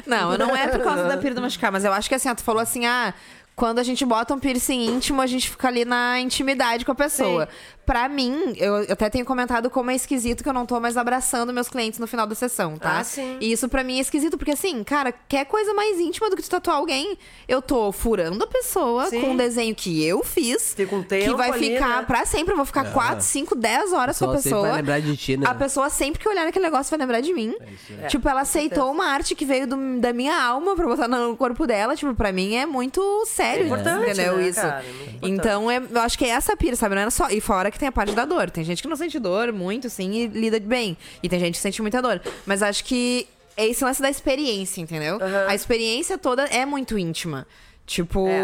Não, 0.05 0.37
não 0.37 0.55
é 0.55 0.67
por 0.67 0.81
causa 0.81 1.03
da 1.03 1.17
pira 1.17 1.35
do 1.35 1.41
machucar, 1.41 1.71
mas 1.71 1.83
eu 1.85 1.91
acho 1.93 2.07
que 2.09 2.15
assim, 2.15 2.33
tu 2.33 2.43
falou 2.43 2.61
assim, 2.61 2.85
ah, 2.85 3.13
quando 3.55 3.79
a 3.79 3.83
gente 3.83 4.03
bota 4.05 4.33
um 4.33 4.39
piercing 4.39 4.85
íntimo, 4.87 5.21
a 5.21 5.27
gente 5.27 5.49
fica 5.49 5.67
ali 5.67 5.85
na 5.85 6.19
intimidade 6.19 6.83
com 6.85 6.91
a 6.91 6.95
pessoa. 6.95 7.47
Pra 7.85 8.09
mim, 8.09 8.53
eu, 8.57 8.77
eu 8.77 8.93
até 8.93 9.11
tenho 9.11 9.23
comentado 9.23 9.69
como 9.69 9.91
é 9.91 9.95
esquisito 9.95 10.41
que 10.41 10.49
eu 10.49 10.53
não 10.53 10.65
tô 10.65 10.79
mais 10.79 10.97
abraçando 10.97 11.53
meus 11.53 11.69
clientes 11.69 11.99
no 11.99 12.07
final 12.07 12.25
da 12.25 12.33
sessão, 12.33 12.77
tá? 12.77 12.97
Ah, 12.97 13.03
sim. 13.03 13.37
E 13.39 13.51
isso 13.51 13.69
pra 13.69 13.83
mim 13.83 13.99
é 13.99 14.01
esquisito, 14.01 14.39
porque 14.39 14.51
assim, 14.51 14.83
cara, 14.83 15.11
quer 15.11 15.45
coisa 15.45 15.71
mais 15.75 15.99
íntima 15.99 16.27
do 16.29 16.35
que 16.35 16.41
tu 16.41 16.49
tatuar 16.49 16.77
alguém? 16.77 17.15
Eu 17.47 17.61
tô 17.61 17.91
furando 17.91 18.43
a 18.43 18.47
pessoa 18.47 19.05
Sim. 19.05 19.21
com 19.21 19.27
um 19.29 19.37
desenho 19.37 19.75
que 19.75 20.03
eu 20.03 20.23
fiz. 20.23 20.73
Fica 20.73 20.95
um 20.95 21.03
que 21.03 21.09
tempo 21.09 21.37
vai 21.37 21.51
ali, 21.51 21.73
ficar 21.75 21.97
né? 21.99 22.03
pra 22.07 22.25
sempre. 22.25 22.53
Eu 22.53 22.57
vou 22.57 22.65
ficar 22.65 22.91
4, 22.91 23.23
5, 23.23 23.53
10 23.55 23.93
horas 23.93 24.17
com 24.17 24.31
a 24.31 24.33
pessoa. 24.33 24.61
vai 24.63 24.77
lembrar 24.77 24.99
de 24.99 25.15
ti, 25.15 25.37
né? 25.37 25.45
A 25.47 25.53
pessoa 25.53 25.87
sempre 25.91 26.19
que 26.19 26.27
olhar 26.27 26.43
naquele 26.45 26.65
negócio 26.65 26.89
vai 26.89 26.97
lembrar 26.99 27.21
de 27.21 27.33
mim. 27.35 27.53
É, 28.01 28.07
tipo, 28.07 28.27
ela 28.27 28.41
aceitou 28.41 28.91
uma 28.91 29.05
arte 29.05 29.35
que 29.35 29.45
veio 29.45 29.67
do- 29.67 29.99
da 29.99 30.11
minha 30.11 30.35
alma 30.43 30.75
pra 30.75 30.87
botar 30.87 31.07
no 31.07 31.37
corpo 31.37 31.67
dela. 31.67 31.95
Tipo, 31.95 32.15
pra 32.15 32.31
mim 32.31 32.55
é 32.55 32.65
muito 32.65 32.99
sério, 33.27 33.44
É 33.45 33.63
importante, 33.63 34.03
entendeu? 34.09 34.37
né, 34.37 34.47
Isso. 34.47 34.61
cara? 34.61 34.83
É 34.83 35.27
então, 35.27 35.69
é- 35.71 35.81
eu 35.91 36.01
acho 36.01 36.17
que 36.17 36.25
é 36.25 36.29
essa 36.29 36.55
pira, 36.55 36.75
sabe? 36.75 36.95
Não 36.95 37.01
era 37.01 37.11
só. 37.11 37.29
E 37.29 37.39
fora 37.41 37.69
que 37.71 37.79
tem 37.79 37.87
a 37.87 37.91
parte 37.91 38.13
da 38.13 38.25
dor. 38.25 38.49
Tem 38.49 38.63
gente 38.63 38.81
que 38.81 38.87
não 38.87 38.95
sente 38.95 39.19
dor 39.19 39.51
muito, 39.51 39.89
sim, 39.89 40.11
e 40.11 40.27
lida 40.27 40.59
bem. 40.59 40.97
E 41.21 41.29
tem 41.29 41.39
gente 41.39 41.55
que 41.55 41.61
sente 41.61 41.81
muita 41.81 42.01
dor. 42.01 42.21
Mas 42.45 42.61
acho 42.61 42.83
que 42.83 43.27
é 43.57 43.67
esse 43.67 43.83
lance 43.83 44.01
da 44.01 44.09
experiência, 44.09 44.81
entendeu? 44.81 45.15
Aham. 45.15 45.45
A 45.47 45.55
experiência 45.55 46.17
toda 46.17 46.43
é 46.45 46.65
muito 46.65 46.97
íntima. 46.97 47.47
Tipo. 47.85 48.27
É. 48.27 48.43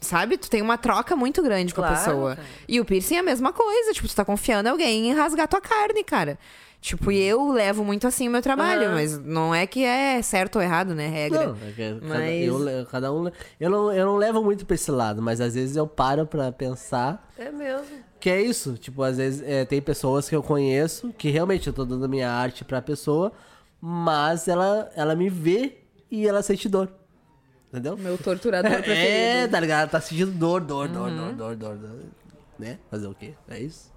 Sabe? 0.00 0.36
Tu 0.36 0.50
tem 0.50 0.60
uma 0.60 0.76
troca 0.76 1.16
muito 1.16 1.42
grande 1.42 1.72
com 1.72 1.82
a 1.82 1.88
pessoa. 1.88 2.36
cara. 2.36 2.46
E 2.68 2.78
o 2.78 2.84
piercing 2.84 3.16
é 3.16 3.18
a 3.20 3.22
mesma 3.22 3.54
coisa. 3.54 3.92
Tipo, 3.94 4.06
tu 4.06 4.14
tá 4.14 4.22
confiando 4.22 4.68
em 4.68 4.72
alguém 4.72 5.08
em 5.08 5.14
rasgar 5.14 5.48
tua 5.48 5.62
carne, 5.62 6.04
cara. 6.04 6.38
Tipo, 6.86 7.10
e 7.10 7.18
eu 7.18 7.50
levo 7.50 7.82
muito 7.82 8.06
assim 8.06 8.28
o 8.28 8.30
meu 8.30 8.42
trabalho, 8.42 8.90
mas 8.90 9.16
não 9.18 9.54
é 9.54 9.66
que 9.66 9.82
é 9.82 10.20
certo 10.20 10.56
ou 10.56 10.62
errado, 10.62 10.94
né? 10.94 11.08
Regra. 11.08 11.46
Não, 11.46 11.54
é 11.66 11.72
que 11.72 11.94
cada, 11.98 12.06
Mas- 12.06 12.44
eu, 12.46 12.58
le- 12.58 12.84
cada 12.90 13.10
um. 13.10 13.30
Eu 13.58 13.70
não, 13.70 13.90
eu 13.90 14.04
não 14.04 14.16
levo 14.18 14.44
muito 14.44 14.66
pra 14.66 14.74
esse 14.74 14.90
lado, 14.90 15.22
mas 15.22 15.40
às 15.40 15.54
vezes 15.54 15.76
eu 15.76 15.86
paro 15.86 16.26
pra 16.26 16.52
pensar 16.52 17.26
É 17.38 17.50
mesmo. 17.50 17.86
que 18.20 18.28
é 18.28 18.42
isso. 18.42 18.74
Tipo, 18.74 19.02
às 19.02 19.16
vezes 19.16 19.40
é, 19.48 19.64
tem 19.64 19.80
pessoas 19.80 20.28
que 20.28 20.36
eu 20.36 20.42
conheço 20.42 21.10
que 21.16 21.30
realmente 21.30 21.66
eu 21.68 21.72
tô 21.72 21.86
dando 21.86 22.04
a 22.04 22.08
minha 22.08 22.30
arte 22.30 22.66
pra 22.66 22.82
pessoa, 22.82 23.32
mas 23.80 24.46
ela, 24.46 24.90
ela 24.94 25.14
me 25.16 25.30
vê 25.30 25.78
e 26.10 26.28
ela 26.28 26.42
sente 26.42 26.68
dor. 26.68 26.90
Entendeu? 27.72 27.96
Meu 27.96 28.18
torturador 28.18 28.70
É, 28.76 28.82
preferido. 28.82 29.50
tá 29.52 29.58
ligado? 29.58 29.80
Ela 29.80 29.88
tá 29.90 30.00
sentindo 30.02 30.32
dor, 30.32 30.60
dor, 30.60 30.86
dor, 30.88 31.08
Uhum. 31.08 31.34
dor, 31.34 31.56
dor, 31.56 31.76
dor, 31.76 31.76
dor. 31.78 32.00
Né? 32.58 32.78
Fazer 32.90 33.06
o 33.06 33.14
quê? 33.14 33.32
É 33.48 33.58
isso? 33.58 33.90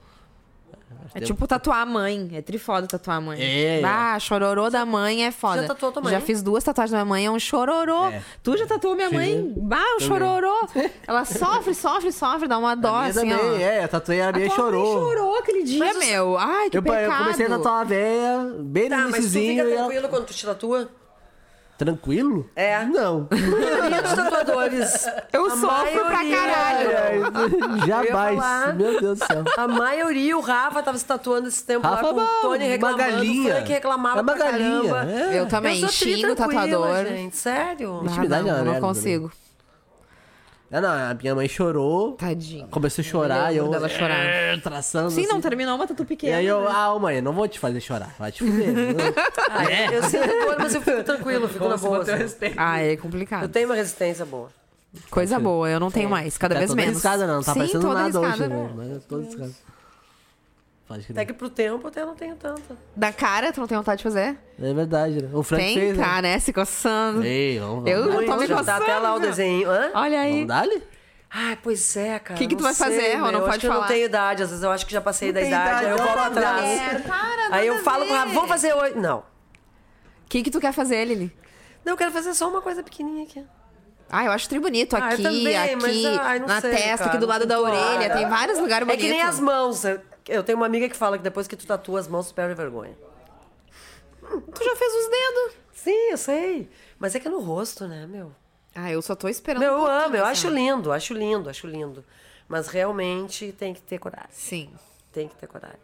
É 1.13 1.19
tipo 1.21 1.47
tatuar 1.47 1.79
a 1.81 1.85
mãe. 1.85 2.29
É 2.33 2.41
trifoda 2.41 2.85
tatuar 2.85 3.17
a 3.17 3.21
mãe. 3.21 3.39
É. 3.41 3.81
Ah, 3.83 4.19
chororô 4.19 4.69
da 4.69 4.85
mãe 4.85 5.25
é 5.25 5.31
foda. 5.31 5.61
Já 5.61 5.67
tatuou 5.69 5.91
tua 5.91 6.01
mãe? 6.03 6.11
Já 6.13 6.21
fiz 6.21 6.41
duas 6.43 6.63
tatuagens 6.63 6.91
da 6.91 6.97
minha 6.97 7.05
mãe, 7.05 7.25
é 7.25 7.31
um 7.31 7.39
chororô. 7.39 8.07
É. 8.07 8.21
Tu 8.43 8.55
já 8.57 8.67
tatuou 8.67 8.93
minha 8.95 9.09
Fiz, 9.09 9.17
mãe? 9.17 9.53
Bah, 9.57 9.77
um 9.77 9.97
Também. 9.99 10.07
chororô. 10.07 10.67
Ela 11.07 11.25
sofre, 11.25 11.73
sofre, 11.73 12.11
sofre, 12.11 12.47
dá 12.47 12.57
uma 12.57 12.75
dó, 12.75 12.95
A 12.95 12.99
minha 12.99 13.09
assim, 13.09 13.33
ó. 13.33 13.37
também, 13.37 13.63
é, 13.63 13.83
eu 13.83 13.87
tatuei 13.87 14.21
a 14.21 14.31
minha 14.31 14.47
A 14.47 14.49
tua 14.49 14.63
mãe 14.65 14.73
chorou. 14.73 15.01
chorou 15.01 15.35
aquele 15.37 15.63
dia, 15.63 15.93
meu. 15.95 16.37
Ai, 16.37 16.69
que 16.69 16.77
Eu, 16.77 16.83
pecado. 16.83 17.01
eu 17.03 17.17
comecei 17.17 17.45
a 17.45 17.49
tatuar 17.49 17.81
a 17.81 17.83
véia 17.83 18.37
bem 18.59 18.89
Tá, 18.89 18.97
no 18.99 19.09
mas 19.11 19.25
tu 19.25 19.31
fica 19.31 19.53
e 19.53 19.59
ela- 19.59 19.75
tranquilo 19.75 20.09
quando 20.09 20.25
tu 20.25 20.33
te 20.33 20.45
tatua? 20.45 20.89
Tranquilo? 21.77 22.49
É. 22.55 22.83
Não. 22.85 23.27
A 23.29 23.35
maioria 23.37 24.01
dos 24.01 24.13
tatuadores. 24.13 25.05
Eu 25.31 25.49
sofro 25.51 26.05
pra 26.05 26.23
maioria- 26.23 26.37
caralho. 26.37 26.89
É, 26.91 27.85
Jamais. 27.85 28.35
falar. 28.39 28.75
Meu 28.75 28.99
Deus 28.99 29.19
do 29.19 29.25
céu. 29.25 29.43
A 29.55 29.67
maioria, 29.67 30.35
o 30.37 30.41
Rafa 30.41 30.81
tava 30.81 30.97
se 30.97 31.05
tatuando 31.05 31.47
esse 31.47 31.63
tempo 31.63 31.85
Rafa, 31.87 32.01
lá 32.07 32.13
com 32.13 32.19
o 32.19 32.23
não, 32.23 32.41
Tony 32.41 32.65
reclamando. 32.67 32.97
galinha. 32.97 33.51
O 33.51 33.55
Frank 33.55 33.71
reclamava 33.71 34.17
É 34.17 34.21
uma 34.21 34.33
pra 34.33 34.43
galinha, 34.51 34.91
caramba. 34.93 35.11
é. 35.11 35.39
Eu 35.39 35.45
também 35.47 35.81
Eu 35.81 35.89
xingo 35.89 36.31
o 36.31 36.35
tatuador. 36.35 37.05
gente. 37.05 37.37
Sério? 37.37 37.99
Ah, 38.01 38.05
Intimidade 38.09 38.43
não, 38.43 38.49
é 38.49 38.53
uma 38.53 38.57
não 38.63 38.71
merda 38.71 38.81
consigo. 38.87 39.31
Ah, 40.69 40.81
não, 40.81 40.89
a 40.89 41.13
minha 41.13 41.33
mãe 41.33 41.47
chorou. 41.47 42.13
Tadinho. 42.13 42.67
Começou 42.67 43.01
a 43.01 43.05
chorar 43.05 43.53
e 43.53 43.57
eu. 43.57 43.63
lembro 43.65 43.79
dela 43.79 43.89
chorar. 43.89 44.19
é, 44.19 44.57
Traçando. 44.57 45.09
Sim, 45.11 45.23
não 45.25 45.33
assim. 45.37 45.41
terminou 45.41 45.75
uma 45.75 45.87
tatu 45.87 46.03
E 46.03 46.05
pequena. 46.05 46.37
aí 46.37 46.45
eu, 46.45 46.59
né? 46.61 46.67
ah, 46.69 46.97
mãe, 46.99 47.21
não 47.21 47.31
vou 47.31 47.47
te 47.47 47.57
fazer 47.57 47.79
chorar. 47.79 48.13
Vai 48.19 48.31
te 48.31 48.39
fuder. 48.43 48.67
Ah, 49.49 49.63
Eu 49.93 50.03
sinto 50.03 50.27
dor, 50.27 50.55
mas 50.59 50.75
eu 50.75 50.81
fico 50.81 51.03
tranquilo, 51.03 51.45
eu 51.45 51.49
fico 51.49 51.67
na 51.69 51.77
boa. 51.77 52.01
assim. 52.01 52.53
Ah, 52.57 52.81
é 52.81 52.93
Eu 52.93 52.97
complicado. 52.97 53.47
tenho 53.47 53.67
uma 53.69 53.75
resistência 53.75 54.25
boa. 54.25 54.49
Coisa 55.09 55.39
boa, 55.39 55.69
eu 55.69 55.79
não 55.79 55.91
tenho 55.91 56.09
mais, 56.09 56.37
cada 56.37 56.55
Tá 56.55 56.59
vez 56.59 56.71
toda 56.71 56.81
menos. 56.81 57.05
arriscada, 57.05 57.27
não. 57.27 57.41
Tá 57.43 57.53
Sim, 57.53 57.59
parecendo 57.59 57.81
toda 57.87 57.93
nada 58.01 58.19
hoje, 58.19 58.27
arriscada. 58.27 58.55
né? 58.55 58.69
Mas 58.75 58.89
é 58.91 58.99
toda 59.07 59.21
arriscada. 59.23 59.51
Pode 60.87 61.01
Até 61.03 61.13
crer. 61.13 61.25
que 61.27 61.33
pro 61.33 61.49
tempo 61.49 61.83
eu 61.83 61.87
até 61.89 62.05
não 62.05 62.15
tenho 62.15 62.35
tanta. 62.37 62.77
Da 62.95 63.11
cara, 63.11 63.51
tu 63.51 63.59
não 63.59 63.67
tem 63.67 63.77
vontade 63.77 63.97
de 63.97 64.03
fazer? 64.03 64.37
É 64.61 64.73
verdade, 64.73 65.21
né? 65.21 65.29
O 65.33 65.43
Frank 65.43 65.61
tem, 65.63 65.75
fez, 65.75 65.97
tá, 65.97 66.21
né? 66.21 66.39
Se 66.39 66.53
coçando. 66.53 67.19
né? 67.19 67.27
Ei, 67.27 67.59
vamos, 67.59 67.75
vamos. 67.83 67.89
Eu 67.91 68.05
não 68.05 68.25
tô 68.25 68.35
me 68.37 68.47
já 68.47 68.63
tá 68.63 68.77
até 68.77 68.97
lá 68.97 69.09
o 69.11 69.15
coçando. 69.15 69.27
desenho. 69.27 69.69
Hã? 69.69 69.91
Olha 69.93 70.21
aí. 70.21 70.31
Vamos 70.31 70.47
dar-lhe? 70.47 70.83
Ai, 71.29 71.59
pois 71.61 71.97
é, 71.97 72.19
cara. 72.19 72.37
Que 72.39 72.47
que 72.47 72.55
tu 72.55 72.59
não 72.59 72.69
vai 72.69 72.73
fazer? 72.73 73.01
sei, 73.01 73.11
Ou 73.15 73.17
não 73.19 73.25
meu. 73.31 73.33
Eu 73.33 73.39
pode 73.41 73.49
acho 73.51 73.59
que 73.59 73.65
eu 73.67 73.71
falar? 73.71 73.81
não 73.81 73.87
tenho 73.89 74.05
idade. 74.05 74.43
Às 74.43 74.49
vezes 74.49 74.63
eu 74.63 74.71
acho 74.71 74.85
que 74.85 74.93
já 74.93 75.01
passei 75.01 75.33
da 75.33 75.41
tem 75.41 75.49
idade, 75.49 75.69
idade, 75.69 75.85
aí 75.85 75.91
eu 75.91 75.97
volto 75.97 76.19
atrás. 76.19 76.61
Mulher, 76.61 77.03
para, 77.03 77.55
Aí 77.55 77.67
eu 77.67 77.83
falo 77.83 78.05
com 78.05 78.11
o 78.11 78.13
ver. 78.13 78.19
Rafa, 78.19 78.33
vamos 78.33 78.49
fazer 78.49 78.73
hoje. 78.73 78.95
Não. 78.97 79.17
O 79.19 79.23
que 80.29 80.41
que 80.43 80.49
tu 80.49 80.61
quer 80.61 80.71
fazer, 80.71 81.03
Lili? 81.03 81.35
Não, 81.83 81.93
eu 81.93 81.97
quero 81.97 82.11
fazer 82.11 82.33
só 82.33 82.47
uma 82.47 82.61
coisa 82.61 82.81
pequenininha 82.81 83.25
aqui. 83.25 83.43
Ah, 84.09 84.23
eu 84.23 84.31
acho 84.31 84.47
tri 84.47 84.57
bonito. 84.57 84.95
Ah, 84.95 84.99
eu 84.99 85.03
Aqui, 85.05 85.23
também, 85.23 85.57
aqui, 85.57 85.75
mas, 85.75 86.39
não 86.39 86.47
na 86.47 86.61
sei, 86.61 86.71
testa, 86.71 86.97
cara, 86.99 87.09
aqui 87.09 87.17
do 87.17 87.27
lado 87.27 87.45
da 87.45 87.55
não 87.55 87.63
orelha. 87.63 88.09
Tem 88.13 88.29
vários 88.29 88.57
lugares 88.57 88.87
É 88.87 88.91
bonitos. 88.91 89.05
que 89.05 89.11
nem 89.11 89.21
as 89.21 89.37
mãos. 89.37 89.83
Eu- 90.27 90.43
tenho 90.43 90.57
uma 90.57 90.65
amiga 90.65 90.87
que 90.89 90.95
fala 90.95 91.17
que 91.17 91.23
depois 91.23 91.47
que 91.47 91.55
tu 91.55 91.65
tatua 91.65 91.99
as 91.99 92.07
mãos, 92.07 92.27
tu 92.27 92.33
perde 92.33 92.51
a 92.51 92.55
vergonha. 92.55 92.95
Tu 94.21 94.63
já 94.63 94.75
fez 94.75 94.93
os 94.93 95.09
dedos. 95.09 95.53
Sim, 95.73 96.11
eu 96.11 96.17
sei. 96.17 96.69
Mas 96.99 97.15
é 97.15 97.19
que 97.19 97.27
é 97.27 97.31
no 97.31 97.39
rosto, 97.39 97.87
né, 97.87 98.05
meu? 98.07 98.31
Ah, 98.75 98.91
eu 98.91 99.01
só 99.01 99.15
tô 99.15 99.27
esperando 99.29 99.61
Meu, 99.61 99.73
um 99.73 99.77
eu 99.77 99.85
amo, 99.87 100.15
eu 100.15 100.25
acho 100.25 100.43
sabe? 100.43 100.55
lindo, 100.55 100.91
acho 100.91 101.13
lindo, 101.13 101.49
acho 101.49 101.65
lindo. 101.65 102.03
Mas 102.47 102.67
realmente 102.67 103.51
tem 103.57 103.73
que 103.73 103.81
ter 103.81 103.97
coragem. 103.99 104.29
Sim. 104.31 104.69
Tem 105.11 105.27
que 105.27 105.35
ter 105.35 105.47
coragem. 105.47 105.77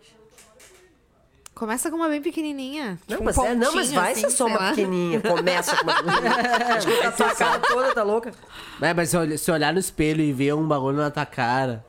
Começa 1.56 1.90
com 1.90 1.96
uma 1.98 2.10
bem 2.10 2.22
pequenininha. 2.22 3.00
Não, 3.08 3.18
tipo 3.18 3.22
um 3.22 3.26
mas, 3.26 3.38
é, 3.38 3.56
não, 3.56 3.74
mas 3.76 3.92
vai 3.92 4.12
assim, 4.14 4.22
ser 4.22 4.32
só 4.32 4.46
uma 4.48 4.60
lá. 4.60 4.70
pequenininha. 4.72 5.22
Começa 5.22 5.76
com 5.78 5.84
uma 5.84 5.96
pequenininha. 6.04 6.76
Acho 6.76 6.88
que 6.88 6.98
tá 7.02 7.12
tua 7.12 7.36
cara 7.36 7.60
toda, 7.60 7.94
tá 7.94 8.04
louca? 8.04 8.32
É, 8.82 8.94
mas 8.94 9.12
se 9.40 9.52
olhar 9.52 9.72
no 9.72 9.80
espelho 9.80 10.22
e 10.22 10.34
ver 10.34 10.54
um 10.56 10.68
bagulho 10.68 10.98
na 10.98 11.12
tua 11.12 11.26
cara. 11.26 11.86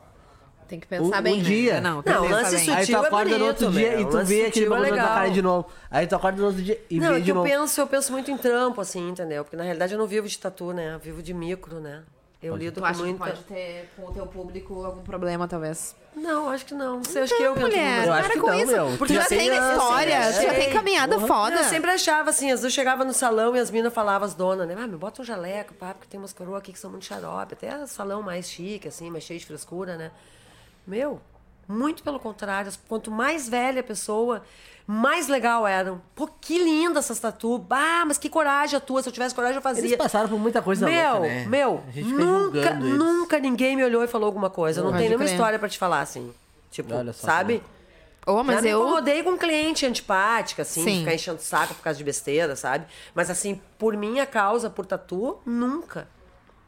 Tem 0.69 0.81
que 0.81 0.87
pensar 0.87 1.19
Um- 1.19 1.23
bem, 1.23 1.35
um 1.35 1.37
né? 1.39 1.43
dia. 1.43 1.81
Não, 1.81 2.03
tem 2.03 2.13
Não, 2.15 2.23
que 2.23 2.29
pensar 2.29 2.43
lance 2.43 2.55
bem. 2.57 2.65
sutil. 2.65 2.75
Aí 2.79 2.87
tu 2.87 2.93
é 2.93 3.07
acorda 3.07 3.39
no 3.39 3.45
outro 3.47 3.71
dia 3.71 3.91
meu. 3.91 4.01
e 4.01 4.05
tu 4.07 4.17
Lance 4.17 4.35
vê 4.35 4.47
aquele 4.47 4.67
é 4.67 4.69
bagulho 4.69 4.83
na 4.91 4.95
tua 4.97 5.03
legal. 5.03 5.15
cara 5.19 5.31
de 5.31 5.43
novo. 5.43 5.67
Aí 5.91 6.07
tu 6.07 6.17
acorda 6.17 6.39
no 6.41 6.47
outro 6.47 6.63
dia 6.63 6.81
e 6.91 6.99
Não, 7.01 7.09
vê 7.09 7.15
é 7.15 7.19
que 7.19 7.23
de 7.25 7.31
eu 7.31 7.35
novo. 7.35 7.49
penso, 7.49 7.81
eu 7.81 7.87
penso 7.87 8.13
muito 8.13 8.31
em 8.31 8.37
trampo, 8.37 8.81
assim, 8.81 9.09
entendeu? 9.11 9.45
Porque 9.45 9.57
na 9.57 9.63
realidade 9.65 9.93
eu 9.93 9.99
não 9.99 10.07
vivo 10.07 10.27
de 10.27 10.39
tatu, 10.39 10.73
né? 10.73 10.95
Eu 10.95 10.99
vivo 10.99 11.23
de 11.23 11.33
micro, 11.35 11.81
né? 11.81 12.03
Eu 12.43 12.53
Pode- 12.53 12.65
lido 12.65 12.79
Tu 12.79 12.85
acha 12.85 12.99
que 13.01 13.05
muita... 13.09 13.25
pode 13.25 13.41
ter 13.45 13.89
com 13.97 14.03
o 14.07 14.13
teu 14.13 14.27
público 14.27 14.85
algum 14.85 15.01
problema, 15.03 15.49
talvez? 15.49 15.97
Não, 16.15 16.51
acho 16.51 16.67
que 16.67 16.75
não. 16.75 16.97
Não 16.97 17.05
sei, 17.05 17.23
acho 17.23 17.35
que 17.35 17.43
eu 17.43 17.55
que 17.55 17.61
mulher. 17.61 18.07
Eu 18.07 18.13
acho 18.13 18.29
que 18.31 18.39
com 18.39 18.47
não, 18.49 18.61
isso. 18.61 18.71
meu. 18.73 18.87
Porque 18.99 19.15
Tu 19.15 19.17
já 19.17 19.25
tem 19.27 19.49
história, 19.49 20.21
tu 20.31 20.43
já 20.43 20.55
tem 20.55 20.71
caminhada 20.71 21.15
Porra. 21.15 21.27
foda. 21.27 21.57
Eu 21.57 21.65
sempre 21.65 21.91
achava 21.91 22.29
assim, 22.29 22.47
às 22.53 22.61
vezes 22.61 22.65
eu 22.65 22.71
chegava 22.71 23.03
no 23.03 23.15
salão 23.15 23.57
e 23.57 23.59
as 23.59 23.71
minas 23.71 23.95
falavam, 23.95 24.27
as 24.27 24.35
donas, 24.35 24.69
né? 24.69 24.77
Ah, 24.79 24.87
me 24.87 24.95
bota 24.97 25.23
um 25.23 25.25
jaleco, 25.25 25.73
pá, 25.73 25.95
porque 25.95 26.07
tem 26.07 26.21
umas 26.21 26.35
coroas 26.35 26.59
aqui 26.59 26.73
que 26.75 26.79
são 26.79 26.91
muito 26.91 27.07
xarope. 27.07 27.55
Até 27.55 27.87
salão 27.87 28.21
mais 28.21 28.51
chique, 28.51 28.89
assim, 28.89 29.11
mais 29.11 29.25
cheio 29.25 29.41
de 29.41 29.47
frescura, 29.47 29.97
né? 29.97 30.11
Meu, 30.87 31.21
muito 31.69 32.03
pelo 32.03 32.19
contrário. 32.19 32.71
Quanto 32.89 33.11
mais 33.11 33.49
velha 33.49 33.81
a 33.81 33.85
pessoa, 33.85 34.43
mais 34.87 35.29
legal 35.29 35.67
eram. 35.67 36.01
Pô, 36.15 36.29
que 36.41 36.59
linda 36.59 36.99
essas 36.99 37.19
tatu. 37.19 37.65
Ah, 37.71 38.05
mas 38.07 38.19
que 38.19 38.29
coragem 38.29 38.77
a 38.77 38.81
tua. 38.81 39.03
Se 39.03 39.09
eu 39.09 39.13
tivesse 39.13 39.35
coragem, 39.35 39.57
eu 39.57 39.63
fazia. 39.63 39.85
Eles 39.85 39.97
passaram 39.97 40.29
por 40.29 40.39
muita 40.39 40.61
coisa 40.61 40.85
meu, 40.87 41.13
louca, 41.15 41.27
né? 41.29 41.47
meu, 41.47 41.83
nunca, 41.97 42.75
nunca 42.75 43.39
ninguém 43.39 43.77
me 43.77 43.85
olhou 43.85 44.05
e 44.05 44.07
falou 44.07 44.27
alguma 44.27 44.51
coisa. 44.51 44.81
Eu 44.81 44.85
não 44.85 44.91
Pode 44.91 44.99
tenho 45.03 45.11
nenhuma 45.11 45.25
crer. 45.25 45.35
história 45.35 45.59
pra 45.59 45.69
te 45.69 45.79
falar, 45.79 46.01
assim. 46.01 46.33
Tipo, 46.71 46.95
Olha 46.95 47.13
só 47.13 47.27
sabe? 47.27 47.63
Ô, 48.27 48.43
mas 48.43 48.57
Já 48.57 48.63
me 48.63 48.69
eu. 48.71 48.81
incomodei 48.81 49.23
com 49.23 49.37
cliente 49.37 49.85
antipática, 49.85 50.63
assim, 50.63 50.83
Sim. 50.83 50.99
ficar 51.01 51.15
enchendo 51.15 51.39
o 51.39 51.43
saco 51.43 51.75
por 51.75 51.83
causa 51.83 51.99
de 51.99 52.05
besteira, 52.05 52.57
sabe? 52.57 52.87
Mas 53.15 53.29
assim, 53.29 53.61
por 53.79 53.95
minha 53.97 54.25
causa, 54.25 54.71
por 54.71 54.87
tatu, 54.87 55.39
nunca. 55.45 56.09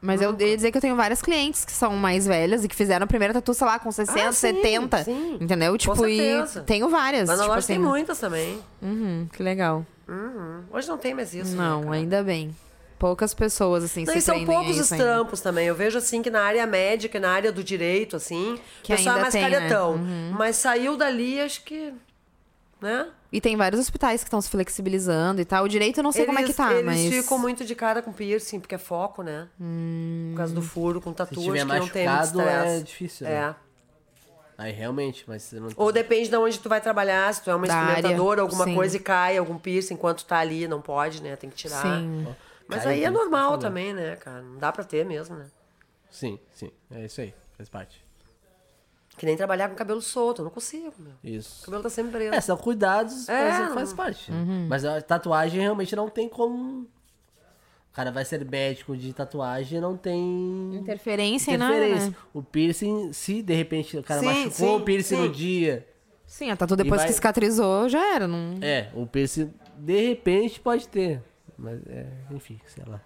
Mas 0.06 0.22
eu 0.22 0.34
ia 0.38 0.56
dizer 0.56 0.70
que 0.70 0.76
eu 0.78 0.80
tenho 0.80 0.94
várias 0.96 1.20
clientes 1.20 1.64
que 1.64 1.72
são 1.72 1.92
mais 1.96 2.26
velhas 2.26 2.64
e 2.64 2.68
que 2.68 2.74
fizeram 2.76 3.04
a 3.04 3.06
primeira 3.06 3.34
tatu, 3.34 3.52
sei 3.52 3.66
lá, 3.66 3.78
com 3.78 3.90
60, 3.90 4.20
Ah, 4.28 4.32
sim, 4.32 4.54
70. 4.54 5.04
sim. 5.04 5.38
Entendeu? 5.40 5.76
Tipo, 5.76 6.06
e 6.06 6.16
certeza. 6.16 6.60
tenho 6.62 6.88
várias. 6.88 7.28
Mas 7.28 7.38
na 7.38 7.44
tipo 7.44 7.48
loja 7.54 7.58
assim, 7.58 7.72
tem 7.74 7.82
muitas 7.82 8.18
também. 8.18 8.58
Uhum, 8.80 9.28
que 9.32 9.42
legal. 9.42 9.84
Uhum. 10.08 10.62
Hoje 10.72 10.88
não 10.88 10.96
tem 10.98 11.12
mais 11.14 11.34
isso. 11.34 11.56
né, 11.56 11.62
Não, 11.64 11.82
cara? 11.82 11.94
ainda 11.96 12.22
bem. 12.22 12.54
Poucas 12.98 13.34
pessoas, 13.34 13.84
assim, 13.84 14.04
Não, 14.04 14.12
se 14.14 14.18
e 14.20 14.22
são 14.22 14.42
poucos 14.46 14.78
os 14.78 14.90
ainda. 14.90 15.04
trampos 15.04 15.40
também. 15.42 15.66
Eu 15.66 15.74
vejo 15.74 15.98
assim 15.98 16.22
que 16.22 16.30
na 16.30 16.40
área 16.42 16.66
médica 16.66 17.18
e 17.18 17.20
na 17.20 17.30
área 17.30 17.52
do 17.52 17.62
direito, 17.62 18.16
assim, 18.16 18.58
Que 18.82 18.94
o 18.94 18.96
pessoal 18.96 19.18
é 19.18 19.20
mais 19.20 19.32
tem, 19.34 19.42
né? 19.42 19.50
caretão. 19.50 19.98
Mas 20.32 20.56
saiu 20.56 20.96
dali, 20.96 21.38
acho 21.40 21.62
que. 21.64 21.92
Né? 22.80 23.06
E 23.36 23.40
tem 23.40 23.54
vários 23.54 23.78
hospitais 23.78 24.22
que 24.22 24.28
estão 24.28 24.40
se 24.40 24.48
flexibilizando 24.48 25.42
e 25.42 25.44
tal. 25.44 25.64
O 25.64 25.68
direito 25.68 25.98
eu 25.98 26.02
não 26.02 26.10
sei 26.10 26.24
como 26.24 26.38
é 26.38 26.42
que 26.42 26.54
tá, 26.54 26.72
eles 26.72 26.86
mas... 26.86 27.14
ficam 27.22 27.38
muito 27.38 27.66
de 27.66 27.74
cara 27.74 28.00
com 28.00 28.10
piercing, 28.10 28.58
porque 28.60 28.74
é 28.74 28.78
foco, 28.78 29.22
né? 29.22 29.46
Por 30.30 30.38
causa 30.38 30.54
do 30.54 30.62
furo, 30.62 31.02
com 31.02 31.10
Se 31.10 31.16
tatu, 31.16 31.34
tiver 31.34 31.58
acho 31.58 31.66
que 31.66 31.78
não 31.78 31.88
tem 31.90 32.08
muito 32.08 32.40
é 32.40 32.80
difícil, 32.80 33.26
É. 33.26 33.30
né? 33.30 33.56
Aí 34.56 34.72
realmente, 34.72 35.22
mas 35.28 35.42
você 35.42 35.60
não... 35.60 35.68
Ou 35.76 35.92
depende 35.92 36.30
de 36.30 36.36
onde 36.36 36.58
tu 36.58 36.70
vai 36.70 36.80
trabalhar, 36.80 37.30
se 37.34 37.42
tu 37.42 37.50
é 37.50 37.54
uma 37.54 37.66
Da 37.66 37.74
experimentadora, 37.78 38.40
área, 38.40 38.42
alguma 38.42 38.64
sim. 38.64 38.74
coisa 38.74 38.96
e 38.96 39.00
cai 39.00 39.36
algum 39.36 39.58
piercing 39.58 39.92
enquanto 39.92 40.24
tá 40.24 40.38
ali, 40.38 40.66
não 40.66 40.80
pode, 40.80 41.22
né? 41.22 41.36
Tem 41.36 41.50
que 41.50 41.56
tirar. 41.56 41.82
Sim. 41.82 42.26
Mas 42.66 42.84
Cai 42.84 42.94
aí 42.94 43.00
é 43.00 43.02
piercing, 43.02 43.18
normal 43.22 43.50
favor. 43.50 43.58
também, 43.58 43.92
né, 43.92 44.16
cara? 44.16 44.40
Não 44.40 44.56
dá 44.56 44.72
pra 44.72 44.82
ter 44.82 45.04
mesmo, 45.04 45.36
né? 45.36 45.44
Sim, 46.10 46.38
sim. 46.54 46.70
É 46.90 47.04
isso 47.04 47.20
aí. 47.20 47.34
Faz 47.58 47.68
parte. 47.68 48.02
Que 49.16 49.24
nem 49.24 49.36
trabalhar 49.36 49.68
com 49.70 49.74
cabelo 49.74 50.02
solto, 50.02 50.40
eu 50.42 50.44
não 50.44 50.50
consigo, 50.52 50.92
meu. 50.98 51.12
O 51.12 51.36
Isso. 51.36 51.64
cabelo 51.64 51.82
tá 51.82 51.88
sempre 51.88 52.12
preso. 52.12 52.34
É, 52.34 52.40
são 52.40 52.56
cuidados, 52.56 53.28
É, 53.28 53.48
mas 53.50 53.68
não- 53.68 53.74
faz 53.74 53.92
parte. 53.92 54.30
Uhum. 54.30 54.66
Mas 54.68 54.84
a 54.84 55.00
tatuagem 55.00 55.60
realmente 55.60 55.96
não 55.96 56.08
tem 56.08 56.28
como. 56.28 56.82
O 56.82 57.92
cara 57.96 58.12
vai 58.12 58.26
ser 58.26 58.44
médico 58.44 58.94
de 58.94 59.10
tatuagem 59.14 59.80
não 59.80 59.96
tem. 59.96 60.74
Interferência 60.76 61.56
nada, 61.56 61.74
interferência. 61.76 62.10
né? 62.10 62.16
O 62.34 62.42
piercing, 62.42 63.10
se 63.14 63.40
de 63.40 63.54
repente 63.54 63.96
o 63.96 64.02
cara 64.02 64.20
Sim, 64.20 64.26
machucou 64.26 64.50
sim, 64.52 64.76
o 64.76 64.80
piercing 64.82 65.16
sim. 65.16 65.22
no 65.22 65.28
dia. 65.30 65.88
Sim, 66.26 66.50
a 66.50 66.56
tatu 66.56 66.76
depois 66.76 67.00
vai- 67.00 67.06
que 67.08 67.14
cicatrizou, 67.14 67.88
já 67.88 68.14
era. 68.14 68.28
Não... 68.28 68.58
É, 68.60 68.90
o 68.94 69.06
piercing 69.06 69.50
de 69.78 70.08
repente 70.08 70.60
pode 70.60 70.86
ter. 70.88 71.22
Mas 71.56 71.80
é, 71.86 72.06
enfim, 72.32 72.60
sei 72.66 72.84
lá. 72.86 73.00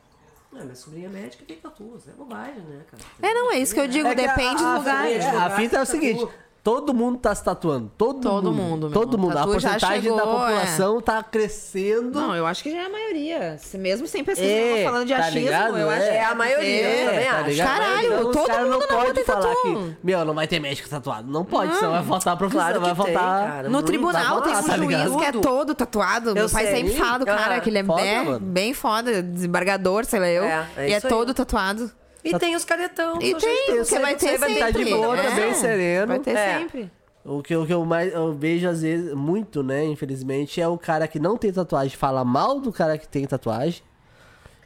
Ah, 0.53 0.65
minha 0.65 0.75
sobrinha 0.75 1.09
médica 1.09 1.45
tem 1.47 1.57
tatuas, 1.57 2.09
é 2.09 2.13
bobagem, 2.13 2.61
né, 2.63 2.83
cara? 2.91 3.03
É, 3.23 3.35
não, 3.35 3.53
é 3.53 3.59
isso 3.59 3.73
que 3.73 3.81
eu 3.81 3.87
digo, 3.87 4.09
É 4.09 4.15
que 4.15 4.21
a- 4.23 4.27
depende 4.35 4.63
a, 4.65 4.73
do 4.73 4.79
lugar. 4.79 5.07
é, 5.11 5.21
a 5.29 5.33
lugar 5.33 5.51
fita 5.57 5.77
é 5.79 5.83
o 5.83 5.87
seguinte. 5.87 6.29
Todo 6.63 6.93
mundo 6.95 7.19
tá 7.19 7.35
se 7.35 7.43
tatuando. 7.45 7.91
Todo, 7.97 8.21
Todo 8.21 8.53
mundo. 8.53 8.87
mundo, 8.87 8.91
Todo 8.91 9.19
mundo. 9.19 9.33
A 9.33 9.35
Tatu 9.47 9.59
já 9.59 9.71
porcentagem 9.71 10.03
chegou, 10.03 10.17
da 10.17 10.23
é. 10.23 10.27
população 10.27 11.01
tá 11.01 11.23
crescendo. 11.23 12.11
Não, 12.21 12.35
eu 12.37 12.47
acho 12.47 12.63
que 12.63 12.71
já 12.71 12.79
é 12.83 12.85
a 12.87 12.89
maioria. 12.89 13.57
Mesmo 13.75 14.07
sem 14.07 14.23
pesquisa 14.25 14.51
É, 14.51 14.85
falando 14.85 15.07
de 15.07 15.15
tá 15.15 15.21
achismo, 15.21 15.41
ligado? 15.41 15.79
eu 15.79 15.91
acho 15.91 16.03
É. 16.03 16.09
que 16.11 16.17
É 16.17 16.25
a 16.25 16.35
maioria, 16.35 16.69
É, 16.87 17.03
eu 17.05 17.11
também 17.11 17.25
tá 17.27 17.37
acho. 17.37 17.49
ligado? 17.51 17.67
Caralho, 17.69 18.07
Então, 18.15 18.33
todo 18.33 18.47
caras 18.47 18.69
mundo 18.69 18.79
não 18.81 18.87
pode 18.89 19.25
falar 19.25 19.41
tatu. 19.43 19.63
que, 19.63 19.97
meu, 20.05 20.25
não 20.25 20.35
vai 20.35 20.47
ter 20.47 20.61
médico 20.61 20.89
tatuado. 20.89 21.31
Não 21.31 21.45
pode, 21.45 21.75
senão 21.77 21.91
vai 21.93 22.05
faltar 22.05 22.37
profissão, 22.37 22.63
Claro 22.63 22.81
vai 22.81 22.91
que 22.95 23.03
tem, 23.05 23.15
faltar... 23.15 23.47
cara. 23.49 23.69
No 23.69 23.83
tribunal 23.83 24.43
tem 24.43 24.53
um 24.53 24.63
tá 24.63 24.77
juiz 24.77 25.17
que 25.17 25.25
é 25.25 25.33
todo 25.33 25.75
tatuado. 25.75 26.35
Meu 26.35 26.49
pai 26.51 26.67
sei. 26.67 26.77
sempre 26.77 26.93
fala 26.99 27.19
do 27.21 27.27
cara 27.27 27.57
Ah, 27.57 27.61
que 27.61 27.71
ele 27.71 27.79
é 27.79 27.85
foda, 27.85 28.03
bem, 28.03 28.39
bem 28.41 28.75
foda, 28.75 29.23
desembargador, 29.23 30.05
sei 30.05 30.21
lá 30.21 30.29
eu. 30.29 30.45
É, 30.45 30.67
é 30.77 30.89
e 30.89 30.93
é 30.93 30.97
aí. 30.97 31.01
todo 31.03 31.33
tatuado. 31.35 31.91
E 32.25 32.39
tem 32.39 32.55
os 32.57 32.65
caretão. 32.65 33.19
E 33.21 33.35
tem, 33.35 33.49
aí- 33.51 33.85
vai 34.01 34.15
ter 34.17 34.39
vai 34.39 34.49
sempre. 34.55 34.59
Tá 34.59 34.71
de 34.71 34.85
boa, 34.87 35.17
é. 35.19 35.23
tá 35.23 35.31
bem 35.35 35.55
sereno. 35.55 36.07
Vai 36.07 36.19
ter 36.19 36.37
É. 36.37 36.59
sempre. 36.59 36.91
O 37.25 37.43
que, 37.43 37.55
o 37.55 37.67
que 37.67 37.73
eu 37.75 37.85
mais 37.85 38.13
eu 38.13 38.33
vejo, 38.33 38.67
às 38.69 38.81
vezes, 38.83 39.13
muito, 39.15 39.63
né, 39.63 39.85
infelizmente, 39.85 40.61
é 40.61 40.67
o 40.67 40.79
cara 40.79 41.07
que 41.07 41.19
não 41.19 41.37
tem 41.37 41.53
tatuagem 41.53 41.97
fala 41.97 42.25
mal 42.25 42.59
do 42.59 42.73
cara 42.73 42.97
que 42.97 43.07
tem 43.07 43.27
tatuagem. 43.27 43.83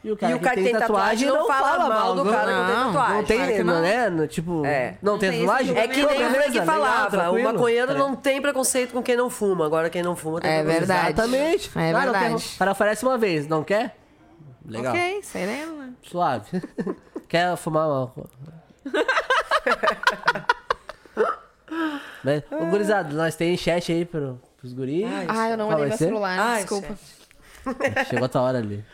E 0.05 0.13
o 0.13 0.17
cara, 0.19 0.33
E 0.33 0.35
o 0.37 0.41
cara 0.41 0.57
que 0.57 0.63
tem 0.65 0.73
tatuagem 0.75 1.29
não 1.29 1.47
fala 1.49 1.89
mal 1.89 2.15
do 2.15 2.25
cara 2.31 2.47
que 2.47 2.53
não 2.59 2.67
tem 2.67 2.75
Não, 2.77 2.85
tatuagem. 2.93 3.17
Não 3.17 3.25
tem, 3.25 3.37
Claro 3.39 3.53
que 3.55 3.63
não. 3.65 3.75
não. 3.75 3.81
né? 3.83 4.11
no- 4.11 4.27
Tipo, 4.29 4.67
É. 4.67 4.99
não 5.03 5.19
tem 5.19 5.31
tem 5.31 5.39
esse 5.39 5.47
tatuagem? 5.49 5.79
É 5.79 5.89
que 5.89 5.97
nem 5.97 6.05
o 6.05 6.09
beleza, 6.09 6.31
Frank 6.35 6.51
legal, 6.51 6.67
falava, 6.67 7.07
o 7.07 7.11
tranquilo. 7.11 7.53
maconheiro 7.53 7.93
É. 7.93 7.95
não 7.99 8.15
tem 8.15 8.43
preconceito 8.43 8.93
com 8.93 9.03
quem 9.03 9.17
não 9.17 9.31
fuma. 9.31 9.65
Agora 9.65 9.89
quem 9.89 10.03
não 10.03 10.15
fuma 10.15 10.41
tem 10.41 10.51
É 10.51 10.63
verdade. 10.63 11.13
Exatamente. 11.13 11.71
É 11.75 11.91
Ah, 11.91 11.93
não 11.93 12.01
verdade. 12.03 12.35
o 12.55 12.59
cara 12.59 12.73
oferece 12.73 13.03
uma 13.03 13.17
vez, 13.17 13.47
não 13.49 13.65
quer? 13.65 13.97
Legal. 14.67 14.93
Ok, 14.95 15.21
sereno, 15.23 15.77
né? 15.79 15.93
Suave. 16.03 16.51
quer 17.29 17.57
fumar 17.57 17.89
uma... 17.89 18.13
Mas, 22.23 22.43
ô, 22.51 22.67
gurizada, 22.67 23.13
nós 23.15 23.37
tem 23.37 23.57
chat 23.57 23.93
aí 23.93 24.05
pro, 24.05 24.41
pros 24.57 24.73
guris. 24.73 25.05
Ai, 25.07 25.27
Ah, 25.29 25.51
eu 25.51 25.57
não 25.59 25.67
Qual 25.67 25.79
olhei 25.79 25.81
vai 25.81 25.89
meu 25.89 25.99
ser? 25.99 26.05
celular, 26.07 26.39
Ai, 26.39 26.57
desculpa. 26.63 26.87
chefe. 26.89 28.05
Chegou 28.11 28.25
a 28.25 28.29
tua 28.29 28.43
hora 28.43 28.59
ali. 28.59 28.85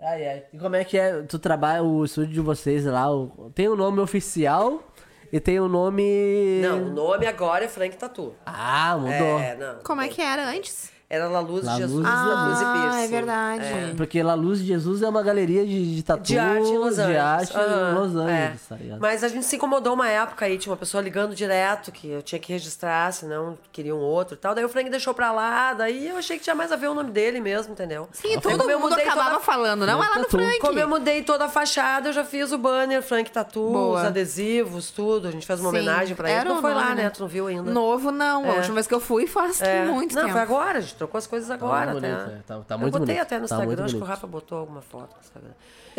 Ai, 0.00 0.26
ai. 0.28 0.44
E 0.52 0.58
como 0.58 0.74
é 0.74 0.84
que 0.84 0.98
é? 0.98 1.22
Tu 1.22 1.38
trabalha 1.38 1.82
o 1.82 2.04
estúdio 2.04 2.32
de 2.34 2.40
vocês 2.40 2.84
lá? 2.84 3.10
o- 3.12 3.52
Tem 3.54 3.68
o 3.68 3.76
nome 3.76 4.00
oficial 4.00 4.82
e 5.32 5.38
tem 5.38 5.60
o 5.60 5.68
nome. 5.68 6.60
Não, 6.62 6.82
o 6.82 6.90
nome 6.90 7.26
agora 7.26 7.64
é 7.64 7.68
Frank 7.68 7.96
Tatu. 7.96 8.34
Ah, 8.44 8.96
mudou. 8.96 9.38
É, 9.38 9.56
não. 9.56 9.76
Como 9.84 10.00
é 10.00 10.08
que 10.08 10.20
era 10.20 10.48
antes? 10.48 10.90
Era 11.14 11.28
La 11.28 11.40
Luz 11.40 11.62
La 11.64 11.74
de 11.74 11.82
Jesus. 11.82 11.98
Luz 11.98 12.08
La 12.08 12.46
Luz 12.48 12.60
e 12.60 12.64
Ah, 12.64 12.72
Piercing. 12.72 13.04
é 13.04 13.08
verdade. 13.20 13.94
Porque 13.98 14.22
La 14.22 14.32
Luz 14.34 14.60
de 14.60 14.66
Jesus 14.68 15.02
é 15.02 15.08
uma 15.10 15.22
galeria 15.22 15.62
de, 15.66 15.94
de 15.96 16.02
tatu. 16.02 16.22
De 16.22 16.38
arte 16.38 16.68
em 16.68 16.78
Los 16.78 16.98
Angeles. 16.98 17.06
De 17.12 17.16
arte 17.18 17.52
Los 17.52 18.16
Angeles, 18.16 18.30
é. 18.30 18.54
tá 18.66 18.76
ligado? 18.76 18.98
Mas 18.98 19.22
a 19.22 19.28
gente 19.28 19.44
se 19.44 19.56
incomodou 19.56 19.92
uma 19.92 20.08
época 20.08 20.46
aí, 20.46 20.56
tinha 20.56 20.70
uma 20.72 20.76
pessoa 20.78 21.02
ligando 21.02 21.34
direto, 21.34 21.92
que 21.92 22.08
eu 22.08 22.22
tinha 22.22 22.38
que 22.38 22.50
registrar, 22.50 23.12
senão 23.12 23.58
queria 23.70 23.94
um 23.94 23.98
outro 23.98 24.36
e 24.36 24.38
tal. 24.38 24.54
Daí 24.54 24.64
o 24.64 24.70
Frank 24.70 24.88
deixou 24.88 25.12
pra 25.12 25.30
lá, 25.32 25.74
daí 25.74 26.08
eu 26.08 26.16
achei 26.16 26.38
que 26.38 26.44
tinha 26.44 26.54
mais 26.56 26.72
a 26.72 26.76
ver 26.76 26.88
o 26.88 26.94
nome 26.94 27.10
dele 27.10 27.40
mesmo, 27.40 27.72
entendeu? 27.74 28.08
Sim, 28.12 28.40
todo 28.40 28.56
como 28.58 28.70
eu 28.70 28.80
mundo 28.80 28.90
mudei 28.92 29.04
acabava 29.04 29.30
toda- 29.32 29.40
falando, 29.42 29.84
não 29.86 30.02
é 30.02 30.08
lá 30.08 30.18
no. 30.18 30.24
Frank. 30.30 30.60
Como 30.60 30.78
eu 30.78 30.88
mudei 30.88 31.22
toda 31.22 31.44
a 31.44 31.48
fachada, 31.50 32.08
eu 32.08 32.12
já 32.14 32.24
fiz 32.24 32.52
o 32.52 32.56
banner, 32.58 33.02
Frank 33.02 33.30
Tatu, 33.30 33.68
Boa. 33.70 34.00
os 34.00 34.06
adesivos, 34.06 34.90
tudo. 34.90 35.28
A 35.28 35.30
gente 35.30 35.46
fez 35.46 35.60
uma 35.60 35.68
Sim, 35.70 35.76
homenagem 35.76 36.16
pra 36.16 36.30
ele. 36.30 36.38
era 36.40 36.48
Não 36.48 36.62
foi 36.62 36.72
lá, 36.72 36.84
nome, 36.84 36.94
né? 36.96 37.02
né? 37.04 37.10
Tu 37.10 37.20
não 37.20 37.28
viu 37.28 37.48
ainda. 37.48 37.70
Novo, 37.70 38.10
não. 38.10 38.44
A 38.44 38.48
É. 38.48 38.56
última 38.56 38.74
vez 38.74 38.86
que 38.86 38.94
eu 38.94 39.00
fui 39.00 39.26
faz 39.26 39.60
É. 39.60 39.84
muito 39.84 40.14
não, 40.14 40.22
tempo. 40.22 40.32
foi 40.32 40.40
agora, 40.40 40.78
a 40.78 40.80
gente 40.80 40.94
trocou 41.02 41.18
as 41.18 41.26
coisas 41.26 41.50
agora, 41.50 41.92
bonito, 41.92 42.06
até. 42.12 42.32
é. 42.32 42.38
Tá- 42.46 42.58
tá 42.60 42.74
eu 42.74 42.78
muito 42.78 42.92
botei 42.98 43.06
bonito, 43.14 43.22
até 43.22 43.38
no 43.38 43.46
tá 43.48 43.54
Instagram, 43.56 43.84
acho 43.84 43.90
que 43.94 43.96
o 43.96 43.98
bonito. 44.00 44.08
Rafa 44.08 44.26
botou 44.26 44.58
alguma 44.58 44.80
foto 44.80 45.10
no 45.14 45.20
Instagram. 45.20 45.50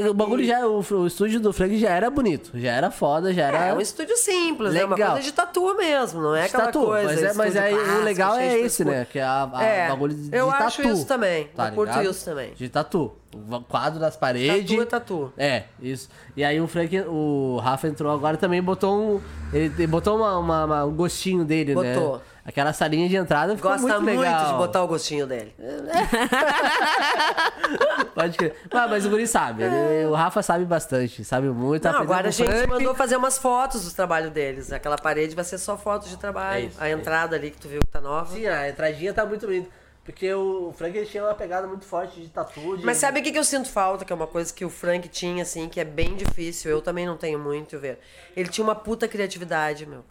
O 0.09 0.13
bagulho 0.15 0.43
já, 0.43 0.65
o, 0.65 0.79
o 0.79 1.05
estúdio 1.05 1.39
do 1.39 1.53
Frank 1.53 1.77
já 1.77 1.89
era 1.91 2.09
bonito, 2.09 2.49
já 2.55 2.71
era 2.71 2.89
foda, 2.89 3.31
já 3.31 3.43
era. 3.47 3.65
É 3.67 3.73
um 3.75 3.79
estúdio 3.81 4.17
simples, 4.17 4.73
né? 4.73 4.83
Uma 4.85 4.95
Legal. 4.95 5.11
coisa 5.11 5.23
de 5.23 5.31
tatu 5.33 5.75
mesmo, 5.75 6.19
não 6.19 6.35
é 6.35 6.45
aquela 6.45 6.65
tatu, 6.65 6.83
coisa. 6.85 7.05
mas, 7.05 7.21
é, 7.23 7.33
mas 7.33 7.55
aí 7.55 7.73
o 7.75 8.03
legal 8.03 8.35
é 8.37 8.57
esse, 8.59 8.83
né? 8.83 9.05
Que 9.11 9.19
é 9.19 9.23
a, 9.23 9.47
a 9.53 9.63
É, 9.63 9.89
bagulho 9.89 10.15
de, 10.15 10.35
eu 10.35 10.47
de 10.49 10.55
acho 10.55 10.81
tatu. 10.81 10.93
isso 10.95 11.05
também, 11.05 11.47
Tá 11.55 11.67
eu 11.67 11.73
curto 11.75 11.91
ligado? 11.91 12.09
isso 12.11 12.25
também. 12.25 12.53
De 12.55 12.69
tatu. 12.69 13.11
O 13.35 13.61
quadro 13.61 13.99
das 13.99 14.15
paredes. 14.15 14.69
Tatu 14.69 14.81
é 14.81 14.85
tatu. 14.85 15.33
É, 15.37 15.63
isso. 15.79 16.09
E 16.35 16.43
aí 16.43 16.59
o 16.59 16.67
Frank, 16.67 16.99
o 17.01 17.59
Rafa 17.63 17.87
entrou 17.87 18.11
agora 18.11 18.37
também 18.37 18.61
botou 18.63 18.95
um. 18.97 19.21
Ele 19.51 19.85
botou 19.87 20.17
uma, 20.17 20.37
uma- 20.39 20.65
uma- 20.65 20.85
um 20.85 20.95
gostinho 20.95 21.43
dele, 21.45 21.75
né? 21.75 21.93
Botou. 21.95 22.21
Aquela 22.45 22.73
salinha 22.73 23.07
de 23.07 23.15
entrada 23.15 23.55
ficou 23.55 23.71
Gosta 23.71 23.87
muito, 23.87 24.01
muito, 24.03 24.19
legal. 24.19 24.51
de 24.51 24.57
botar 24.57 24.83
o 24.83 24.87
gostinho 24.87 25.25
dele. 25.25 25.55
Pode 28.13 28.37
crer. 28.37 28.55
Ah, 28.71 28.87
mas 28.87 29.05
o 29.05 29.09
Guri 29.09 29.27
sabe. 29.27 29.63
ele- 29.63 30.05
o 30.07 30.13
Rafa 30.13 30.41
sabe 30.43 30.65
bastante, 30.65 31.23
sabe 31.23 31.47
muito. 31.47 31.87
Não, 31.87 31.99
agora 31.99 32.27
a 32.27 32.31
gente 32.31 32.49
Frank. 32.49 32.67
mandou 32.67 32.93
fazer 32.95 33.15
umas 33.15 33.37
fotos 33.37 33.83
dos 33.83 33.93
trabalhos 33.93 34.31
deles. 34.31 34.71
Aquela 34.71 34.97
parede 34.97 35.35
vai 35.35 35.45
ser 35.45 35.57
só 35.57 35.77
fotos 35.77 36.09
de 36.09 36.17
trabalho. 36.17 36.65
É 36.65 36.67
isso, 36.67 36.77
a 36.83 36.89
é 36.89 36.91
entrada 36.91 37.35
ali 37.35 37.51
que 37.51 37.57
tu 37.57 37.67
viu 37.67 37.79
que 37.79 37.87
tá 37.87 38.01
nova. 38.01 38.33
Sim, 38.33 38.45
a 38.47 38.69
entradinha 38.69 39.13
tá 39.13 39.25
muito 39.25 39.45
bonita. 39.45 39.69
Porque 40.03 40.33
o 40.33 40.73
Frank 40.77 40.97
ele 40.97 41.05
tinha 41.05 41.23
uma 41.23 41.33
pegada 41.33 41.65
muito 41.65 41.85
forte 41.85 42.19
de 42.19 42.27
tatu. 42.27 42.75
de- 42.77 42.85
Mas 42.85 42.97
sabe 42.97 43.21
o 43.21 43.23
que, 43.23 43.31
que 43.31 43.39
eu 43.39 43.43
sinto 43.45 43.69
falta? 43.69 44.03
Que 44.03 44.11
é 44.11 44.15
uma 44.15 44.27
coisa 44.27 44.53
que 44.53 44.65
o 44.65 44.69
Frank 44.69 45.07
tinha, 45.07 45.43
assim, 45.43 45.69
que 45.69 45.79
é 45.79 45.85
bem 45.85 46.13
difícil. 46.15 46.69
Eu 46.69 46.81
também 46.81 47.05
não 47.05 47.15
tenho 47.15 47.39
muito, 47.39 47.79
ver. 47.79 47.99
Ele 48.35 48.49
tinha 48.49 48.65
uma 48.65 48.75
puta 48.75 49.07
criatividade, 49.07 49.85
meu, 49.85 50.03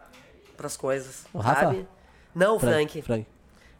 pras 0.57 0.79
coisas. 0.79 1.27
O 1.31 1.39
Rafa? 1.39 1.77
Não, 2.35 2.59
Frank. 2.59 3.03
Frank. 3.03 3.27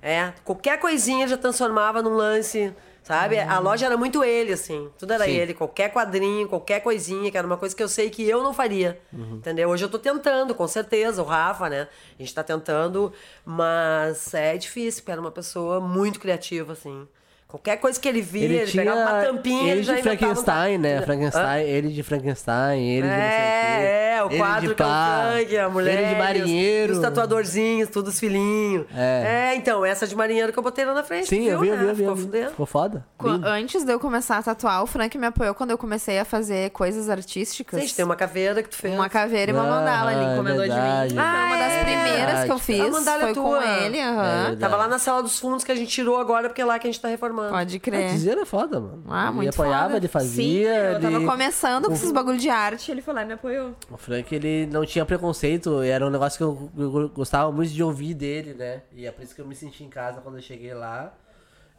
É, 0.01 0.33
qualquer 0.45 0.79
coisinha 0.81 1.29
já 1.29 1.37
transformava 1.37 2.03
num 2.03 2.15
lance 2.15 2.75
Sabe? 3.03 3.37
A 3.37 3.59
loja 3.59 3.87
era 3.87 3.97
muito 3.97 4.23
ele, 4.23 4.53
assim. 4.53 4.89
Tudo 4.97 5.13
era 5.13 5.25
Sim. 5.25 5.33
ele. 5.33 5.55
Qualquer 5.55 5.93
quadrinho, 5.93 6.49
qualquer 6.49 6.81
coisinha, 6.81 7.31
que 7.33 7.37
era 7.37 7.47
uma 7.47 7.57
coisa 7.57 7.75
que 7.75 7.83
eu 7.83 7.89
sei 7.89 8.09
que 8.09 8.23
eu 8.29 8.43
não 8.45 8.55
faria. 8.55 9.01
Entendeu? 9.13 9.71
Hoje 9.71 9.85
eu 9.85 9.89
tô 9.89 9.99
tentando, 9.99 10.55
com 10.55 10.69
certeza. 10.69 11.21
O 11.21 11.25
Rafa, 11.25 11.69
né? 11.69 11.89
A 12.17 12.23
gente 12.23 12.33
tá 12.33 12.45
tentando, 12.45 13.13
mas 13.45 14.33
é 14.35 14.57
difícil, 14.57 15.03
porque 15.03 15.11
era 15.11 15.21
uma 15.21 15.33
pessoa 15.33 15.81
muito 15.81 16.21
criativa, 16.21 16.75
assim. 16.75 17.07
Qualquer 17.53 17.77
coisa 17.77 18.01
que 18.01 18.09
ele 18.09 18.23
via, 18.23 18.45
ele, 18.45 18.55
Ele 18.57 18.67
tinha 18.71 18.83
pegava 18.85 19.01
uma 19.13 19.23
tampinha, 19.23 19.61
ele 19.63 19.71
ele 19.71 19.83
de 19.83 19.91
inventava 19.93 20.17
Frankenstein, 20.17 20.79
né? 20.79 21.03
Frankenstein, 21.03 21.63
ele 21.67 21.89
de 21.91 22.03
Frankenstein, 22.03 22.81
ele 22.89 23.03
de 23.07 23.13
não 23.13 23.21
sei 23.21 23.27
o 23.27 23.31
quê. 23.31 23.85
É, 23.85 24.15
é, 24.17 24.23
o 24.25 24.27
ele 24.31 24.39
quadro 24.39 24.69
de 24.71 24.75
que 24.75 24.83
é 24.83 24.87
o 24.87 24.89
pá, 24.89 25.67
a 25.67 25.69
mulher. 25.69 25.99
Ele 25.99 26.09
de 26.09 26.15
marinheiro. 26.17 26.93
Os 26.95 26.99
tatuadorzinhos, 26.99 27.91
todos 27.91 28.15
os 28.15 28.19
filhinhos. 28.21 28.87
É. 28.97 29.51
É, 29.53 29.57
então, 29.57 29.85
essa 29.85 30.07
de 30.07 30.17
marinheiro 30.17 30.51
que 30.53 30.59
eu 30.59 30.63
botei 30.63 30.85
lá 30.85 30.95
na 30.95 31.03
frente. 31.03 31.29
Sim, 31.29 31.43
tu 31.43 31.49
eu 31.51 31.61
vi, 31.61 31.67
viu, 31.71 31.75
eu 31.75 31.79
vi, 31.79 31.85
né? 31.85 31.91
eu 31.91 31.95
vi. 31.95 31.97
Ficou 32.03 32.11
eu 32.11 32.17
vi. 32.17 32.23
fudendo. 32.23 32.51
Ficou 32.51 32.67
foda. 32.67 33.05
Qu- 33.19 33.29
Lindo. 33.29 33.47
Antes 33.47 33.85
de 33.85 33.93
eu 33.93 34.01
começar 34.01 34.39
a 34.39 34.43
tatuar, 34.43 34.83
o 34.83 34.87
Frank 34.87 35.17
me 35.19 35.27
apoiou 35.27 35.55
quando 35.55 35.71
eu 35.73 35.79
comecei 35.79 36.19
a 36.19 36.25
fazer 36.25 36.71
coisas 36.71 37.11
artísticas. 37.11 37.81
Gente, 37.81 37.95
tem 37.95 38.05
uma 38.05 38.17
caveira 38.17 38.63
que 38.63 38.71
tu 38.71 38.77
fez. 38.77 38.95
Uma 38.95 39.09
caveira 39.09 39.51
e 39.51 39.55
uma 39.55 39.65
Ah, 39.67 39.71
mandala. 39.71 40.13
Ele 40.15 40.25
encomendou 40.33 40.63
de 40.65 40.71
verdade. 40.71 41.15
mim. 41.15 41.21
Foi 41.21 41.29
uma 41.47 41.57
das 41.57 41.73
Ah, 41.73 41.75
é. 41.75 41.85
primeiras 41.85 42.45
que 42.45 42.51
eu 42.53 42.59
fiz. 42.59 42.81
A 42.81 42.89
mandala 42.91 43.19
é 43.19 43.27
foi 43.27 43.35
com 43.35 43.43
tua. 43.43 43.65
ele, 43.85 43.99
É 43.99 44.05
aham. 44.09 44.57
Tava 44.59 44.77
lá 44.77 44.89
na 44.89 44.99
sala 44.99 45.23
dos 45.23 45.39
fundos 45.39 45.65
que 45.65 45.73
a 45.73 45.75
gente 45.75 45.91
tirou 45.91 46.19
agora, 46.19 46.49
porque 46.49 46.63
é 46.63 46.65
lá 46.65 46.79
que 46.79 46.87
a 46.87 46.91
gente 46.91 47.01
tá 47.01 47.09
reformando. 47.09 47.42
Pode 47.51 47.77
A 47.77 47.81
crer. 47.81 48.11
Tizeira 48.11 48.43
é 48.43 48.45
foda, 48.45 48.81
mano. 48.81 49.05
Ah, 49.09 49.27
ele 49.27 49.37
muito 49.37 49.51
apoiava, 49.51 49.85
foda. 49.85 49.97
ele 49.97 50.07
Sim, 50.07 50.13
fazia. 50.13 50.75
eu 50.93 51.01
tava 51.01 51.17
ele... 51.17 51.27
começando 51.27 51.87
com 51.87 51.93
esses 51.93 52.13
bagulho 52.13 52.39
de 52.39 52.49
arte, 52.49 52.91
ele 52.91 53.03
foi 53.03 53.15
lá 53.15 53.23
e 53.23 53.27
me 53.27 53.33
apoiou. 53.35 53.75
O 53.91 53.97
Frank, 53.97 54.35
ele 54.35 54.67
não 54.67 54.85
tinha 54.85 55.05
preconceito, 55.05 55.81
era 55.83 56.07
um 56.07 56.11
negócio 56.11 56.37
que 56.39 56.45
eu, 56.45 56.71
eu 56.77 57.09
gostava 57.09 57.51
muito 57.53 57.73
de 57.73 57.83
ouvir 57.83 58.15
dele, 58.15 58.55
né? 58.55 58.83
E 58.95 59.07
é 59.07 59.11
por 59.11 59.23
isso 59.23 59.35
que 59.35 59.41
eu 59.41 59.47
me 59.47 59.55
senti 59.55 59.85
em 59.85 59.89
casa 59.89 60.21
quando 60.21 60.37
eu 60.37 60.43
cheguei 60.43 60.75
lá. 60.75 61.13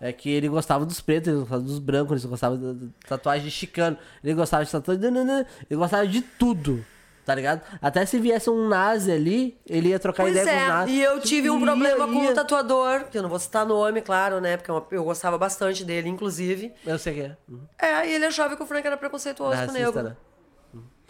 É 0.02 0.12
que 0.12 0.30
ele 0.30 0.50
gostava 0.50 0.86
dos 0.86 1.00
pretos, 1.00 1.30
ele 1.30 1.40
gostava 1.40 1.62
dos 1.62 1.80
brancos, 1.80 2.22
ele 2.22 2.30
gostava 2.30 2.58
da 2.58 2.88
tatuagem 3.08 3.46
de 3.46 3.52
chicano, 3.52 3.98
ele 4.22 4.34
gostava 4.34 4.66
de 4.66 4.72
tatuagem, 4.72 5.02
ele 5.06 5.80
gostava 5.80 6.06
de 6.06 6.22
tudo, 6.22 6.84
tá 7.26 7.34
ligado? 7.36 7.62
Até 7.82 8.06
se 8.06 8.20
viesse 8.20 8.50
um 8.50 8.68
nazi 8.68 9.12
ali, 9.12 9.58
ele 9.68 9.90
ia 9.90 10.00
trocar 10.00 10.24
Pois 10.24 10.36
ideia 10.36 10.46
com 10.48 10.56
os 10.56 10.64
é, 10.64 10.68
nazis. 10.68 10.96
e 10.96 11.02
eu 11.02 11.20
tive 11.22 11.50
um 11.50 11.60
Ia, 11.60 11.66
problema 11.66 12.08
com 12.08 12.24
ia. 12.24 12.32
o 12.32 12.34
tatuador, 12.34 13.06
que 13.06 13.18
eu 13.18 13.22
não 13.24 13.30
vou 13.30 13.40
citar 13.40 13.66
nome, 13.66 14.02
claro, 14.02 14.40
né? 14.42 14.58
Porque 14.58 14.72
é 14.72 14.98
eu 14.98 15.04
gostava 15.04 15.38
bastante 15.38 15.84
dele, 15.86 16.10
inclusive. 16.10 16.72
Eu 16.86 16.98
sei 17.00 17.14
que 17.14 17.22
é. 17.22 17.38
Uhum. 17.50 17.62
É, 17.80 18.08
e 18.08 18.14
ele 18.14 18.26
achava 18.26 18.56
que 18.56 18.64
o 18.64 18.66
Frank 18.66 18.86
era 18.86 18.98
preconceituoso 18.98 19.52
com 19.52 19.58
o 19.58 19.60
Racista, 19.68 19.80
negro. 19.86 20.04
né? 20.04 20.16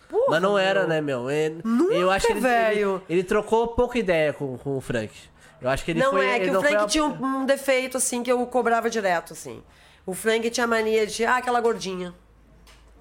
Porra, 0.10 0.26
Mas 0.30 0.42
não 0.42 0.58
era, 0.60 0.82
meu. 0.82 0.90
né, 0.90 1.02
meu? 1.02 1.32
Ele- 1.32 1.62
Nunca, 1.64 1.94
eu 1.96 2.12
acho 2.12 2.28
que 2.28 2.34
ele, 2.34 2.40
velho. 2.42 3.02
ele, 3.10 3.20
ele 3.20 3.24
trocou 3.24 3.70
pouca 3.70 3.98
ideia 3.98 4.32
com, 4.32 4.58
com 4.60 4.78
o 4.78 4.82
Frank. 4.82 5.12
Eu 5.60 5.70
acho 5.70 5.84
que 5.84 5.92
ele 5.92 6.00
não 6.02 6.12
foi. 6.12 6.26
é, 6.26 6.36
ele 6.36 6.46
que 6.46 6.50
o 6.52 6.54
não 6.54 6.62
Frank 6.62 6.76
a- 6.76 6.86
tinha 6.86 7.04
um, 7.06 7.26
um 7.42 7.46
defeito, 7.46 7.98
assim, 7.98 8.22
que 8.22 8.32
eu 8.32 8.46
cobrava 8.46 8.90
direto, 8.90 9.34
assim. 9.34 9.64
O 10.06 10.14
Frank 10.14 10.48
tinha 10.52 10.68
mania 10.68 11.08
de, 11.08 11.26
ah, 11.26 11.38
aquela 11.38 11.60
gordinha. 11.62 12.14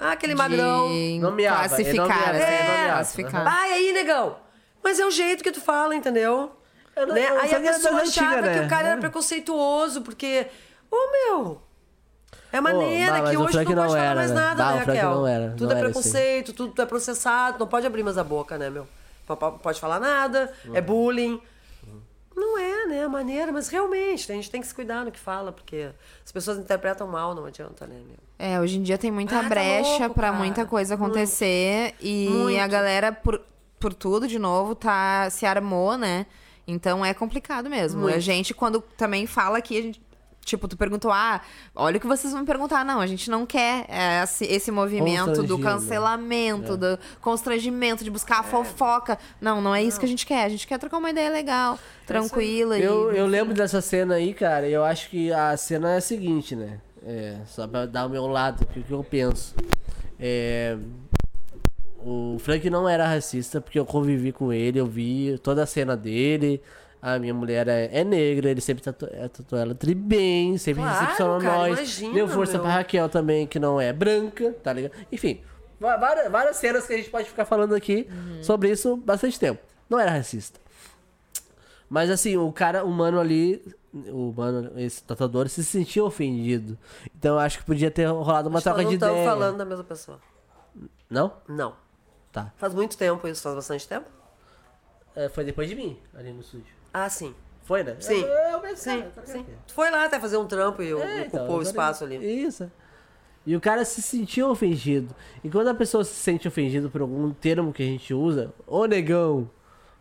Ah, 0.02 0.12
aquele 0.12 0.34
magrão. 0.34 0.88
Nomeava, 1.20 1.68
classificar, 1.68 2.08
nomeava, 2.08 2.30
assim, 2.30 2.42
ele 2.42 2.68
nomeava. 2.68 2.92
classificar. 2.94 3.46
E 3.68 3.72
aí, 3.72 3.92
negão? 3.92 4.36
Mas 4.82 4.98
é 4.98 5.06
o 5.06 5.10
jeito 5.10 5.44
que 5.44 5.52
tu 5.52 5.60
fala, 5.60 5.94
entendeu? 5.94 6.50
Eu 6.96 7.06
não- 7.06 7.14
Né? 7.14 7.28
eu 7.30 7.40
Aí 7.40 7.54
a 7.54 7.60
pessoa 7.60 8.00
achava 8.02 8.36
antigas, 8.36 8.52
que 8.54 8.60
né? 8.60 8.66
o 8.66 8.68
cara 8.68 8.88
era 8.88 8.96
É. 8.98 9.00
preconceituoso, 9.00 10.02
porque... 10.02 10.46
Ô, 10.90 10.96
meu... 11.12 11.62
É 12.52 12.60
maneira 12.60 13.12
mas 13.20 13.30
que 13.30 13.36
hoje 13.38 13.52
tu 13.52 13.56
não 13.58 13.64
pode 13.64 13.74
não 13.76 13.88
falar 13.88 14.04
era, 14.04 14.14
mais 14.14 14.30
né? 14.30 14.36
nada, 14.40 14.62
Bah, 14.64 14.72
né, 14.72 14.78
Raquel? 14.80 15.10
não 15.14 15.26
era, 15.26 15.50
Tudo 15.52 15.64
não 15.64 15.70
é 15.70 15.74
era 15.78 15.84
preconceito, 15.86 16.52
tudo 16.52 16.82
é 16.82 16.84
processado, 16.86 17.58
não 17.58 17.66
pode 17.66 17.86
abrir 17.86 18.02
mais 18.02 18.18
a 18.18 18.24
boca, 18.24 18.58
né, 18.58 18.68
meu? 18.68 18.86
Pode 19.62 19.80
falar 19.80 19.98
nada, 19.98 20.52
é 20.74 20.80
bullying. 20.82 21.40
Não 22.36 22.58
é, 22.58 22.86
né, 22.86 23.04
a 23.04 23.08
maneira, 23.08 23.50
mas 23.52 23.68
realmente, 23.68 24.30
a 24.30 24.34
gente 24.34 24.50
tem 24.50 24.60
que 24.60 24.66
se 24.66 24.74
cuidar 24.74 25.02
no 25.04 25.10
que 25.12 25.18
fala, 25.18 25.50
porque 25.52 25.90
as 26.24 26.30
pessoas 26.32 26.58
interpretam 26.58 27.06
mal, 27.06 27.34
não 27.34 27.46
adianta, 27.46 27.86
né, 27.86 27.94
meu? 28.06 28.16
É, 28.44 28.58
hoje 28.58 28.76
em 28.76 28.82
dia 28.82 28.98
tem 28.98 29.12
muita 29.12 29.38
Ah, 29.38 29.42
tá 29.44 29.48
brecha 29.48 30.10
pra 30.10 30.30
cara. 30.30 30.32
muita 30.32 30.66
coisa 30.66 30.96
acontecer 30.96 31.94
e 32.00 32.26
Muito. 32.28 32.58
a 32.58 32.66
galera, 32.66 33.12
por, 33.12 33.40
por 33.78 33.94
tudo, 33.94 34.26
de 34.26 34.36
novo, 34.36 34.74
tá, 34.74 35.30
se 35.30 35.46
armou, 35.46 35.96
né? 35.96 36.26
Então 36.66 37.04
é 37.04 37.14
complicado 37.14 37.70
mesmo. 37.70 38.00
Muito. 38.00 38.16
A 38.16 38.18
gente, 38.18 38.52
quando 38.52 38.80
também 38.96 39.28
fala 39.28 39.58
aqui, 39.58 39.78
a 39.78 39.82
gente. 39.82 40.02
Tipo, 40.44 40.66
tu 40.66 40.76
perguntou, 40.76 41.12
ah, 41.12 41.40
olha 41.72 41.98
o 41.98 42.00
que 42.00 42.06
vocês 42.08 42.32
vão 42.32 42.40
me 42.42 42.46
perguntar. 42.48 42.84
Não, 42.84 42.98
a 42.98 43.06
gente 43.06 43.30
não 43.30 43.46
quer 43.46 43.84
é, 43.88 44.24
esse, 44.24 44.44
esse 44.46 44.72
movimento 44.72 45.40
do 45.44 45.56
Constrangido. 45.56 45.60
É. 45.60 45.70
cancelamento, 45.70 46.76
do 46.76 46.98
constrangimento, 47.20 48.02
de 48.02 48.10
buscar 48.10 48.40
a 48.40 48.42
fofoca. 48.42 49.16
Não, 49.40 49.60
não 49.60 49.72
é 49.72 49.84
isso 49.84 50.00
que 50.00 50.04
a 50.04 50.08
gente 50.08 50.26
quer. 50.26 50.46
A 50.46 50.48
gente 50.48 50.66
quer 50.66 50.80
trocar 50.80 50.98
uma 50.98 51.10
ideia 51.10 51.30
legal, 51.30 51.78
tranquila. 52.04 52.76
e... 52.76 52.82
Eu, 52.82 53.12
eu 53.12 53.24
lembro 53.24 53.54
dessa 53.54 53.80
cena 53.80 54.16
aí, 54.16 54.34
cara, 54.34 54.66
e 54.68 54.72
eu 54.72 54.82
acho 54.84 55.10
que 55.10 55.32
a 55.32 55.56
cena 55.56 55.92
é 55.92 55.98
a 55.98 56.00
seguinte, 56.00 56.56
né? 56.56 56.80
É, 57.04 57.38
só 57.46 57.66
pra 57.66 57.86
dar 57.86 58.06
o 58.06 58.08
meu 58.08 58.26
lado, 58.26 58.62
o 58.62 58.66
que, 58.66 58.82
que 58.82 58.92
eu 58.92 59.02
penso. 59.02 59.54
É, 60.18 60.76
o 62.04 62.36
Frank 62.38 62.68
não 62.70 62.88
era 62.88 63.06
racista, 63.06 63.60
porque 63.60 63.78
eu 63.78 63.86
convivi 63.86 64.32
com 64.32 64.52
ele, 64.52 64.78
eu 64.78 64.86
vi 64.86 65.38
toda 65.42 65.62
a 65.62 65.66
cena 65.66 65.96
dele. 65.96 66.60
A 67.00 67.18
minha 67.18 67.34
mulher 67.34 67.66
é, 67.66 67.90
é 67.92 68.04
negra, 68.04 68.48
ele 68.50 68.60
sempre 68.60 68.82
tatu, 68.84 69.08
é, 69.10 69.26
tatuou 69.26 69.60
ela 69.60 69.74
tri 69.74 69.92
bem, 69.94 70.56
sempre 70.56 70.82
Claro, 70.84 71.00
recepcionou 71.00 71.40
cara, 71.40 71.58
nós. 71.58 71.78
imagina, 71.78 72.14
Deu 72.14 72.28
força 72.28 72.52
meu. 72.54 72.62
pra 72.62 72.74
Raquel 72.74 73.08
também, 73.08 73.44
que 73.46 73.58
não 73.58 73.80
é 73.80 73.92
branca, 73.92 74.54
tá 74.62 74.72
ligado? 74.72 74.92
Enfim, 75.10 75.40
várias, 75.80 76.30
várias 76.30 76.56
cenas 76.56 76.86
que 76.86 76.92
a 76.92 76.96
gente 76.96 77.10
pode 77.10 77.28
ficar 77.28 77.44
falando 77.44 77.74
aqui 77.74 78.06
sobre 78.40 78.70
isso 78.70 78.96
bastante 78.96 79.36
tempo. 79.38 79.60
Não 79.90 79.98
era 79.98 80.12
racista. 80.12 80.60
Mas 81.90 82.08
assim, 82.08 82.36
o 82.36 82.52
cara, 82.52 82.84
o 82.84 82.90
mano 82.90 83.18
ali, 83.18 83.60
o 83.94 84.32
mano, 84.36 84.72
esse 84.78 85.02
tatuador, 85.02 85.48
se 85.48 85.62
sentia 85.64 86.04
ofendido. 86.04 86.78
Então 87.16 87.34
eu 87.34 87.38
acho 87.40 87.58
que 87.58 87.64
podia 87.64 87.90
ter 87.90 88.06
rolado 88.06 88.48
uma 88.48 88.58
Acho 88.58 88.64
troca 88.64 88.80
de 88.80 88.84
não 88.86 88.92
estamos 88.94 89.14
ideia. 89.16 89.30
falando 89.30 89.56
da 89.58 89.64
mesma 89.64 89.84
pessoa. 89.84 90.18
Não? 91.10 91.32
Não. 91.48 91.74
Tá. 92.32 92.52
Faz 92.56 92.72
muito 92.74 92.96
tempo 92.96 93.28
isso, 93.28 93.42
faz 93.42 93.54
bastante 93.54 93.86
tempo? 93.86 94.06
É, 95.14 95.28
foi 95.28 95.44
depois 95.44 95.68
de 95.68 95.74
mim, 95.76 95.98
ali 96.14 96.32
no 96.32 96.40
estúdio. 96.40 96.72
Ah, 96.92 97.08
sim. 97.10 97.34
Foi, 97.64 97.84
né? 97.84 97.96
Sim. 98.00 98.20
Eu, 98.22 98.26
eu 98.28 98.62
mesmo, 98.62 98.76
Sim, 98.78 99.02
cara, 99.14 99.26
sim. 99.26 99.46
Tu 99.66 99.74
foi 99.74 99.90
lá 99.90 100.04
até 100.06 100.18
fazer 100.18 100.36
um 100.38 100.46
trampo 100.46 100.82
e 100.82 100.88
eu, 100.88 100.98
É, 101.00 101.26
então, 101.26 101.40
ocupou 101.40 101.56
o 101.56 101.58
eu 101.58 101.62
espaço 101.62 102.02
ali. 102.04 102.16
Isso. 102.16 102.70
E 103.44 103.54
o 103.54 103.60
cara 103.60 103.84
se 103.84 104.00
sentiu 104.00 104.48
ofendido. 104.50 105.14
E 105.44 105.50
quando 105.50 105.68
a 105.68 105.74
pessoa 105.74 106.02
se 106.04 106.14
sente 106.14 106.48
ofendido 106.48 106.88
por 106.88 107.00
algum 107.02 107.30
termo 107.32 107.72
que 107.72 107.82
a 107.82 107.86
gente 107.86 108.14
usa, 108.14 108.52
ô 108.66 108.86
negão, 108.86 109.50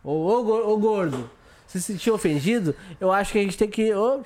ou 0.03 0.25
ô, 0.27 0.43
go- 0.43 0.71
ô 0.73 0.77
gordo, 0.77 1.29
se 1.71 1.81
sentiu 1.81 2.13
ofendido, 2.13 2.75
eu 2.99 3.11
acho 3.11 3.31
que 3.31 3.39
a 3.39 3.41
gente 3.41 3.57
tem 3.57 3.69
que. 3.69 3.93
ô, 3.93 4.21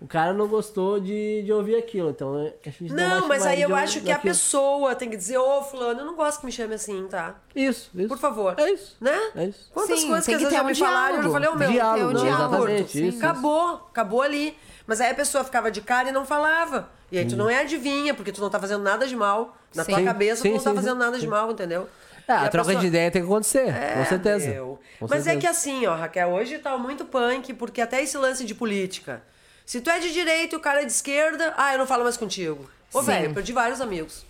o 0.00 0.06
cara 0.06 0.32
não 0.32 0.46
gostou 0.46 1.00
de, 1.00 1.42
de 1.42 1.52
ouvir 1.52 1.76
aquilo. 1.76 2.10
Então 2.10 2.38
é, 2.38 2.54
a 2.64 2.70
gente 2.70 2.92
não, 2.92 3.20
Não, 3.20 3.28
mas 3.28 3.44
aí 3.44 3.60
eu 3.60 3.74
acho 3.74 4.00
que 4.00 4.12
a 4.12 4.18
pessoa 4.18 4.94
tem 4.94 5.10
que 5.10 5.16
dizer, 5.16 5.38
ô 5.38 5.60
fulano, 5.62 6.00
eu 6.00 6.06
não 6.06 6.14
gosto 6.14 6.40
que 6.40 6.46
me 6.46 6.52
chame 6.52 6.74
assim, 6.74 7.06
tá? 7.08 7.34
Isso, 7.54 7.90
isso. 7.94 8.08
Por 8.08 8.18
favor. 8.18 8.54
É 8.58 8.70
isso. 8.70 8.96
Né? 9.00 9.18
É 9.34 9.46
isso. 9.46 9.68
Quantas 9.74 9.98
Sim, 9.98 10.08
coisas 10.08 10.26
que 10.26 10.36
tem 10.36 10.36
às 10.36 10.42
que 10.42 10.44
vezes 10.44 10.48
ter 10.50 10.54
já 10.56 10.62
um 10.62 10.66
me 10.66 10.74
falaram, 10.74 11.16
eu 11.16 11.22
já 11.24 11.30
falei, 11.30 11.48
ô 11.48 11.54
meu, 11.56 11.70
Diálogo, 11.70 11.98
tem 11.98 12.06
um 12.06 12.24
diálogo. 12.24 12.54
exatamente, 12.54 13.08
isso. 13.08 13.18
Acabou, 13.18 13.74
acabou 13.90 14.22
ali. 14.22 14.56
Mas 14.86 15.00
aí 15.00 15.10
a 15.10 15.14
pessoa 15.14 15.42
ficava 15.44 15.70
de 15.70 15.80
cara 15.82 16.08
e 16.08 16.12
não 16.12 16.24
falava. 16.24 16.88
E 17.10 17.18
aí 17.18 17.26
tu 17.26 17.36
não 17.36 17.50
é 17.50 17.58
adivinha, 17.60 18.14
porque 18.14 18.30
tu 18.32 18.40
não 18.40 18.48
tá 18.48 18.60
fazendo 18.60 18.82
nada 18.82 19.06
de 19.06 19.16
mal. 19.16 19.56
Na 19.74 19.84
tua 19.84 19.98
Sim. 19.98 20.04
cabeça 20.04 20.42
Sim, 20.42 20.50
tu 20.50 20.54
não 20.56 20.62
tá 20.62 20.70
sim, 20.70 20.76
fazendo 20.76 20.92
sim. 20.94 20.98
nada 20.98 21.18
de 21.18 21.26
mal, 21.26 21.50
entendeu? 21.50 21.88
É, 22.28 22.32
E 22.32 22.34
a, 22.34 22.48
troca 22.48 22.66
pessoa- 22.66 22.80
de 22.80 22.86
ideia 22.88 23.10
tem 23.10 23.22
que 23.22 23.26
acontecer, 23.28 23.72
com 23.96 24.04
certeza. 24.04 24.46
É, 24.46 24.54
meu. 24.54 24.78
Com 24.98 25.06
Mas 25.08 25.20
é 25.20 25.30
certeza. 25.32 25.40
que 25.40 25.46
assim, 25.46 25.86
ó, 25.86 25.94
Raquel, 25.96 26.28
hoje 26.30 26.58
tá 26.58 26.76
muito 26.76 27.04
punk, 27.06 27.54
porque 27.54 27.80
até 27.80 28.02
esse 28.02 28.18
lance 28.18 28.44
de 28.44 28.54
política. 28.54 29.22
Se 29.64 29.80
tu 29.80 29.88
é 29.90 29.98
de 29.98 30.12
direita 30.12 30.54
e 30.54 30.58
o 30.58 30.60
cara 30.60 30.82
é 30.82 30.84
de 30.84 30.92
esquerda, 30.92 31.54
ah, 31.56 31.72
eu 31.72 31.78
não 31.78 31.86
falo 31.86 32.02
mais 32.02 32.16
contigo. 32.16 32.68
Ô, 32.92 33.00
velho, 33.02 33.32
perdi 33.34 33.52
vários 33.52 33.80
amigos. 33.80 34.26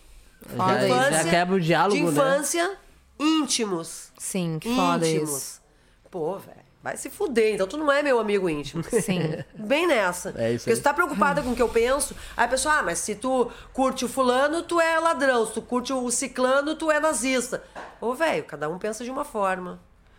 Foda 0.56 0.88
já, 0.88 1.10
isso. 1.10 1.24
já 1.24 1.30
quebra 1.30 1.56
o 1.56 1.60
diálogo, 1.60 1.96
de 1.96 2.02
né? 2.02 2.10
infância, 2.10 2.76
íntimos. 3.18 4.12
Sim, 4.18 4.58
que 4.60 4.74
foda 4.74 5.06
íntimos. 5.06 5.30
isso. 5.30 5.62
Pô, 6.10 6.38
velho, 6.38 6.57
vai 6.88 6.96
se 6.96 7.10
fuder. 7.10 7.54
Então 7.54 7.66
tu 7.66 7.76
não 7.76 7.92
é 7.92 8.02
meu 8.02 8.18
amigo 8.18 8.48
íntimo. 8.48 8.82
Sim. 9.02 9.44
Bem 9.54 9.86
nessa. 9.86 10.34
É 10.36 10.52
isso 10.52 10.60
Porque 10.64 10.70
aí. 10.70 10.76
se 10.76 10.82
tu 10.82 10.84
tá 10.84 10.94
preocupada 10.94 11.42
com 11.42 11.50
o 11.50 11.56
que 11.56 11.62
eu 11.62 11.68
penso, 11.68 12.14
aí 12.36 12.46
a 12.46 12.48
pessoa, 12.48 12.78
ah, 12.78 12.82
mas 12.82 12.98
se 12.98 13.14
tu 13.14 13.50
curte 13.72 14.04
o 14.04 14.08
fulano, 14.08 14.62
tu 14.62 14.80
é 14.80 14.98
ladrão. 14.98 15.46
Se 15.46 15.52
tu 15.52 15.62
curte 15.62 15.92
o 15.92 16.10
ciclano, 16.10 16.74
tu 16.74 16.90
é 16.90 16.98
nazista. 16.98 17.62
Ô, 18.00 18.14
velho, 18.14 18.44
cada 18.44 18.68
um 18.68 18.78
pensa 18.78 19.04
de 19.04 19.10
uma 19.10 19.24
forma. 19.24 19.78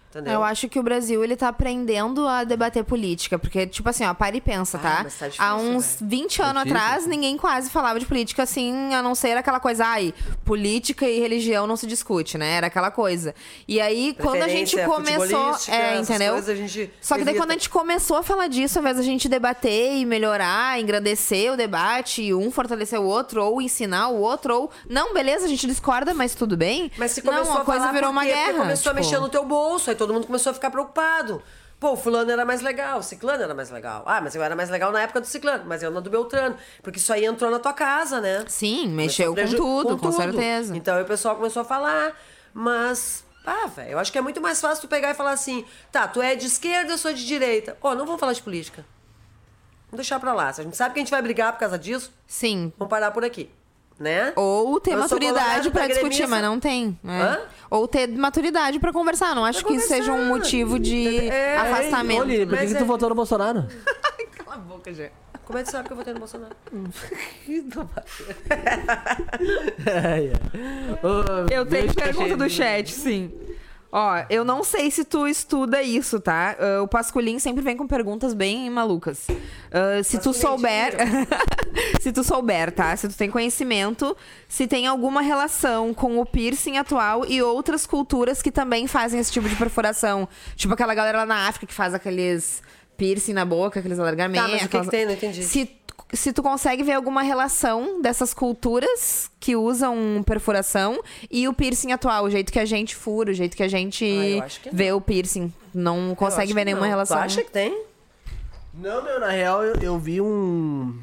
Entendeu? 0.10 0.34
Eu 0.34 0.44
acho 0.44 0.68
que 0.68 0.80
o 0.80 0.84
Brasil, 0.84 1.24
ele 1.24 1.36
tá 1.36 1.50
aprendendo 1.50 2.28
a 2.28 2.44
debater 2.44 2.84
política. 2.84 3.38
Porque, 3.38 3.68
tipo 3.68 3.88
assim, 3.90 4.04
ó, 4.06 4.14
para 4.14 4.36
e 4.36 4.42
pensa, 4.42 4.78
Ah, 4.78 4.82
tá? 4.82 5.00
mas 5.04 5.14
tá 5.20 5.26
difícil, 5.28 5.46
Há 5.46 5.56
uns 5.56 5.98
velho. 6.00 6.10
20 6.10 6.42
anos 6.42 6.64
Difícil. 6.64 6.78
atrás, 6.88 7.06
ninguém 7.06 7.38
quase 7.38 7.70
falava 7.70 8.00
de 8.00 8.06
política 8.08 8.42
assim, 8.44 8.94
a 8.96 9.04
não 9.04 9.14
ser 9.14 9.38
aquela 9.38 9.60
coisa, 9.60 9.86
ai, 9.86 10.14
política 10.44 11.08
e 11.08 11.20
religião 11.20 11.68
não 11.68 11.76
se 11.76 11.86
discute, 11.86 12.38
né? 12.38 12.54
Era 12.56 12.68
aquela 12.68 12.90
coisa. 12.90 13.36
E 13.68 13.80
aí, 13.80 14.16
quando 14.20 14.42
a 14.42 14.48
gente 14.48 14.76
começou. 14.84 15.56
É, 15.72 16.00
entendeu? 16.00 16.34
coisas 16.34 16.50
a 16.50 16.56
gente 16.56 16.92
Só 17.02 17.16
que 17.16 17.24
daí, 17.24 17.34
evita. 17.34 17.44
quando 17.46 17.52
a 17.52 17.54
gente 17.54 17.70
começou 17.70 18.18
a 18.18 18.24
falar 18.24 18.48
disso, 18.48 18.80
ao 18.80 18.82
invés 18.84 18.98
da 18.98 19.04
gente 19.04 19.30
debater 19.30 19.94
e 19.98 20.06
melhorar, 20.06 20.80
engrandecer 20.80 21.54
o 21.54 21.58
debate, 21.58 22.24
e 22.24 22.34
um 22.34 22.50
fortalecer 22.50 23.00
o 23.00 23.04
outro, 23.06 23.44
ou 23.44 23.62
ensinar 23.62 24.08
o 24.10 24.20
outro, 24.20 24.56
ou. 24.56 24.72
Não, 24.90 25.14
beleza, 25.14 25.46
a 25.46 25.48
gente 25.48 25.68
discorda, 25.68 26.14
mas 26.14 26.34
tudo 26.34 26.58
bem. 26.58 26.92
Mas 26.98 27.12
se 27.12 27.22
começou 27.22 27.46
não, 27.54 27.58
a 27.60 27.62
a 27.62 27.66
coisa 27.66 27.82
falar 27.82 27.92
virou 27.94 28.10
uma? 28.10 28.22
Porque 28.22 28.34
guerra. 28.36 28.58
começou 28.58 28.92
a 28.92 28.96
tipo- 28.96 29.06
mexer 29.06 29.20
no 29.20 29.30
teu 29.30 29.46
bolso, 29.46 29.90
aí 29.92 29.96
todo 30.00 30.14
mundo 30.14 30.26
começou 30.26 30.50
a 30.50 30.54
ficar 30.54 30.72
preocupado. 30.72 31.44
Pô, 31.80 31.96
fulano 31.96 32.30
era 32.30 32.44
mais 32.44 32.62
legal, 32.62 33.02
ciclano 33.02 33.42
era 33.42 33.54
mais 33.54 33.70
legal. 33.70 34.04
Ah, 34.06 34.20
mas 34.20 34.36
eu 34.36 34.44
era 34.44 34.56
mais 34.56 34.70
legal 34.70 34.92
na 34.92 35.02
época 35.02 35.22
do 35.22 35.28
ciclano, 35.28 35.64
mas 35.66 35.82
eu 35.82 35.90
na 35.92 36.00
do 36.02 36.10
Beltrano. 36.10 36.58
Porque 36.82 37.00
isso 37.00 37.14
aí 37.14 37.26
entrou 37.26 37.50
na 37.50 37.60
tua 37.60 37.72
casa, 37.72 38.20
né? 38.20 38.44
Sim, 38.48 38.90
mexeu 38.90 39.34
com 39.34 39.46
tudo, 39.56 39.98
com, 39.98 40.12
certeza. 40.12 40.76
Então 40.76 40.96
aí 40.96 41.04
o 41.04 41.06
pessoal 41.06 41.36
começou 41.36 41.62
a 41.62 41.66
falar, 41.66 42.20
mas. 42.54 43.24
Ah, 43.46 43.68
velho, 43.68 43.92
eu 43.92 44.00
acho 44.00 44.12
que 44.12 44.18
é 44.18 44.22
muito 44.22 44.42
mais 44.42 44.60
fácil 44.60 44.82
tu 44.82 44.90
pegar 44.90 45.12
e 45.12 45.14
falar 45.14 45.32
assim: 45.32 45.64
tá, 45.90 46.08
tu 46.08 46.22
é 46.22 46.36
de 46.36 46.48
esquerda, 46.48 46.92
eu 46.92 46.98
sou 46.98 47.14
de 47.14 47.26
direita. 47.26 47.78
Ó, 47.82 47.96
não 47.96 48.06
vamos 48.06 48.20
falar 48.20 48.34
de 48.34 48.42
política. 48.42 48.86
Vamos 49.90 50.06
deixar 50.06 50.20
pra 50.20 50.34
lá. 50.34 50.52
Se 50.52 50.60
a 50.60 50.64
gente 50.66 50.76
sabe 50.76 50.94
que 50.94 51.00
a 51.00 51.04
gente 51.04 51.12
vai 51.12 51.22
brigar 51.22 51.54
por 51.54 51.60
causa 51.60 51.80
disso, 51.80 52.12
Sim. 52.28 52.74
vamos 52.78 52.90
parar 52.90 53.12
por 53.12 53.24
aqui. 53.24 53.50
Né? 54.00 54.32
Ou 54.38 54.80
ter 54.80 54.94
Eu 54.94 55.00
maturidade 55.00 55.70
tá 55.72 55.86
discutir, 55.88 56.26
mas 56.26 56.42
não 56.42 56.58
tem. 56.60 56.98
né? 57.04 57.22
Hã? 57.22 57.40
Ou 57.70 57.86
ter 57.88 58.08
maturidade 58.08 58.80
pra 58.80 58.94
conversar. 58.94 59.36
Não 59.36 59.44
acho 59.44 59.60
Pra 59.60 59.68
que 59.70 59.76
isso 59.76 59.90
seja 59.90 60.14
um 60.14 60.26
motivo 60.28 60.80
de 60.80 61.28
É, 61.30 61.58
afastamento. 61.58 62.22
Ô, 62.22 62.24
Lili, 62.24 62.46
por 62.46 62.58
que, 62.58 62.68
tu 62.68 62.78
é- 62.78 62.84
votou 62.84 63.10
no 63.10 63.16
Bolsonaro? 63.16 63.68
Cala 64.38 64.56
a 64.56 64.58
boca, 64.58 64.94
Gê. 64.94 65.12
Como 65.46 65.60
é 65.60 65.64
que 65.64 65.72
sabe 65.72 65.88
que 65.88 65.94
eu 65.94 65.98
votei 65.98 66.14
no 66.14 66.20
Bolsonaro? 66.20 66.56
Eu 71.52 71.66
tenho 71.66 71.94
pergunta 71.94 72.38
do 72.38 72.48
de- 72.48 72.54
chat, 72.54 72.92
sim. 72.94 73.32
Ó, 73.92 74.24
eu 74.30 74.46
não 74.46 74.64
sei 74.64 74.92
se 74.92 75.04
tu 75.04 75.28
estuda 75.28 75.82
isso, 75.82 76.20
tá? 76.20 76.56
Ah, 76.60 76.84
o 76.84 76.88
Pasculin 76.88 77.40
sempre 77.40 77.64
vem 77.64 77.76
com 77.76 77.88
perguntas 77.88 78.34
bem 78.36 78.70
malucas. 78.70 79.26
Ah, 79.72 80.04
se 80.04 80.20
tu 80.20 80.26
Pasculin, 80.32 80.40
souber. 80.40 80.94
se 82.00 82.12
tu 82.12 82.24
souber, 82.24 82.72
tá? 82.72 82.96
Se 82.96 83.08
tu 83.08 83.16
tem 83.18 83.32
conhecimento, 83.32 84.16
se 84.48 84.68
tem 84.68 84.86
alguma 84.86 85.22
relação 85.22 85.94
com 85.94 86.20
o 86.20 86.26
piercing 86.26 86.78
atual 86.78 87.26
e 87.26 87.42
outras 87.42 87.86
culturas 87.88 88.42
que 88.42 88.52
também 88.52 88.86
fazem 88.86 89.20
esse 89.20 89.32
tipo 89.32 89.50
de 89.50 89.56
perfuração. 89.56 90.28
Tipo 90.56 90.74
aquela 90.76 90.94
galera 90.94 91.20
lá 91.20 91.26
na 91.26 91.48
África 91.48 91.66
que 91.66 91.74
faz 91.74 91.94
aqueles 91.94 92.62
piercing 92.96 93.34
na 93.34 93.46
boca, 93.46 93.80
aqueles 93.80 93.98
alargamentos. 93.98 94.44
Tá, 94.46 94.52
mas 94.52 94.62
o 94.62 94.64
que 94.66 94.70
que 94.70 94.78
aquelas- 94.78 94.88
tem? 94.90 95.06
Não 95.06 95.14
entendi. 95.14 95.44
Se, 95.44 95.79
se 96.14 96.34
tu 96.34 96.42
consegue 96.42 96.82
ver 96.84 96.94
alguma 96.94 97.22
relação 97.22 98.02
dessas 98.02 98.34
culturas 98.34 99.30
que 99.40 99.56
usam 99.56 100.24
perfuração 100.26 101.02
e 101.30 101.48
o 101.48 101.54
piercing 101.54 101.92
atual, 101.92 102.26
o 102.26 102.30
jeito 102.30 102.52
que 102.52 102.60
a 102.60 102.66
gente 102.66 102.96
fura, 102.96 103.32
o 103.32 103.34
jeito 103.34 103.56
que 103.56 103.64
a 103.64 103.68
gente 103.68 104.06
Ah, 104.44 104.48
que 104.48 104.70
vê 104.76 104.92
o 104.92 105.00
piercing. 105.00 105.54
Não 105.74 106.16
consegue 106.16 106.54
ver 106.54 106.66
nenhuma 106.66 106.84
não. 106.84 106.90
relação. 106.90 107.18
Tu 107.18 107.24
acha 107.24 107.44
que 107.44 107.52
tem? 107.52 107.84
Não, 108.74 109.04
meu, 109.04 109.20
na 109.20 109.30
real 109.30 109.64
eu, 109.64 109.76
eu 109.82 110.00
vi 110.00 110.20
um. 110.22 111.00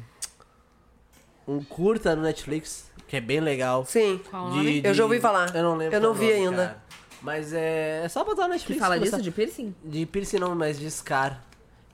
Um 1.47 1.63
curta 1.63 2.13
no 2.15 2.23
Netflix, 2.23 2.91
que 3.07 3.15
é 3.15 3.21
bem 3.21 3.39
legal. 3.39 3.85
Sim. 3.85 4.17
De- 4.17 4.31
nome? 4.33 4.77
Eu 4.83 4.93
já 4.93 4.93
de- 4.93 5.01
ouvi 5.03 5.19
falar. 5.21 5.55
Eu 5.55 5.63
não 5.63 5.75
lembro. 5.77 5.95
Eu 5.95 6.01
não 6.01 6.13
vi 6.13 6.25
nome, 6.25 6.35
ainda. 6.47 6.57
cara. 6.57 6.83
Mas 7.21 7.53
é, 7.53 8.01
é 8.03 8.09
só 8.09 8.23
botar 8.25 8.43
no 8.43 8.49
Netflix. 8.49 8.75
Que 8.77 8.83
fala 8.85 8.99
disso, 8.99 9.21
de 9.21 9.31
piercing? 9.31 9.73
De 9.83 10.05
piercing 10.05 10.37
não, 10.39 10.53
mas 10.55 10.77
de 10.77 10.89
scar. 10.91 11.41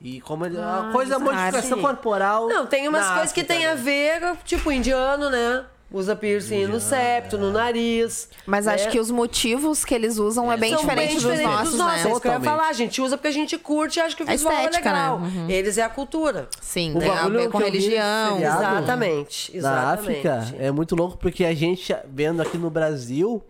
E 0.03 0.19
como 0.19 0.45
ele. 0.45 0.57
Ah, 0.59 0.87
a 0.89 0.91
coisa, 0.91 1.15
scar, 1.15 1.23
modificação 1.23 1.77
sim. 1.77 1.81
corporal. 1.83 2.47
Não, 2.49 2.65
tem 2.65 2.87
umas 2.89 3.07
coisas 3.07 3.31
que 3.31 3.43
tem 3.43 3.65
a 3.65 3.73
né? 3.73 3.81
ver, 3.81 4.37
tipo 4.43 4.69
indiano, 4.71 5.29
né? 5.29 5.63
Usa 5.89 6.15
piercing 6.15 6.65
no 6.65 6.79
septo, 6.79 7.37
no 7.37 7.51
nariz. 7.51 8.27
Mas 8.47 8.65
né? 8.65 8.73
acho 8.73 8.89
que 8.89 8.99
os 8.99 9.11
motivos 9.11 9.85
que 9.85 9.93
eles 9.93 10.17
usam 10.17 10.51
é, 10.51 10.57
bem 10.57 10.71
São 10.71 10.79
diferente 10.79 11.05
bem 11.09 11.15
dos 11.17 11.23
diferentes 11.23 11.51
nossos, 11.53 11.69
dos 11.69 11.79
nossos. 11.79 12.03
né? 12.03 12.09
É 12.09 12.11
isso 12.11 12.19
que 12.21 12.27
eu 12.27 12.31
ia 12.31 12.39
falar. 12.41 12.67
A 12.67 12.73
gente 12.73 12.99
usa 12.99 13.15
porque 13.15 13.27
a 13.27 13.31
gente 13.31 13.57
curte 13.59 13.99
e 13.99 14.01
acha 14.01 14.15
que 14.15 14.23
o 14.23 14.27
A 14.27 14.31
visual 14.31 14.53
estética, 14.55 14.89
é 14.89 14.91
legal. 14.91 15.19
né? 15.19 15.31
Uhum. 15.35 15.49
Eles 15.51 15.77
é 15.77 15.83
a 15.83 15.89
cultura. 15.89 16.47
Sim, 16.59 16.95
O 16.95 16.99
tem 16.99 17.11
a 17.11 17.29
ver 17.29 17.47
com 17.49 17.59
religião. 17.59 18.39
Exatamente. 18.39 19.51
Na 19.51 19.57
Exatamente. 19.57 20.27
África 20.27 20.55
é 20.59 20.71
muito 20.71 20.95
louco 20.95 21.15
porque 21.17 21.45
a 21.45 21.53
gente, 21.53 21.95
vendo 22.11 22.41
aqui 22.41 22.57
no 22.57 22.71
Brasil, 22.71 23.43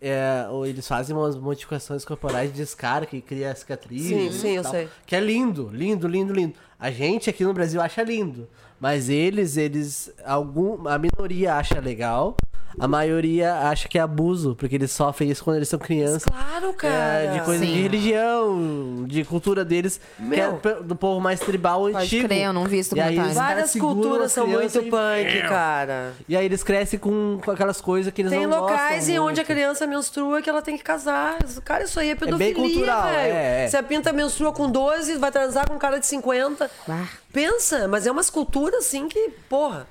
é, 0.00 0.46
ou 0.50 0.66
eles 0.66 0.86
fazem 0.86 1.16
umas 1.16 1.36
modificações 1.36 2.04
corporais 2.04 2.52
de 2.52 2.64
scar 2.66 3.06
que 3.06 3.20
cria 3.20 3.54
cicatriz. 3.54 4.02
Sim, 4.02 4.30
sim, 4.32 4.56
eu 4.56 4.62
tal, 4.62 4.72
sei. 4.72 4.88
Que 5.04 5.16
é 5.16 5.20
lindo, 5.20 5.70
lindo, 5.72 6.06
lindo, 6.06 6.32
lindo. 6.32 6.54
A 6.78 6.90
gente 6.90 7.30
aqui 7.30 7.44
no 7.44 7.54
Brasil 7.54 7.80
acha 7.80 8.02
lindo. 8.02 8.48
Mas 8.78 9.08
eles, 9.08 9.56
eles. 9.56 10.12
Algum, 10.24 10.86
a 10.86 10.98
minoria 10.98 11.54
acha 11.54 11.80
legal. 11.80 12.36
A 12.78 12.86
maioria 12.88 13.54
acha 13.54 13.88
que 13.88 13.98
é 13.98 14.00
abuso, 14.02 14.54
porque 14.58 14.74
eles 14.74 14.90
sofrem 14.90 15.30
isso 15.30 15.42
quando 15.42 15.56
eles 15.56 15.68
são 15.68 15.78
crianças. 15.78 16.24
Claro, 16.24 16.72
cara. 16.74 16.92
É, 16.94 17.32
de 17.32 17.40
coisa 17.40 17.64
Sim. 17.64 17.72
de 17.72 17.82
religião, 17.82 19.04
de 19.06 19.24
cultura 19.24 19.64
deles, 19.64 20.00
que 20.16 20.40
é 20.40 20.48
Meu. 20.48 20.82
do 20.82 20.94
povo 20.96 21.20
mais 21.20 21.40
tribal 21.40 21.82
Pode 21.82 21.96
antigo. 21.96 22.26
crer, 22.28 22.44
eu 22.46 22.52
não 22.52 22.64
vi 22.64 22.78
esse 22.78 22.94
E 22.96 23.00
aí 23.00 23.16
Várias 23.16 23.72
culturas 23.74 24.26
as 24.26 24.32
são 24.32 24.46
muito 24.46 24.78
e- 24.78 24.90
punk, 24.90 25.48
cara. 25.48 26.12
E 26.28 26.36
aí 26.36 26.44
eles 26.44 26.62
crescem 26.62 26.98
com, 26.98 27.38
com 27.44 27.50
aquelas 27.50 27.80
coisas 27.80 28.12
que 28.12 28.22
eles 28.22 28.30
Tem 28.32 28.46
não 28.46 28.60
locais 28.60 29.06
gostam 29.06 29.14
em 29.14 29.18
onde 29.18 29.40
a 29.40 29.44
criança 29.44 29.86
menstrua 29.86 30.42
que 30.42 30.50
ela 30.50 30.62
tem 30.62 30.76
que 30.76 30.84
casar. 30.84 31.38
Cara, 31.64 31.84
isso 31.84 31.98
aí 31.98 32.10
é 32.10 32.14
pedofilia, 32.14 32.54
cultural, 32.54 33.02
velho. 33.04 33.32
é, 33.34 33.70
é. 33.72 33.76
A 33.78 33.82
pinta 33.82 34.12
menstrua 34.12 34.52
com 34.52 34.70
12, 34.70 35.16
vai 35.18 35.30
transar 35.30 35.68
com 35.68 35.74
um 35.74 35.78
cara 35.78 35.98
de 35.98 36.06
50. 36.06 36.70
Ah. 36.88 37.04
Pensa, 37.36 37.86
mas 37.86 38.06
é 38.06 38.10
umas 38.10 38.30
culturas 38.30 38.86
assim 38.86 39.10
que, 39.10 39.28
porra. 39.46 39.86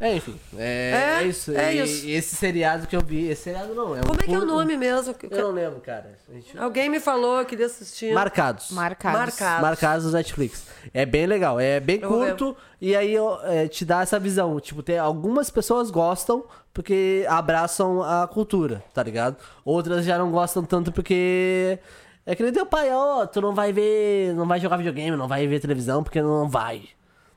É, 0.00 0.14
enfim. 0.14 0.40
É, 0.56 1.18
É, 1.18 1.22
é 1.22 1.26
isso. 1.26 1.52
é 1.54 1.74
e, 1.74 1.82
isso. 1.82 2.06
e 2.06 2.12
esse 2.12 2.34
seriado 2.36 2.86
que 2.86 2.96
eu 2.96 3.02
vi, 3.02 3.28
esse 3.28 3.42
seriado 3.42 3.74
não, 3.74 3.94
é 3.94 4.00
um 4.00 4.04
Como 4.04 4.18
é 4.18 4.24
que 4.24 4.32
é 4.32 4.38
o 4.38 4.46
nome 4.46 4.78
mesmo? 4.78 5.14
Eu 5.30 5.42
não 5.42 5.50
lembro, 5.50 5.78
cara. 5.80 6.18
A 6.26 6.32
gente- 6.32 6.56
Alguém 6.58 6.88
me 6.88 6.98
falou, 6.98 7.38
eu 7.38 7.44
queria 7.44 7.66
assistir. 7.66 8.14
Marcados. 8.14 8.70
Marcados. 8.70 9.20
Marcados. 9.20 9.62
Marcados 9.62 10.06
no 10.06 10.12
Netflix. 10.12 10.64
É 10.94 11.04
bem 11.04 11.26
legal, 11.26 11.60
é 11.60 11.80
bem 11.80 12.00
Eu 12.00 12.08
curto 12.08 12.56
e 12.80 12.96
aí 12.96 13.14
é, 13.44 13.68
te 13.68 13.84
dá 13.84 14.00
essa 14.00 14.18
visão. 14.18 14.58
Tipo, 14.58 14.82
tem 14.82 14.96
algumas 14.98 15.50
pessoas 15.50 15.90
gostam 15.90 16.46
porque 16.72 17.26
abraçam 17.28 18.02
a 18.02 18.26
cultura, 18.26 18.82
tá 18.94 19.02
ligado? 19.02 19.36
Outras 19.66 20.02
já 20.06 20.16
não 20.16 20.30
gostam 20.30 20.64
tanto 20.64 20.90
porque 20.92 21.78
é 22.26 22.34
que 22.34 22.42
nem 22.42 22.52
teu 22.52 22.66
pai, 22.66 22.92
ó, 22.92 23.24
tu 23.26 23.40
não 23.40 23.54
vai 23.54 23.72
ver, 23.72 24.34
não 24.34 24.46
vai 24.46 24.58
jogar 24.60 24.76
videogame, 24.76 25.16
não 25.16 25.28
vai 25.28 25.46
ver 25.46 25.60
televisão 25.60 26.02
porque 26.02 26.20
não 26.20 26.48
vai. 26.48 26.88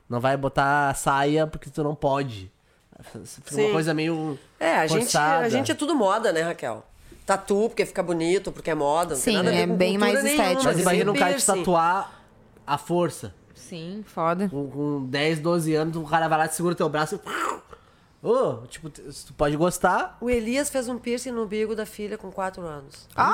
Não 0.08 0.18
vai 0.20 0.36
botar 0.36 0.92
saia 0.96 1.46
porque 1.46 1.70
tu 1.70 1.84
não 1.84 1.94
pode. 1.94 2.50
Fica 3.02 3.54
uma 3.54 3.62
Sim. 3.66 3.72
coisa 3.72 3.94
meio 3.94 4.38
É, 4.58 4.76
a 4.76 4.86
gente, 4.86 5.02
forçada. 5.02 5.46
a 5.46 5.48
gente 5.48 5.70
é 5.72 5.74
tudo 5.74 5.94
moda, 5.94 6.32
né, 6.32 6.42
Raquel? 6.42 6.84
Tatu, 7.24 7.68
porque 7.68 7.86
fica 7.86 8.02
bonito, 8.02 8.50
porque 8.50 8.70
é 8.70 8.74
moda. 8.74 9.14
Não 9.14 9.20
Sim, 9.20 9.24
tem 9.30 9.36
nada 9.36 9.48
a 9.50 9.52
ver 9.52 9.60
é 9.62 9.66
com 9.68 9.76
bem 9.76 9.96
mais 9.96 10.22
nenhuma, 10.22 10.30
estético. 10.42 10.64
Mas 10.64 10.72
esse 10.74 10.82
imagina 10.82 11.12
um 11.12 11.14
cara 11.14 11.34
te 11.34 11.46
tatuar 11.46 12.20
à 12.66 12.76
força. 12.76 13.32
Sim, 13.54 14.02
foda. 14.04 14.48
Com, 14.48 14.68
com 14.68 15.06
10, 15.06 15.38
12 15.38 15.74
anos, 15.76 15.96
o 15.96 16.02
cara 16.02 16.26
vai 16.26 16.38
lá, 16.38 16.48
te 16.48 16.56
segura 16.56 16.74
teu 16.74 16.88
braço 16.88 17.14
e. 17.14 18.26
Ô, 18.26 18.66
tipo, 18.66 18.90
tu 18.90 19.32
pode 19.34 19.56
gostar. 19.56 20.18
O 20.20 20.28
Elias 20.28 20.68
fez 20.68 20.88
um 20.88 20.98
piercing 20.98 21.30
no 21.30 21.44
umbigo 21.44 21.74
da 21.74 21.86
filha 21.86 22.18
com 22.18 22.30
4 22.30 22.60
anos. 22.62 23.06
Ah! 23.16 23.30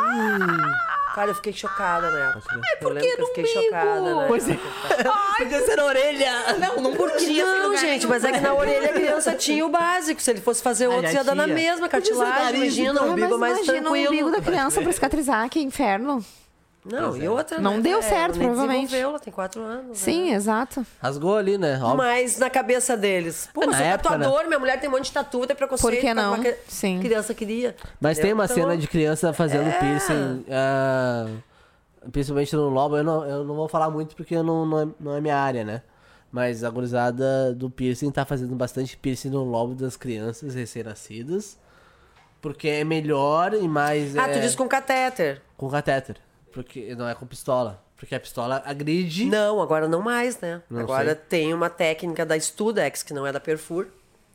Cara, 1.17 1.31
eu 1.31 1.35
fiquei 1.35 1.53
chocada 1.55 2.11
na 2.11 2.29
época. 2.29 2.61
Ai, 2.63 2.77
por 2.77 2.93
eu 3.09 3.17
que 3.17 3.23
eu 3.23 3.27
fiquei 3.29 3.45
umbigo? 3.45 3.65
chocada, 3.65 4.15
né? 4.15 4.25
Pois 4.29 4.49
é. 4.51 4.59
Podia 5.39 5.61
ser 5.63 5.77
na 5.77 5.85
orelha. 5.87 6.31
Não, 6.59 6.77
não 6.83 6.93
esse 7.43 7.43
Não, 7.43 7.67
lugar 7.69 7.81
gente, 7.81 7.99
nenhum. 8.01 8.09
mas 8.11 8.25
é 8.25 8.33
que 8.33 8.41
na 8.41 8.55
orelha 8.55 8.91
a 8.91 8.93
criança 8.93 9.35
tinha 9.35 9.65
o 9.65 9.71
básico. 9.71 10.21
Se 10.21 10.31
ele 10.31 10.43
fosse 10.43 10.63
fazer 10.63 10.89
outro, 10.89 11.07
já 11.11 11.13
ia 11.21 11.25
dar 11.25 11.35
na 11.35 11.47
mesma 11.47 11.89
Podia 11.89 11.89
cartilagem. 11.89 12.61
Imagina, 12.61 12.91
então. 12.93 13.05
um 13.07 13.09
Ah, 13.09 13.13
umbigo 13.13 13.29
mas 13.31 13.39
mais 13.41 13.53
imagina 13.57 13.81
tranquilo. 13.81 14.05
o 14.07 14.13
umbigo 14.13 14.31
da 14.31 14.41
criança 14.43 14.83
pra 14.83 14.93
cicatrizar, 14.93 15.49
que 15.49 15.59
inferno. 15.61 16.23
Não, 16.91 17.17
e 17.17 17.29
outra, 17.29 17.59
Não 17.59 17.77
né, 17.77 17.81
deu 17.81 18.01
velho? 18.01 18.09
certo, 18.15 18.39
provavelmente. 18.39 18.83
desenvolveu, 18.87 19.09
ela 19.11 19.19
tem 19.19 19.33
4 19.33 19.61
anos. 19.61 19.99
Sim, 19.99 20.31
né? 20.31 20.37
exato. 20.37 20.87
Rasgou 21.03 21.37
ali, 21.37 21.59
né? 21.59 21.75
Óbvio. 21.83 21.97
Mas 21.97 22.39
na 22.39 22.49
cabeça 22.49 22.97
deles. 22.97 23.49
Pô, 23.53 23.63
eu 23.63 23.71
Na 23.71 23.77
sou 23.77 23.87
época, 23.87 24.11
tatuador, 24.11 24.47
minha 24.47 24.59
mulher 24.59 24.79
tem 24.79 24.89
um 24.89 24.93
monte 24.93 25.05
de 25.07 25.13
tatu, 25.13 25.47
tem 25.47 25.57
preconceito. 25.57 25.93
Por 25.95 26.01
que 26.01 26.07
tá 26.07 26.15
não? 26.15 26.43
Sim. 26.69 27.01
criança 27.01 27.35
queria. 27.35 27.75
Mas 28.01 28.19
tem 28.19 28.33
uma 28.33 28.45
Então, 28.45 28.55
cena 28.57 28.77
de 28.77 28.87
criança 28.87 29.33
fazendo 29.33 29.69
É. 29.69 29.79
piercing. 29.79 30.45
ah, 30.51 31.27
principalmente 32.13 32.55
no 32.55 32.69
lobo. 32.69 32.97
Eu 32.97 33.05
não, 33.05 33.25
eu 33.27 33.45
não 33.45 33.55
vou 33.57 33.69
falar 33.69 33.91
muito 33.91 34.15
porque 34.15 34.35
eu 34.37 34.43
não, 34.45 34.65
não, 34.65 34.81
é, 34.81 34.89
não 35.01 35.15
é 35.17 35.21
minha 35.21 35.37
área, 35.37 35.65
né? 35.65 35.83
Mas 36.31 36.63
a 36.65 36.71
gurizada 36.71 37.53
do 37.55 37.71
piercing 37.71 38.11
tá 38.11 38.25
fazendo 38.25 38.55
bastante 38.55 38.97
piercing 38.97 39.31
no 39.31 39.43
lobo 39.45 39.75
das 39.75 39.97
crianças 39.97 40.55
recém-nascidas. 40.55 41.59
Porque 42.41 42.69
é 42.69 42.85
melhor 42.85 43.55
e 43.55 43.67
mais. 43.67 44.17
Ah, 44.17 44.29
é, 44.29 44.35
tu 44.35 44.41
diz 44.41 44.55
com 44.55 44.69
catéter. 44.69 45.41
com 45.57 45.69
catéter. 45.71 46.17
Porque 46.57 46.95
não 46.95 47.07
é 47.07 47.15
com 47.15 47.27
pistola. 47.27 47.83
Porque 47.99 48.15
a 48.15 48.21
pistola 48.21 48.63
agride. 48.65 49.27
Não, 49.27 49.61
agora 49.61 49.87
não 49.87 50.01
mais, 50.01 50.41
né? 50.41 50.63
Não 50.71 50.81
agora 50.81 51.15
sei. 51.15 51.23
tem 51.29 51.55
uma 51.55 51.69
técnica 51.69 52.25
da 52.25 52.39
Studex, 52.41 53.03
que 53.03 53.13
não 53.13 53.27
é 53.27 53.33
da 53.33 53.39
Perfur, 53.41 53.87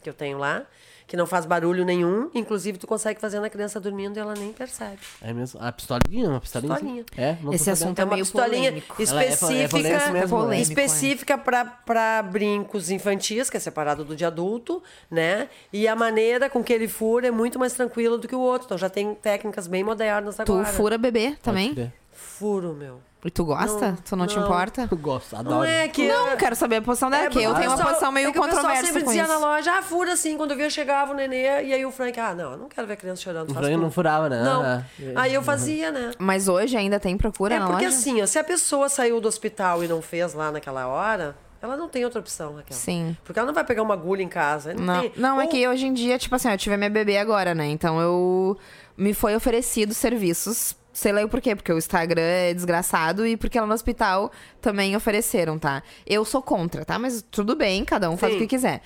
que 0.04 0.10
eu 0.10 0.14
tenho 0.14 0.38
lá, 0.38 0.64
que 1.08 1.18
não 1.18 1.26
faz 1.28 1.46
barulho 1.48 1.84
nenhum. 1.84 2.30
Inclusive, 2.34 2.78
tu 2.78 2.86
consegue 2.88 3.20
fazer 3.20 3.40
na 3.40 3.50
criança 3.50 3.80
dormindo 3.80 4.18
e 4.18 4.20
ela 4.20 4.34
nem 4.36 4.54
percebe. 4.54 4.98
É 5.22 5.34
mesmo. 5.34 5.60
A 5.62 5.72
pistolinha, 5.72 6.30
uma 6.30 6.40
pistolinha. 6.40 6.74
Pistolinha. 6.76 7.06
É, 7.18 7.38
não 7.42 7.54
Esse 7.54 7.66
sabendo. 7.66 7.84
assunto 7.84 8.00
É 8.00 8.04
uma 8.04 8.14
meio 8.14 8.26
pistolinha 8.26 8.72
polêmico. 8.72 8.96
É- 8.98 9.02
é 9.02 9.04
específica, 9.04 9.70
polêmico 9.70 10.00
mesmo, 10.00 10.14
né? 10.14 10.28
Polêmico, 10.28 10.62
específica 10.72 11.38
para 11.38 12.22
brincos 12.24 12.90
infantis, 12.92 13.50
que 13.50 13.58
é 13.58 13.60
separado 13.60 14.04
do 14.06 14.16
de 14.16 14.24
adulto, 14.26 14.82
né? 15.10 15.50
E 15.74 15.88
a 15.88 15.96
maneira 15.96 16.50
com 16.50 16.64
que 16.64 16.72
ele 16.72 16.88
fura 16.88 17.28
é 17.28 17.32
muito 17.32 17.60
mais 17.60 17.74
tranquila 17.74 18.18
do 18.18 18.28
que 18.28 18.36
o 18.36 18.40
outro. 18.40 18.66
Então 18.66 18.78
já 18.78 18.90
tem 18.90 19.14
técnicas 19.16 19.68
bem 19.68 19.84
modernas 19.84 20.38
Tu 20.38 20.42
agora. 20.52 20.66
fura 20.66 20.98
bebê 20.98 21.28
Pode 21.28 21.40
também? 21.42 21.94
Furo, 22.22 22.74
meu. 22.74 23.00
E 23.24 23.30
tu 23.30 23.46
gosta? 23.46 23.90
Não, 23.92 23.96
tu 23.98 24.16
não, 24.16 24.26
te 24.26 24.36
não. 24.36 24.46
importa? 24.46 24.88
Eu 24.90 24.98
gosto, 24.98 25.36
adoro. 25.36 25.58
Não 25.58 25.64
é 25.64 25.88
que. 25.88 26.08
Não, 26.08 26.36
quero 26.38 26.56
saber 26.56 26.78
a 26.78 26.82
posição 26.82 27.08
dela, 27.08 27.26
É, 27.26 27.30
que 27.30 27.38
eu 27.38 27.50
porque 27.52 27.60
tenho 27.62 27.72
o 27.72 27.76
uma 27.76 27.86
posição 27.86 28.12
meio 28.12 28.30
é 28.30 28.32
que 28.32 28.40
O 28.40 28.42
pessoal 28.42 28.62
controversa 28.64 28.86
sempre 28.88 29.04
com 29.04 29.10
dizia 29.12 29.24
isso. 29.24 29.32
na 29.32 29.38
loja, 29.40 29.72
ah, 29.78 29.82
fura 29.84 30.14
assim. 30.14 30.38
Quando 30.38 30.52
eu 30.52 30.58
via, 30.58 30.70
chegava 30.72 31.12
o 31.12 31.16
nenê, 31.16 31.44
e 31.66 31.74
aí 31.74 31.86
o 31.86 31.92
Frank, 31.92 32.20
ah, 32.20 32.34
não, 32.34 32.54
eu 32.54 32.58
não 32.58 32.68
quero 32.68 32.88
ver 32.88 32.96
criança 32.96 33.22
chorando. 33.22 33.52
O 33.52 33.54
Frank 33.54 33.72
tu. 33.76 33.78
não 33.80 33.92
furava, 33.92 34.28
né? 34.28 34.42
Não. 34.44 34.66
É. 34.66 34.84
Aí 35.16 35.34
eu 35.36 35.44
fazia, 35.44 35.92
né? 35.92 36.12
Mas 36.18 36.48
hoje 36.48 36.76
ainda 36.76 37.00
tem 37.00 37.16
procura 37.16 37.54
É 37.56 37.60
na 37.60 37.68
porque 37.68 37.86
loja? 37.86 37.96
assim, 37.96 38.22
ó, 38.24 38.26
se 38.26 38.40
a 38.40 38.44
pessoa 38.44 38.90
saiu 38.90 39.22
do 39.22 39.28
hospital 39.28 39.84
e 39.84 39.88
não 39.88 40.02
fez 40.02 40.34
lá 40.34 40.52
naquela 40.52 40.88
hora, 40.88 41.36
ela 41.62 41.78
não 41.78 41.88
tem 41.88 42.04
outra 42.04 42.20
opção, 42.20 42.56
Raquel. 42.56 42.76
Sim. 42.76 43.16
Porque 43.24 43.38
ela 43.38 43.46
não 43.46 43.54
vai 43.54 43.64
pegar 43.64 43.84
uma 43.84 43.94
agulha 43.94 44.24
em 44.24 44.28
casa. 44.28 44.74
Não, 44.74 44.84
Não, 44.84 45.02
tem. 45.02 45.12
não 45.16 45.40
é 45.40 45.44
Ou- 45.44 45.50
que 45.52 45.68
hoje 45.68 45.86
em 45.86 45.94
dia, 45.94 46.18
tipo 46.18 46.34
assim, 46.34 46.50
eu 46.50 46.58
tive 46.58 46.76
minha 46.76 46.90
bebê 46.90 47.20
agora, 47.20 47.54
né? 47.54 47.68
Então 47.68 48.02
eu 48.02 48.58
me 48.98 49.14
foi 49.14 49.36
oferecido 49.36 49.94
serviços. 49.94 50.76
Sei 50.94 51.12
lá 51.12 51.24
o 51.24 51.30
porquê, 51.30 51.56
porque 51.56 51.72
o 51.72 51.78
Instagram 51.78 52.22
é 52.22 52.54
desgraçado 52.54 53.26
e 53.26 53.38
porque 53.38 53.60
lá 53.60 53.66
no 53.66 53.74
hospital 53.74 54.32
também 54.60 54.96
ofereceram, 54.96 55.58
tá? 55.58 55.82
Eu 56.06 56.26
sou 56.26 56.42
contra, 56.42 56.84
tá? 56.84 57.00
Mas 57.00 57.24
tudo 57.32 57.56
bem, 57.56 57.86
cada 57.86 58.10
um 58.10 58.18
faz 58.18 58.34
o 58.34 58.36
Sim. 58.36 58.42
que 58.42 58.48
quiser. 58.48 58.82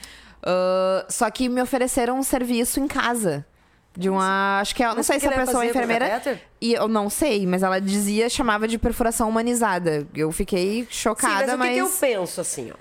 Ah, 0.46 1.06
só 1.10 1.30
que 1.32 1.50
me 1.50 1.62
ofereceram 1.62 2.20
um 2.20 2.24
serviço 2.24 2.80
em 2.80 2.88
casa. 2.88 3.46
De 3.98 4.10
uma. 4.10 4.60
Acho 4.60 4.76
que 4.76 4.84
é. 4.84 4.94
Não 4.94 5.02
sei 5.02 5.20
se 5.20 5.26
a 5.26 5.30
queria 5.30 5.46
pessoa 5.46 5.66
é 5.66 5.70
enfermeira. 5.70 6.22
E 6.60 6.74
eu 6.74 6.88
não 6.88 7.10
sei, 7.10 7.48
mas 7.48 7.64
ela 7.64 7.80
dizia, 7.80 8.30
chamava 8.30 8.68
de 8.68 8.78
perfuração 8.78 9.30
humanizada. 9.30 10.06
Eu 10.14 10.34
fiquei 10.34 10.82
Sim, 10.82 10.88
chocada, 10.90 11.56
mas, 11.56 11.60
mas. 11.60 11.68
o 11.68 11.70
que, 11.70 11.74
que 11.76 11.80
eu 11.80 12.20
penso 12.20 12.42
assim, 12.42 12.72
ó? 12.72 12.76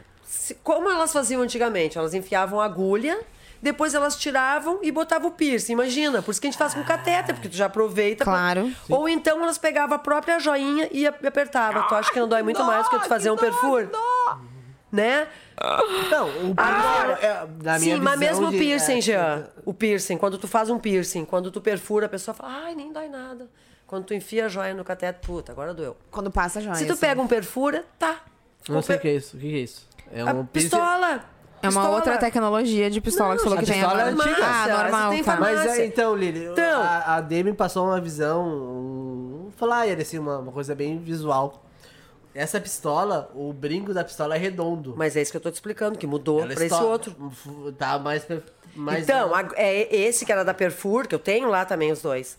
Como 0.64 0.90
elas 0.90 1.12
faziam 1.12 1.40
antigamente? 1.40 1.96
Elas 1.96 2.14
enfiavam 2.14 2.60
a 2.60 2.64
agulha, 2.64 3.20
depois 3.64 3.94
elas 3.94 4.14
tiravam 4.16 4.78
e 4.82 4.92
botavam 4.92 5.28
o 5.28 5.32
piercing. 5.32 5.72
Imagina, 5.72 6.22
por 6.22 6.30
isso 6.30 6.40
que 6.40 6.46
a 6.46 6.50
gente 6.50 6.58
faz 6.58 6.74
com 6.74 6.84
catéter, 6.84 7.34
porque 7.34 7.48
tu 7.48 7.56
já 7.56 7.66
aproveita. 7.66 8.22
pra- 8.24 8.32
Claro. 8.34 8.70
Ou 8.88 9.08
então 9.08 9.42
elas 9.42 9.58
pegavam 9.58 9.96
a 9.96 9.98
própria 9.98 10.38
joinha 10.38 10.88
e 10.92 11.06
ap- 11.06 11.24
apertavam. 11.24 11.82
Tu 11.88 11.94
acha 11.94 12.12
que 12.12 12.20
não 12.20 12.28
dói 12.28 12.42
muito 12.42 12.62
mais 12.62 12.84
do 12.84 12.90
que 12.90 12.98
tu 13.00 13.08
fazer 13.08 13.30
um 13.30 13.36
perfur? 13.36 13.88
Né? 14.92 15.26
Não, 16.10 16.28
o 16.28 16.54
Agora- 16.56 17.18
é, 17.20 17.46
na 17.62 17.78
minha 17.80 17.96
Sim, 17.96 18.00
mas 18.00 18.18
mesmo 18.18 18.46
o 18.46 18.50
de- 18.52 18.58
piercing, 18.58 18.98
é, 18.98 19.00
Jean. 19.00 19.48
O 19.64 19.74
piercing, 19.74 20.16
quando 20.16 20.38
tu 20.38 20.46
faz 20.46 20.70
um 20.70 20.78
piercing, 20.78 21.24
quando 21.24 21.50
tu 21.50 21.60
perfura, 21.60 22.06
a 22.06 22.08
pessoa 22.08 22.32
fala, 22.34 22.64
ai, 22.66 22.74
nem 22.76 22.92
dói 22.92 23.08
nada. 23.08 23.48
Quando 23.86 24.04
tu 24.04 24.14
enfia 24.14 24.46
a 24.46 24.48
joia 24.48 24.72
no 24.74 24.84
cateto, 24.84 25.26
puta, 25.26 25.50
agora 25.52 25.74
doeu. 25.74 25.96
Quando 26.10 26.30
passa 26.30 26.60
já. 26.60 26.74
Se 26.74 26.86
tu 26.86 26.96
pega 26.96 27.20
um 27.20 27.26
perfura, 27.26 27.84
tá. 27.98 28.20
Não 28.68 28.80
sei 28.82 28.96
o 28.96 28.98
per- 28.98 29.02
que 29.02 29.08
é 29.08 29.14
isso. 29.16 29.36
O 29.36 29.40
que 29.40 29.46
é 29.46 29.58
isso? 29.58 29.88
É 30.12 30.20
A 30.20 30.24
um 30.32 30.46
piercing- 30.46 30.70
pistola. 30.70 31.24
É 31.64 31.68
uma 31.70 31.80
Pistola. 31.80 31.96
outra 31.96 32.18
tecnologia 32.18 32.90
de 32.90 33.00
pistola 33.00 33.30
Não, 33.30 33.36
que 33.36 33.42
você 33.42 33.44
falou 33.48 33.58
a 33.58 33.60
que 33.62 33.66
tem 33.70 33.80
pistola 33.80 34.02
é 34.02 34.08
agora. 34.10 34.30
antiga. 34.30 34.46
Ah, 34.46 34.82
normal, 34.82 35.10
tem 35.12 35.24
tá. 35.24 35.36
Mas 35.40 35.66
é, 35.66 35.86
então, 35.86 36.14
Lili, 36.16 36.44
Então. 36.46 36.82
a, 36.82 37.16
a 37.16 37.20
Demi 37.20 37.52
passou 37.52 37.86
uma 37.86 38.00
visão, 38.00 38.46
um 38.46 39.52
flyer, 39.56 40.00
assim, 40.00 40.18
uma, 40.18 40.38
uma 40.38 40.52
coisa 40.52 40.74
bem 40.74 40.98
visual. 40.98 41.64
Essa 42.34 42.60
pistola, 42.60 43.30
o 43.34 43.52
brinco 43.52 43.94
da 43.94 44.02
pistola 44.02 44.34
é 44.34 44.38
redondo. 44.38 44.92
Mas 44.96 45.16
é 45.16 45.22
isso 45.22 45.30
que 45.30 45.36
eu 45.36 45.40
tô 45.40 45.50
te 45.50 45.54
explicando, 45.54 45.96
que 45.96 46.06
mudou 46.06 46.40
Ela 46.42 46.52
pra 46.54 46.64
esse 46.64 46.74
outro. 46.82 47.14
Tá 47.78 47.96
mais... 47.98 48.26
mais 48.74 49.04
então, 49.04 49.32
a- 49.32 49.48
é 49.54 49.94
esse 49.94 50.26
que 50.26 50.32
era 50.32 50.44
da 50.44 50.52
Perfur, 50.52 51.06
que 51.06 51.14
eu 51.14 51.18
tenho 51.20 51.48
lá 51.48 51.64
também 51.64 51.92
os 51.92 52.02
dois. 52.02 52.36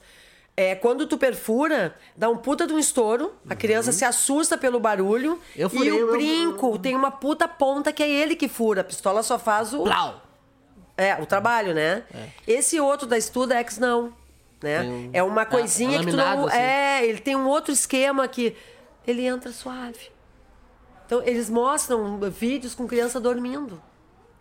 É, 0.58 0.74
quando 0.74 1.06
tu 1.06 1.18
perfura, 1.18 1.96
dá 2.16 2.30
um 2.30 2.38
puta 2.38 2.66
de 2.66 2.74
um 2.74 2.80
estouro, 2.80 3.34
a 3.50 3.56
criança 3.56 3.92
se 3.92 4.06
assusta 4.06 4.58
pelo 4.58 4.80
barulho. 4.80 5.34
Uhum. 5.34 5.40
Eu 5.56 5.68
e 5.68 5.70
furei 5.70 5.92
o 5.92 6.08
o 6.08 6.12
brinco 6.12 6.80
tem 6.80 6.96
uma 6.96 7.12
puta 7.12 7.46
ponta 7.48 7.92
que 7.92 8.02
é 8.02 8.10
ele 8.10 8.36
que 8.38 8.48
fura. 8.48 8.80
A 8.82 8.84
pistola 8.84 9.22
só 9.22 9.38
faz 9.38 9.74
o. 9.74 9.84
Plau! 9.84 10.22
É, 10.98 11.22
o 11.22 11.26
trabalho, 11.26 11.74
né? 11.74 12.04
Esse 12.48 12.80
outro 12.80 13.06
da 13.06 13.20
Studex, 13.20 13.78
não. 13.78 14.14
Né? 14.64 14.82
Um- 14.82 15.10
É 15.12 15.22
uma 15.22 15.46
coisinha 15.46 16.00
é 16.00 16.04
que 16.04 16.12
tu 16.12 16.16
não. 16.16 16.48
assim. 16.48 16.58
É, 16.58 17.06
ele 17.06 17.20
tem 17.20 17.36
um 17.36 17.48
outro 17.48 17.74
esquema 17.74 18.26
que 18.28 18.56
ele 19.06 19.26
entra 19.26 19.52
suave. 19.52 20.10
Então, 21.06 21.22
eles 21.24 21.50
mostram 21.50 22.18
vídeos 22.32 22.74
com 22.74 22.88
criança 22.88 23.20
dormindo. 23.20 23.82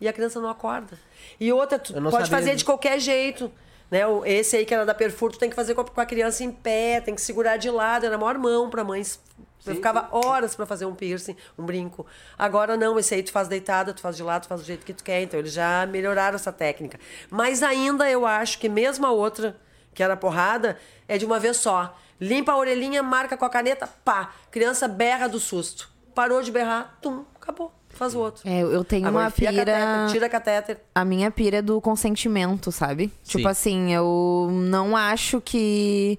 E 0.01 0.07
a 0.07 0.12
criança 0.12 0.41
não 0.41 0.49
acorda. 0.49 0.99
E 1.41 1.53
outra, 1.53 1.78
tu 1.78 1.93
Eu 1.93 2.01
pode 2.03 2.12
sabia 2.12 2.27
fazer 2.31 2.55
de 2.55 2.65
qualquer 2.65 3.01
jeito. 3.01 3.51
Né? 3.90 4.01
Esse 4.27 4.56
aí 4.56 4.65
que 4.65 4.74
era 4.74 4.85
da 4.85 4.94
Perfur, 4.94 5.32
tu 5.32 5.39
tem 5.39 5.51
que 5.51 5.56
fazer 5.56 5.74
com 5.74 6.01
a, 6.01 6.06
criança 6.06 6.43
em 6.43 6.51
pé, 6.51 7.01
tem 7.01 7.15
que 7.15 7.20
segurar 7.20 7.56
de 7.56 7.70
lado. 7.70 8.06
Era 8.06 8.16
a 8.16 8.19
maior 8.19 8.39
mão 8.39 8.70
pra 8.70 8.85
mães. 8.85 9.20
Eu 9.66 9.74
ficava 9.74 10.09
horas 10.12 10.55
pra 10.55 10.66
fazer 10.66 10.85
um 10.85 10.94
piercing, 10.94 11.36
um 11.59 11.65
brinco. 11.65 12.06
Agora 12.39 12.77
não, 12.77 12.98
esse 12.98 13.15
aí 13.15 13.23
tu 13.23 13.32
faz 13.32 13.48
deitada, 13.48 13.94
tu 13.94 14.02
faz 14.02 14.15
de 14.15 14.23
lado, 14.23 14.43
tu 14.43 14.48
faz 14.48 14.61
do 14.61 14.66
jeito 14.66 14.85
que 14.85 14.93
tu 14.93 15.02
quer. 15.02 15.23
Então 15.23 15.40
eles 15.40 15.52
já 15.52 15.86
melhoraram 15.86 16.36
essa 16.36 16.52
técnica. 16.52 17.01
Mas 17.31 17.62
ainda 17.62 18.11
eu 18.11 18.27
acho 18.27 18.59
que 18.59 18.69
mesmo 18.69 19.06
a 19.06 19.11
outra, 19.11 19.56
que 19.94 20.02
era 20.02 20.16
porrada, 20.16 20.78
é 21.09 21.16
de 21.16 21.24
uma 21.24 21.40
vez 21.40 21.56
só. 21.56 21.97
Limpa 22.20 22.52
a 22.52 22.59
orelhinha, 22.59 23.02
marca 23.02 23.36
com 23.36 23.44
a 23.44 23.51
caneta, 23.51 23.89
pá. 24.05 24.32
Criança 24.51 24.86
berra 24.86 25.28
do 25.28 25.40
susto. 25.40 25.90
Parou 26.15 26.43
de 26.43 26.52
berrar, 26.52 26.98
tum, 27.01 27.24
acabou. 27.35 27.73
Faz 27.95 28.15
o 28.15 28.19
outro. 28.19 28.43
É, 28.49 28.61
eu 28.61 28.85
tenho 28.85 29.07
Agora 29.07 29.25
uma 29.25 29.31
pira. 29.31 29.53
catéter, 29.53 30.12
tira 30.12 30.29
catéter. 30.29 30.79
A 30.95 31.05
minha 31.05 31.31
pira 31.31 31.59
é 31.59 31.62
do 31.62 31.81
consentimento, 31.81 32.71
sabe? 32.73 33.12
Sim. 33.23 33.39
Tipo 33.39 33.49
assim, 33.49 33.93
eu 33.95 34.49
não 34.53 34.97
acho 34.97 35.41
que 35.41 36.19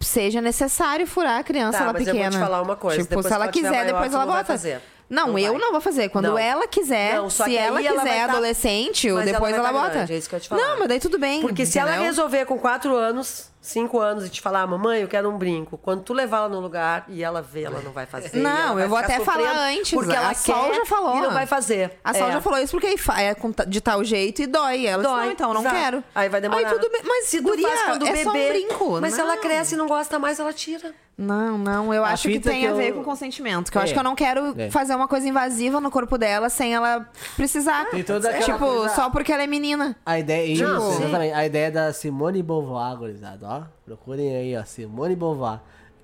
seja 0.00 0.40
necessário 0.40 1.06
furar 1.06 1.40
a 1.40 1.42
criança 1.42 1.78
Tá, 1.78 1.84
ela 1.84 1.92
mas 1.92 2.06
eu 2.06 2.12
pequena. 2.14 2.30
vou 2.30 2.38
te 2.40 2.44
falar 2.44 2.62
uma 2.62 2.76
coisa, 2.76 3.02
Tipo, 3.02 3.22
se 3.22 3.32
ela 3.32 3.48
quiser, 3.48 3.70
maior, 3.70 3.86
depois 3.86 4.14
ela 4.14 4.26
bota. 4.26 4.44
fazer. 4.44 4.80
Não, 5.10 5.28
Não 5.28 5.38
eu 5.38 5.52
vai. 5.52 5.60
não 5.62 5.72
vou 5.72 5.80
fazer. 5.80 6.10
Quando 6.10 6.26
Não. 6.26 6.38
ela 6.38 6.68
quiser, 6.68 7.14
Não, 7.16 7.30
só 7.30 7.44
se 7.46 7.56
ela 7.56 7.80
ela 7.82 7.98
quiser 8.02 8.26
tá- 8.26 8.32
adolescente, 8.32 9.08
ela 9.08 9.22
depois 9.24 9.52
vai 9.52 9.58
ela, 9.60 9.68
tá 9.72 9.72
bota. 9.72 9.90
grande, 9.94 10.12
é 10.12 10.16
isso 10.18 10.28
que 10.28 10.34
eu 10.34 10.36
ia 10.36 10.40
te 10.42 10.48
falar. 10.50 10.62
Não, 10.62 10.78
mas 10.80 10.88
daí 10.88 11.00
tudo 11.00 11.18
bem. 11.18 11.40
Porque 11.40 11.64
se 11.64 11.78
ela 11.78 11.90
entendeu? 11.92 12.06
resolver 12.08 12.44
com 12.44 12.58
4 12.58 12.94
anos, 12.94 13.50
5 13.68 13.98
anos 14.00 14.26
e 14.26 14.28
te 14.28 14.40
falar, 14.40 14.66
mamãe, 14.66 15.02
eu 15.02 15.08
quero 15.08 15.28
um 15.28 15.36
brinco, 15.36 15.76
quando 15.78 16.02
tu 16.02 16.12
levar 16.12 16.38
ela 16.38 16.48
no 16.48 16.60
lugar 16.60 17.04
e 17.08 17.22
ela 17.22 17.42
vê, 17.42 17.62
ela 17.64 17.80
não 17.80 17.92
vai 17.92 18.06
fazer. 18.06 18.36
Não, 18.38 18.74
vai 18.74 18.84
eu 18.84 18.88
vou 18.88 18.98
até 18.98 19.20
falar 19.20 19.52
antes, 19.68 19.92
Porque 19.92 20.12
a 20.12 20.16
ela 20.22 20.34
Sol 20.34 20.64
quer 20.70 20.74
já 20.74 20.86
falou. 20.86 21.16
E 21.18 21.20
não 21.20 21.32
vai 21.32 21.46
fazer. 21.46 21.98
A 22.02 22.14
Sol 22.14 22.28
É. 22.28 22.32
já 22.32 22.40
falou 22.40 22.58
isso 22.58 22.72
porque 22.72 22.86
é 23.16 23.36
de 23.66 23.80
tal 23.80 24.02
jeito 24.02 24.42
e 24.42 24.46
dói. 24.46 24.86
Ela 24.86 25.02
disse, 25.02 25.14
Dói, 25.14 25.24
não, 25.26 25.32
então 25.32 25.54
não 25.54 25.60
exato. 25.60 25.76
quero. 25.76 26.04
Aí 26.14 26.28
vai 26.28 26.40
demorar. 26.40 26.66
Aí 26.66 26.74
tudo 26.74 26.90
bem. 26.90 27.02
Mas 27.04 27.26
se 27.26 27.40
guria, 27.40 27.68
faz 27.68 27.82
quando 27.82 28.06
é 28.06 28.12
bebê, 28.12 28.24
só 28.24 28.30
um 28.30 28.48
brinco. 28.48 29.00
Mas 29.00 29.12
se 29.14 29.18
não. 29.20 29.26
ela 29.26 29.36
cresce 29.36 29.74
e 29.74 29.78
não 29.78 29.86
gosta 29.86 30.18
mais, 30.18 30.38
ela 30.40 30.52
tira. 30.52 30.94
Não, 31.18 31.58
não, 31.58 31.92
eu 31.92 32.04
A 32.04 32.10
acho 32.10 32.28
que 32.28 32.38
tem 32.38 32.60
que 32.60 32.66
a 32.68 32.72
ver 32.74 32.90
eu- 32.90 32.94
com 32.94 33.02
consentimento. 33.02 33.72
Que 33.72 33.76
eu 33.76 33.80
É. 33.80 33.84
acho 33.84 33.92
que 33.92 33.98
eu 33.98 34.04
não 34.04 34.14
quero 34.14 34.54
É. 34.56 34.70
fazer 34.70 34.94
uma 34.94 35.08
coisa 35.08 35.28
invasiva 35.28 35.80
no 35.80 35.90
corpo 35.90 36.16
dela 36.16 36.48
sem 36.48 36.72
ela 36.72 37.10
precisar. 37.34 37.86
Tem 37.90 38.04
toda 38.04 38.28
aquela 38.30 38.44
tipo, 38.44 38.58
coisa- 38.58 38.94
só 38.94 39.10
porque 39.10 39.32
ela 39.32 39.42
é 39.42 39.46
menina. 39.48 39.96
A 40.06 40.16
ideia, 40.16 40.46
isso, 40.46 40.62
Não, 40.62 40.92
sim. 40.92 41.02
exatamente. 41.02 41.32
A 41.34 41.44
ideia 41.44 41.72
da 41.72 41.92
Simone 41.92 42.40
Beauvoir, 42.40 42.96
gurizada, 42.96 43.46
ó. 43.48 43.62
Procurem 43.84 44.36
aí, 44.36 44.56
ó, 44.56 44.64
Simone 44.64 45.16
Beauvoir. 45.16 45.58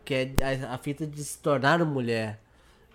Que 0.05 0.15
é 0.15 0.67
a, 0.69 0.75
a 0.75 0.79
fita 0.79 1.07
de 1.07 1.23
se 1.23 1.39
tornar 1.39 1.79
mulher. 1.85 2.41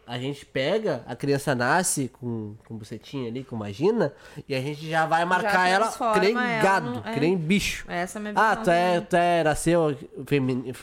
A 0.05 0.17
gente 0.19 0.45
pega, 0.45 1.03
a 1.07 1.15
criança 1.15 1.55
nasce 1.55 2.09
com, 2.19 2.55
com 2.67 2.75
bucetinha 2.75 3.29
ali, 3.29 3.43
com 3.45 3.57
vagina, 3.57 4.11
e 4.47 4.53
a 4.55 4.59
gente 4.59 4.89
já 4.89 5.05
vai 5.05 5.23
marcar 5.23 5.69
ela 5.69 5.85
transforma 5.85 6.13
que 6.15 6.19
nem 6.19 6.31
ela 6.35 6.61
gado, 6.63 6.89
no- 6.95 7.03
é. 7.07 7.13
que 7.13 7.19
nem 7.19 7.37
bicho. 7.37 7.85
Essa 7.87 8.17
é 8.17 8.19
a 8.19 8.21
minha 8.23 8.33
Ah, 8.35 8.55
tu 8.57 8.69
é, 8.71 8.99
tu 9.01 9.15
é 9.15 9.43
nasceu 9.43 9.95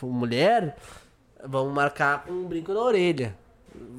mulher, 0.03 0.77
vamos 1.45 1.73
marcar 1.73 2.23
com 2.25 2.31
um 2.33 2.45
brinco 2.45 2.73
na 2.73 2.81
orelha. 2.81 3.35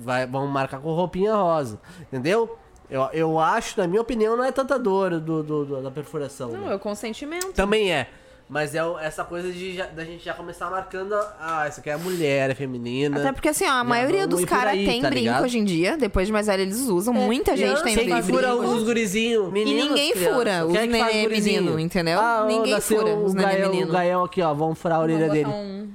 Vai, 0.01 0.27
vamos 0.27 0.51
marcar 0.51 0.81
com 0.81 0.93
roupinha 0.93 1.35
rosa, 1.35 1.79
entendeu? 2.03 2.59
Eu, 2.91 3.03
eu 3.13 3.39
acho, 3.39 3.79
na 3.79 3.87
minha 3.87 4.01
opinião, 4.01 4.37
não 4.37 4.43
é 4.45 4.51
tanta 4.51 4.79
dor 4.79 5.21
do, 5.21 5.43
do- 5.43 5.65
do- 5.65 5.83
da 5.83 5.91
perfuração. 5.91 6.49
né? 6.51 6.59
Não, 6.59 6.71
é 6.71 6.75
o 6.75 6.79
consentimento. 6.79 7.53
Também 7.53 7.93
é. 7.93 8.09
Mas 8.49 8.75
é 8.75 8.79
essa 9.03 9.23
coisa 9.25 9.53
de 9.53 9.75
já- 9.77 9.87
da 9.89 10.03
gente 10.07 10.25
já 10.25 10.33
começar 10.33 10.71
marcando. 10.71 11.13
Ah, 11.39 11.67
essa 11.67 11.83
aqui 11.83 11.91
é 11.91 11.97
mulher, 11.99 12.49
é 12.51 12.55
feminina. 12.55 13.21
Até 13.21 13.31
porque, 13.31 13.51
assim, 13.51 13.67
ó, 13.67 13.73
a 13.73 13.85
maioria 13.85 14.27
dos 14.27 14.43
caras 14.47 14.73
tem 14.73 15.03
tá 15.03 15.11
brinco 15.11 15.25
ligado? 15.27 15.45
hoje 15.45 15.59
em 15.59 15.65
dia. 15.67 15.99
Depois 15.99 16.27
de 16.27 16.33
mais 16.33 16.47
velho, 16.47 16.63
eles 16.63 16.81
usam. 16.89 17.13
Muita 17.13 17.55
gente 17.55 17.83
tem 17.83 17.95
brinco. 17.95 18.23
fura 18.23 18.55
os 18.57 18.83
gurizinhos? 18.85 19.49
E 19.49 19.53
Meninos, 19.53 19.85
ninguém 19.91 20.13
crianças. 20.13 20.35
fura 20.35 20.65
os 20.67 20.73
Quem 20.73 20.81
é 20.81 20.87
que 20.89 20.99
faz 20.99 21.15
nenê 21.15 21.29
gurizinho? 21.29 21.61
menino, 21.63 21.79
entendeu? 21.79 22.19
Ah, 22.19 22.45
ninguém 22.49 22.81
fura 22.81 23.15
os 23.17 23.33
o 23.33 23.37
nenê 23.37 23.49
gaião, 23.53 23.71
menino. 23.71 23.89
o 23.91 23.93
gaião 23.93 24.25
aqui, 24.25 24.41
ó. 24.41 24.55
Vamos 24.55 24.79
furar 24.79 24.99
a 24.99 25.03
orelha 25.03 25.19
Vamos 25.29 25.33
dele. 25.35 25.45
botar 25.45 25.59
um- 25.59 25.89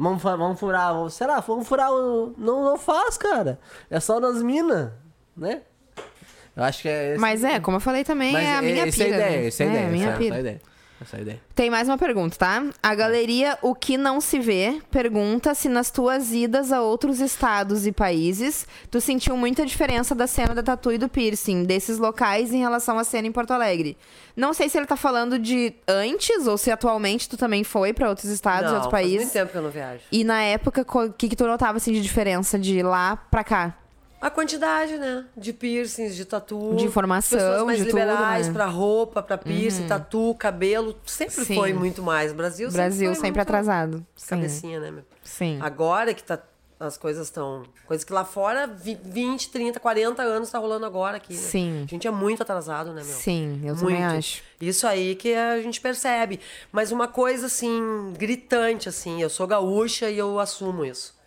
Vamos, 0.00 0.22
vamos 0.22 0.58
furar. 0.58 0.94
Vamos, 0.94 1.12
sei 1.12 1.26
lá, 1.26 1.40
vamos 1.40 1.68
furar 1.68 1.92
o. 1.92 2.34
Não, 2.38 2.64
não 2.64 2.78
faz, 2.78 3.18
cara. 3.18 3.60
É 3.90 4.00
só 4.00 4.18
nas 4.18 4.42
minas, 4.42 4.90
né? 5.36 5.60
Eu 6.56 6.64
acho 6.64 6.80
que 6.80 6.88
é. 6.88 7.18
Mas 7.18 7.44
é, 7.44 7.60
como 7.60 7.76
eu 7.76 7.80
falei 7.80 8.02
também, 8.02 8.32
Mas 8.32 8.46
é 8.46 8.56
a 8.56 8.62
minha 8.62 8.86
essa 8.86 9.02
é 9.02 9.04
a 9.04 9.08
ideia, 9.08 9.40
né? 9.40 9.46
essa 9.46 9.62
é 9.62 9.66
a 9.66 9.70
ideia. 9.70 9.86
a 9.86 9.90
minha 9.90 10.08
essa, 10.08 10.18
pira. 10.18 10.28
essa 10.28 10.34
é 10.34 10.38
a 10.38 10.40
ideia. 10.40 10.69
Essa 11.00 11.16
é 11.16 11.20
ideia. 11.22 11.40
Tem 11.54 11.70
mais 11.70 11.88
uma 11.88 11.96
pergunta, 11.96 12.36
tá? 12.36 12.62
A 12.82 12.94
galeria 12.94 13.58
O 13.62 13.74
Que 13.74 13.96
Não 13.96 14.20
Se 14.20 14.38
Vê 14.38 14.80
pergunta 14.90 15.54
se 15.54 15.68
nas 15.68 15.90
tuas 15.90 16.32
idas 16.32 16.72
a 16.72 16.82
outros 16.82 17.20
estados 17.20 17.86
e 17.86 17.92
países 17.92 18.66
tu 18.90 19.00
sentiu 19.00 19.36
muita 19.36 19.64
diferença 19.64 20.14
da 20.14 20.26
cena 20.26 20.54
da 20.54 20.62
tatu 20.62 20.92
e 20.92 20.98
do 20.98 21.08
piercing, 21.08 21.64
desses 21.64 21.98
locais 21.98 22.52
em 22.52 22.58
relação 22.58 22.98
à 22.98 23.04
cena 23.04 23.26
em 23.26 23.32
Porto 23.32 23.52
Alegre. 23.52 23.96
Não 24.36 24.52
sei 24.52 24.68
se 24.68 24.76
ele 24.78 24.86
tá 24.86 24.96
falando 24.96 25.38
de 25.38 25.72
antes 25.88 26.46
ou 26.46 26.58
se 26.58 26.70
atualmente 26.70 27.28
tu 27.28 27.36
também 27.36 27.64
foi 27.64 27.92
pra 27.92 28.08
outros 28.08 28.30
estados 28.30 28.64
e 28.64 28.66
não, 28.66 28.74
outros 28.74 28.90
faz 28.90 29.06
muito 29.06 29.16
países. 29.18 29.32
tempo 29.32 29.52
que 29.52 29.58
eu 29.58 29.62
não 29.62 29.70
viajo. 29.70 30.02
E 30.12 30.22
na 30.22 30.42
época, 30.42 30.86
o 30.86 31.12
que, 31.12 31.28
que 31.28 31.36
tu 31.36 31.46
notava 31.46 31.78
assim, 31.78 31.92
de 31.92 32.00
diferença 32.00 32.58
de 32.58 32.82
lá 32.82 33.16
pra 33.16 33.42
cá? 33.42 33.76
A 34.20 34.28
quantidade, 34.28 34.98
né? 34.98 35.24
De 35.36 35.52
piercings, 35.52 36.14
de 36.14 36.24
tatu. 36.24 36.74
De 36.76 36.84
informação, 36.84 37.38
Pessoas 37.38 37.62
mais 37.64 37.78
de 37.78 37.84
tudo, 37.86 37.98
liberais 37.98 38.48
né? 38.48 38.52
pra 38.52 38.66
roupa, 38.66 39.22
pra 39.22 39.38
piercing, 39.38 39.86
tatu, 39.86 40.34
cabelo. 40.38 40.94
Sempre 41.06 41.44
Sim. 41.44 41.54
foi 41.54 41.72
muito 41.72 42.02
mais. 42.02 42.30
O 42.32 42.34
Brasil, 42.34 42.70
Brasil 42.70 42.98
sempre, 42.98 43.06
foi 43.06 43.14
sempre 43.14 43.30
muito 43.30 43.40
atrasado. 43.40 44.06
Sim. 44.14 44.28
Cabecinha, 44.28 44.78
né, 44.80 44.90
meu? 44.90 45.04
Sim. 45.24 45.58
Agora 45.62 46.12
que 46.12 46.22
tá 46.22 46.38
as 46.78 46.96
coisas 46.96 47.26
estão. 47.26 47.62
Coisas 47.86 48.04
que 48.04 48.12
lá 48.12 48.24
fora, 48.24 48.66
vi- 48.66 48.98
20, 49.02 49.50
30, 49.50 49.78
40 49.80 50.22
anos 50.22 50.50
tá 50.50 50.58
rolando 50.58 50.84
agora 50.86 51.16
aqui. 51.18 51.34
Né? 51.34 51.38
Sim. 51.38 51.82
A 51.84 51.90
gente 51.90 52.06
é 52.06 52.10
muito 52.10 52.42
atrasado, 52.42 52.92
né, 52.92 53.02
meu? 53.02 53.14
Sim, 53.14 53.60
eu 53.64 53.76
também 53.76 54.02
acho. 54.04 54.42
Isso 54.60 54.86
aí 54.86 55.14
que 55.14 55.34
a 55.34 55.60
gente 55.62 55.78
percebe. 55.80 56.40
Mas 56.72 56.90
uma 56.92 57.06
coisa, 57.08 57.46
assim, 57.46 58.12
gritante, 58.18 58.88
assim, 58.88 59.20
eu 59.22 59.28
sou 59.30 59.46
gaúcha 59.46 60.08
e 60.10 60.16
eu 60.18 60.38
assumo 60.40 60.84
isso. 60.84 61.18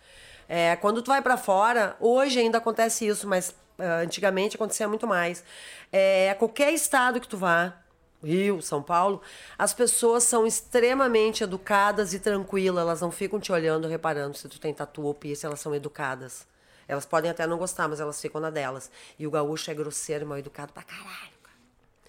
É, 0.48 0.76
quando 0.76 1.02
tu 1.02 1.08
vai 1.08 1.22
pra 1.22 1.36
fora, 1.36 1.96
hoje 2.00 2.38
ainda 2.40 2.58
acontece 2.58 3.06
isso, 3.06 3.26
mas 3.26 3.54
ah, 3.78 3.98
antigamente 3.98 4.56
acontecia 4.56 4.88
muito 4.88 5.06
mais. 5.06 5.44
É, 5.92 6.34
qualquer 6.34 6.72
estado 6.72 7.20
que 7.20 7.28
tu 7.28 7.36
vá, 7.36 7.74
Rio, 8.22 8.62
São 8.62 8.82
Paulo, 8.82 9.20
as 9.58 9.74
pessoas 9.74 10.24
são 10.24 10.46
extremamente 10.46 11.44
educadas 11.44 12.14
e 12.14 12.18
tranquilas. 12.18 12.82
Elas 12.82 13.00
não 13.00 13.10
ficam 13.10 13.38
te 13.38 13.52
olhando, 13.52 13.88
reparando 13.88 14.36
se 14.36 14.48
tu 14.48 14.58
tem 14.58 14.72
tatu 14.72 15.02
ou 15.02 15.14
piercing, 15.14 15.46
elas 15.46 15.60
são 15.60 15.74
educadas. 15.74 16.46
Elas 16.88 17.06
podem 17.06 17.30
até 17.30 17.46
não 17.46 17.58
gostar, 17.58 17.88
mas 17.88 18.00
elas 18.00 18.20
ficam 18.20 18.40
na 18.40 18.50
delas. 18.50 18.90
E 19.18 19.26
o 19.26 19.30
gaúcho 19.30 19.70
é 19.70 19.74
grosseiro 19.74 20.24
e 20.24 20.28
mal 20.28 20.38
educado 20.38 20.72
pra 20.72 20.82
caralho. 20.82 21.33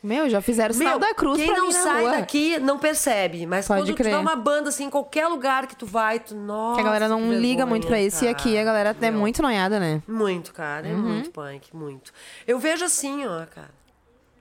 Meu, 0.06 0.30
já 0.30 0.40
fizeram 0.41 0.73
sinal 0.73 0.99
Meu, 0.99 1.07
da 1.10 1.14
cruz 1.14 1.38
quem 1.38 1.48
pra 1.48 1.57
não 1.57 1.68
mim 1.68 1.73
na 1.73 1.80
sai 1.84 2.02
rua. 2.02 2.11
daqui 2.11 2.60
não 2.60 2.77
percebe. 2.77 3.45
Mas 3.45 3.68
Pode 3.68 3.82
quando 3.82 3.88
tu 3.94 3.98
crer. 3.98 4.11
dá 4.11 4.19
uma 4.19 4.36
banda 4.36 4.69
assim, 4.69 4.86
em 4.86 4.90
qualquer 4.90 5.27
lugar 5.27 5.68
que 5.68 5.76
tu 5.76 5.86
vai, 5.86 6.19
tu. 6.19 6.36
Nossa, 6.36 6.76
Que 6.76 6.82
a 6.82 6.84
galera 6.86 7.07
não 7.07 7.19
que 7.22 7.30
liga 7.30 7.40
vergonha, 7.40 7.65
muito 7.65 7.88
pra 7.88 7.99
isso. 7.99 8.23
E 8.23 8.27
aqui 8.27 8.57
a 8.57 8.64
galera 8.64 8.95
é 9.02 9.11
Meu, 9.11 9.19
muito 9.19 9.41
noiada, 9.41 9.80
né? 9.80 10.02
Muito, 10.07 10.53
cara. 10.53 10.88
É 10.88 10.94
Uhum. 10.94 10.99
muito 11.02 11.32
punk, 11.32 11.76
muito. 11.76 12.14
Eu 12.45 12.60
vejo 12.60 12.86
assim, 12.86 13.26
ó, 13.26 13.45
cara. 13.48 13.72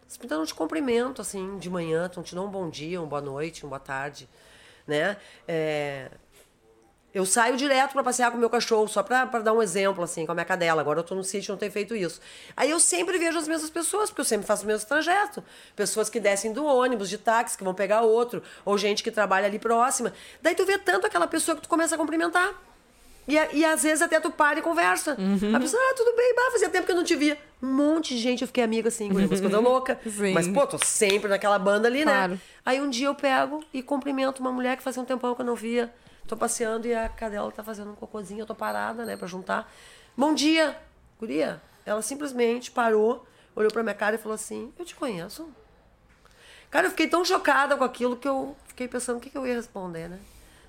As 0.08 0.16
pessoas 0.16 0.38
não 0.38 0.46
te 0.46 0.54
cumprimentam, 0.54 1.22
assim, 1.22 1.58
de 1.58 1.68
manhã, 1.68 2.08
não 2.14 2.22
te 2.22 2.34
dão 2.34 2.44
um 2.46 2.50
bom 2.50 2.68
dia, 2.70 3.00
uma 3.00 3.06
boa 3.08 3.20
noite, 3.22 3.64
uma 3.64 3.70
boa 3.70 3.80
tarde, 3.80 4.28
né? 4.86 5.16
É, 5.48 6.08
Eu 7.14 7.24
saio 7.24 7.56
direto 7.56 7.92
pra 7.92 8.02
passear 8.02 8.30
com 8.32 8.36
o 8.36 8.40
meu 8.40 8.50
cachorro, 8.50 8.88
só 8.88 9.00
pra, 9.02 9.24
pra 9.24 9.38
dar 9.38 9.52
um 9.52 9.62
exemplo, 9.62 10.02
assim, 10.02 10.26
com 10.26 10.32
a 10.32 10.34
minha 10.34 10.44
cadela. 10.44 10.80
Agora 10.80 10.98
eu 10.98 11.04
tô 11.04 11.14
no 11.14 11.22
sítio, 11.22 11.52
não 11.52 11.58
tenho 11.58 11.70
feito 11.70 11.94
isso. 11.94 12.20
Aí 12.56 12.68
eu 12.68 12.80
sempre 12.80 13.16
vejo 13.18 13.38
as 13.38 13.46
mesmas 13.46 13.70
pessoas, 13.70 14.10
porque 14.10 14.20
eu 14.22 14.24
sempre 14.24 14.46
faço 14.46 14.64
o 14.64 14.66
mesmo 14.66 14.88
trajeto. 14.88 15.42
Pessoas 15.76 16.10
que 16.10 16.18
descem 16.18 16.52
do 16.52 16.64
ônibus, 16.64 17.08
de 17.08 17.16
táxi, 17.16 17.56
que 17.56 17.62
vão 17.62 17.72
pegar 17.72 18.00
outro, 18.00 18.42
ou 18.64 18.76
gente 18.76 19.00
que 19.02 19.12
trabalha 19.12 19.46
ali 19.46 19.60
próxima. 19.60 20.12
Daí 20.42 20.56
tu 20.56 20.66
vê 20.66 20.76
tanto 20.76 21.06
aquela 21.06 21.28
pessoa 21.28 21.54
que 21.54 21.62
tu 21.62 21.68
começa 21.68 21.94
a 21.94 21.98
cumprimentar. 21.98 22.52
E, 23.28 23.34
e 23.54 23.64
às 23.64 23.82
vezes 23.84 24.02
até 24.02 24.18
tu 24.20 24.30
para 24.30 24.58
e 24.58 24.62
conversa. 24.62 25.12
A 25.12 25.60
pessoa, 25.60 25.80
ah, 25.82 25.94
tudo 25.96 26.14
bem, 26.16 26.34
bah, 26.34 26.50
fazia 26.50 26.68
tempo 26.68 26.84
que 26.84 26.92
eu 26.92 26.96
não 26.96 27.04
te 27.04 27.14
via. 27.14 27.38
Um 27.62 27.72
monte 27.72 28.14
de 28.14 28.20
gente, 28.20 28.42
eu 28.42 28.46
fiquei 28.48 28.62
amiga 28.64 28.88
assim, 28.88 29.08
com 29.08 29.14
umas 29.18 29.40
coisas 29.40 29.52
loucas. 29.62 29.96
Sim. 30.04 30.32
Mas, 30.34 30.48
pô, 30.48 30.66
tô 30.66 30.78
sempre 30.84 31.28
naquela 31.28 31.58
banda 31.58 31.86
ali, 31.88 32.02
Claro. 32.02 32.32
né? 32.32 32.40
Aí 32.66 32.80
um 32.82 32.90
dia 32.90 33.06
eu 33.06 33.14
pego 33.14 33.64
e 33.72 33.82
cumprimento 33.82 34.40
uma 34.40 34.50
mulher 34.52 34.76
que 34.76 34.82
fazia 34.82 35.00
um 35.00 35.06
tempão 35.06 35.32
que 35.34 35.40
eu 35.40 35.46
não 35.46 35.54
via. 35.54 35.90
Tô 36.26 36.36
passeando 36.36 36.86
e 36.86 36.94
a 36.94 37.08
cadela 37.08 37.50
tá 37.52 37.62
fazendo 37.62 37.90
um 37.90 37.94
cocôzinho, 37.94 38.40
eu 38.40 38.46
tô 38.46 38.54
parada, 38.54 39.04
né, 39.04 39.16
pra 39.16 39.26
juntar. 39.26 39.70
Bom 40.16 40.34
dia, 40.34 40.76
guria. 41.18 41.60
Ela 41.84 42.00
simplesmente 42.00 42.70
parou, 42.70 43.26
olhou 43.54 43.70
pra 43.70 43.82
minha 43.82 43.94
cara 43.94 44.16
e 44.16 44.18
falou 44.18 44.34
assim: 44.34 44.72
Eu 44.78 44.84
te 44.84 44.94
conheço. 44.94 45.48
Cara, 46.70 46.86
eu 46.86 46.90
fiquei 46.90 47.06
tão 47.06 47.24
chocada 47.24 47.76
com 47.76 47.84
aquilo 47.84 48.16
que 48.16 48.26
eu 48.26 48.56
fiquei 48.66 48.88
pensando 48.88 49.18
o 49.18 49.20
que, 49.20 49.30
que 49.30 49.36
eu 49.36 49.46
ia 49.46 49.54
responder, 49.54 50.08
né? 50.08 50.18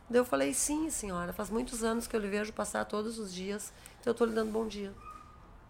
Daí 0.10 0.20
eu 0.20 0.26
falei: 0.26 0.54
Sim, 0.54 0.90
senhora, 0.90 1.32
faz 1.32 1.50
muitos 1.50 1.84
anos 1.84 2.06
que 2.06 2.16
eu 2.16 2.20
lhe 2.20 2.28
vejo 2.28 2.52
passar 2.52 2.84
todos 2.86 3.18
os 3.18 3.34
dias, 3.34 3.72
então 4.02 4.12
eu 4.12 4.16
tô 4.16 4.26
lhe 4.26 4.34
dando 4.34 4.52
bom 4.52 4.68
dia. 4.68 4.92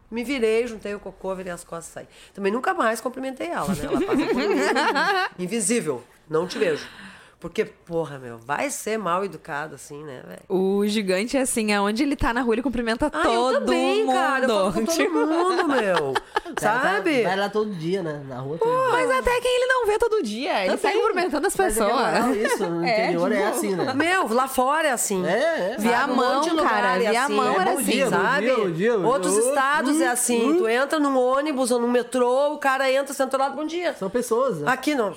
Me 0.10 0.24
virei, 0.24 0.66
juntei 0.68 0.94
o 0.94 1.00
cocô, 1.00 1.36
virei 1.36 1.52
as 1.52 1.64
costas 1.64 1.90
e 1.90 1.94
saí. 1.94 2.08
Também 2.34 2.52
nunca 2.52 2.74
mais 2.74 3.02
cumprimentei 3.02 3.48
ela, 3.48 3.68
né? 3.68 3.86
Ela 3.86 4.02
passa 4.02 4.26
por 4.28 4.36
mim, 4.36 4.46
invisível, 5.44 6.04
não 6.30 6.48
te 6.48 6.58
vejo. 6.58 6.88
Porque, 7.40 7.64
porra, 7.66 8.18
meu, 8.18 8.38
vai 8.40 8.70
ser 8.72 8.98
mal 8.98 9.24
educado 9.24 9.76
assim, 9.76 10.04
né, 10.04 10.22
velho? 10.28 10.42
O 10.50 10.86
gigante 10.88 11.38
é 11.38 11.42
assim, 11.42 11.72
aonde 11.74 12.02
ele 12.02 12.16
tá 12.16 12.34
na 12.34 12.42
rua, 12.42 12.56
ele 12.56 12.64
cumprimenta 12.64 13.08
Ah, 13.08 13.22
todo 13.22 13.52
eu 13.58 13.60
também, 13.66 14.04
mundo. 14.06 14.16
cara. 14.16 14.46
Eu 14.46 14.50
falo 14.50 14.74
com 14.74 14.86
todo 14.86 15.10
mundo, 15.28 15.68
meu. 15.68 16.14
Tá- 16.56 16.82
Sabe? 16.82 17.24
Vai 17.24 17.36
lá 17.38 17.50
todo 17.50 17.70
dia, 17.76 18.02
né? 18.02 18.24
Na 18.28 18.40
rua 18.40 18.58
todo 18.58 18.68
dia. 18.70 18.92
Mas 18.92 19.12
até 19.12 19.42
quem 19.42 19.56
ele 19.58 19.66
não 19.68 19.86
vê 19.86 20.00
todo 20.00 20.24
dia. 20.24 20.66
Ele 20.66 20.78
Também. 20.78 20.98
cumprimentando 21.00 21.48
as 21.48 21.56
Mas 21.56 21.78
é 21.78 21.86
que 21.86 21.92
é 21.92 21.96
pessoas. 21.96 22.38
isso, 22.54 22.66
no 22.70 22.84
É, 22.86 23.04
interior 23.04 23.32
é 23.32 23.36
tipo, 23.36 23.48
assim, 23.50 23.76
né? 23.76 23.94
Meu, 23.94 24.34
lá 24.34 24.48
fora 24.48 24.88
é 24.88 24.92
assim. 24.92 25.26
É, 25.26 25.74
é. 25.74 25.76
Via 25.78 25.92
Sabe? 26.00 26.12
Um 26.14 26.16
mão, 26.16 26.42
lugar 26.48 26.70
cara, 26.70 27.04
é 27.04 27.10
via 27.12 27.24
assim. 27.24 27.34
mão 27.36 27.54
É 27.54 27.56
era 27.62 27.72
bom 27.72 27.78
assim. 27.80 27.92
dia, 27.92 28.06
bom 28.06 28.12
sabe? 28.12 28.46
dia, 28.46 28.56
bom 28.58 28.72
dia, 28.72 28.98
bom 28.98 29.08
Outros 29.08 29.34
dia. 29.36 29.44
estados 29.50 30.02
é 30.02 30.08
assim. 30.08 30.58
Tu 30.58 30.68
entra 30.68 31.00
num 31.00 31.18
ônibus 31.18 31.70
ou 31.70 31.80
num 31.80 31.90
metrô, 31.92 32.54
o 32.54 32.58
cara 32.58 32.92
entra, 32.92 33.14
senta 33.14 33.38
lá, 33.38 33.50
bom 33.50 33.66
dia. 33.66 33.94
São 33.94 34.10
pessoas, 34.10 34.60
né? 34.62 34.72
Aqui 34.72 34.96
não. 34.96 35.14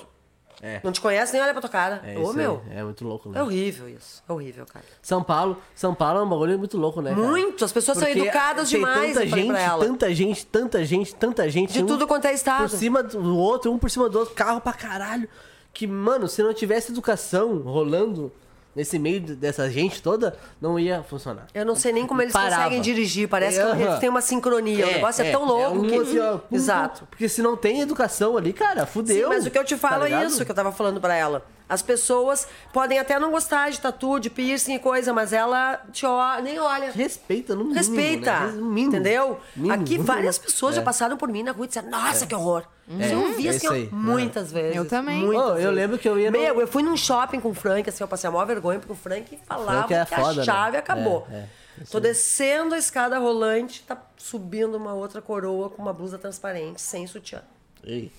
É. 0.61 0.81
Não 0.83 0.91
te 0.91 0.99
conhece 0.99 1.31
nem 1.33 1.41
olha 1.41 1.53
pra 1.53 1.61
tua 1.61 1.69
cara. 1.69 2.01
É 2.05 2.17
Ô, 2.17 2.23
isso 2.23 2.33
meu. 2.33 2.61
aí. 2.69 2.77
É 2.79 2.83
muito 2.83 3.05
louco, 3.05 3.29
É 3.29 3.31
né? 3.33 3.43
horrível 3.43 3.87
isso. 3.87 4.21
É 4.27 4.31
horrível, 4.33 4.65
cara. 4.65 4.85
São 5.01 5.23
Paulo, 5.23 5.57
São 5.73 5.93
Paulo 5.95 6.19
é 6.19 6.23
um 6.23 6.29
bagulho 6.29 6.59
muito 6.59 6.77
louco, 6.77 7.01
né? 7.01 7.15
cara? 7.15 7.27
Muito. 7.27 7.63
As 7.63 7.71
pessoas 7.71 7.97
são 7.97 8.07
Porque 8.07 8.19
educadas 8.21 8.69
tem 8.69 8.79
demais, 8.79 9.13
Tanta 9.13 9.25
gente, 9.25 9.47
tanta 9.79 10.13
gente, 10.13 10.45
tanta 10.45 10.85
gente, 10.85 11.15
tanta 11.15 11.49
gente. 11.49 11.73
De 11.73 11.83
um 11.83 11.85
tudo 11.87 12.05
quanto 12.07 12.25
é 12.25 12.33
estado. 12.33 12.69
Por 12.69 12.69
cima 12.69 13.01
do 13.01 13.37
outro, 13.37 13.71
um 13.71 13.79
por 13.79 13.89
cima 13.89 14.09
do 14.09 14.19
outro, 14.19 14.35
carro 14.35 14.59
pra 14.59 14.73
caralho. 14.73 15.29
Que, 15.73 15.87
mano, 15.87 16.27
se 16.27 16.43
não 16.43 16.53
tivesse 16.53 16.91
educação 16.91 17.59
rolando 17.59 18.31
nesse 18.75 18.97
meio 18.99 19.19
dessa 19.21 19.69
gente 19.69 20.01
toda, 20.01 20.37
não 20.61 20.79
ia 20.79 21.03
funcionar. 21.03 21.47
Eu 21.53 21.65
não 21.65 21.75
sei 21.75 21.91
nem 21.91 22.05
como 22.07 22.21
eles 22.21 22.33
Parava. 22.33 22.55
conseguem 22.63 22.81
dirigir. 22.81 23.27
Parece 23.27 23.59
Aham. 23.59 23.75
que 23.77 23.83
eles 23.83 23.99
têm 23.99 24.09
uma 24.09 24.21
sincronia. 24.21 24.87
o 24.87 24.91
negócio 24.91 25.23
é, 25.23 25.31
tão 25.31 25.45
louco 25.45 25.79
um 25.79 25.87
que. 25.87 25.95
assim, 25.95 26.19
ó, 26.19 26.39
Exato. 26.51 27.07
Porque 27.09 27.27
se 27.27 27.41
não 27.41 27.57
tem 27.57 27.81
educação 27.81 28.37
ali, 28.37 28.53
cara, 28.53 28.85
Sim, 28.85 28.91
fudeu. 28.91 29.29
mas 29.29 29.45
o 29.45 29.51
que 29.51 29.57
eu 29.57 29.65
te 29.65 29.75
falo 29.77 30.07
tá 30.07 30.09
é 30.09 30.25
isso 30.25 30.43
que 30.45 30.51
eu 30.51 30.55
tava 30.55 30.71
falando 30.71 30.99
pra 31.01 31.15
ela. 31.15 31.45
As 31.69 31.83
pessoas 31.83 32.47
podem 32.73 32.97
até 32.97 33.19
não 33.19 33.29
gostar 33.31 33.69
de 33.69 33.79
tatu, 33.79 34.19
de 34.19 34.27
piercing 34.29 34.73
e 34.73 34.79
coisa, 34.79 35.13
mas 35.13 35.31
ela 35.31 35.79
te 35.91 36.03
olha, 36.05 36.41
nem 36.41 36.59
olha. 36.59 36.91
Respeita, 36.91 37.53
no 37.53 37.61
mínimo. 37.65 37.75
Respeita, 37.77 38.39
né? 38.39 38.51
No 38.53 38.65
mínimo. 38.65 38.95
entendeu? 38.95 39.39
Mínimo. 39.55 39.73
Aqui 39.83 39.97
várias 39.99 40.39
pessoas 40.39 40.73
já 40.75 40.81
É. 40.81 40.83
passaram 40.83 41.15
por 41.15 41.29
mim 41.29 41.43
na 41.43 41.51
rua 41.51 41.65
e 41.65 41.67
disseram, 41.67 41.89
nossa, 41.91 42.25
que 42.25 42.33
horror. 42.33 42.63
Ouvi 42.89 43.45
é 43.45 43.49
assim, 43.51 43.57
isso 43.57 43.67
ó, 43.69 43.73
aí. 43.73 43.87
muitas 43.91 44.51
vezes. 44.51 44.75
Eu 44.75 44.83
também. 44.83 45.23
muitas 45.23 45.43
Ô, 45.45 45.49
eu 45.49 45.55
vezes. 45.57 45.71
lembro 45.75 45.99
que 45.99 46.09
eu 46.09 46.17
ia 46.19 46.31
no- 46.31 46.39
Meu, 46.39 46.59
eu 46.59 46.67
fui 46.67 46.81
num 46.81 46.97
shopping 46.97 47.39
com 47.39 47.49
o 47.49 47.53
Frank, 47.53 47.87
assim, 47.87 48.03
eu 48.03 48.07
passei 48.07 48.27
a 48.27 48.31
maior 48.31 48.45
vergonha, 48.47 48.79
porque 48.79 48.93
o 48.93 48.95
Frank 48.95 49.37
falava 49.45 49.87
Frank 49.87 49.93
é 49.93 50.05
que 50.05 50.15
foda, 50.15 50.31
a 50.31 50.33
né? 50.37 50.43
chave 50.43 50.77
acabou. 50.77 51.27
É, 51.31 51.35
é. 51.35 51.47
Tô 51.91 51.99
descendo 51.99 52.73
a 52.73 52.79
escada 52.79 53.19
rolante, 53.19 53.83
tá 53.83 53.95
subindo 54.17 54.73
uma 54.75 54.93
outra 54.95 55.21
coroa 55.21 55.69
com 55.69 55.81
uma 55.83 55.93
blusa 55.93 56.17
transparente, 56.17 56.81
sem 56.81 57.05
sutiã. 57.05 57.41
Ei. 57.83 58.11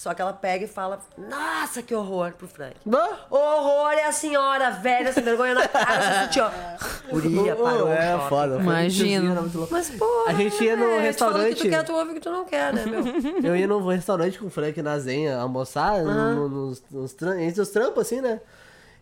Só 0.00 0.14
que 0.14 0.22
ela 0.22 0.32
pega 0.32 0.64
e 0.64 0.66
fala, 0.66 0.98
nossa, 1.18 1.82
que 1.82 1.94
horror 1.94 2.32
pro 2.32 2.48
Frank. 2.48 2.74
Bah. 2.86 3.26
Horror 3.28 3.92
é 3.92 4.04
a 4.06 4.12
senhora 4.12 4.70
velha, 4.70 5.12
sem 5.12 5.22
vergonha 5.22 5.52
na 5.52 5.68
cara, 5.68 6.22
sutiã. 6.22 6.50
Guria, 7.10 7.54
parou. 7.54 7.88
o 7.88 7.92
É 7.92 8.12
shopping. 8.12 8.28
foda. 8.30 8.58
muito 8.60 9.58
louco. 9.58 9.68
Mas, 9.74 9.90
pô, 9.90 10.24
A 10.26 10.32
gente 10.32 10.64
ia 10.64 10.74
no 10.74 10.84
é, 10.84 10.86
o 10.86 10.96
que 10.96 11.02
restaurante. 11.02 11.56
tu 11.56 11.68
quer, 11.68 11.84
tu 11.84 11.92
ouve 11.92 12.12
o 12.12 12.14
que 12.14 12.20
tu 12.20 12.30
não 12.30 12.46
quer, 12.46 12.72
né, 12.72 12.86
meu? 12.86 13.02
Eu 13.44 13.54
ia 13.54 13.66
num 13.66 13.86
restaurante 13.86 14.38
com 14.38 14.46
o 14.46 14.50
Frank 14.50 14.80
na 14.80 14.98
Zenha 14.98 15.36
almoçar, 15.36 16.02
no- 16.02 16.48
nos, 16.48 16.82
nos 16.90 17.14
entre 17.38 17.60
os 17.60 17.68
trampos, 17.68 18.00
assim, 18.06 18.22
né? 18.22 18.40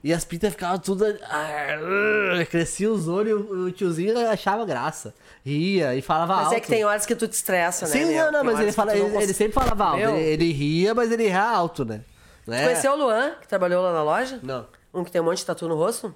E 0.03 0.12
as 0.12 0.25
pitas 0.25 0.51
ficavam 0.51 0.79
tudo. 0.81 1.05
ah, 1.31 2.45
Crescia 2.51 2.91
os 2.91 3.07
olhos 3.07 3.41
e 3.41 3.53
o 3.53 3.70
tiozinho 3.70 4.19
achava 4.29 4.65
graça. 4.65 5.15
Ria 5.49 5.95
e 5.95 6.03
falava 6.03 6.37
Mas 6.37 6.45
alto. 6.47 6.57
é 6.57 6.61
que 6.61 6.69
tem 6.69 6.85
horas 6.85 7.07
que 7.07 7.15
tu 7.15 7.27
te 7.27 7.33
estressa, 7.33 7.87
né? 7.87 7.93
Sim, 7.93 8.05
meu? 8.07 8.27
não, 8.27 8.33
não, 8.33 8.41
Tem 8.41 8.51
mas 8.53 8.61
ele, 8.61 8.73
fala, 8.73 8.93
ele, 8.93 9.01
ele 9.05 9.11
consegue- 9.15 9.35
sempre 9.35 9.53
falava 9.55 9.85
alto. 9.85 9.99
Ele, 10.01 10.20
ele 10.20 10.53
ria, 10.53 10.95
mas 10.95 11.11
ele 11.11 11.25
ria 11.29 11.43
alto, 11.43 11.85
né? 11.85 12.03
né? 12.47 12.65
Conheceu 12.65 12.93
o 12.93 12.97
Luan, 12.97 13.33
que 13.41 13.49
trabalhou 13.49 13.83
lá 13.83 13.93
na 13.93 14.03
loja? 14.03 14.39
Não. 14.43 14.66
Um 14.93 15.05
que 15.05 15.11
tem 15.11 15.20
um 15.20 15.25
monte 15.25 15.39
de 15.39 15.47
tatu 15.47 15.66
no 15.69 15.75
rosto? 15.77 16.15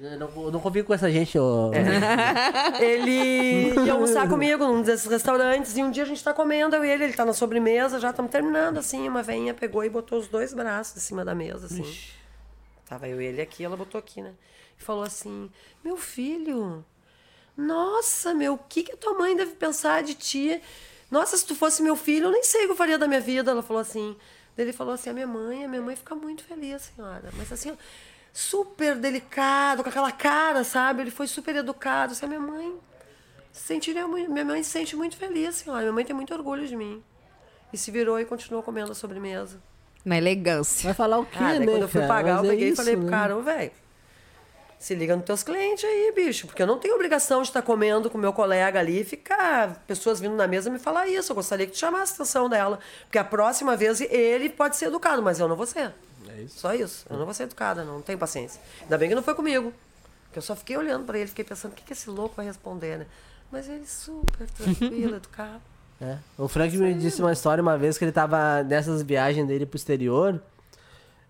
Eu 0.00 0.16
não, 0.16 0.30
eu 0.44 0.50
não 0.52 0.60
convivo 0.60 0.86
com 0.86 0.94
essa 0.94 1.10
gente, 1.10 1.36
ô. 1.38 1.72
É. 1.74 2.78
Ele 2.84 3.74
ia 3.84 3.92
almoçar 3.92 4.28
comigo 4.28 4.64
num 4.64 4.80
desses 4.82 5.06
restaurantes 5.10 5.76
e 5.76 5.82
um 5.82 5.90
dia 5.90 6.04
a 6.04 6.06
gente 6.06 6.22
tá 6.22 6.32
comendo, 6.32 6.76
eu 6.76 6.84
e 6.84 6.88
ele, 6.90 7.04
ele 7.04 7.12
tá 7.12 7.24
na 7.24 7.32
sobremesa, 7.32 7.98
já 7.98 8.10
estamos 8.10 8.30
terminando, 8.30 8.78
assim, 8.78 9.08
uma 9.08 9.22
veinha 9.24 9.52
pegou 9.54 9.84
e 9.84 9.88
botou 9.90 10.18
os 10.18 10.28
dois 10.28 10.54
braços 10.54 10.96
em 10.96 11.00
cima 11.00 11.24
da 11.24 11.34
mesa, 11.34 11.66
assim. 11.66 11.84
Tava 12.88 13.08
eu 13.08 13.20
e 13.20 13.26
ele 13.26 13.42
aqui, 13.42 13.64
ela 13.64 13.76
botou 13.76 13.98
aqui, 13.98 14.22
né? 14.22 14.32
E 14.78 14.82
falou 14.82 15.02
assim, 15.02 15.50
meu 15.84 15.96
filho, 15.96 16.84
nossa, 17.58 18.32
meu, 18.32 18.54
o 18.54 18.58
que 18.68 18.84
que 18.84 18.92
a 18.92 18.96
tua 18.96 19.14
mãe 19.14 19.36
deve 19.36 19.52
pensar 19.56 20.02
de 20.02 20.14
ti? 20.14 20.62
Nossa, 21.10 21.36
se 21.36 21.44
tu 21.44 21.54
fosse 21.56 21.82
meu 21.82 21.96
filho, 21.96 22.26
eu 22.26 22.30
nem 22.30 22.44
sei 22.44 22.62
o 22.62 22.66
que 22.66 22.72
eu 22.72 22.76
faria 22.76 22.96
da 22.96 23.08
minha 23.08 23.20
vida. 23.20 23.50
Ela 23.50 23.62
falou 23.62 23.80
assim. 23.80 24.16
Daí 24.56 24.64
Ele 24.66 24.72
falou 24.72 24.94
assim, 24.94 25.10
a 25.10 25.12
minha 25.12 25.26
mãe, 25.26 25.64
a 25.64 25.68
minha 25.68 25.82
mãe 25.82 25.94
fica 25.96 26.14
muito 26.14 26.44
feliz, 26.44 26.90
senhora. 26.94 27.30
Mas 27.36 27.50
assim, 27.52 27.70
ó, 27.70 27.74
super 28.32 28.94
delicado, 28.96 29.82
com 29.82 29.88
aquela 29.88 30.10
cara, 30.12 30.62
sabe? 30.64 31.02
Ele 31.02 31.10
foi 31.10 31.26
super 31.26 31.54
educado. 31.56 32.12
Assim, 32.12 32.26
a 32.26 32.28
minha 32.28 32.40
mãe 32.40 32.74
se 33.52 33.62
sentiria 33.62 34.06
muito, 34.06 34.30
minha 34.30 34.44
mãe 34.44 34.62
se 34.62 34.70
sente 34.70 34.94
muito 34.96 35.16
feliz, 35.16 35.56
senhora. 35.56 35.80
Minha 35.82 35.92
mãe 35.92 36.04
tem 36.04 36.14
muito 36.14 36.32
orgulho 36.34 36.66
de 36.66 36.76
mim. 36.76 37.02
E 37.72 37.76
se 37.78 37.90
virou 37.90 38.18
e 38.20 38.24
continuou 38.24 38.62
comendo 38.62 38.92
a 38.92 38.94
sobremesa. 38.94 39.60
Na 40.04 40.16
elegância. 40.16 40.84
Vai 40.84 40.94
falar 40.94 41.18
o 41.18 41.26
quê, 41.26 41.38
Ah, 41.40 41.58
né? 41.58 41.66
quando 41.66 41.82
eu 41.82 41.88
fui 41.88 42.00
cara? 42.00 42.12
pagar, 42.12 42.34
Mas 42.36 42.44
eu 42.44 42.50
é 42.50 42.52
peguei 42.54 42.68
e 42.68 42.72
isso, 42.72 42.76
falei 42.82 42.96
pro 42.96 43.04
né? 43.04 43.10
cara, 43.10 43.36
ô, 43.36 43.42
velho, 43.42 43.72
se 44.78 44.94
liga 44.94 45.16
nos 45.16 45.24
teus 45.24 45.42
clientes 45.42 45.84
aí, 45.84 46.12
bicho. 46.14 46.46
Porque 46.46 46.62
eu 46.62 46.66
não 46.66 46.78
tenho 46.78 46.94
obrigação 46.94 47.42
de 47.42 47.48
estar 47.48 47.62
comendo 47.62 48.08
com 48.08 48.16
meu 48.16 48.32
colega 48.32 48.78
ali 48.78 49.00
e 49.00 49.04
ficar 49.04 49.82
pessoas 49.86 50.20
vindo 50.20 50.36
na 50.36 50.46
mesa 50.46 50.70
me 50.70 50.78
falar 50.78 51.08
isso. 51.08 51.32
Eu 51.32 51.36
gostaria 51.36 51.66
que 51.66 51.72
tu 51.72 51.78
chamasse 51.78 52.12
a 52.12 52.14
atenção 52.14 52.48
dela. 52.48 52.78
Porque 53.02 53.18
a 53.18 53.24
próxima 53.24 53.76
vez 53.76 54.00
ele 54.00 54.48
pode 54.48 54.76
ser 54.76 54.86
educado, 54.86 55.20
mas 55.22 55.40
eu 55.40 55.48
não 55.48 55.56
vou 55.56 55.66
ser. 55.66 55.92
É 56.28 56.42
isso. 56.42 56.60
Só 56.60 56.74
isso. 56.74 57.06
Eu 57.10 57.18
não 57.18 57.24
vou 57.24 57.34
ser 57.34 57.44
educada, 57.44 57.84
não 57.84 58.00
tenho 58.00 58.18
paciência. 58.18 58.60
Ainda 58.82 58.96
bem 58.96 59.08
que 59.08 59.14
não 59.14 59.22
foi 59.22 59.34
comigo. 59.34 59.72
Porque 60.26 60.38
eu 60.38 60.42
só 60.42 60.54
fiquei 60.54 60.76
olhando 60.76 61.04
pra 61.04 61.18
ele, 61.18 61.26
fiquei 61.26 61.44
pensando, 61.44 61.72
o 61.72 61.74
que, 61.74 61.82
que 61.82 61.92
esse 61.92 62.08
louco 62.08 62.36
vai 62.36 62.46
responder, 62.46 62.98
né? 62.98 63.06
Mas 63.50 63.68
ele 63.68 63.86
super 63.86 64.46
tranquilo, 64.50 65.16
educado. 65.16 65.62
É. 66.00 66.18
O 66.36 66.46
Frank 66.46 66.76
me 66.76 66.94
disse 66.94 67.20
uma 67.20 67.32
história 67.32 67.60
uma 67.60 67.76
vez 67.76 67.98
que 67.98 68.04
ele 68.04 68.12
tava 68.12 68.62
nessas 68.62 69.02
viagens 69.02 69.46
dele 69.48 69.66
pro 69.66 69.76
exterior. 69.76 70.40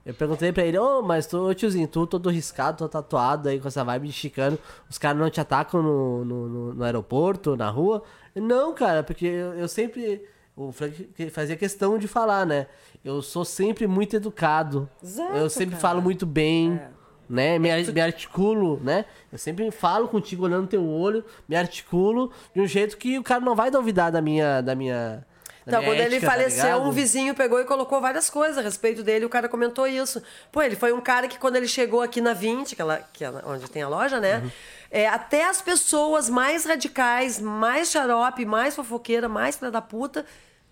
Eu 0.08 0.14
perguntei 0.14 0.50
pra 0.50 0.64
ele, 0.64 0.78
ô, 0.78 1.02
mas 1.02 1.26
tu, 1.26 1.52
tiozinho, 1.54 1.86
tu 1.86 2.06
todo 2.06 2.30
riscado, 2.30 2.78
todo 2.78 2.88
tatuado 2.90 3.46
aí 3.50 3.60
com 3.60 3.68
essa 3.68 3.84
vibe 3.84 4.06
de 4.06 4.14
chicano, 4.14 4.58
os 4.88 4.96
caras 4.96 5.20
não 5.20 5.28
te 5.28 5.38
atacam 5.38 5.82
no, 5.82 6.24
no, 6.24 6.72
no- 6.72 6.82
aeroporto, 6.84 7.54
na 7.54 7.68
rua? 7.68 8.02
Não, 8.34 8.72
cara, 8.72 9.02
porque 9.02 9.26
eu, 9.26 9.52
eu 9.52 9.68
sempre. 9.68 10.24
O 10.56 10.72
Frank 10.72 11.10
fazia 11.30 11.56
questão 11.56 11.98
de 11.98 12.08
falar, 12.08 12.46
né? 12.46 12.68
Eu 13.04 13.20
sou 13.20 13.44
sempre 13.44 13.86
muito 13.86 14.16
educado. 14.16 14.88
Exato, 15.02 15.36
eu 15.36 15.50
sempre 15.50 15.72
cara. 15.76 15.82
falo 15.82 16.00
muito 16.00 16.24
bem. 16.24 16.80
É. 16.82 16.88
Né? 17.28 17.58
Me, 17.58 17.68
me 17.92 18.00
articulo, 18.00 18.80
né? 18.82 19.04
Eu 19.30 19.36
sempre 19.36 19.70
falo 19.70 20.08
contigo 20.08 20.44
olhando 20.46 20.66
teu 20.68 20.82
olho, 20.88 21.22
me 21.46 21.54
articulo 21.54 22.32
de 22.54 22.62
um 22.62 22.66
jeito 22.66 22.96
que 22.96 23.18
o 23.18 23.22
cara 23.22 23.44
não 23.44 23.54
vai 23.54 23.70
duvidar 23.70 24.10
da 24.10 24.22
minha. 24.22 24.62
Da 24.62 24.74
minha 24.74 25.22
Então, 25.68 25.80
minha 25.80 25.92
quando 25.92 26.00
ele 26.00 26.16
ética, 26.16 26.26
tá 26.26 26.32
faleceu, 26.32 26.64
ligado? 26.64 26.82
um 26.82 26.90
vizinho 26.90 27.34
pegou 27.34 27.60
e 27.60 27.64
colocou 27.64 28.00
várias 28.00 28.28
coisas 28.28 28.58
a 28.58 28.60
respeito 28.62 29.02
dele. 29.02 29.24
O 29.24 29.28
cara 29.28 29.48
comentou 29.48 29.86
isso. 29.86 30.22
Pô, 30.50 30.62
ele 30.62 30.74
foi 30.76 30.92
um 30.92 31.00
cara 31.00 31.28
que 31.28 31.38
quando 31.38 31.56
ele 31.56 31.68
chegou 31.68 32.02
aqui 32.02 32.20
na 32.20 32.32
20, 32.32 32.74
que, 32.74 32.82
ela, 32.82 33.00
que 33.12 33.24
é 33.24 33.30
onde 33.44 33.70
tem 33.70 33.82
a 33.82 33.88
loja, 33.88 34.18
né? 34.18 34.38
Uhum. 34.42 34.50
é, 34.90 35.06
até 35.08 35.48
as 35.48 35.60
pessoas 35.62 36.28
mais 36.28 36.64
radicais, 36.64 37.38
mais 37.38 37.90
xarope, 37.90 38.44
mais 38.44 38.74
fofoqueira, 38.74 39.28
mais 39.28 39.56
filha 39.56 39.70
da 39.70 39.80
puta, 39.82 40.24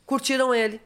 curtiram 0.04 0.54
ele. 0.54 0.80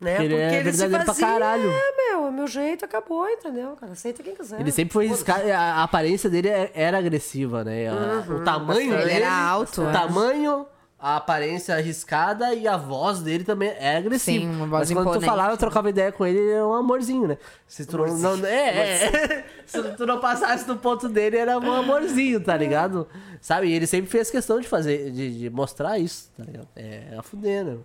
Né? 0.00 0.16
Porque 0.16 0.24
ele 0.26 0.34
é 0.34 0.60
verdadeiro 0.60 1.04
pra 1.04 1.14
caralho. 1.14 1.70
É, 1.70 2.10
meu, 2.10 2.26
é 2.26 2.30
meu 2.30 2.46
jeito, 2.46 2.84
acabou, 2.84 3.26
entendeu? 3.30 3.76
Cara, 3.80 3.92
aceita 3.92 4.22
quem 4.22 4.34
quiser. 4.34 4.60
Ele 4.60 4.70
sempre 4.72 4.92
foi. 4.92 5.08
A 5.52 5.82
aparência 5.84 6.28
dele 6.28 6.48
é- 6.48 6.70
era 6.74 6.98
agressiva, 6.98 7.64
né? 7.64 7.88
A- 7.88 7.92
Uhum, 8.28 8.36
o 8.40 8.44
tamanho 8.44 8.92
Ele 8.92 9.02
dele. 9.04 9.12
era 9.22 9.32
alto, 9.32 9.82
O 9.82 9.88
é. 9.88 9.92
tamanho, 9.92 10.66
a 11.04 11.16
aparência 11.16 11.74
arriscada 11.74 12.54
e 12.54 12.66
a 12.66 12.78
voz 12.78 13.20
dele 13.20 13.44
também 13.44 13.68
é 13.78 13.98
agressiva. 13.98 14.42
Sim, 14.42 14.48
uma 14.56 14.66
voz 14.66 14.88
Mas 14.88 14.92
quando 14.92 15.04
tu 15.04 15.08
imponente. 15.10 15.26
falava, 15.26 15.52
eu 15.52 15.58
trocava 15.58 15.90
ideia 15.90 16.10
com 16.10 16.24
ele, 16.24 16.38
ele 16.38 16.52
era 16.52 16.66
um 16.66 16.72
amorzinho, 16.72 17.28
né? 17.28 17.36
Se 17.66 17.84
tu 17.84 17.98
não. 17.98 18.16
não- 18.16 18.46
é, 18.46 19.04
é. 19.04 19.44
Se 19.66 19.82
tu 19.82 20.06
não 20.06 20.18
passasse 20.18 20.66
do 20.66 20.76
ponto 20.76 21.06
dele, 21.06 21.36
era 21.36 21.58
um 21.58 21.70
amorzinho, 21.70 22.40
tá 22.40 22.56
ligado? 22.56 23.06
Sabe? 23.38 23.66
E 23.66 23.72
ele 23.74 23.86
sempre 23.86 24.10
fez 24.10 24.30
questão 24.30 24.58
de 24.58 24.66
fazer, 24.66 25.10
de, 25.10 25.40
de 25.40 25.50
mostrar 25.50 25.98
isso, 25.98 26.30
tá 26.38 26.42
ligado? 26.42 26.68
É 26.74 27.14
a 27.18 27.22
fuder, 27.22 27.66
né? 27.66 27.76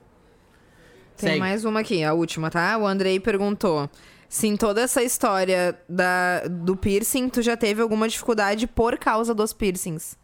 Tem 1.17 1.31
Segue. 1.31 1.39
mais 1.41 1.65
uma 1.65 1.81
aqui, 1.81 2.01
a 2.05 2.13
última, 2.13 2.49
tá? 2.49 2.77
O 2.77 2.87
Andrei 2.87 3.19
perguntou 3.19 3.89
se 4.29 4.47
em 4.47 4.55
toda 4.55 4.79
essa 4.79 5.03
história 5.03 5.77
da, 5.89 6.47
do 6.49 6.73
piercing, 6.77 7.27
tu 7.27 7.41
já 7.41 7.57
teve 7.57 7.81
alguma 7.81 8.07
dificuldade 8.07 8.65
por 8.65 8.97
causa 8.97 9.33
dos 9.33 9.51
piercings. 9.51 10.17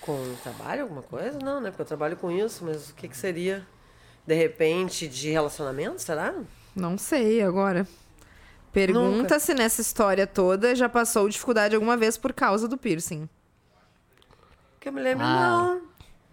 Com 0.00 0.34
trabalho, 0.42 0.82
alguma 0.82 1.02
coisa? 1.02 1.38
Não, 1.38 1.60
né? 1.60 1.70
Porque 1.70 1.82
eu 1.82 1.86
trabalho 1.86 2.16
com 2.16 2.30
isso, 2.30 2.64
mas 2.64 2.90
o 2.90 2.94
que, 2.94 3.08
que 3.08 3.16
seria? 3.16 3.66
De 4.26 4.34
repente, 4.34 5.08
de 5.08 5.30
relacionamento, 5.30 6.00
será? 6.00 6.34
Não 6.74 6.96
sei 6.96 7.42
agora. 7.42 7.86
Pergunta 8.72 9.16
Nunca. 9.22 9.40
se 9.40 9.54
nessa 9.54 9.80
história 9.80 10.26
toda 10.26 10.74
já 10.74 10.88
passou 10.88 11.28
dificuldade 11.28 11.74
alguma 11.74 11.96
vez 11.96 12.16
por 12.16 12.32
causa 12.32 12.68
do 12.68 12.76
piercing. 12.76 13.28
Que 14.78 14.88
eu 14.88 14.92
me 14.92 15.00
lembro, 15.00 15.24
Ah. 15.24 15.40
não. 15.80 15.82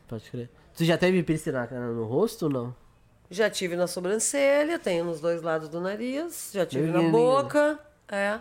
Pode 0.07 0.29
crer. 0.29 0.49
Tu 0.75 0.83
já 0.85 0.97
teve 0.97 1.23
piercing 1.23 1.51
na, 1.51 1.65
no 1.67 2.05
rosto 2.05 2.43
ou 2.43 2.51
não? 2.51 2.75
Já 3.31 3.49
tive 3.49 3.75
na 3.75 3.87
sobrancelha, 3.87 4.77
tenho 4.77 5.03
nos 5.05 5.19
dois 5.19 5.41
lados 5.41 5.67
do 5.69 5.81
nariz, 5.81 6.51
já 6.53 6.65
tive 6.65 6.91
na 6.91 7.01
boca, 7.09 7.79
é. 8.07 8.39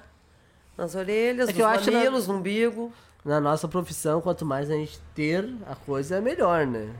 Nas 0.76 0.94
orelhas, 0.94 1.48
É 1.48 1.52
que 1.52 1.58
nos 1.60 1.66
eu 1.68 1.72
acho 1.74 1.90
na- 1.90 1.98
mamilos, 1.98 2.26
no 2.28 2.34
umbigo. 2.34 2.92
Na 3.24 3.40
nossa 3.40 3.66
profissão, 3.66 4.20
quanto 4.20 4.44
mais 4.44 4.70
a 4.70 4.74
gente 4.74 4.98
ter 5.14 5.48
a 5.66 5.74
coisa, 5.74 6.16
é 6.16 6.20
melhor, 6.20 6.66
né? 6.66 6.90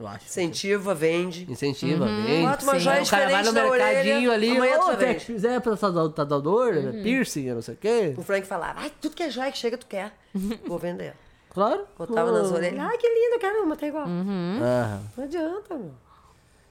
Eu 0.00 0.06
acho. 0.06 0.24
Incentiva, 0.24 0.94
vende. 0.94 1.46
Incentiva, 1.50 2.06
Uhum. 2.06 2.22
vende. 2.24 2.46
Bota 2.48 2.64
uma 2.64 2.78
joia 2.78 3.02
o 3.02 3.08
cara 3.08 3.28
vai 3.30 3.42
no 3.42 3.52
mercadinho 3.52 4.30
orelha, 4.30 4.32
ali, 4.32 4.56
amanhã 4.56 4.78
tu 4.80 4.96
vende." 4.96 5.14
que 5.16 5.20
fizer 5.26 5.60
pra 5.60 5.76
tatuador, 5.76 6.74
Uhum. 6.74 7.02
piercing, 7.02 7.50
não 7.52 7.60
sei 7.62 7.74
o 7.74 7.76
quê. 7.76 8.14
O 8.16 8.22
Frank 8.22 8.46
falava, 8.46 8.80
ai, 8.80 8.92
tudo 9.00 9.14
que 9.14 9.22
é 9.22 9.30
joia 9.30 9.52
que 9.52 9.58
chega, 9.58 9.76
tu 9.76 9.86
quer. 9.86 10.12
Vou 10.66 10.78
vender. 10.78 11.14
Claro. 11.50 11.86
Botava 11.98 12.30
Ô. 12.30 12.32
nas 12.32 12.50
orelhas, 12.50 12.80
ai, 12.80 12.96
que 12.96 13.06
lindo, 13.06 13.34
eu 13.34 13.38
quero 13.38 13.62
uma, 13.64 13.76
tá 13.76 13.86
igual. 13.86 14.06
Aham, 14.06 15.02
Não 15.14 15.24
adianta, 15.24 15.74
meu. 15.76 15.92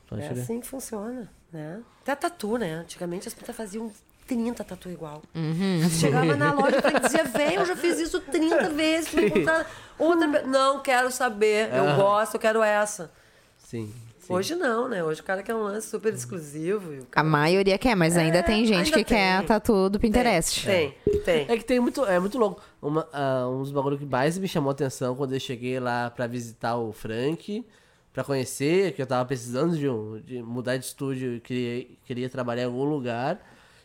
pode 0.10 0.24
É 0.24 0.30
assim 0.30 0.60
que 0.60 0.68
funciona, 0.68 1.32
né? 1.54 1.80
Até 2.02 2.16
tatu, 2.16 2.58
né? 2.58 2.74
Antigamente 2.74 3.28
as 3.28 3.34
putas 3.36 3.56
faziam 3.56 3.92
30 4.36 4.64
tatu 4.64 4.90
igual. 4.90 5.22
Uhum. 5.36 5.90
Chegava 5.90 6.36
na 6.38 6.54
loja 6.54 6.78
e 6.78 7.00
dizia, 7.02 7.24
velho, 7.26 7.60
eu 7.62 7.66
já 7.66 7.76
fiz 7.76 8.00
isso 8.00 8.20
30 8.22 8.70
vezes. 8.72 9.14
Encontrar 9.14 9.70
outra... 10.00 10.28
pe-" 10.30 10.48
Não, 10.48 10.80
quero 10.80 11.12
saber. 11.12 11.70
Eu 11.74 11.84
Aham. 11.86 11.96
gosto, 11.98 12.36
eu 12.36 12.40
quero 12.40 12.64
essa. 12.64 13.12
Sim. 13.58 13.92
sim. 14.20 14.34
Hoje 14.34 14.56
não, 14.56 14.88
né? 14.88 15.04
Hoje 15.04 15.20
o 15.20 15.24
cara 15.26 15.44
quer 15.44 15.54
um 15.54 15.64
lance 15.64 15.90
super 15.90 16.14
exclusivo. 16.14 16.94
e 16.94 17.00
o 17.00 17.04
A 17.04 17.06
cara- 17.08 17.28
maioria 17.28 17.78
quer, 17.78 17.94
mas 17.96 18.16
ainda 18.16 18.38
É, 18.38 18.42
tem 18.42 18.66
gente 18.66 18.86
ainda 18.86 18.98
que 18.98 19.04
quer 19.04 19.40
tem. 19.40 19.48
tatu 19.48 19.90
do 19.90 20.00
Pinterest. 20.00 20.66
Tem, 20.66 20.96
tem. 21.26 21.46
É 21.50 21.58
que 21.58 21.66
tem 21.66 21.80
muito, 21.82 22.06
é 22.06 22.18
muito 22.18 22.38
louco. 22.38 22.62
Uma, 22.82 23.06
ah, 23.12 23.48
um 23.50 23.60
dos 23.64 23.72
bagulhos 23.74 24.00
que 24.00 24.06
mais 24.06 24.38
me 24.38 24.48
chamou 24.48 24.70
a 24.70 24.74
atenção 24.74 25.14
quando 25.16 25.34
eu 25.34 25.40
cheguei 25.42 25.78
lá 25.80 26.10
pra 26.10 26.26
visitar 26.26 26.78
o 26.78 26.94
Frank, 26.94 27.66
pra 28.14 28.24
conhecer, 28.24 28.94
que 28.94 29.02
eu 29.02 29.06
tava 29.08 29.26
precisando 29.26 29.78
de, 29.78 29.90
um, 29.90 30.22
de 30.22 30.42
mudar 30.42 30.78
de 30.78 30.86
estúdio 30.86 31.36
e 31.36 31.40
queria, 31.42 31.88
queria 32.06 32.30
trabalhar 32.30 32.64
em 32.64 32.66
algum 32.68 32.86
lugar. 32.86 33.40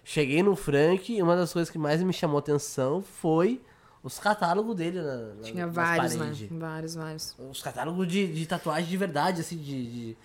Cheguei 0.09 0.41
no 0.41 0.55
Frank 0.55 1.13
e 1.13 1.21
uma 1.21 1.35
das 1.35 1.53
coisas 1.53 1.69
que 1.69 1.77
mais 1.77 2.01
me 2.01 2.13
chamou 2.13 2.39
atenção 2.39 3.03
foi 3.03 3.61
os 4.05 4.21
catálogos 4.21 4.77
dele 4.77 5.03
na, 5.03 5.17
na, 5.35 5.43
Tinha 5.43 5.67
vários, 5.67 6.15
né? 6.15 6.27
paredes. 6.27 6.49
Vários, 6.49 6.95
vários. 6.95 7.37
Os 7.51 7.61
catálogos 7.61 8.07
de, 8.07 8.25
de 8.29 8.47
tatuagem 8.47 8.89
de 8.89 8.97
verdade, 8.97 9.41
assim, 9.41 9.57
de, 9.57 10.15
de, 10.15 10.17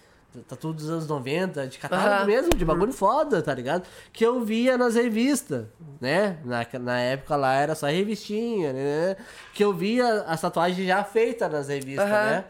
tatu 0.47 0.71
dos 0.71 0.87
anos 0.87 1.07
90, 1.07 1.65
de 1.65 1.79
catálogo 1.79 2.15
Aham. 2.15 2.25
mesmo, 2.27 2.53
de 2.53 2.63
bagulho 2.63 2.93
foda, 2.93 3.41
tá 3.41 3.55
ligado? 3.55 3.87
Que 4.13 4.23
eu 4.23 4.45
via 4.45 4.77
nas 4.77 4.93
revistas, 4.93 5.65
né? 5.99 6.37
Na, 6.45 6.63
na 6.79 6.99
época 6.99 7.35
lá 7.35 7.55
era 7.55 7.73
só 7.73 7.87
revistinha, 7.87 8.71
né? 8.71 9.17
Que 9.51 9.63
eu 9.63 9.73
via 9.73 10.21
as 10.27 10.39
tatuagens 10.39 10.85
já 10.85 11.03
feitas 11.03 11.51
nas 11.51 11.69
revistas, 11.69 12.05
Aham. 12.05 12.23
né? 12.23 12.45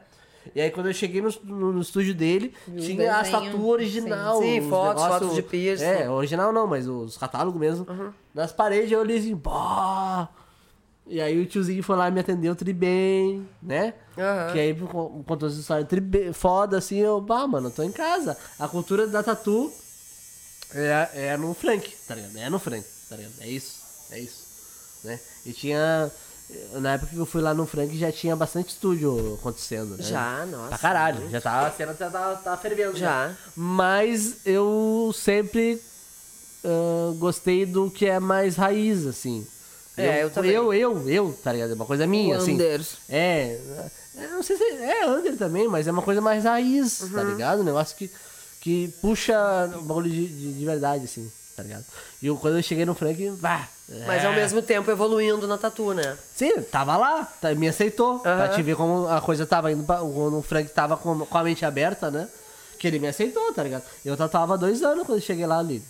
E 0.55 0.61
aí 0.61 0.69
quando 0.71 0.87
eu 0.87 0.93
cheguei 0.93 1.21
no, 1.21 1.29
no, 1.43 1.73
no 1.73 1.81
estúdio 1.81 2.13
dele, 2.15 2.53
tinha 2.79 3.15
as 3.19 3.29
desenho. 3.29 3.51
tatu 3.51 3.67
original. 3.67 4.39
Sim, 4.41 4.59
os 4.61 4.67
fotos, 4.69 5.03
negócio- 5.03 5.19
fotos 5.27 5.35
de 5.35 5.43
piercing. 5.43 5.85
É, 5.85 6.09
original 6.09 6.51
não, 6.51 6.67
mas 6.67 6.87
os 6.87 7.17
catálogos 7.17 7.59
mesmo. 7.59 7.85
Nas 8.33 8.51
paredes 8.51 8.91
eu 8.91 8.99
olhei 8.99 9.17
assim, 9.17 9.35
bah! 9.35 10.29
E 11.07 11.19
aí 11.19 11.41
o 11.41 11.45
tiozinho 11.45 11.83
foi 11.83 11.95
lá 11.97 12.07
e 12.07 12.11
me 12.11 12.19
atendeu 12.21 12.55
tri 12.55 12.71
bem, 12.71 13.47
né? 13.61 13.93
Aham. 14.17 14.53
Que 14.53 14.59
aí 14.59 14.73
con- 14.75 15.23
contou 15.27 15.49
essa 15.49 15.59
história 15.59 15.83
tri 15.83 15.99
bem- 15.99 16.31
foda, 16.31 16.77
assim, 16.77 16.97
eu, 16.99 17.19
bah, 17.19 17.45
mano, 17.47 17.67
eu 17.67 17.71
tô 17.71 17.83
em 17.83 17.91
casa. 17.91 18.37
A 18.57 18.67
cultura 18.67 19.07
da 19.07 19.21
tatu 19.21 19.71
é, 20.73 21.09
é 21.31 21.37
no 21.37 21.53
Frank, 21.53 21.91
tá 22.07 22.15
ligado? 22.15 22.37
É 22.37 22.49
no 22.49 22.59
Frank, 22.59 22.85
tá 23.09 23.15
ligado? 23.17 23.33
É 23.41 23.47
isso, 23.49 23.81
é 24.11 24.19
isso, 24.19 24.45
né? 25.03 25.19
E 25.45 25.51
tinha... 25.53 26.09
Na 26.79 26.93
época 26.93 27.11
que 27.11 27.17
eu 27.17 27.25
fui 27.25 27.41
lá 27.41 27.53
no 27.53 27.65
Frank 27.65 27.97
já 27.97 28.11
tinha 28.11 28.35
bastante 28.35 28.69
estúdio 28.69 29.35
acontecendo, 29.39 29.97
né? 29.97 30.03
Já, 30.03 30.45
nossa. 30.45 30.69
Pra 30.69 30.77
caralho, 30.77 31.29
já 31.29 31.39
tava, 31.41 31.67
a 31.67 31.71
cena 31.71 31.95
já 31.97 32.09
tava, 32.09 32.35
tava 32.37 32.57
fervendo. 32.57 32.97
Já. 32.97 33.35
Mas 33.55 34.35
eu 34.45 35.11
sempre 35.13 35.81
ah, 36.63 37.13
gostei 37.17 37.65
do 37.65 37.89
que 37.89 38.05
é 38.05 38.19
mais 38.19 38.55
raiz, 38.55 39.05
assim. 39.05 39.45
É, 39.97 40.23
eu 40.23 40.29
também. 40.29 40.51
Eu, 40.51 40.73
eu, 40.73 41.09
eu, 41.09 41.37
tá 41.43 41.51
ligado? 41.51 41.71
É 41.71 41.73
uma 41.75 41.85
coisa 41.85 42.07
minha, 42.07 42.37
assim. 42.37 42.53
Anders. 42.53 42.97
É, 43.09 43.59
é, 44.15 44.27
não 44.29 44.41
sei 44.41 44.55
se 44.57 44.63
é 44.63 45.05
under 45.07 45.35
também, 45.37 45.67
mas 45.67 45.85
é 45.87 45.91
uma 45.91 46.01
coisa 46.01 46.21
mais 46.21 46.45
raiz, 46.45 46.99
tá 47.13 47.21
Uhum. 47.21 47.29
ligado? 47.31 47.59
Um 47.61 47.65
negócio 47.65 47.95
que, 47.97 48.09
que 48.61 48.87
puxa 49.01 49.35
o 49.77 49.81
bagulho 49.81 50.09
de, 50.09 50.27
de, 50.27 50.53
de 50.53 50.65
verdade, 50.65 51.03
assim, 51.05 51.29
tá 51.55 51.63
ligado? 51.63 51.85
E 52.21 52.27
eu, 52.27 52.35
quando 52.37 52.57
eu 52.57 52.63
cheguei 52.63 52.85
no 52.85 52.93
Frank, 52.95 53.29
vá. 53.31 53.67
Mas 54.07 54.23
ao 54.23 54.31
é. 54.31 54.35
mesmo 54.35 54.61
tempo 54.61 54.89
evoluindo 54.89 55.45
na 55.47 55.57
tatu, 55.57 55.93
né? 55.93 56.17
Sim, 56.33 56.61
tava 56.61 56.95
lá, 56.95 57.27
tá, 57.41 57.53
me 57.53 57.67
aceitou. 57.67 58.19
Pra 58.19 58.45
Aham. 58.45 58.55
te 58.55 58.61
ver 58.63 58.75
como 58.75 59.07
a 59.07 59.19
coisa 59.19 59.45
tava 59.45 59.71
indo 59.71 59.83
pra, 59.83 59.97
Quando 59.97 60.37
o 60.37 60.41
Frank 60.41 60.69
tava 60.71 60.95
com, 60.95 61.25
com 61.25 61.37
a 61.37 61.43
mente 61.43 61.65
aberta, 61.65 62.09
né? 62.09 62.27
Que 62.79 62.87
ele 62.87 62.99
me 62.99 63.07
aceitou, 63.07 63.53
tá 63.53 63.63
ligado? 63.63 63.83
Eu 64.03 64.15
tatuava 64.15 64.53
há 64.53 64.57
dois 64.57 64.81
anos 64.81 65.05
quando 65.05 65.19
eu 65.19 65.23
cheguei 65.23 65.45
lá 65.45 65.59
ali. 65.59 65.83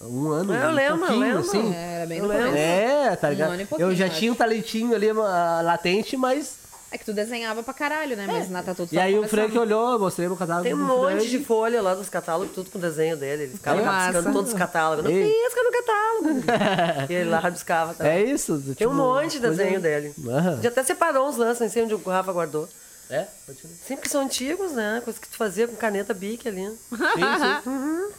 Um 0.00 0.30
ano. 0.30 0.54
Eu 0.54 0.68
um 0.68 0.72
lembro, 0.72 0.94
eu 0.94 0.98
pouquinho, 0.98 1.20
lembro. 1.20 1.38
assim. 1.40 1.74
Era 1.74 2.06
bem 2.06 2.18
Eu 2.18 2.26
lembro. 2.26 2.56
É, 2.56 3.16
tá 3.16 3.28
Um 3.28 3.30
ligado? 3.30 3.52
ano 3.52 3.62
e 3.62 3.66
pouquinho, 3.66 3.90
eu 3.90 3.94
já 3.96 4.06
eu 4.06 4.10
tinha 4.10 4.32
um 4.32 4.34
talentinho 4.34 4.94
ali 4.94 5.10
ah, 5.10 5.60
latente, 5.62 6.16
mas. 6.16 6.59
É 6.92 6.98
que 6.98 7.04
tu 7.04 7.12
desenhava 7.12 7.62
pra 7.62 7.72
caralho, 7.72 8.16
né? 8.16 8.26
Mas 8.26 8.50
na 8.50 8.62
tatu 8.64 8.84
tu 8.86 8.92
E 8.94 8.98
aí 8.98 9.16
o. 9.16 9.26
Frank 9.28 9.56
olhou, 9.56 9.92
eu 9.92 9.98
mostrei 10.00 10.26
meu 10.26 10.36
catálogo. 10.36 10.64
Tem 10.64 10.74
um 10.74 10.78
monte 10.78 11.12
Frank. 11.18 11.28
de 11.28 11.44
folha 11.44 11.80
lá 11.80 11.94
dos 11.94 12.08
catálogos, 12.08 12.52
tudo 12.52 12.68
com 12.68 12.78
o 12.78 12.80
desenho 12.80 13.16
dele. 13.16 13.44
Ele 13.44 13.52
ficava 13.52 13.80
É 13.80 13.84
rabiscando 13.84 14.32
todos 14.32 14.52
os 14.52 14.58
catálogos. 14.58 15.04
Não 15.04 15.10
Ei. 15.12 15.32
pisca 15.32 15.62
no 15.62 15.70
catálogo. 15.72 17.08
e 17.08 17.14
ele 17.14 17.30
lá 17.30 17.38
rabiscava 17.38 17.94
também. 17.94 18.12
É 18.12 18.22
isso. 18.24 18.60
Tem 18.60 18.74
tipo, 18.74 18.90
um 18.90 18.94
monte 18.94 19.32
de 19.34 19.40
coisa- 19.40 19.56
desenho 19.62 19.80
dele. 19.80 20.12
Aham. 20.28 20.60
Já 20.60 20.68
até 20.68 20.82
separou 20.82 21.28
uns 21.28 21.36
lances, 21.36 21.60
não 21.60 21.68
sei 21.68 21.84
onde 21.84 21.94
o 21.94 21.98
Rafa 22.04 22.32
guardou. 22.32 22.68
É, 23.08 23.26
pode 23.46 23.58
crer. 23.60 23.72
Sempre 23.86 24.02
que 24.02 24.08
são 24.10 24.22
antigos, 24.22 24.72
né? 24.72 25.00
Coisa 25.04 25.20
que 25.20 25.28
tu 25.28 25.36
fazia 25.36 25.68
com 25.68 25.76
caneta 25.76 26.12
bic 26.12 26.48
ali. 26.48 26.66
Sim, 26.66 26.76
sim. 26.96 28.12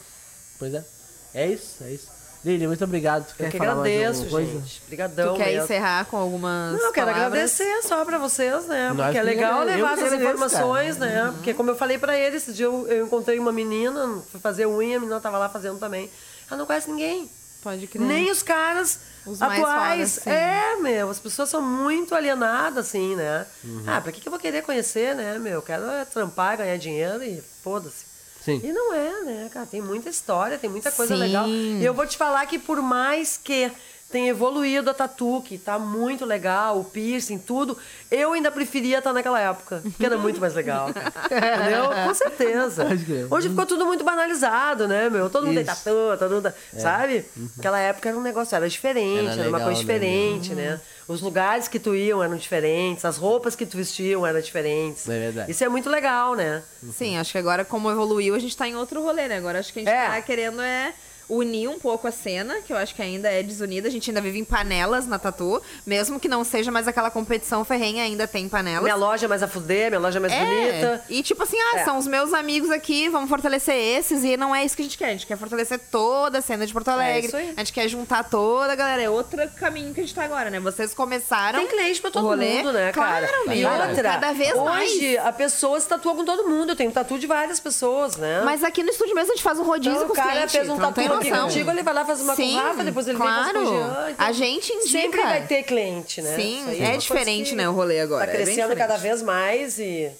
Pois 0.58 0.72
é. 0.74 0.84
É 1.34 1.46
isso, 1.46 1.82
é 1.84 1.90
isso. 1.92 2.08
Lili, 2.44 2.66
muito 2.66 2.82
obrigado. 2.82 3.24
Tu 3.26 3.30
Eu 3.32 3.36
quer 3.36 3.50
que 3.52 3.58
falar 3.58 3.76
mais 3.76 3.94
agradeço, 3.96 4.28
gente. 4.40 4.82
Obrigadão 4.84 5.34
Tu 5.34 5.38
quer 5.38 5.46
mesmo. 5.46 5.62
encerrar 5.64 6.04
com 6.06 6.16
algumas 6.16 6.72
Não, 6.76 6.86
eu 6.86 6.92
quero 6.92 7.06
palavras? 7.06 7.26
agradecer 7.60 7.82
só 7.82 8.04
pra 8.04 8.18
vocês, 8.18 8.66
né? 8.66 8.88
Nós 8.92 9.06
Porque 9.06 9.18
é 9.18 9.22
legal 9.22 9.60
eu 9.60 9.66
levar 9.66 9.92
essas 9.96 10.12
informações, 10.14 10.96
cara. 10.96 11.10
né? 11.26 11.32
Porque 11.36 11.54
como 11.54 11.70
eu 11.70 11.76
falei 11.76 11.98
pra 11.98 12.18
ele, 12.18 12.36
esse 12.36 12.52
dia 12.52 12.66
eu, 12.66 12.86
eu 12.88 13.06
encontrei 13.06 13.38
uma 13.38 13.52
menina, 13.52 14.20
fui 14.30 14.40
fazer 14.40 14.66
unha, 14.66 14.96
a 14.96 15.00
menina 15.00 15.20
tava 15.20 15.38
lá 15.38 15.48
fazendo 15.48 15.78
também. 15.78 16.10
Ela 16.50 16.58
não 16.58 16.66
conhece 16.66 16.90
ninguém. 16.90 17.30
Pode 17.62 17.86
crer. 17.86 18.02
Nem 18.04 18.28
os 18.28 18.42
caras 18.42 18.98
Os 19.24 19.40
atuais. 19.40 20.26
é, 20.26 20.74
meu, 20.80 21.08
as 21.10 21.20
pessoas 21.20 21.48
são 21.48 21.62
muito 21.62 22.12
alienadas, 22.12 22.88
assim, 22.88 23.14
né? 23.14 23.46
Uhum. 23.62 23.84
Ah, 23.86 24.00
pra 24.00 24.10
que, 24.10 24.20
que 24.20 24.26
eu 24.26 24.32
vou 24.32 24.40
querer 24.40 24.62
conhecer, 24.62 25.14
né, 25.14 25.38
meu? 25.38 25.52
Eu 25.52 25.62
quero 25.62 25.84
é 25.88 26.04
trampar, 26.04 26.56
ganhar 26.56 26.76
dinheiro 26.76 27.22
e 27.22 27.40
foda-se. 27.62 28.10
Sim. 28.44 28.60
E 28.62 28.72
não 28.72 28.92
é, 28.92 29.20
né, 29.22 29.50
cara? 29.52 29.66
Tem 29.66 29.80
muita 29.80 30.08
história, 30.08 30.58
tem 30.58 30.68
muita 30.68 30.90
coisa 30.90 31.14
Sim. 31.14 31.20
legal. 31.20 31.48
E 31.48 31.84
eu 31.84 31.94
vou 31.94 32.06
te 32.06 32.16
falar 32.16 32.44
que 32.46 32.58
por 32.58 32.82
mais 32.82 33.38
que 33.42 33.70
tenha 34.12 34.28
evoluído 34.28 34.90
a 34.90 34.94
tatu, 34.94 35.42
que 35.44 35.56
tá 35.58 35.78
muito 35.78 36.24
legal, 36.26 36.78
o 36.78 36.84
piercing, 36.84 37.38
tudo, 37.38 37.76
eu 38.10 38.32
ainda 38.34 38.50
preferia 38.50 38.98
estar 38.98 39.12
naquela 39.12 39.40
época, 39.40 39.82
que 39.98 40.04
era 40.04 40.18
muito 40.18 40.38
mais 40.40 40.54
legal. 40.54 40.92
cara. 40.92 41.12
Entendeu? 41.56 42.06
Com 42.06 42.14
certeza. 42.14 42.86
Hoje 43.30 43.48
ficou 43.48 43.64
tudo 43.66 43.86
muito 43.86 44.04
banalizado, 44.04 44.86
né, 44.86 45.08
meu? 45.08 45.30
Todo 45.30 45.46
mundo 45.46 45.54
tem 45.54 45.64
Isso. 45.64 45.84
tatu, 45.84 46.18
todo 46.18 46.34
mundo... 46.34 46.52
Sabe? 46.76 47.24
Aquela 47.58 47.78
época 47.78 48.10
era 48.10 48.18
um 48.18 48.22
negócio, 48.22 48.54
era 48.54 48.68
diferente, 48.68 49.30
Era 49.30 49.40
era, 49.40 49.48
uma 49.48 49.60
coisa 49.60 49.80
diferente, 49.80 50.54
né? 50.54 50.78
Os 51.08 51.20
lugares 51.20 51.66
que 51.66 51.78
tu 51.78 51.94
iam 51.94 52.22
eram 52.22 52.36
diferentes, 52.36 53.04
as 53.04 53.16
roupas 53.16 53.56
que 53.56 53.66
tu 53.66 53.76
vestiam 53.76 54.26
eram 54.26 54.40
diferentes. 54.40 55.08
É 55.08 55.18
verdade. 55.18 55.50
Isso 55.50 55.64
é 55.64 55.68
muito 55.68 55.88
legal, 55.90 56.34
né? 56.34 56.62
Sim, 56.92 57.18
acho 57.18 57.32
que 57.32 57.38
agora, 57.38 57.64
como 57.64 57.90
evoluiu, 57.90 58.34
a 58.34 58.38
gente 58.38 58.56
tá 58.56 58.68
em 58.68 58.76
outro 58.76 59.02
rolê, 59.02 59.26
né? 59.28 59.36
Agora 59.38 59.58
acho 59.58 59.72
que 59.72 59.80
a 59.80 59.82
gente 59.82 59.92
É. 59.92 60.06
tá 60.08 60.22
querendo 60.22 60.60
é 60.60 60.92
unir 61.34 61.68
um 61.68 61.78
pouco 61.78 62.06
a 62.06 62.10
cena, 62.10 62.56
que 62.60 62.72
eu 62.72 62.76
acho 62.76 62.94
que 62.94 63.00
ainda 63.02 63.28
é 63.30 63.42
desunida. 63.42 63.88
A 63.88 63.90
gente 63.90 64.10
ainda 64.10 64.20
vive 64.20 64.38
em 64.38 64.44
panelas 64.44 65.06
na 65.06 65.18
tatu, 65.18 65.62
mesmo 65.86 66.20
que 66.20 66.28
não 66.28 66.44
seja 66.44 66.70
mais 66.70 66.86
aquela 66.86 67.10
competição 67.10 67.64
ferrenha, 67.64 68.02
ainda 68.04 68.26
tem 68.26 68.48
panelas. 68.48 68.82
Minha 68.82 68.94
loja 68.96 69.24
é 69.26 69.28
mais 69.28 69.42
a 69.42 69.48
fuder, 69.48 69.90
minha 69.90 70.00
loja 70.00 70.18
é 70.18 70.20
mais 70.20 70.32
É, 70.32 70.44
bonita. 70.44 71.04
e 71.08 71.22
tipo 71.22 71.42
assim, 71.42 71.56
ah, 71.58 71.78
É. 71.80 71.84
são 71.84 71.96
os 71.98 72.06
meus 72.06 72.32
amigos 72.32 72.70
aqui, 72.70 73.08
vamos 73.08 73.28
fortalecer 73.30 73.74
esses, 73.74 74.24
e 74.24 74.36
não 74.36 74.54
é 74.54 74.64
isso 74.64 74.76
que 74.76 74.82
a 74.82 74.84
gente 74.84 74.98
quer. 74.98 75.06
A 75.06 75.12
gente 75.12 75.26
quer 75.26 75.38
fortalecer 75.38 75.78
toda 75.90 76.38
a 76.38 76.42
cena 76.42 76.66
de 76.66 76.72
Porto 76.72 76.88
Alegre. 76.88 77.22
É 77.24 77.26
isso 77.28 77.36
aí. 77.36 77.54
A 77.56 77.60
gente 77.60 77.72
quer 77.72 77.88
juntar 77.88 78.24
toda 78.24 78.72
a 78.72 78.76
galera. 78.76 79.02
É 79.02 79.08
outro 79.10 79.40
caminho 79.58 79.94
que 79.94 80.00
a 80.00 80.02
gente 80.02 80.14
tá 80.14 80.24
agora, 80.24 80.50
né? 80.50 80.60
Vocês 80.60 80.92
começaram. 80.94 81.58
Tem 81.58 81.68
cliente 81.68 82.00
pra 82.00 82.10
todo 82.10 82.24
rolê. 82.26 82.56
mundo, 82.56 82.72
né, 82.72 82.92
cara? 82.92 83.26
Claro, 83.26 83.52
e 83.52 83.60
meu. 83.60 83.70
outra, 83.70 84.02
Cada 84.02 84.32
vez 84.32 84.52
hoje 84.54 85.16
mais. 85.16 85.26
a 85.26 85.32
pessoa 85.32 85.80
se 85.80 85.88
tatua 85.88 86.14
com 86.14 86.24
todo 86.24 86.46
mundo. 86.48 86.70
Eu 86.70 86.76
tenho 86.76 86.90
tatu 86.92 87.18
de 87.18 87.26
várias 87.26 87.58
pessoas, 87.58 88.16
né? 88.16 88.42
Mas 88.44 88.62
aqui 88.62 88.82
no 88.82 88.90
estúdio 88.90 89.14
mesmo 89.14 89.32
a 89.32 89.34
gente 89.34 89.42
faz 89.42 89.58
um 89.58 89.62
rodízio 89.64 89.92
então, 89.96 90.06
com 90.08 90.12
o 90.12 90.16
cara 90.16 90.48
fez 90.48 90.68
um 90.68 90.76
tatu 90.76 91.00
noção. 91.30 91.48
contigo, 91.48 91.70
ele 91.70 91.82
vai 91.82 91.94
lá 91.94 92.04
fazer 92.04 92.22
uma 92.22 92.34
Sim, 92.36 92.52
com 92.52 92.58
o 92.58 92.62
Rafa, 92.62 92.84
depois 92.84 93.08
ele 93.08 93.16
claro. 93.16 93.44
vem 93.44 93.52
com 93.52 93.68
o 93.70 93.72
Jean. 93.78 94.10
então 94.10 94.26
A 94.26 94.32
gente 94.32 94.72
indica. 94.72 94.88
Sempre 94.90 95.22
vai 95.22 95.46
ter 95.46 95.62
cliente, 95.62 96.22
né? 96.22 96.36
Sim, 96.36 96.62
é 96.62 96.74
coisa 96.86 96.98
diferente, 96.98 97.54
né, 97.54 97.68
o 97.68 97.72
rolê 97.72 98.00
agora, 98.00 98.26
Tá 98.26 98.32
é 98.32 98.36
bem 98.36 98.44
crescendo 98.44 98.68
diferente. 98.70 98.88
cada 98.88 98.96
vez 99.00 99.22
mais 99.22 99.78
e... 99.78 100.10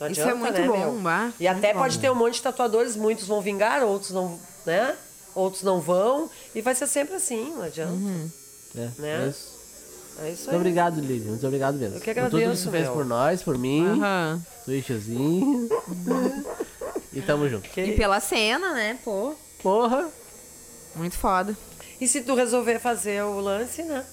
Não 0.00 0.08
Isso 0.08 0.20
é 0.20 0.24
adianta, 0.24 0.38
muito 0.38 0.60
né, 0.60 0.66
bom, 0.68 0.78
meu? 0.92 0.92
bah, 1.02 1.32
E 1.40 1.48
até 1.48 1.68
muito 1.68 1.78
pode 1.82 1.96
bom. 1.96 2.00
ter 2.02 2.10
um 2.10 2.14
monte 2.14 2.34
de 2.34 2.42
tatuadores, 2.42 2.94
muitos 2.94 3.26
vão 3.26 3.40
vingar, 3.40 3.82
outros 3.82 4.12
não, 4.12 4.38
né? 4.64 4.94
Outros 5.34 5.62
não 5.64 5.80
vão. 5.80 6.30
E 6.54 6.60
vai 6.62 6.72
ser 6.74 6.86
sempre 6.86 7.16
assim, 7.16 7.52
não 7.56 7.62
adianta. 7.64 7.92
É, 8.76 8.88
Né? 9.00 9.24
é 9.24 9.28
isso. 9.28 9.58
É 10.20 10.30
isso 10.30 10.42
Muito 10.42 10.50
aí. 10.50 10.56
obrigado, 10.56 11.00
Lili. 11.00 11.24
Muito 11.28 11.44
obrigado 11.46 11.76
mesmo. 11.78 11.96
Eu 11.96 12.00
que 12.00 12.12
Por 12.14 12.22
tudo 12.24 12.30
que 12.30 12.36
agradeço, 12.36 12.62
você 12.64 12.70
fez 12.70 12.84
meu. 12.84 12.92
por 12.92 13.04
nós, 13.04 13.42
por 13.42 13.56
mim, 13.58 13.86
Aham. 13.88 14.42
do 14.66 14.72
Ixozinho. 14.74 15.68
e 17.12 17.20
tamo 17.20 17.48
junto. 17.48 17.68
E 17.78 17.92
pela 17.92 18.20
cena, 18.20 18.72
né? 18.74 18.98
Pô, 19.04 19.34
Porra! 19.62 20.08
Muito 20.98 21.16
foda. 21.16 21.56
E 22.00 22.06
se 22.06 22.20
tu 22.22 22.34
resolver 22.34 22.78
fazer 22.78 23.22
o 23.22 23.40
lance, 23.40 23.82
né? 23.82 24.04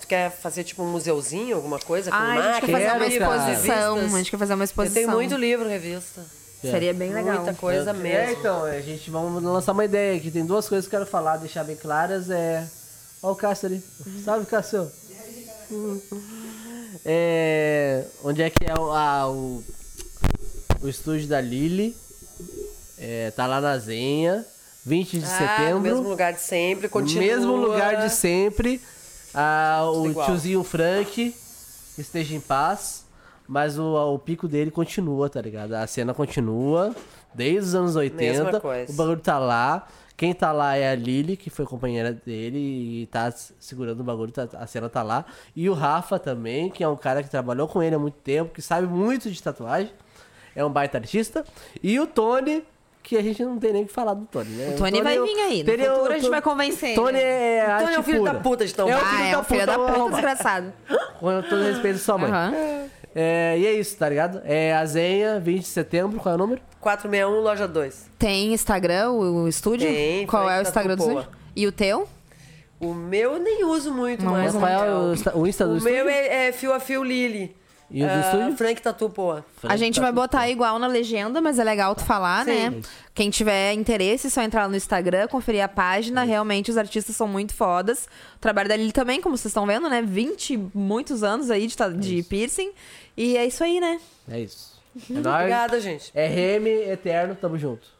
Tu 0.00 0.06
quer 0.06 0.30
fazer 0.30 0.64
tipo 0.64 0.82
um 0.82 0.90
museuzinho, 0.90 1.56
alguma 1.56 1.78
coisa 1.78 2.10
com 2.10 2.16
Ah, 2.16 2.32
a 2.32 2.52
gente 2.52 2.66
quer 2.66 2.72
máquina? 2.72 2.78
fazer 2.78 2.96
uma 2.96 3.06
exposição. 3.06 3.94
revistas? 3.94 4.14
A 4.14 4.18
gente 4.18 4.30
quer 4.30 4.38
fazer 4.38 4.54
uma 4.54 4.64
exposição. 4.64 4.94
tenho 5.02 5.10
muito 5.12 5.36
livro, 5.36 5.68
revista. 5.68 6.24
Seria 6.60 6.92
bem 6.92 7.12
legal. 7.12 7.36
Muita 7.36 7.54
coisa 7.54 7.90
É, 7.90 7.92
mesmo. 7.92 8.38
então, 8.40 8.64
a 8.64 8.80
gente 8.80 9.10
vamos 9.10 9.42
lançar 9.42 9.72
uma 9.72 9.84
ideia 9.84 10.16
aqui. 10.16 10.30
Tem 10.30 10.44
duas 10.44 10.68
coisas 10.68 10.88
que 10.88 10.94
eu 10.94 11.00
quero 11.00 11.10
falar, 11.10 11.36
deixar 11.36 11.62
bem 11.64 11.76
claras. 11.76 12.28
É. 12.30 12.66
Olha 13.22 13.32
o 13.32 13.36
Cássio 13.36 13.66
ali. 13.66 13.84
Salve, 14.24 14.46
Cássio. 14.46 14.90
É... 17.04 18.04
Onde 18.24 18.42
é 18.42 18.50
que 18.50 18.64
é 18.64 18.74
o, 18.78 18.90
a- 18.92 19.28
o, 19.30 19.62
o 20.82 20.88
estúdio 20.88 21.28
da 21.28 21.40
Lili? 21.40 21.96
É, 22.98 23.30
tá 23.32 23.46
lá 23.46 23.60
na 23.60 23.78
Zenha. 23.78 24.44
20 24.88 25.18
de 25.18 25.24
Ah, 25.24 25.28
no 25.28 25.36
setembro. 25.38 25.80
mesmo 25.80 26.08
lugar 26.08 26.32
de 26.32 26.40
sempre, 26.40 26.88
continua. 26.88 27.22
Mesmo 27.24 27.56
lugar 27.56 27.96
de 28.00 28.10
sempre. 28.10 28.80
Ah, 29.34 29.82
o 29.92 30.08
igual. 30.08 30.26
tiozinho 30.26 30.64
Frank 30.64 31.34
esteja 31.98 32.34
em 32.34 32.40
paz. 32.40 33.06
Mas 33.46 33.78
o, 33.78 33.94
o 34.14 34.18
pico 34.18 34.46
dele 34.46 34.70
continua, 34.70 35.30
tá 35.30 35.40
ligado? 35.40 35.72
A 35.74 35.86
cena 35.86 36.12
continua. 36.12 36.94
Desde 37.34 37.60
os 37.68 37.74
anos 37.74 37.96
80. 37.96 38.44
Mesma 38.44 38.60
coisa. 38.60 38.92
O 38.92 38.96
bagulho 38.96 39.20
tá 39.20 39.38
lá. 39.38 39.86
Quem 40.18 40.34
tá 40.34 40.50
lá 40.52 40.76
é 40.76 40.90
a 40.90 40.94
Lily, 40.94 41.36
que 41.36 41.48
foi 41.48 41.64
companheira 41.64 42.12
dele 42.12 42.58
e 42.58 43.06
tá 43.06 43.32
segurando 43.60 44.00
o 44.00 44.04
bagulho, 44.04 44.32
tá- 44.32 44.48
a 44.54 44.66
cena 44.66 44.88
tá 44.88 45.02
lá. 45.02 45.24
E 45.54 45.70
o 45.70 45.74
Rafa 45.74 46.18
também, 46.18 46.68
que 46.70 46.82
é 46.82 46.88
um 46.88 46.96
cara 46.96 47.22
que 47.22 47.30
trabalhou 47.30 47.68
com 47.68 47.82
ele 47.82 47.94
há 47.94 47.98
muito 47.98 48.16
tempo, 48.16 48.52
que 48.52 48.60
sabe 48.60 48.86
muito 48.86 49.30
de 49.30 49.40
tatuagem. 49.42 49.92
É 50.56 50.64
um 50.64 50.70
baita 50.70 50.98
artista. 50.98 51.44
E 51.82 51.98
o 52.00 52.06
Tony, 52.06 52.64
que 53.08 53.16
a 53.16 53.22
gente 53.22 53.42
não 53.42 53.58
tem 53.58 53.72
nem 53.72 53.82
o 53.84 53.86
que 53.86 53.92
falar 53.92 54.14
do 54.14 54.26
Tony, 54.26 54.50
né? 54.50 54.74
O 54.74 54.76
Tony 54.78 55.02
vai 55.02 55.18
vir 55.18 55.38
aí. 55.40 55.62
No 55.64 55.72
o- 55.72 55.94
futuro 55.96 56.12
a 56.12 56.18
gente 56.18 56.28
vai 56.30 56.42
convencer 56.42 56.94
Tony 56.94 57.18
ele. 57.18 57.26
é 57.26 57.76
Tony 57.80 57.94
é 57.94 57.98
o 57.98 58.02
filho 58.02 58.18
pura. 58.18 58.32
da 58.34 58.40
puta 58.40 58.66
de 58.66 58.74
tão 58.74 58.88
É 58.88 58.96
o 58.96 58.98
bom. 59.00 59.04
filho 59.06 59.18
Ah, 59.22 59.26
é 59.26 59.30
da 59.32 59.40
um 59.40 59.44
filho 59.44 59.60
puta, 59.60 59.66
da 59.72 59.78
puta 59.78 59.90
arrombado. 59.92 60.10
desgraçado. 60.12 60.72
Com 61.18 61.42
todo 61.42 61.62
respeito 61.62 61.96
à 61.96 61.98
sua 61.98 62.18
mãe. 62.18 62.30
Aham. 62.30 62.52
É, 63.14 63.56
e 63.58 63.66
é 63.66 63.72
isso, 63.72 63.96
tá 63.96 64.08
ligado? 64.08 64.42
É 64.44 64.74
a 64.74 64.84
Zenha, 64.84 65.40
20 65.40 65.62
de 65.62 65.68
setembro, 65.68 66.20
qual 66.20 66.32
é 66.32 66.36
o 66.36 66.38
número? 66.38 66.60
461, 66.80 67.40
loja 67.40 67.66
2. 67.66 68.10
Tem 68.18 68.52
Instagram, 68.52 69.10
o, 69.10 69.44
o 69.44 69.48
estúdio? 69.48 69.88
Tem, 69.88 70.26
Qual 70.26 70.48
é 70.48 70.58
o 70.58 70.62
Instagram 70.62 70.94
do 70.96 71.02
estúdio? 71.02 71.28
E 71.56 71.66
o 71.66 71.72
teu? 71.72 72.06
O 72.78 72.94
meu 72.94 73.32
eu 73.32 73.38
nem 73.40 73.64
uso 73.64 73.92
muito 73.92 74.24
Não 74.24 74.32
mais. 74.32 74.52
Qual 74.52 74.66
é 74.66 74.76
Raquel. 74.76 74.94
o, 74.96 75.12
insta- 75.14 75.36
o 75.36 75.46
Insta 75.46 75.64
do 75.66 75.72
O 75.72 75.76
estúdio? 75.78 75.94
meu 75.96 76.08
é, 76.08 76.48
é 76.48 76.52
fio 76.52 76.72
a 76.72 76.78
fio 76.78 77.02
Lily. 77.02 77.56
E 77.90 78.02
o 78.04 78.06
do 78.06 78.12
Ah, 78.12 78.20
estúdio? 78.20 78.56
Frank 78.56 78.82
Tatu 78.82 79.08
Poa. 79.08 79.44
a 79.62 79.76
gente 79.76 79.98
vai 79.98 80.12
botar 80.12 80.48
igual 80.50 80.78
na 80.78 80.86
legenda, 80.86 81.40
mas 81.40 81.58
é 81.58 81.64
legal 81.64 81.94
tu 81.94 82.04
falar, 82.04 82.44
Sim. 82.44 82.70
né? 82.70 82.80
Quem 83.14 83.30
tiver 83.30 83.72
interesse, 83.72 84.26
é 84.26 84.30
só 84.30 84.42
entrar 84.42 84.62
lá 84.64 84.68
no 84.68 84.76
Instagram, 84.76 85.26
conferir 85.26 85.64
a 85.64 85.68
página. 85.68 86.22
Realmente, 86.22 86.70
os 86.70 86.76
artistas 86.76 87.16
são 87.16 87.26
muito 87.26 87.54
fodas. 87.54 88.06
O 88.36 88.38
trabalho 88.40 88.68
da 88.68 88.76
Lili 88.76 88.92
também, 88.92 89.20
como 89.22 89.36
vocês 89.36 89.50
estão 89.50 89.66
vendo, 89.66 89.88
né? 89.88 90.02
20 90.02 90.50
e 90.54 90.68
muitos 90.74 91.22
anos 91.22 91.50
aí 91.50 91.66
de, 91.66 91.76
de 91.98 92.22
piercing. 92.24 92.70
E 93.16 93.36
é 93.36 93.46
isso 93.46 93.64
aí, 93.64 93.80
né? 93.80 93.98
É 94.30 94.38
isso. 94.40 94.78
É. 95.10 95.18
Obrigada, 95.18 95.80
gente. 95.80 96.12
RM 96.14 96.66
Eterno, 96.92 97.34
tamo 97.34 97.58
junto. 97.58 97.97